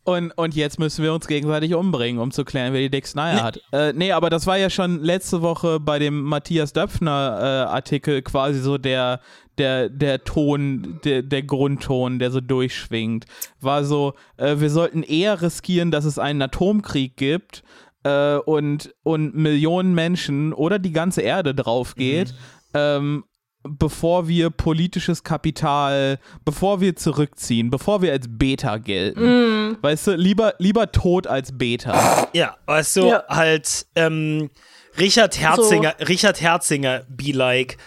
Und, 0.05 0.37
und 0.37 0.53
jetzt 0.53 0.79
müssen 0.79 1.01
wir 1.01 1.13
uns 1.13 1.27
gegenseitig 1.27 1.73
umbringen, 1.75 2.21
um 2.21 2.31
zu 2.31 2.43
klären, 2.43 2.73
wer 2.73 2.81
die 2.81 2.89
dicksten 2.89 3.21
Eier 3.21 3.41
hat. 3.41 3.61
Äh, 3.71 3.93
nee, 3.93 4.11
aber 4.11 4.29
das 4.29 4.45
war 4.45 4.57
ja 4.57 4.69
schon 4.69 5.01
letzte 5.01 5.41
Woche 5.41 5.79
bei 5.79 5.97
dem 5.97 6.23
Matthias 6.23 6.73
Döpfner 6.73 7.39
äh, 7.69 7.71
Artikel 7.73 8.21
quasi 8.21 8.59
so 8.59 8.77
der, 8.77 9.21
der, 9.57 9.87
der 9.87 10.25
Ton, 10.25 10.99
der, 11.05 11.21
der 11.21 11.43
Grundton, 11.43 12.19
der 12.19 12.31
so 12.31 12.41
durchschwingt. 12.41 13.27
War 13.61 13.85
so, 13.85 14.13
äh, 14.35 14.57
wir 14.59 14.69
sollten 14.69 15.03
eher 15.03 15.41
riskieren, 15.41 15.89
dass 15.89 16.03
es 16.03 16.19
einen 16.19 16.41
Atomkrieg 16.41 17.15
gibt 17.15 17.63
äh, 18.03 18.35
und, 18.37 18.93
und 19.03 19.35
Millionen 19.35 19.93
Menschen 19.93 20.53
oder 20.53 20.79
die 20.79 20.91
ganze 20.91 21.21
Erde 21.21 21.53
drauf 21.55 21.95
geht, 21.95 22.33
ähm, 22.73 23.23
bevor 23.63 24.27
wir 24.27 24.49
politisches 24.49 25.23
Kapital, 25.23 26.19
bevor 26.43 26.81
wir 26.81 26.95
zurückziehen, 26.95 27.69
bevor 27.69 28.01
wir 28.01 28.11
als 28.11 28.25
Beta 28.29 28.77
gelten. 28.77 29.77
Weißt 29.81 30.07
du, 30.07 30.11
lieber, 30.15 30.53
lieber 30.59 30.91
tot 30.91 31.27
als 31.27 31.57
Beta. 31.57 32.27
Ja, 32.33 32.57
weißt 32.65 32.95
du, 32.97 33.07
Ja. 33.09 33.23
halt 33.29 33.85
ähm, 33.95 34.49
Richard 34.97 35.39
Herzinger, 35.39 35.93
Richard 36.07 36.41
Herzinger 36.41 37.03
be 37.07 37.31
like. 37.31 37.77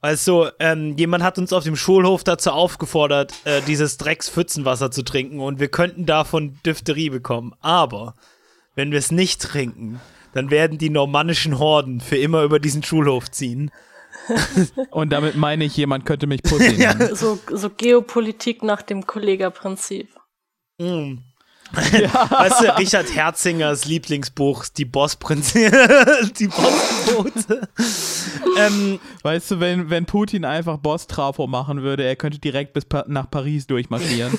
Weißt 0.00 0.28
du, 0.28 0.46
ähm, 0.60 0.96
jemand 0.96 1.24
hat 1.24 1.38
uns 1.38 1.52
auf 1.52 1.64
dem 1.64 1.74
Schulhof 1.74 2.22
dazu 2.22 2.50
aufgefordert, 2.52 3.32
äh, 3.44 3.60
dieses 3.66 3.96
Dreckspfützenwasser 3.98 4.90
zu 4.92 5.02
trinken 5.02 5.40
und 5.40 5.58
wir 5.58 5.68
könnten 5.68 6.06
davon 6.06 6.56
Diphtherie 6.64 7.10
bekommen. 7.10 7.52
Aber 7.60 8.14
wenn 8.76 8.92
wir 8.92 8.98
es 9.00 9.10
nicht 9.10 9.42
trinken, 9.42 10.00
dann 10.32 10.50
werden 10.50 10.78
die 10.78 10.90
normannischen 10.90 11.58
Horden 11.58 12.00
für 12.00 12.16
immer 12.16 12.42
über 12.42 12.60
diesen 12.60 12.84
Schulhof 12.84 13.30
ziehen. 13.30 13.72
Und 14.90 15.10
damit 15.10 15.36
meine 15.36 15.64
ich, 15.64 15.76
jemand 15.76 16.04
könnte 16.04 16.26
mich 16.26 16.42
Pussy 16.44 16.76
nennen. 16.76 17.16
So, 17.16 17.38
so 17.50 17.70
Geopolitik 17.70 18.62
nach 18.62 18.82
dem 18.82 19.06
Kollega-Prinzip. 19.06 20.08
Mm. 20.78 21.18
Weißt 21.72 22.62
du, 22.62 22.76
Richard 22.76 23.12
Herzingers 23.12 23.86
Lieblingsbuch, 23.86 24.66
die 24.68 24.84
Bossprinzessin, 24.84 26.32
die 26.38 26.46
Bossbote. 26.46 27.68
ähm, 28.56 29.00
Weißt 29.22 29.50
du, 29.50 29.60
wenn, 29.60 29.90
wenn 29.90 30.06
Putin 30.06 30.44
einfach 30.44 30.76
Boss-Trafo 30.76 31.48
machen 31.48 31.82
würde, 31.82 32.04
er 32.04 32.14
könnte 32.14 32.38
direkt 32.38 32.72
bis 32.72 32.84
pa 32.84 33.04
nach 33.08 33.28
Paris 33.28 33.66
durchmarschieren. 33.66 34.38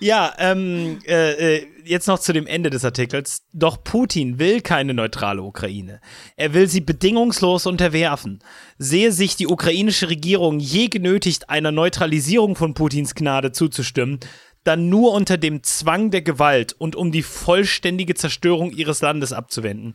Ja, 0.00 0.34
ähm, 0.38 1.00
äh, 1.06 1.56
äh, 1.56 1.66
jetzt 1.84 2.06
noch 2.06 2.18
zu 2.18 2.32
dem 2.32 2.46
Ende 2.46 2.70
des 2.70 2.84
Artikels. 2.84 3.42
Doch 3.52 3.82
Putin 3.84 4.38
will 4.38 4.62
keine 4.62 4.94
neutrale 4.94 5.42
Ukraine. 5.42 6.00
Er 6.36 6.54
will 6.54 6.66
sie 6.66 6.80
bedingungslos 6.80 7.66
unterwerfen. 7.66 8.38
Sehe 8.78 9.12
sich 9.12 9.36
die 9.36 9.46
ukrainische 9.46 10.08
Regierung 10.08 10.60
je 10.60 10.88
genötigt, 10.88 11.50
einer 11.50 11.72
Neutralisierung 11.72 12.56
von 12.56 12.72
Putins 12.72 13.14
Gnade 13.14 13.52
zuzustimmen, 13.52 14.20
dann 14.64 14.88
nur 14.88 15.12
unter 15.12 15.36
dem 15.36 15.62
Zwang 15.62 16.10
der 16.10 16.22
Gewalt 16.22 16.72
und 16.72 16.96
um 16.96 17.12
die 17.12 17.22
vollständige 17.22 18.14
Zerstörung 18.14 18.70
ihres 18.70 19.02
Landes 19.02 19.32
abzuwenden. 19.32 19.94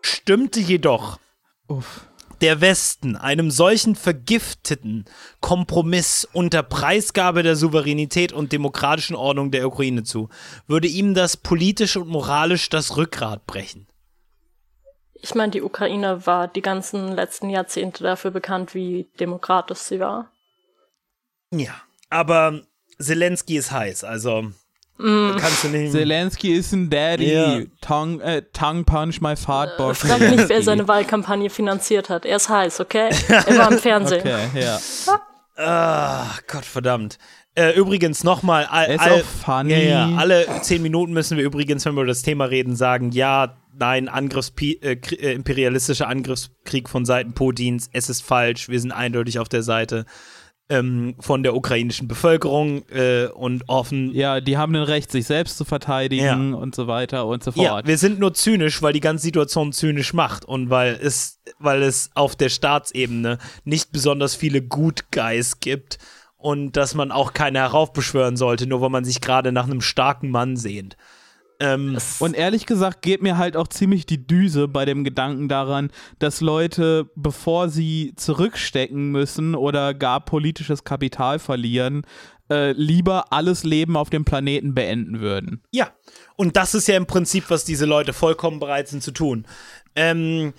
Stimmte 0.00 0.60
jedoch 0.60 1.18
Uff. 1.68 2.06
Der 2.40 2.60
Westen 2.60 3.16
einem 3.16 3.50
solchen 3.50 3.94
vergifteten 3.94 5.04
Kompromiss 5.40 6.28
unter 6.32 6.62
Preisgabe 6.62 7.42
der 7.42 7.56
Souveränität 7.56 8.32
und 8.32 8.52
demokratischen 8.52 9.16
Ordnung 9.16 9.50
der 9.50 9.66
Ukraine 9.66 10.04
zu, 10.04 10.28
würde 10.66 10.88
ihm 10.88 11.14
das 11.14 11.36
politisch 11.36 11.96
und 11.96 12.08
moralisch 12.08 12.68
das 12.68 12.96
Rückgrat 12.96 13.46
brechen. 13.46 13.86
Ich 15.14 15.34
meine, 15.34 15.50
die 15.50 15.62
Ukraine 15.62 16.26
war 16.26 16.46
die 16.46 16.62
ganzen 16.62 17.12
letzten 17.12 17.50
Jahrzehnte 17.50 18.02
dafür 18.02 18.30
bekannt, 18.30 18.74
wie 18.74 19.08
demokratisch 19.18 19.78
sie 19.78 19.98
war. 19.98 20.30
Ja, 21.50 21.74
aber 22.10 22.62
Zelensky 22.98 23.56
ist 23.56 23.70
heiß, 23.70 24.04
also 24.04 24.52
kannst 24.98 25.64
du 25.64 25.68
nicht. 25.68 25.92
Zelensky 25.92 26.54
ist 26.54 26.72
ein 26.72 26.90
Daddy. 26.90 27.32
Ja. 27.32 27.60
Tongue, 27.80 28.22
äh, 28.22 28.42
tongue 28.52 28.84
punch 28.84 29.20
my 29.20 29.36
fart 29.36 29.76
boss. 29.76 29.98
Frag 29.98 30.20
mich, 30.20 30.48
wer 30.48 30.62
seine 30.62 30.88
Wahlkampagne 30.88 31.50
finanziert 31.50 32.08
hat. 32.08 32.24
Er 32.24 32.36
ist 32.36 32.48
heiß, 32.48 32.80
okay? 32.80 33.10
Er 33.28 33.58
war 33.58 33.70
im 33.70 33.78
Fernsehen. 33.78 34.20
Okay, 34.20 34.60
ja. 34.60 34.78
Ah, 35.56 36.26
Gott 36.46 36.64
verdammt. 36.64 37.18
Äh, 37.54 37.70
übrigens 37.78 38.22
nochmal, 38.22 38.66
all, 38.66 38.86
ist 38.86 39.00
all, 39.00 39.20
auch 39.20 39.24
funny. 39.24 39.72
Ja, 39.72 40.08
ja, 40.08 40.16
alle 40.16 40.46
zehn 40.60 40.82
Minuten 40.82 41.14
müssen 41.14 41.38
wir 41.38 41.44
übrigens, 41.44 41.86
wenn 41.86 41.94
wir 41.94 42.02
über 42.02 42.08
das 42.08 42.20
Thema 42.20 42.44
reden, 42.44 42.76
sagen, 42.76 43.12
ja, 43.12 43.56
nein, 43.78 44.08
Angriffs 44.08 44.52
äh, 44.60 44.92
äh, 44.92 45.32
imperialistischer 45.32 46.06
Angriffskrieg 46.06 46.88
von 46.90 47.06
Seiten 47.06 47.32
Putins, 47.32 47.88
es 47.92 48.10
ist 48.10 48.20
falsch, 48.20 48.68
wir 48.68 48.78
sind 48.78 48.92
eindeutig 48.92 49.38
auf 49.38 49.48
der 49.48 49.62
Seite 49.62 50.04
ähm, 50.68 51.14
von 51.20 51.42
der 51.42 51.54
ukrainischen 51.54 52.08
Bevölkerung 52.08 52.82
äh, 52.88 53.26
und 53.26 53.68
offen. 53.68 54.12
Ja, 54.14 54.40
die 54.40 54.56
haben 54.56 54.74
ein 54.74 54.82
Recht, 54.82 55.10
sich 55.12 55.26
selbst 55.26 55.56
zu 55.58 55.64
verteidigen 55.64 56.54
und 56.54 56.74
so 56.74 56.86
weiter 56.86 57.26
und 57.26 57.44
so 57.44 57.52
Ja, 57.54 57.70
fort. 57.70 57.86
wir 57.86 57.98
sind 57.98 58.18
nur 58.18 58.34
zynisch, 58.34 58.82
weil 58.82 58.92
die 58.92 59.00
ganze 59.00 59.22
Situation 59.24 59.72
zynisch 59.72 60.12
macht 60.12 60.44
und 60.44 60.68
weil 60.70 60.98
es, 61.00 61.40
weil 61.58 61.82
es 61.82 62.10
auf 62.14 62.34
der 62.36 62.48
Staatsebene 62.48 63.38
nicht 63.64 63.92
besonders 63.92 64.34
viele 64.34 64.60
Good 64.62 65.12
Guys 65.12 65.60
gibt 65.60 65.98
und 66.36 66.72
dass 66.76 66.94
man 66.94 67.12
auch 67.12 67.32
keine 67.32 67.60
heraufbeschwören 67.60 68.36
sollte, 68.36 68.66
nur 68.66 68.80
weil 68.80 68.90
man 68.90 69.04
sich 69.04 69.20
gerade 69.20 69.52
nach 69.52 69.64
einem 69.64 69.80
starken 69.80 70.30
Mann 70.30 70.56
sehnt. 70.56 70.96
Ähm, 71.58 71.96
Und 72.18 72.34
ehrlich 72.34 72.66
gesagt 72.66 73.02
geht 73.02 73.22
mir 73.22 73.38
halt 73.38 73.56
auch 73.56 73.68
ziemlich 73.68 74.04
die 74.06 74.26
Düse 74.26 74.68
bei 74.68 74.84
dem 74.84 75.04
Gedanken 75.04 75.48
daran, 75.48 75.90
dass 76.18 76.40
Leute, 76.40 77.10
bevor 77.14 77.68
sie 77.68 78.12
zurückstecken 78.16 79.10
müssen 79.10 79.54
oder 79.54 79.94
gar 79.94 80.20
politisches 80.24 80.84
Kapital 80.84 81.38
verlieren, 81.38 82.02
äh, 82.50 82.72
lieber 82.72 83.32
alles 83.32 83.64
Leben 83.64 83.96
auf 83.96 84.10
dem 84.10 84.24
Planeten 84.24 84.74
beenden 84.74 85.20
würden. 85.20 85.62
Ja, 85.72 85.90
und 86.36 86.56
das 86.56 86.74
ist 86.74 86.86
ja 86.88 86.96
im 86.96 87.06
Prinzip, 87.06 87.44
was 87.48 87.64
diese 87.64 87.86
Leute 87.86 88.12
vollkommen 88.12 88.60
bereit 88.60 88.88
sind 88.88 89.02
zu 89.02 89.10
tun. 89.12 89.46
Ähm, 89.94 90.52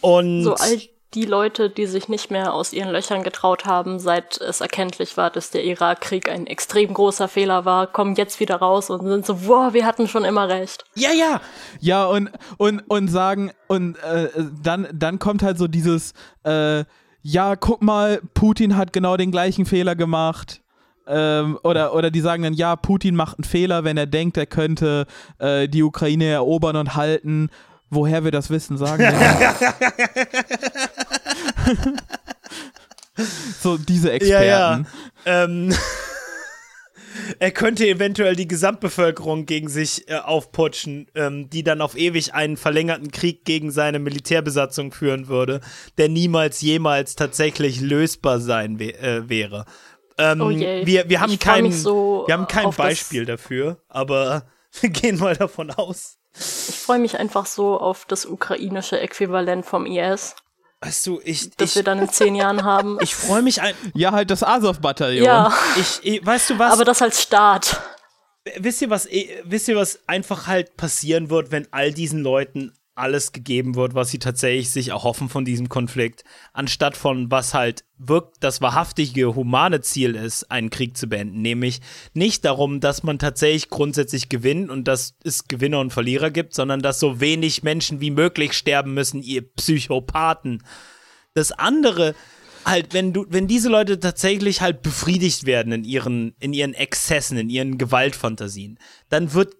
und 0.00 0.44
So 0.44 0.54
all 0.54 0.80
die 1.14 1.24
Leute, 1.24 1.70
die 1.70 1.86
sich 1.86 2.08
nicht 2.08 2.30
mehr 2.30 2.52
aus 2.52 2.72
ihren 2.72 2.90
Löchern 2.92 3.22
getraut 3.22 3.64
haben, 3.64 3.98
seit 3.98 4.38
es 4.40 4.60
erkenntlich 4.60 5.16
war, 5.16 5.30
dass 5.30 5.50
der 5.50 5.64
Irakkrieg 5.64 6.28
ein 6.28 6.46
extrem 6.46 6.92
großer 6.92 7.28
Fehler 7.28 7.64
war, 7.64 7.86
kommen 7.86 8.14
jetzt 8.14 8.40
wieder 8.40 8.56
raus 8.56 8.90
und 8.90 9.06
sind 9.06 9.24
so, 9.24 9.46
wow, 9.46 9.72
wir 9.72 9.86
hatten 9.86 10.06
schon 10.06 10.24
immer 10.24 10.48
recht. 10.48 10.84
ja, 10.94 11.10
ja, 11.12 11.40
Ja, 11.80 12.04
und, 12.06 12.30
und, 12.58 12.80
und 12.88 13.08
sagen, 13.08 13.52
und 13.68 13.96
äh, 14.02 14.28
dann, 14.62 14.86
dann 14.92 15.18
kommt 15.18 15.42
halt 15.42 15.56
so 15.56 15.66
dieses, 15.66 16.12
äh, 16.44 16.84
ja, 17.22 17.56
guck 17.56 17.82
mal, 17.82 18.20
Putin 18.34 18.76
hat 18.76 18.92
genau 18.92 19.16
den 19.16 19.30
gleichen 19.30 19.66
Fehler 19.66 19.96
gemacht. 19.96 20.62
Ähm, 21.06 21.58
oder, 21.64 21.94
oder 21.94 22.10
die 22.10 22.20
sagen 22.20 22.42
dann, 22.42 22.52
ja, 22.52 22.76
Putin 22.76 23.16
macht 23.16 23.38
einen 23.38 23.44
Fehler, 23.44 23.82
wenn 23.82 23.96
er 23.96 24.06
denkt, 24.06 24.36
er 24.36 24.46
könnte 24.46 25.06
äh, 25.38 25.66
die 25.68 25.82
Ukraine 25.82 26.26
erobern 26.26 26.76
und 26.76 26.96
halten. 26.96 27.48
Woher 27.90 28.24
wir 28.24 28.30
das 28.30 28.50
wissen, 28.50 28.76
sagen 28.76 29.02
wir. 29.02 29.54
so, 33.60 33.78
diese 33.78 34.08
ja, 34.08 34.14
Experten. 34.14 34.86
ja. 35.24 35.44
Ähm, 35.44 35.74
er 37.38 37.50
könnte 37.50 37.86
eventuell 37.86 38.36
die 38.36 38.48
Gesamtbevölkerung 38.48 39.46
gegen 39.46 39.68
sich 39.68 40.08
äh, 40.08 40.16
aufputschen, 40.16 41.06
ähm, 41.14 41.50
die 41.50 41.62
dann 41.62 41.80
auf 41.80 41.96
ewig 41.96 42.34
einen 42.34 42.56
verlängerten 42.56 43.10
Krieg 43.10 43.44
gegen 43.44 43.70
seine 43.70 43.98
Militärbesatzung 43.98 44.92
führen 44.92 45.28
würde, 45.28 45.60
der 45.96 46.08
niemals 46.08 46.60
jemals 46.60 47.16
tatsächlich 47.16 47.80
lösbar 47.80 48.40
sein 48.40 48.78
we 48.78 48.94
äh, 48.94 49.28
wäre. 49.28 49.64
Ähm, 50.18 50.40
Oh 50.40 50.50
wir, 50.50 51.08
wir 51.08 51.20
haben 51.20 51.32
Ich 51.32 51.40
kein, 51.40 51.70
so 51.72 52.24
wir 52.26 52.34
haben 52.34 52.48
kein 52.48 52.70
Beispiel 52.70 53.24
dafür, 53.24 53.78
aber 53.88 54.46
wir 54.80 54.90
gehen 54.90 55.18
mal 55.18 55.36
davon 55.36 55.70
aus. 55.70 56.17
Ich 56.34 56.78
freue 56.78 56.98
mich 56.98 57.18
einfach 57.18 57.46
so 57.46 57.78
auf 57.78 58.04
das 58.04 58.26
ukrainische 58.26 59.00
Äquivalent 59.00 59.66
vom 59.66 59.86
IS, 59.86 60.36
Weißt 60.80 61.08
du, 61.08 61.20
ich, 61.24 61.50
das 61.56 61.70
ich, 61.70 61.76
wir 61.76 61.82
dann 61.82 61.98
in 61.98 62.08
zehn 62.08 62.36
Jahren 62.36 62.62
haben. 62.62 62.98
ich 63.02 63.14
freue 63.14 63.42
mich 63.42 63.60
ein. 63.60 63.74
Ja, 63.94 64.12
halt 64.12 64.30
das 64.30 64.44
Azov-Bataillon. 64.44 65.24
ja, 65.24 65.52
Ich, 65.76 65.98
ich, 66.04 66.24
weißt 66.24 66.50
du 66.50 66.58
was? 66.58 66.72
aber 66.72 66.84
das 66.84 67.02
als 67.02 67.20
Staat. 67.20 67.80
wisst 68.56 68.80
ihr 68.80 68.88
was, 68.88 69.06
eh, 69.06 69.42
wisst 69.44 69.66
ihr 69.66 69.74
was 69.76 69.98
einfach 70.06 70.46
halt 70.46 70.76
passieren 70.76 71.30
wird, 71.30 71.50
wenn 71.50 71.66
all 71.72 71.92
diesen 71.92 72.20
Leuten 72.20 72.72
alles 72.98 73.32
gegeben 73.32 73.74
wird, 73.74 73.94
was 73.94 74.10
sie 74.10 74.18
tatsächlich 74.18 74.70
sich 74.70 74.88
erhoffen 74.88 75.28
von 75.28 75.44
diesem 75.44 75.68
Konflikt, 75.68 76.24
anstatt 76.52 76.96
von 76.96 77.30
was 77.30 77.54
halt 77.54 77.84
wirkt 77.96 78.36
das 78.40 78.60
wahrhaftige 78.60 79.34
humane 79.34 79.80
Ziel 79.80 80.14
ist, 80.14 80.50
einen 80.50 80.70
Krieg 80.70 80.96
zu 80.96 81.08
beenden, 81.08 81.42
nämlich 81.42 81.80
nicht 82.14 82.44
darum, 82.44 82.80
dass 82.80 83.02
man 83.02 83.18
tatsächlich 83.18 83.70
grundsätzlich 83.70 84.28
gewinnt 84.28 84.70
und 84.70 84.86
dass 84.86 85.14
es 85.24 85.48
Gewinner 85.48 85.80
und 85.80 85.92
Verlierer 85.92 86.30
gibt, 86.30 86.54
sondern 86.54 86.80
dass 86.80 87.00
so 87.00 87.20
wenig 87.20 87.62
Menschen 87.62 88.00
wie 88.00 88.10
möglich 88.10 88.52
sterben 88.52 88.94
müssen, 88.94 89.22
ihr 89.22 89.42
Psychopathen. 89.42 90.62
Das 91.34 91.52
andere 91.52 92.14
halt, 92.64 92.92
wenn 92.94 93.12
du, 93.12 93.26
wenn 93.28 93.46
diese 93.46 93.68
Leute 93.68 93.98
tatsächlich 93.98 94.60
halt 94.60 94.82
befriedigt 94.82 95.46
werden 95.46 95.72
in 95.72 95.84
ihren, 95.84 96.34
in 96.38 96.52
ihren 96.52 96.74
Exzessen, 96.74 97.38
in 97.38 97.50
ihren 97.50 97.78
Gewaltfantasien, 97.78 98.78
dann 99.08 99.32
wird 99.32 99.54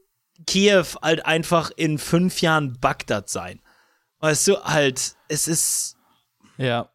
Kiew 0.46 0.84
halt 1.02 1.26
einfach 1.26 1.70
in 1.76 1.98
fünf 1.98 2.40
Jahren 2.40 2.78
Bagdad 2.80 3.28
sein. 3.28 3.60
Weißt 4.20 4.48
du, 4.48 4.62
halt, 4.62 5.14
es 5.28 5.48
ist. 5.48 5.96
Ja. 6.56 6.90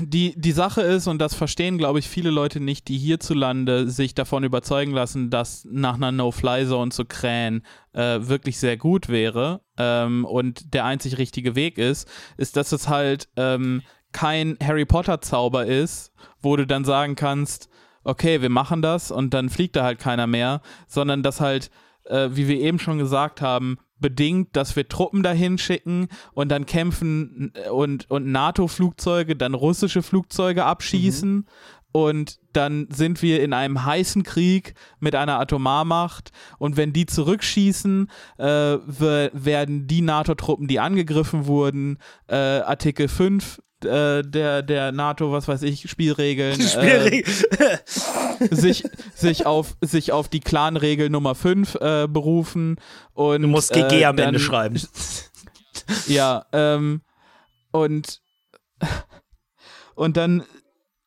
Die, 0.00 0.34
die 0.40 0.52
Sache 0.52 0.82
ist, 0.82 1.08
und 1.08 1.18
das 1.18 1.34
verstehen, 1.34 1.76
glaube 1.76 1.98
ich, 1.98 2.08
viele 2.08 2.30
Leute 2.30 2.60
nicht, 2.60 2.86
die 2.86 2.98
hierzulande 2.98 3.90
sich 3.90 4.14
davon 4.14 4.44
überzeugen 4.44 4.92
lassen, 4.92 5.28
dass 5.28 5.66
nach 5.68 5.94
einer 5.94 6.12
No-Fly-Zone 6.12 6.92
zu 6.92 7.04
krähen 7.04 7.66
äh, 7.92 8.20
wirklich 8.20 8.60
sehr 8.60 8.76
gut 8.76 9.08
wäre 9.08 9.62
ähm, 9.76 10.24
und 10.24 10.72
der 10.72 10.84
einzig 10.84 11.18
richtige 11.18 11.56
Weg 11.56 11.78
ist, 11.78 12.08
ist, 12.36 12.56
dass 12.56 12.70
es 12.70 12.86
halt 12.86 13.28
ähm, 13.34 13.82
kein 14.12 14.56
Harry 14.62 14.84
Potter-Zauber 14.84 15.66
ist, 15.66 16.12
wo 16.40 16.54
du 16.54 16.64
dann 16.64 16.84
sagen 16.84 17.16
kannst, 17.16 17.68
okay, 18.04 18.40
wir 18.40 18.50
machen 18.50 18.82
das 18.82 19.10
und 19.10 19.34
dann 19.34 19.48
fliegt 19.48 19.74
da 19.74 19.82
halt 19.82 19.98
keiner 19.98 20.28
mehr, 20.28 20.60
sondern 20.86 21.24
dass 21.24 21.40
halt, 21.40 21.70
äh, 22.06 22.30
wie 22.32 22.48
wir 22.48 22.58
eben 22.60 22.78
schon 22.78 22.98
gesagt 22.98 23.40
haben, 23.40 23.78
bedingt, 23.98 24.56
dass 24.56 24.74
wir 24.76 24.88
Truppen 24.88 25.22
dahin 25.22 25.58
schicken 25.58 26.08
und 26.32 26.48
dann 26.50 26.66
kämpfen 26.66 27.52
äh, 27.54 27.70
und, 27.70 28.10
und 28.10 28.26
NATO-Flugzeuge 28.30 29.36
dann 29.36 29.54
russische 29.54 30.02
Flugzeuge 30.02 30.64
abschießen. 30.64 31.46
Und 31.94 32.38
dann 32.54 32.88
sind 32.90 33.20
wir 33.20 33.42
in 33.42 33.52
einem 33.52 33.84
heißen 33.84 34.22
Krieg 34.22 34.72
mit 34.98 35.14
einer 35.14 35.38
Atomarmacht. 35.38 36.30
Und 36.58 36.78
wenn 36.78 36.94
die 36.94 37.04
zurückschießen, 37.04 38.08
äh, 38.38 38.44
wer- 38.86 39.30
werden 39.34 39.86
die 39.86 40.00
NATO-Truppen, 40.00 40.68
die 40.68 40.80
angegriffen 40.80 41.44
wurden, 41.46 41.98
äh, 42.28 42.34
Artikel 42.36 43.08
5 43.08 43.60
äh, 43.84 44.22
der, 44.22 44.62
der 44.62 44.92
NATO, 44.92 45.32
was 45.32 45.48
weiß 45.48 45.62
ich, 45.62 45.90
Spielregeln, 45.90 46.60
äh, 46.60 46.68
Schwierig. 46.68 47.26
sich, 48.50 48.84
sich, 49.14 49.46
auf, 49.46 49.76
sich 49.80 50.12
auf 50.12 50.28
die 50.28 50.40
Clan-Regel 50.40 51.10
Nummer 51.10 51.34
5 51.34 51.74
äh, 51.76 52.08
berufen. 52.08 52.76
Und, 53.14 53.42
Du 53.42 53.48
musst 53.48 53.72
GG 53.72 54.00
äh, 54.00 54.04
am 54.04 54.18
Ende 54.18 54.38
schreiben. 54.38 54.80
Ja, 56.06 56.46
ähm, 56.52 57.00
und, 57.72 58.20
und 59.94 60.16
dann 60.16 60.44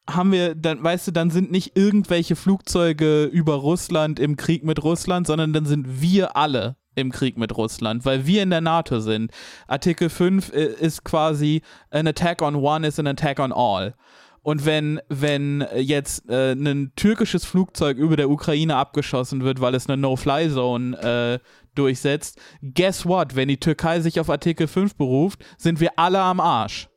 haben 0.10 0.32
wir, 0.32 0.54
dann, 0.54 0.84
weißt 0.84 1.08
du, 1.08 1.12
dann 1.12 1.32
sind 1.32 1.50
nicht 1.50 1.78
irgendwelche 1.78 2.36
Flugzeuge 2.36 3.24
über 3.26 3.56
Russland 3.56 4.20
im 4.20 4.36
Krieg 4.36 4.64
mit 4.64 4.84
Russland, 4.84 5.28
sondern 5.28 5.54
dann 5.54 5.66
sind 5.66 6.02
wir 6.02 6.36
alle 6.36 6.76
im 6.96 7.12
Krieg 7.12 7.38
mit 7.38 7.56
Russland, 7.56 8.06
weil 8.06 8.26
wir 8.26 8.44
in 8.44 8.50
der 8.50 8.62
NATO 8.62 9.00
sind. 9.00 9.32
Artikel 9.68 10.10
5 10.10 10.50
i- 10.54 10.56
ist 10.56 11.04
quasi 11.04 11.62
an 11.92 12.08
attack 12.08 12.42
on 12.42 12.56
one 12.56 12.86
is 12.88 13.00
an 13.00 13.08
attack 13.08 13.40
on 13.40 13.52
all. 13.52 13.96
Und 14.42 14.64
wenn, 14.66 15.02
wenn 15.10 15.66
jetzt 15.76 16.30
äh, 16.30 16.52
ein 16.54 16.92
türkisches 16.96 17.46
Flugzeug 17.46 17.98
über 17.98 18.16
der 18.16 18.30
Ukraine 18.30 18.76
abgeschossen 18.76 19.44
wird, 19.44 19.60
weil 19.60 19.74
es 19.74 19.88
eine 19.88 19.98
No-Fly-Zone 19.98 21.42
äh, 21.42 21.46
durchsetzt, 21.74 22.40
guess 22.62 23.06
what? 23.08 23.36
Wenn 23.36 23.48
die 23.48 23.60
Türkei 23.60 24.02
sich 24.02 24.20
auf 24.20 24.30
Artikel 24.30 24.68
5 24.68 24.96
beruft, 24.98 25.44
sind 25.58 25.80
wir 25.80 25.92
alle 25.98 26.20
am 26.20 26.40
Arsch. 26.40 26.88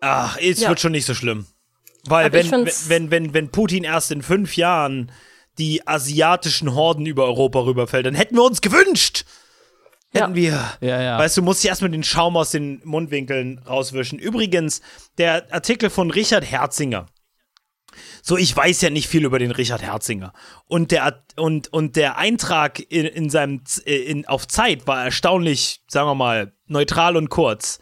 Ach, 0.00 0.38
es 0.40 0.60
Ja. 0.60 0.68
wird 0.70 0.80
schon 0.80 0.92
nicht 0.92 1.04
so 1.06 1.14
schlimm. 1.14 1.46
Weil 2.06 2.26
Aber 2.26 2.34
wenn, 2.38 2.50
wenn, 2.88 3.10
wenn, 3.10 3.34
wenn 3.34 3.50
Putin 3.50 3.84
erst 3.84 4.10
in 4.12 4.22
fünf 4.22 4.56
Jahren 4.56 5.10
die 5.58 5.86
asiatischen 5.86 6.74
Horden 6.74 7.06
über 7.06 7.24
Europa 7.24 7.60
rüberfällt, 7.60 8.06
dann 8.06 8.14
hätten 8.14 8.36
wir 8.36 8.44
uns 8.44 8.60
gewünscht. 8.60 9.24
Hätten 10.10 10.30
Ja. 10.30 10.34
wir. 10.80 10.88
Ja, 10.88 11.02
ja. 11.02 11.18
Weißt 11.18 11.36
du, 11.36 11.42
musst 11.42 11.62
dir 11.64 11.68
erstmal 11.68 11.90
den 11.90 12.04
Schaum 12.04 12.36
aus 12.36 12.50
den 12.50 12.80
Mundwinkeln 12.84 13.58
rauswischen. 13.58 14.18
Übrigens, 14.18 14.80
der 15.18 15.52
Artikel 15.52 15.90
von 15.90 16.10
Richard 16.10 16.50
Herzinger. 16.50 17.06
So, 18.22 18.36
ich 18.36 18.54
weiß 18.56 18.80
ja 18.80 18.90
nicht 18.90 19.08
viel 19.08 19.24
über 19.24 19.38
den 19.38 19.50
Richard 19.50 19.82
Herzinger. 19.82 20.32
Und 20.66 20.92
der, 20.92 21.24
und, 21.36 21.72
und 21.72 21.96
der 21.96 22.16
Eintrag 22.16 22.80
in, 22.80 23.06
in 23.06 23.28
seinem, 23.30 23.62
äh, 23.84 23.96
in, 23.96 24.26
auf 24.26 24.46
Zeit 24.46 24.86
war 24.86 25.04
erstaunlich, 25.04 25.82
sagen 25.88 26.08
wir 26.08 26.14
mal, 26.14 26.52
neutral 26.66 27.16
und 27.16 27.28
kurz. 27.28 27.78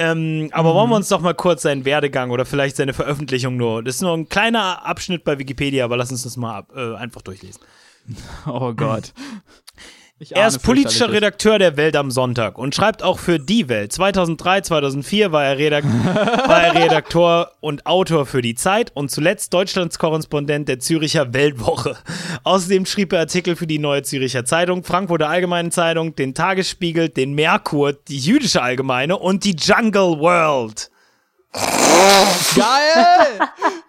Ähm, 0.00 0.48
aber 0.52 0.74
wollen 0.74 0.90
wir 0.90 0.96
uns 0.96 1.08
doch 1.08 1.20
mal 1.20 1.34
kurz 1.34 1.62
seinen 1.62 1.84
Werdegang 1.84 2.30
oder 2.30 2.46
vielleicht 2.46 2.76
seine 2.76 2.94
Veröffentlichung 2.94 3.56
nur. 3.56 3.82
Das 3.82 3.96
ist 3.96 4.02
nur 4.02 4.16
ein 4.16 4.28
kleiner 4.28 4.86
Abschnitt 4.86 5.24
bei 5.24 5.38
Wikipedia, 5.38 5.84
aber 5.84 5.96
lass 5.96 6.12
uns 6.12 6.22
das 6.22 6.36
mal 6.36 6.58
ab, 6.58 6.72
äh, 6.76 6.94
einfach 6.94 7.22
durchlesen. 7.22 7.60
Oh 8.46 8.72
Gott. 8.72 9.12
Ich 10.20 10.34
Er 10.34 10.48
ist 10.48 10.64
politischer. 10.64 11.12
Redakteur 11.12 11.60
der 11.60 11.76
Welt 11.76 11.94
am 11.94 12.10
Sonntag 12.10 12.58
und 12.58 12.74
schreibt 12.74 13.04
auch 13.04 13.20
für 13.20 13.38
Die 13.38 13.68
Welt. 13.68 13.92
2003, 13.92 14.62
2004 14.62 15.30
war 15.30 15.44
er, 15.44 15.58
Redak 15.58 15.84
war 16.04 16.60
er 16.60 16.74
Redakteur 16.74 17.52
und 17.60 17.86
Autor 17.86 18.26
für 18.26 18.42
Die 18.42 18.56
Zeit 18.56 18.90
und 18.94 19.12
zuletzt 19.12 19.54
Deutschlands 19.54 20.00
Korrespondent 20.00 20.68
der 20.68 20.80
Züricher 20.80 21.32
Weltwoche. 21.34 21.96
Außerdem 22.42 22.84
schrieb 22.84 23.12
er 23.12 23.20
Artikel 23.20 23.54
für 23.54 23.68
die 23.68 23.78
Neue 23.78 24.02
Züricher 24.02 24.44
Zeitung, 24.44 24.82
Frankfurter 24.82 25.28
Allgemeine 25.28 25.70
Zeitung, 25.70 26.16
den 26.16 26.34
Tagesspiegel, 26.34 27.10
den 27.10 27.34
Merkur, 27.34 27.92
die 27.92 28.18
Jüdische 28.18 28.60
Allgemeine 28.60 29.18
und 29.18 29.44
die 29.44 29.54
Jungle 29.54 30.18
World. 30.18 30.90
Geil! 32.56 33.48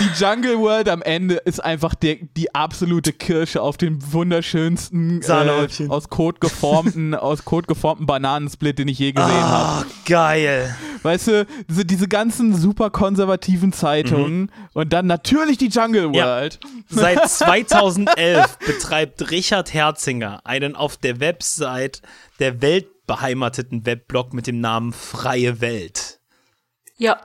Die 0.00 0.22
Jungle 0.22 0.58
World 0.58 0.88
am 0.88 1.02
Ende 1.02 1.36
ist 1.36 1.62
einfach 1.62 1.94
der, 1.94 2.16
die 2.36 2.54
absolute 2.54 3.12
Kirsche 3.12 3.62
auf 3.62 3.76
dem 3.76 4.12
wunderschönsten 4.12 5.20
äh, 5.22 5.88
aus 5.88 6.08
Kot 6.08 6.40
geformten, 6.40 7.14
aus 7.14 7.44
Kot 7.44 7.68
geformten 7.68 8.06
Bananensplit, 8.06 8.78
den 8.78 8.88
ich 8.88 8.98
je 8.98 9.12
gesehen 9.12 9.30
habe. 9.30 9.86
Oh, 9.86 9.92
geil. 10.06 10.74
Weißt 11.02 11.28
du, 11.28 11.46
diese, 11.68 11.84
diese 11.84 12.08
ganzen 12.08 12.54
super 12.54 12.90
konservativen 12.90 13.72
Zeitungen 13.72 14.50
und 14.74 14.92
dann 14.92 15.06
natürlich 15.06 15.58
die 15.58 15.68
Jungle 15.68 16.08
Mhm. 16.08 16.14
Ja. 16.14 16.24
World. 16.26 16.60
Seit 16.88 17.28
2011 17.28 18.58
betreibt 18.66 19.30
Richard 19.30 19.72
Herzinger 19.74 20.40
einen 20.44 20.76
auf 20.76 20.96
der 20.96 21.20
Website 21.20 22.02
der 22.38 22.62
Welt 22.62 22.86
beheimateten 23.06 23.84
Webblog 23.86 24.32
mit 24.34 24.46
dem 24.46 24.60
Namen 24.60 24.92
Freie 24.92 25.60
Welt. 25.60 26.20
Ja. 26.96 27.20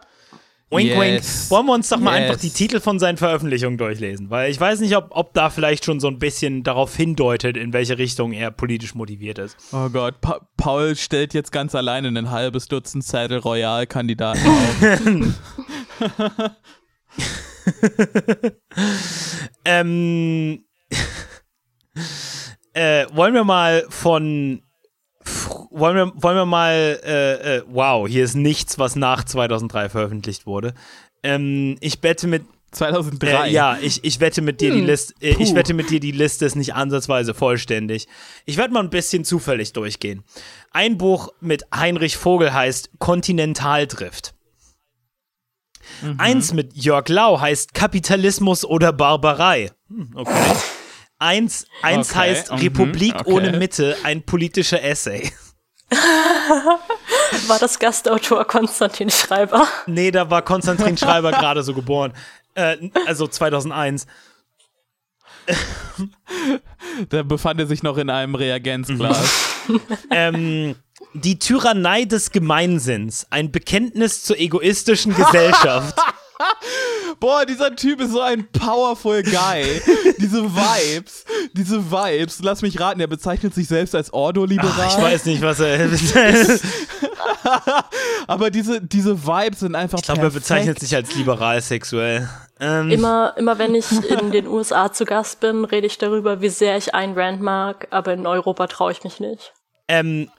Wink, 0.72 0.90
Yes. 0.90 1.00
wink. 1.00 1.52
Wollen 1.52 1.66
wir 1.68 1.74
uns 1.74 1.90
doch 1.90 2.00
mal 2.00 2.20
Yes. 2.20 2.30
einfach 2.30 2.42
die 2.42 2.50
Titel 2.50 2.80
von 2.80 3.00
seinen 3.00 3.18
Veröffentlichungen 3.18 3.78
durchlesen? 3.78 4.30
Weil 4.30 4.52
ich 4.52 4.60
weiß 4.60 4.80
nicht, 4.80 4.96
ob, 4.98 5.08
ob 5.12 5.34
da 5.34 5.50
vielleicht 5.50 5.86
schon 5.86 6.00
so 6.00 6.08
ein 6.08 6.20
bisschen 6.20 6.64
darauf 6.64 6.96
hindeutet, 6.96 7.56
in 7.56 7.72
welche 7.72 7.98
Richtung 7.98 8.34
er 8.34 8.52
politisch 8.52 8.96
motiviert 8.96 9.38
ist. 9.38 9.56
Oh 9.72 9.90
Gott, 9.90 10.20
pa 10.22 10.48
Paul 10.58 10.96
stellt 10.96 11.34
jetzt 11.34 11.52
ganz 11.52 11.76
alleine 11.76 12.08
ein 12.08 12.32
halbes 12.32 12.68
Dutzend 12.68 13.04
Saddle 13.04 13.40
Royal-Kandidaten 13.40 14.48
auf. 14.48 16.52
Ähm, 19.66 20.64
äh, 22.74 23.06
wollen 23.14 23.34
wir 23.34 23.44
mal 23.44 23.86
von. 23.90 24.62
Wollen 25.78 25.96
wir, 25.96 26.12
wollen 26.16 26.38
wir 26.38 26.46
mal. 26.46 27.00
Äh, 27.04 27.58
äh, 27.58 27.64
wow, 27.68 28.08
hier 28.08 28.24
ist 28.24 28.36
nichts, 28.36 28.80
was 28.80 28.96
nach 28.96 29.26
2003 29.26 29.90
veröffentlicht 29.90 30.46
wurde. 30.46 30.74
Ähm, 31.22 31.78
ich 31.82 32.02
wette 32.02 32.28
mit. 32.28 32.44
2003. 32.72 33.48
Äh, 33.48 33.52
ja, 33.52 33.78
ich, 33.82 34.04
ich 34.04 34.20
wette 34.20 34.42
mit 34.42 34.60
dir 34.60 34.72
die 34.72 34.82
Liste. 34.82 35.14
Äh, 35.22 35.36
ich 35.42 35.56
wette 35.56 35.74
mit 35.74 35.90
dir, 35.90 36.02
die 36.02 36.12
Liste 36.12 36.46
ist 36.46 36.56
nicht 36.56 36.76
ansatzweise 36.76 37.34
vollständig. 37.34 38.08
Ich 38.46 38.58
werde 38.58 38.74
mal 38.74 38.84
ein 38.84 38.90
bisschen 38.90 39.24
zufällig 39.24 39.72
durchgehen. 39.72 40.24
Ein 40.72 40.98
Buch 40.98 41.30
mit 41.40 41.64
Heinrich 41.74 42.18
Vogel 42.18 42.54
heißt 42.54 42.92
Kontinentaldrift. 43.00 44.34
Mhm. 46.02 46.20
Eins 46.20 46.54
mit 46.54 46.76
Jörg 46.76 47.08
Lau 47.08 47.40
heißt 47.40 47.74
Kapitalismus 47.74 48.66
oder 48.66 48.92
Barbarei. 48.92 49.72
Hm, 49.90 50.12
okay. 50.16 50.54
Eins, 51.18 51.66
eins 51.82 52.10
Okay, 52.10 52.20
heißt 52.20 52.52
mhm, 52.52 52.58
Republik 52.58 53.16
okay. 53.16 53.32
ohne 53.32 53.58
Mitte, 53.58 53.96
ein 54.04 54.24
politischer 54.24 54.84
Essay. 54.84 55.32
War 57.48 57.60
das 57.60 57.80
Gastautor 57.80 58.46
Konstantin 58.46 59.10
Schreiber? 59.10 59.68
Nee, 59.86 60.12
da 60.12 60.30
war 60.30 60.42
Konstantin 60.42 60.98
Schreiber 60.98 61.32
gerade 61.34 61.64
so 61.64 61.74
geboren. 61.74 62.14
Äh, 62.56 62.90
also 63.06 63.28
2001. 63.28 64.08
Der 67.12 67.24
befand 67.24 67.60
er 67.60 67.68
sich 67.68 67.84
noch 67.84 67.98
in 67.98 68.10
einem 68.10 68.36
Reagenzglas. 68.36 69.68
Ähm, 70.10 70.76
die 71.14 71.38
Tyrannei 71.40 72.06
des 72.06 72.32
Gemeinsinns, 72.32 73.28
ein 73.30 73.52
Bekenntnis 73.52 74.24
zur 74.24 74.40
egoistischen 74.40 75.16
Gesellschaft. 75.16 76.00
Boah, 77.20 77.46
dieser 77.46 77.76
Typ 77.76 78.02
ist 78.02 78.12
so 78.12 78.22
ein 78.22 78.48
powerful 78.52 79.24
Guy. 79.24 79.82
diese 80.18 80.44
Vibes, 80.44 81.26
diese 81.54 81.92
Vibes. 81.92 82.40
Lass 82.42 82.62
mich 82.62 82.80
raten, 82.80 83.00
er 83.00 83.08
bezeichnet 83.08 83.54
sich 83.54 83.68
selbst 83.68 83.96
als 83.96 84.12
Ordo-Liberal. 84.14 84.88
Ich 84.90 84.98
weiß 85.02 85.26
nicht, 85.26 85.42
was 85.42 85.60
er. 85.60 85.90
Aber 88.28 88.50
diese, 88.50 88.82
diese 88.82 89.26
Vibes 89.26 89.60
sind 89.62 89.76
einfach 89.76 90.00
Ich 90.00 90.06
glaube, 90.06 90.22
er 90.22 90.30
bezeichnet 90.32 90.80
sich 90.80 90.96
als 90.96 91.16
liberal 91.16 91.62
sexuell. 91.62 92.30
Ähm, 92.60 92.90
Immer, 92.90 93.34
immer 93.38 93.58
wenn 93.60 93.76
ich 93.76 93.86
in 94.10 94.32
den 94.32 94.48
USA 94.48 94.92
zu 94.92 95.06
Gast 95.06 95.40
bin, 95.42 95.66
rede 95.66 95.88
ich 95.88 95.98
darüber, 95.98 96.42
wie 96.42 96.50
sehr 96.50 96.78
ich 96.78 96.96
Ayn 96.96 97.14
Rand 97.14 97.42
mag, 97.42 97.88
aber 97.92 98.14
in 98.14 98.26
Europa 98.26 98.68
traue 98.68 98.94
ich 98.94 99.04
mich 99.04 99.20
nicht. 99.20 99.54
ähm, 99.88 100.30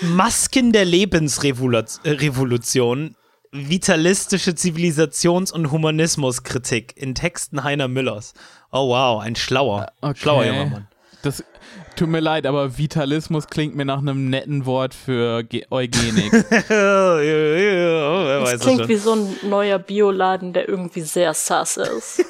Masken 0.00 0.72
der 0.72 0.84
Lebensrevolution. 0.84 3.14
Vitalistische 3.52 4.52
Zivilisations- 4.52 5.52
und 5.52 5.70
Humanismuskritik 5.70 6.94
in 6.96 7.14
Texten 7.14 7.62
Heiner 7.64 7.88
Müllers. 7.88 8.34
Oh 8.72 8.88
wow, 8.90 9.20
ein 9.22 9.36
schlauer, 9.36 9.86
Okay. 10.00 10.18
schlauer 10.20 10.44
junger 10.44 10.66
Mann. 10.66 10.88
Das 11.22 11.42
tut 11.96 12.08
mir 12.08 12.20
leid, 12.20 12.46
aber 12.46 12.78
Vitalismus 12.78 13.48
klingt 13.48 13.74
mir 13.74 13.84
nach 13.84 13.98
einem 13.98 14.30
netten 14.30 14.66
Wort 14.66 14.94
für 14.94 15.42
Ge 15.42 15.64
Eugenik. 15.70 16.32
Weiß 16.32 16.68
Das 18.44 18.52
es 18.52 18.60
klingt 18.60 18.80
schon. 18.80 18.88
wie 18.88 18.96
so 18.96 19.14
ein 19.14 19.36
neuer 19.48 19.78
Bioladen, 19.80 20.52
der 20.52 20.68
irgendwie 20.68 21.00
sehr 21.00 21.34
sass 21.34 21.76
ist. 21.76 22.24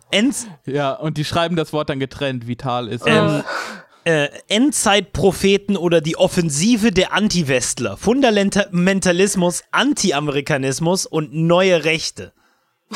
Enz 0.12 0.46
ja, 0.66 0.92
und 0.92 1.16
die 1.16 1.24
schreiben 1.24 1.56
das 1.56 1.72
Wort 1.72 1.90
dann 1.90 1.98
getrennt. 1.98 2.46
Vital 2.46 2.86
ist. 2.88 3.02
ähm, 3.06 3.42
äh, 4.08 4.30
Endzeitpropheten 4.48 5.76
oder 5.76 6.00
die 6.00 6.16
Offensive 6.16 6.92
der 6.92 7.12
Anti-Westler. 7.12 7.98
Fundamentalismus, 7.98 9.64
Anti-Amerikanismus 9.70 11.04
und 11.04 11.34
neue 11.34 11.84
Rechte. 11.84 12.32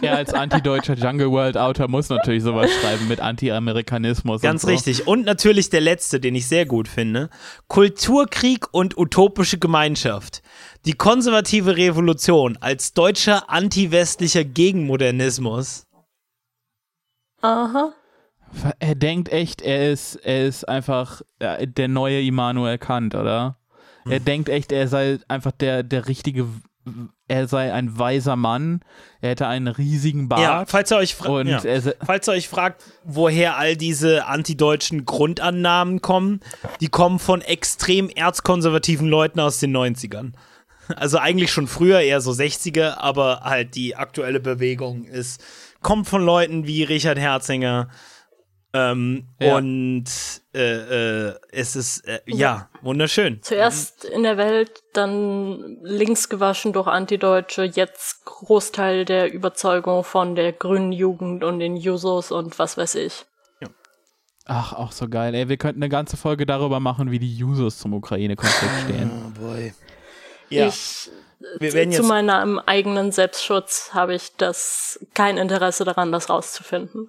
Er 0.00 0.16
als 0.16 0.32
antideutscher 0.32 0.94
Jungle 0.94 1.30
World 1.30 1.58
Autor 1.58 1.88
muss 1.88 2.08
natürlich 2.08 2.42
sowas 2.42 2.70
schreiben 2.80 3.08
mit 3.08 3.20
Anti-Amerikanismus. 3.20 4.40
Ganz 4.40 4.64
und 4.64 4.70
so. 4.70 4.74
richtig. 4.74 5.06
Und 5.06 5.26
natürlich 5.26 5.68
der 5.68 5.82
letzte, 5.82 6.18
den 6.18 6.34
ich 6.34 6.46
sehr 6.46 6.64
gut 6.64 6.88
finde. 6.88 7.28
Kulturkrieg 7.68 8.72
und 8.72 8.96
utopische 8.96 9.58
Gemeinschaft. 9.58 10.40
Die 10.86 10.94
konservative 10.94 11.76
Revolution 11.76 12.56
als 12.58 12.94
deutscher 12.94 13.50
anti-westlicher 13.50 14.44
Gegenmodernismus. 14.44 15.86
Aha. 17.42 17.92
Er 18.78 18.94
denkt 18.94 19.28
echt, 19.30 19.62
er 19.62 19.90
ist, 19.92 20.16
er 20.16 20.46
ist 20.46 20.68
einfach 20.68 21.22
der 21.40 21.88
neue 21.88 22.22
Immanuel 22.22 22.78
Kant, 22.78 23.14
oder? 23.14 23.56
Er 24.08 24.20
denkt 24.20 24.48
echt, 24.48 24.72
er 24.72 24.88
sei 24.88 25.18
einfach 25.28 25.52
der, 25.52 25.82
der 25.82 26.06
richtige, 26.06 26.46
er 27.26 27.48
sei 27.48 27.72
ein 27.72 27.98
weiser 27.98 28.36
Mann, 28.36 28.80
er 29.20 29.30
hätte 29.30 29.48
einen 29.48 29.66
riesigen 29.66 30.28
Bart. 30.28 30.40
Ja, 30.40 30.64
falls 30.66 30.92
ihr 30.92 30.98
euch 30.98 31.14
fragt. 31.14 31.30
und 31.30 31.48
ja. 31.48 31.58
er, 31.64 31.82
Falls 32.04 32.28
ihr 32.28 32.32
euch 32.32 32.48
fragt, 32.48 32.84
woher 33.04 33.56
all 33.56 33.76
diese 33.76 34.26
antideutschen 34.26 35.04
Grundannahmen 35.04 36.02
kommen, 36.02 36.40
die 36.80 36.88
kommen 36.88 37.18
von 37.18 37.40
extrem 37.40 38.08
erzkonservativen 38.08 39.08
Leuten 39.08 39.40
aus 39.40 39.58
den 39.58 39.76
90ern. 39.76 40.32
Also 40.94 41.18
eigentlich 41.18 41.50
schon 41.50 41.66
früher, 41.66 41.98
eher 42.00 42.20
so 42.20 42.30
60er, 42.30 42.98
aber 42.98 43.40
halt 43.42 43.74
die 43.74 43.96
aktuelle 43.96 44.38
Bewegung 44.38 45.04
ist, 45.04 45.42
kommt 45.82 46.06
von 46.06 46.24
Leuten 46.24 46.66
wie 46.68 46.84
Richard 46.84 47.18
Herzinger. 47.18 47.88
Ähm, 48.76 49.26
Ja. 49.40 49.56
Und 49.56 50.04
äh, 50.54 51.28
äh, 51.28 51.34
es 51.52 51.76
ist, 51.76 52.06
äh, 52.06 52.20
ja, 52.26 52.68
wunderschön. 52.82 53.40
Zuerst 53.42 54.04
in 54.04 54.22
der 54.22 54.36
Welt, 54.36 54.82
dann 54.92 55.78
links 55.82 56.28
gewaschen 56.28 56.72
durch 56.72 56.86
Antideutsche, 56.86 57.64
jetzt 57.64 58.24
Großteil 58.24 59.04
der 59.04 59.32
Überzeugung 59.32 60.04
von 60.04 60.34
der 60.34 60.52
grünen 60.52 60.92
Jugend 60.92 61.44
und 61.44 61.58
den 61.58 61.76
Jusos 61.76 62.30
und 62.32 62.58
was 62.58 62.76
weiß 62.76 62.96
ich. 62.96 63.24
ach, 64.48 64.72
auch 64.72 64.92
so 64.92 65.08
geil. 65.08 65.34
Ey, 65.34 65.48
wir 65.48 65.56
könnten 65.56 65.82
eine 65.82 65.88
ganze 65.88 66.16
Folge 66.16 66.46
darüber 66.46 66.78
machen, 66.78 67.10
wie 67.10 67.18
die 67.18 67.34
Jusos 67.36 67.78
zum 67.78 67.94
Ukraine-Konflikt 67.94 68.74
stehen. 68.84 69.10
Oh 69.10 69.40
boy. 69.40 69.74
Ja, 70.50 70.68
Ich, 70.68 71.10
wir 71.58 71.72
werden 71.72 71.92
zu 71.92 72.04
meinem 72.04 72.60
eigenen 72.60 73.12
Selbstschutz 73.12 73.90
habe 73.92 74.14
ich 74.14 74.36
das 74.36 75.00
kein 75.14 75.36
Interesse 75.36 75.84
daran, 75.84 76.12
das 76.12 76.30
rauszufinden. 76.30 77.08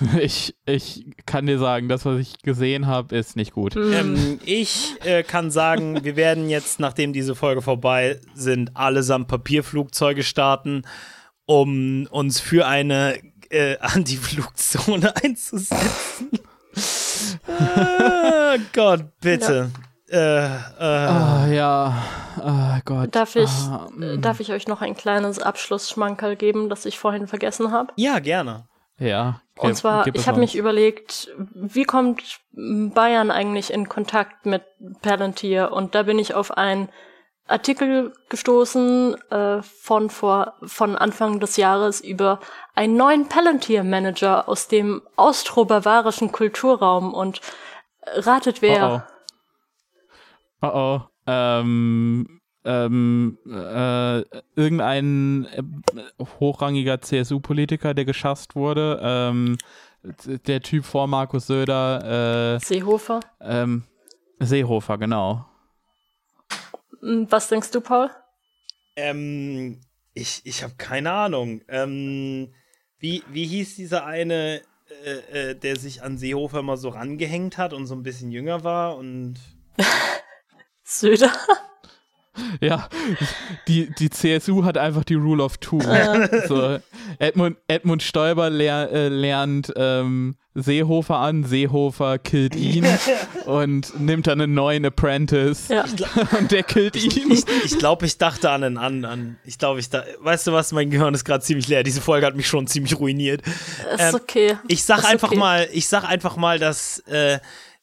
Ich, 0.20 0.54
ich 0.66 1.04
kann 1.26 1.46
dir 1.46 1.58
sagen, 1.58 1.88
das, 1.88 2.04
was 2.04 2.18
ich 2.20 2.40
gesehen 2.42 2.86
habe, 2.86 3.16
ist 3.16 3.36
nicht 3.36 3.52
gut. 3.52 3.76
Ähm, 3.76 4.38
ich 4.44 4.94
äh, 5.04 5.22
kann 5.22 5.50
sagen, 5.50 6.02
wir 6.04 6.16
werden 6.16 6.48
jetzt, 6.48 6.80
nachdem 6.80 7.12
diese 7.12 7.34
Folge 7.34 7.62
vorbei 7.62 8.20
sind, 8.34 8.76
allesamt 8.76 9.28
Papierflugzeuge 9.28 10.22
starten, 10.22 10.82
um 11.46 12.06
uns 12.10 12.40
für 12.40 12.66
eine 12.66 13.18
äh, 13.50 13.76
Antiflugzone 13.78 15.14
einzusetzen. 15.24 16.30
ah, 17.46 18.56
Gott, 18.72 19.04
bitte. 19.20 19.70
Äh, 20.10 20.16
äh, 20.16 20.58
Ah, 20.80 21.46
ja. 21.48 22.02
Ah, 22.36 22.80
Gott. 22.84 23.14
Darf 23.14 23.36
ich, 23.36 23.48
Ah, 23.50 23.88
äh, 24.00 24.18
darf 24.18 24.40
ich 24.40 24.50
euch 24.52 24.66
noch 24.66 24.80
ein 24.82 24.96
kleines 24.96 25.38
Abschlussschmankerl 25.40 26.36
geben, 26.36 26.68
das 26.68 26.84
ich 26.84 26.98
vorhin 26.98 27.26
vergessen 27.28 27.70
habe? 27.70 27.92
ja, 27.96 28.18
gerne. 28.18 28.64
Ja. 29.00 29.40
Und 29.58 29.70
gib- 29.70 29.76
zwar, 29.76 30.04
gib 30.04 30.14
es 30.14 30.22
ich 30.22 30.28
habe 30.28 30.40
mich 30.40 30.56
überlegt, 30.56 31.28
wie 31.54 31.84
kommt 31.84 32.40
Bayern 32.52 33.30
eigentlich 33.30 33.72
in 33.72 33.88
Kontakt 33.88 34.46
mit 34.46 34.62
Palantir? 35.02 35.72
Und 35.72 35.94
da 35.94 36.04
bin 36.04 36.18
ich 36.18 36.34
auf 36.34 36.56
einen 36.56 36.88
Artikel 37.46 38.12
gestoßen 38.28 39.16
äh, 39.30 39.62
von 39.62 40.08
vor 40.08 40.54
von 40.62 40.96
Anfang 40.96 41.40
des 41.40 41.56
Jahres 41.56 42.00
über 42.00 42.38
einen 42.74 42.96
neuen 42.96 43.28
Palantir-Manager 43.28 44.48
aus 44.48 44.68
dem 44.68 45.02
austro-bavarischen 45.16 46.30
Kulturraum 46.30 47.12
und 47.12 47.40
ratet 48.06 48.62
wer? 48.62 49.04
Oh 50.62 50.66
oh. 50.66 50.68
Oh 50.68 51.00
oh. 51.00 51.00
ähm, 51.26 52.39
ähm, 52.64 53.38
äh, 53.46 54.20
irgendein 54.54 55.46
äh, 55.46 55.62
hochrangiger 56.40 57.00
CSU-Politiker, 57.00 57.94
der 57.94 58.04
geschasst 58.04 58.54
wurde, 58.54 59.00
ähm, 59.02 59.58
der 60.46 60.62
Typ 60.62 60.84
vor 60.84 61.06
Markus 61.06 61.46
Söder, 61.46 62.56
äh, 62.56 62.64
Seehofer. 62.64 63.20
ähm, 63.40 63.84
Seehofer, 64.38 64.98
genau. 64.98 65.46
Hm, 67.00 67.26
Was 67.30 67.48
denkst 67.48 67.70
du, 67.70 67.80
Paul? 67.80 68.10
Ähm, 68.96 69.80
ich 70.14 70.42
ich 70.44 70.62
habe 70.62 70.74
keine 70.76 71.12
Ahnung. 71.12 71.62
Ähm, 71.68 72.52
wie, 72.98 73.22
wie 73.30 73.46
hieß 73.46 73.76
dieser 73.76 74.04
eine, 74.04 74.60
äh, 75.04 75.50
äh, 75.50 75.54
der 75.54 75.76
sich 75.76 76.02
an 76.02 76.18
Seehofer 76.18 76.62
mal 76.62 76.76
so 76.76 76.90
rangehängt 76.90 77.56
hat 77.58 77.72
und 77.72 77.86
so 77.86 77.94
ein 77.94 78.02
bisschen 78.02 78.30
jünger 78.30 78.64
war 78.64 78.96
und. 78.96 79.36
Söder? 80.84 81.32
Ja, 82.60 82.88
die, 83.68 83.90
die 83.98 84.10
CSU 84.10 84.64
hat 84.64 84.76
einfach 84.76 85.04
die 85.04 85.14
Rule 85.14 85.42
of 85.42 85.58
Two. 85.58 85.80
So, 86.46 86.78
Edmund, 87.18 87.56
Edmund 87.68 88.02
Stoiber 88.02 88.50
lehr, 88.50 88.90
äh, 88.92 89.08
lernt 89.08 89.72
ähm, 89.76 90.36
Seehofer 90.54 91.16
an, 91.16 91.44
Seehofer 91.44 92.18
killt 92.18 92.56
ihn 92.56 92.84
und 93.46 93.98
nimmt 94.00 94.26
dann 94.26 94.40
einen 94.40 94.52
neuen 94.54 94.84
Apprentice 94.84 95.68
Ja. 95.68 95.84
und 96.38 96.50
der 96.50 96.64
killt 96.64 96.96
ihn. 96.96 97.30
Ich, 97.30 97.44
ich 97.64 97.78
glaube, 97.78 98.06
ich 98.06 98.18
dachte 98.18 98.50
an 98.50 98.64
einen 98.64 98.76
anderen. 98.76 99.38
Ich 99.44 99.58
glaube, 99.58 99.78
ich 99.78 99.90
da. 99.90 100.04
Weißt 100.20 100.48
du 100.48 100.52
was? 100.52 100.72
Mein 100.72 100.90
Gehirn 100.90 101.14
ist 101.14 101.24
gerade 101.24 101.42
ziemlich 101.42 101.68
leer. 101.68 101.84
Diese 101.84 102.00
Folge 102.00 102.26
hat 102.26 102.34
mich 102.34 102.48
schon 102.48 102.66
ziemlich 102.66 102.98
ruiniert. 102.98 103.42
Ist 103.46 104.00
Ähm, 104.00 104.14
okay. 104.14 104.58
Ich 104.66 104.82
sag 104.84 104.98
Ist 104.98 105.06
einfach 105.06 105.28
okay. 105.28 105.38
mal, 105.38 105.68
ich 105.72 105.88
sag 105.88 106.04
einfach 106.04 106.36
mal, 106.36 106.58
dass 106.58 106.98
äh, 107.06 107.38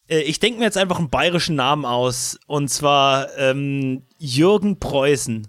äh, 0.10 0.20
ich 0.20 0.40
denke 0.40 0.60
mir 0.60 0.66
jetzt 0.66 0.78
einfach 0.78 1.00
einen 1.00 1.10
bayerischen 1.10 1.56
Namen 1.56 1.86
aus 1.86 2.40
und 2.48 2.70
zwar 2.70 3.36
ähm, 3.38 4.04
Jürgen 4.18 4.80
Preußen. 4.80 5.48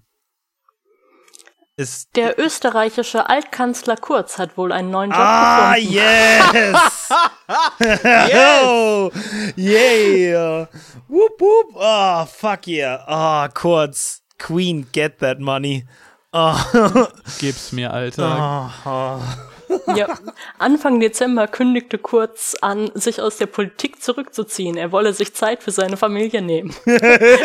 Ist 1.76 2.16
Der 2.16 2.40
österreichische 2.40 3.28
Altkanzler 3.30 3.96
Kurz 3.96 4.36
hat 4.38 4.56
wohl 4.56 4.72
einen 4.72 4.90
neuen 4.90 5.10
Job 5.12 5.20
ah 5.20 5.74
gefunden. 5.74 5.94
yes, 5.94 7.08
oh, 8.34 9.10
yeah, 9.56 10.66
whoop 11.06 11.40
whoop, 11.40 11.76
ah 11.76 12.26
fuck 12.26 12.66
yeah, 12.66 13.04
ah 13.06 13.46
kurz, 13.48 14.22
Queen 14.38 14.88
get 14.92 15.20
that 15.20 15.38
money, 15.38 15.86
ah, 16.32 17.08
Gib's 17.38 17.70
mir, 17.70 17.92
Alter. 17.92 18.24
ah, 18.26 18.72
ah. 18.84 19.20
Ja. 19.96 20.18
Anfang 20.58 21.00
Dezember 21.00 21.46
kündigte 21.46 21.98
Kurz 21.98 22.56
an, 22.60 22.90
sich 22.94 23.20
aus 23.20 23.36
der 23.36 23.46
Politik 23.46 24.02
zurückzuziehen. 24.02 24.76
Er 24.76 24.92
wolle 24.92 25.12
sich 25.12 25.34
Zeit 25.34 25.62
für 25.62 25.70
seine 25.70 25.96
Familie 25.96 26.42
nehmen. 26.42 26.74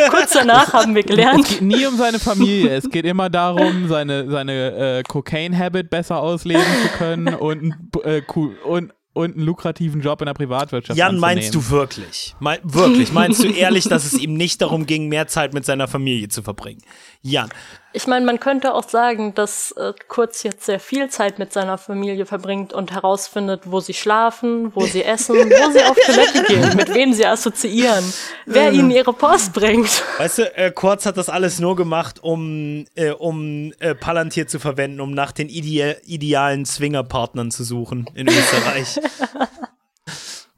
Kurz 0.09 0.33
danach 0.33 0.73
haben 0.73 0.95
wir 0.95 1.03
Es 1.03 1.07
gelernt, 1.07 1.47
geht 1.47 1.61
nie 1.61 1.85
um 1.85 1.97
seine 1.97 2.19
Familie. 2.19 2.75
Es 2.75 2.89
geht 2.89 3.05
immer 3.05 3.29
darum, 3.29 3.87
seine, 3.87 4.29
seine 4.29 4.99
äh, 4.99 5.03
Cocaine-Habit 5.03 5.89
besser 5.89 6.19
ausleben 6.19 6.63
zu 6.83 6.97
können 6.97 7.33
und, 7.35 7.75
äh, 8.03 8.21
und, 8.63 8.93
und 9.13 9.35
einen 9.35 9.45
lukrativen 9.45 10.01
Job 10.01 10.21
in 10.21 10.25
der 10.25 10.33
Privatwirtschaft 10.33 10.97
Jan, 10.97 11.19
meinst 11.19 11.53
du 11.53 11.69
wirklich? 11.69 12.35
Mei 12.39 12.59
wirklich? 12.63 13.11
Meinst 13.13 13.43
du 13.43 13.47
ehrlich, 13.47 13.85
dass 13.85 14.05
es 14.05 14.13
ihm 14.13 14.33
nicht 14.33 14.61
darum 14.61 14.85
ging, 14.85 15.07
mehr 15.07 15.27
Zeit 15.27 15.53
mit 15.53 15.65
seiner 15.65 15.87
Familie 15.87 16.29
zu 16.29 16.41
verbringen? 16.41 16.81
Jan, 17.21 17.49
ich 17.93 18.07
meine, 18.07 18.25
man 18.25 18.39
könnte 18.39 18.73
auch 18.73 18.87
sagen, 18.89 19.35
dass 19.35 19.71
äh, 19.73 19.93
Kurz 20.07 20.43
jetzt 20.43 20.65
sehr 20.65 20.79
viel 20.79 21.09
Zeit 21.09 21.37
mit 21.37 21.53
seiner 21.53 21.77
Familie 21.77 22.25
verbringt 22.25 22.73
und 22.73 22.91
herausfindet, 22.91 23.61
wo 23.65 23.79
sie 23.79 23.93
schlafen, 23.93 24.71
wo 24.75 24.85
sie 24.85 25.03
essen, 25.03 25.35
wo 25.49 25.71
sie 25.71 25.83
auf 25.83 25.97
Toilette 26.05 26.43
gehen, 26.43 26.75
mit 26.75 26.93
wem 26.93 27.13
sie 27.13 27.25
assoziieren, 27.25 28.03
wer 28.45 28.71
ihnen 28.71 28.89
ihre 28.89 29.13
Post 29.13 29.53
bringt. 29.53 30.03
weißt 30.17 30.37
du, 30.39 30.57
äh, 30.57 30.71
Kurz 30.71 31.05
hat 31.05 31.17
das 31.17 31.29
alles 31.29 31.59
nur 31.59 31.75
gemacht, 31.75 32.23
um, 32.23 32.85
äh, 32.95 33.11
um 33.11 33.71
äh, 33.79 33.93
Palantir 33.93 34.47
zu 34.47 34.59
verwenden, 34.59 34.99
um 34.99 35.11
nach 35.11 35.31
den 35.31 35.49
ide 35.49 36.01
idealen 36.05 36.65
Swingerpartnern 36.65 37.51
zu 37.51 37.63
suchen 37.63 38.09
in 38.15 38.27
Österreich. 38.27 38.99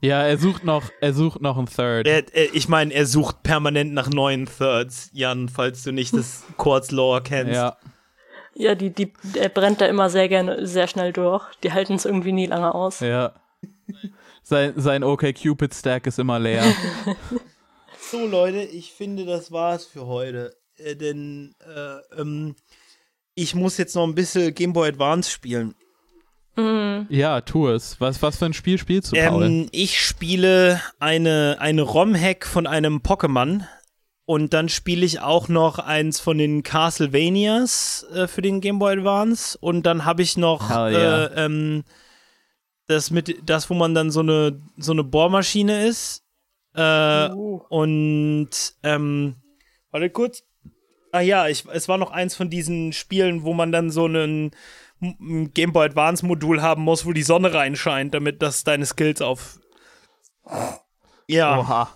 Ja, 0.06 0.24
er 0.24 0.38
sucht 0.38 0.64
noch, 0.64 0.92
er 1.02 1.14
sucht 1.14 1.42
noch 1.42 1.58
einen 1.58 1.68
Third. 1.68 2.08
er, 2.08 2.36
äh, 2.36 2.50
ich 2.54 2.70
meine, 2.70 2.94
er 2.94 3.06
sucht 3.06 3.42
permanent 3.44 3.94
nach 3.94 4.10
neuen 4.10 4.46
Thirds, 4.46 5.10
Jan, 5.14 5.50
falls 5.50 5.84
du 5.84 5.92
nicht 5.92 6.14
das 6.14 6.44
Kurz-Lore 6.58 7.24
kennst. 7.24 7.54
Ja. 7.54 7.78
Ja, 8.58 8.74
die, 8.74 8.92
die, 8.92 9.12
er 9.34 9.50
brennt 9.50 9.82
da 9.82 9.86
immer 9.86 10.10
sehr 10.10 10.30
gerne, 10.30 10.66
sehr 10.66 10.88
schnell 10.88 11.12
durch. 11.12 11.44
Die 11.64 11.74
halten 11.74 11.96
es 11.96 12.06
irgendwie 12.06 12.32
nie 12.32 12.46
lange 12.46 12.74
aus. 12.74 13.02
Ja. 13.02 13.34
Sein, 14.44 14.74
sein 14.78 15.04
OK-Cupid-Stack 15.04 16.08
ist 16.08 16.20
immer 16.20 16.40
leer. 16.40 16.64
So, 18.12 18.28
Leute, 18.28 18.62
ich 18.62 18.94
finde, 18.94 19.26
das 19.26 19.52
war's 19.52 19.86
für 19.86 20.06
heute. 20.06 20.56
Äh, 20.78 20.96
denn 20.96 21.56
äh, 21.60 22.22
ähm, 22.22 22.56
ich 23.34 23.56
muss 23.56 23.78
jetzt 23.78 23.96
noch 23.96 24.04
ein 24.04 24.14
bisschen 24.14 24.54
Game 24.54 24.74
Boy 24.74 24.90
Advance 24.90 25.32
spielen. 25.32 25.74
Ja, 27.10 27.42
tu 27.42 27.68
es. 27.68 28.00
Was, 28.00 28.22
was 28.22 28.38
für 28.38 28.46
ein 28.46 28.54
Spiel 28.54 28.78
spielst 28.78 29.12
du, 29.12 29.18
Paul? 29.18 29.46
Ähm, 29.46 29.68
ich 29.72 30.00
spiele 30.00 30.82
eine, 31.00 31.58
eine 31.60 31.82
ROM-Hack 31.82 32.46
von 32.46 32.68
einem 32.68 33.00
Pokémon. 33.00 33.66
Und 34.28 34.54
dann 34.54 34.70
spiele 34.70 35.06
ich 35.06 35.20
auch 35.20 35.50
noch 35.50 35.78
eins 35.78 36.20
von 36.20 36.40
den 36.40 36.64
Castlevanias 36.64 38.08
äh, 38.14 38.28
für 38.28 38.42
den 38.42 38.60
Game 38.60 38.80
Boy 38.80 38.98
Advance. 38.98 39.56
Und 39.60 39.84
dann 39.86 40.04
habe 40.04 40.24
ich 40.24 40.36
noch 40.36 40.70
Hell 40.70 40.94
yeah. 40.94 41.26
äh, 41.26 41.46
ähm, 41.46 41.84
das 42.88 43.12
mit 43.12 43.38
das, 43.46 43.70
wo 43.70 43.76
man 43.76 43.94
dann 43.94 44.10
so 44.10 44.22
eine 44.22 44.60
so 44.78 44.94
eine 44.94 45.04
Bohrmaschine 45.04 45.86
ist. 45.86 46.24
Äh, 46.74 47.30
Uh. 47.30 47.62
Und 47.70 48.50
ähm, 48.82 49.36
warte 49.92 50.10
kurz. 50.10 50.44
Ah 51.12 51.22
ja, 51.22 51.48
ich, 51.48 51.64
es 51.72 51.88
war 51.88 51.98
noch 51.98 52.12
eins 52.12 52.36
von 52.36 52.50
diesen 52.50 52.94
Spielen, 52.94 53.44
wo 53.44 53.54
man 53.54 53.72
dann 53.72 53.92
so 53.92 54.06
einen 54.06 54.46
ein 54.48 54.52
Game 55.54 55.74
Boy 55.74 55.86
Advance 55.88 56.26
Modul 56.26 56.62
haben 56.62 56.82
muss, 56.84 57.06
wo 57.06 57.12
die 57.14 57.24
Sonne 57.24 57.54
reinscheint, 57.54 58.14
damit 58.14 58.42
das 58.42 58.64
deine 58.64 58.86
Skills 58.86 59.22
auf. 59.22 59.60
Ja, 61.28 61.60
Oha. 61.60 61.90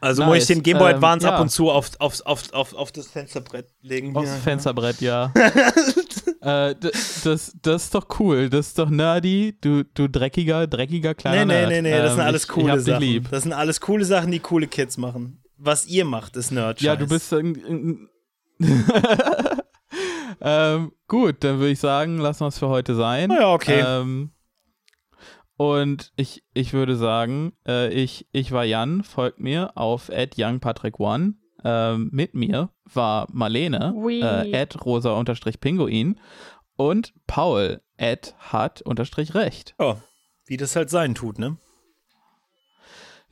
also 0.00 0.24
muss 0.24 0.36
ich 0.36 0.40
nice. 0.42 0.46
den 0.48 0.62
Game 0.62 0.78
Boy 0.78 0.90
Ähm, 0.90 0.96
Advance 0.96 1.26
ja. 1.26 1.34
ab 1.34 1.40
und 1.40 1.48
zu 1.50 1.70
auf, 1.70 1.90
auf, 1.98 2.20
auf, 2.24 2.52
auf, 2.52 2.74
auf 2.74 2.92
das 2.92 3.08
Fensterbrett 3.08 3.68
legen. 3.82 4.16
Aufs 4.16 4.28
Ja. 4.30 4.36
Fensterbrett, 4.36 5.00
ja. 5.00 5.32
äh, 6.40 6.74
das, 6.74 7.56
das 7.62 7.84
ist 7.84 7.94
doch 7.94 8.06
cool. 8.18 8.48
Das 8.50 8.68
ist 8.68 8.78
doch 8.78 8.90
nerdy. 8.90 9.56
Du, 9.60 9.84
du 9.84 10.08
dreckiger, 10.08 10.66
dreckiger 10.66 11.14
kleiner 11.14 11.44
Nee, 11.44 11.66
nee, 11.66 11.82
nee, 11.82 11.90
nee, 11.90 11.98
das 11.98 12.12
sind 12.12 12.20
Ähm, 12.20 12.26
alles 12.26 12.42
ich, 12.44 12.48
ich 12.48 12.54
coole 12.54 12.70
hab 12.72 12.78
dich 12.78 12.86
Sachen. 12.86 13.28
Das 13.30 13.42
sind 13.42 13.52
alles 13.52 13.80
coole 13.80 14.04
Sachen, 14.04 14.30
die 14.32 14.40
coole 14.40 14.66
Kids 14.66 14.96
machen. 14.96 15.42
Was 15.56 15.86
ihr 15.86 16.04
macht, 16.04 16.36
ist 16.36 16.50
Nerd. 16.52 16.80
Ja, 16.80 16.96
du 16.96 17.06
bist. 17.06 17.32
ein- 17.32 17.56
ein- 17.66 18.08
ähm, 20.40 20.92
gut, 21.06 21.44
dann 21.44 21.58
würde 21.58 21.70
ich 21.70 21.80
sagen, 21.80 22.18
lassen 22.18 22.40
wir 22.40 22.48
es 22.48 22.58
für 22.58 22.68
heute 22.68 22.94
sein. 22.94 23.30
Ja, 23.30 23.52
okay. 23.52 23.82
Ähm, 23.86 24.32
und 25.56 26.12
ich, 26.16 26.44
ich 26.54 26.72
würde 26.72 26.96
sagen, 26.96 27.52
äh, 27.66 27.88
ich, 27.92 28.28
ich 28.32 28.52
war 28.52 28.64
Jan, 28.64 29.02
folgt 29.02 29.40
mir 29.40 29.76
auf 29.76 30.10
youngpatrick1. 30.10 31.34
Ähm, 31.64 32.10
mit 32.12 32.34
mir 32.34 32.70
war 32.84 33.26
Marlene, 33.32 33.92
Ui. 33.92 34.20
äh, 34.20 34.66
rosa-pinguin 34.84 36.20
und 36.76 37.12
Paul, 37.26 37.82
hat-recht. 37.98 39.74
Ja, 39.80 40.00
wie 40.46 40.56
das 40.56 40.76
halt 40.76 40.90
sein 40.90 41.16
tut, 41.16 41.40
ne? 41.40 41.56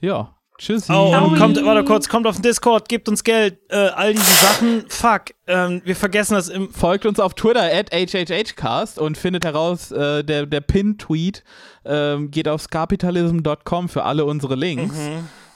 Ja, 0.01 0.36
tschüssi. 0.59 0.93
Oh, 0.93 1.15
und 1.17 1.39
kommt, 1.39 1.63
warte 1.65 1.85
kurz, 1.85 2.09
kommt 2.09 2.27
auf 2.27 2.37
den 2.37 2.43
Discord, 2.43 2.89
gebt 2.89 3.09
uns 3.09 3.25
Geld, 3.25 3.59
äh, 3.69 3.77
all 3.77 4.13
diese 4.13 4.25
Sachen. 4.25 4.85
Fuck, 4.89 5.35
ähm, 5.47 5.83
wir 5.85 5.97
vergessen 5.97 6.35
das 6.35 6.49
im. 6.49 6.73
Folgt 6.73 7.07
uns 7.07 7.21
auf 7.21 7.35
Twitter 7.35 7.63
at 7.63 7.91
HHHcast 7.93 8.99
und 8.99 9.17
findet 9.19 9.45
heraus, 9.45 9.91
äh, 9.93 10.23
der, 10.25 10.47
der 10.47 10.61
Pin-Tweet 10.61 11.45
ähm, 11.85 12.31
geht 12.31 12.49
auf 12.49 12.63
scapitalism.com 12.63 13.89
für 13.89 14.05
alle 14.05 14.25
unsere 14.25 14.55
Links. 14.55 14.95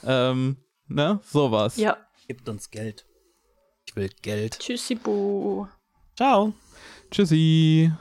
Ähm, 0.03 0.57
ne, 0.87 1.19
sowas. 1.23 1.77
Ja, 1.77 1.97
Gebt 2.27 2.47
uns 2.47 2.69
Geld. 2.69 3.05
Ich 3.87 3.95
will 3.95 4.09
Geld. 4.21 4.57
tschüssi, 4.59 4.95
bu. 4.95 5.67
Ciao. 6.15 6.53
Tschüssi. 7.11 7.91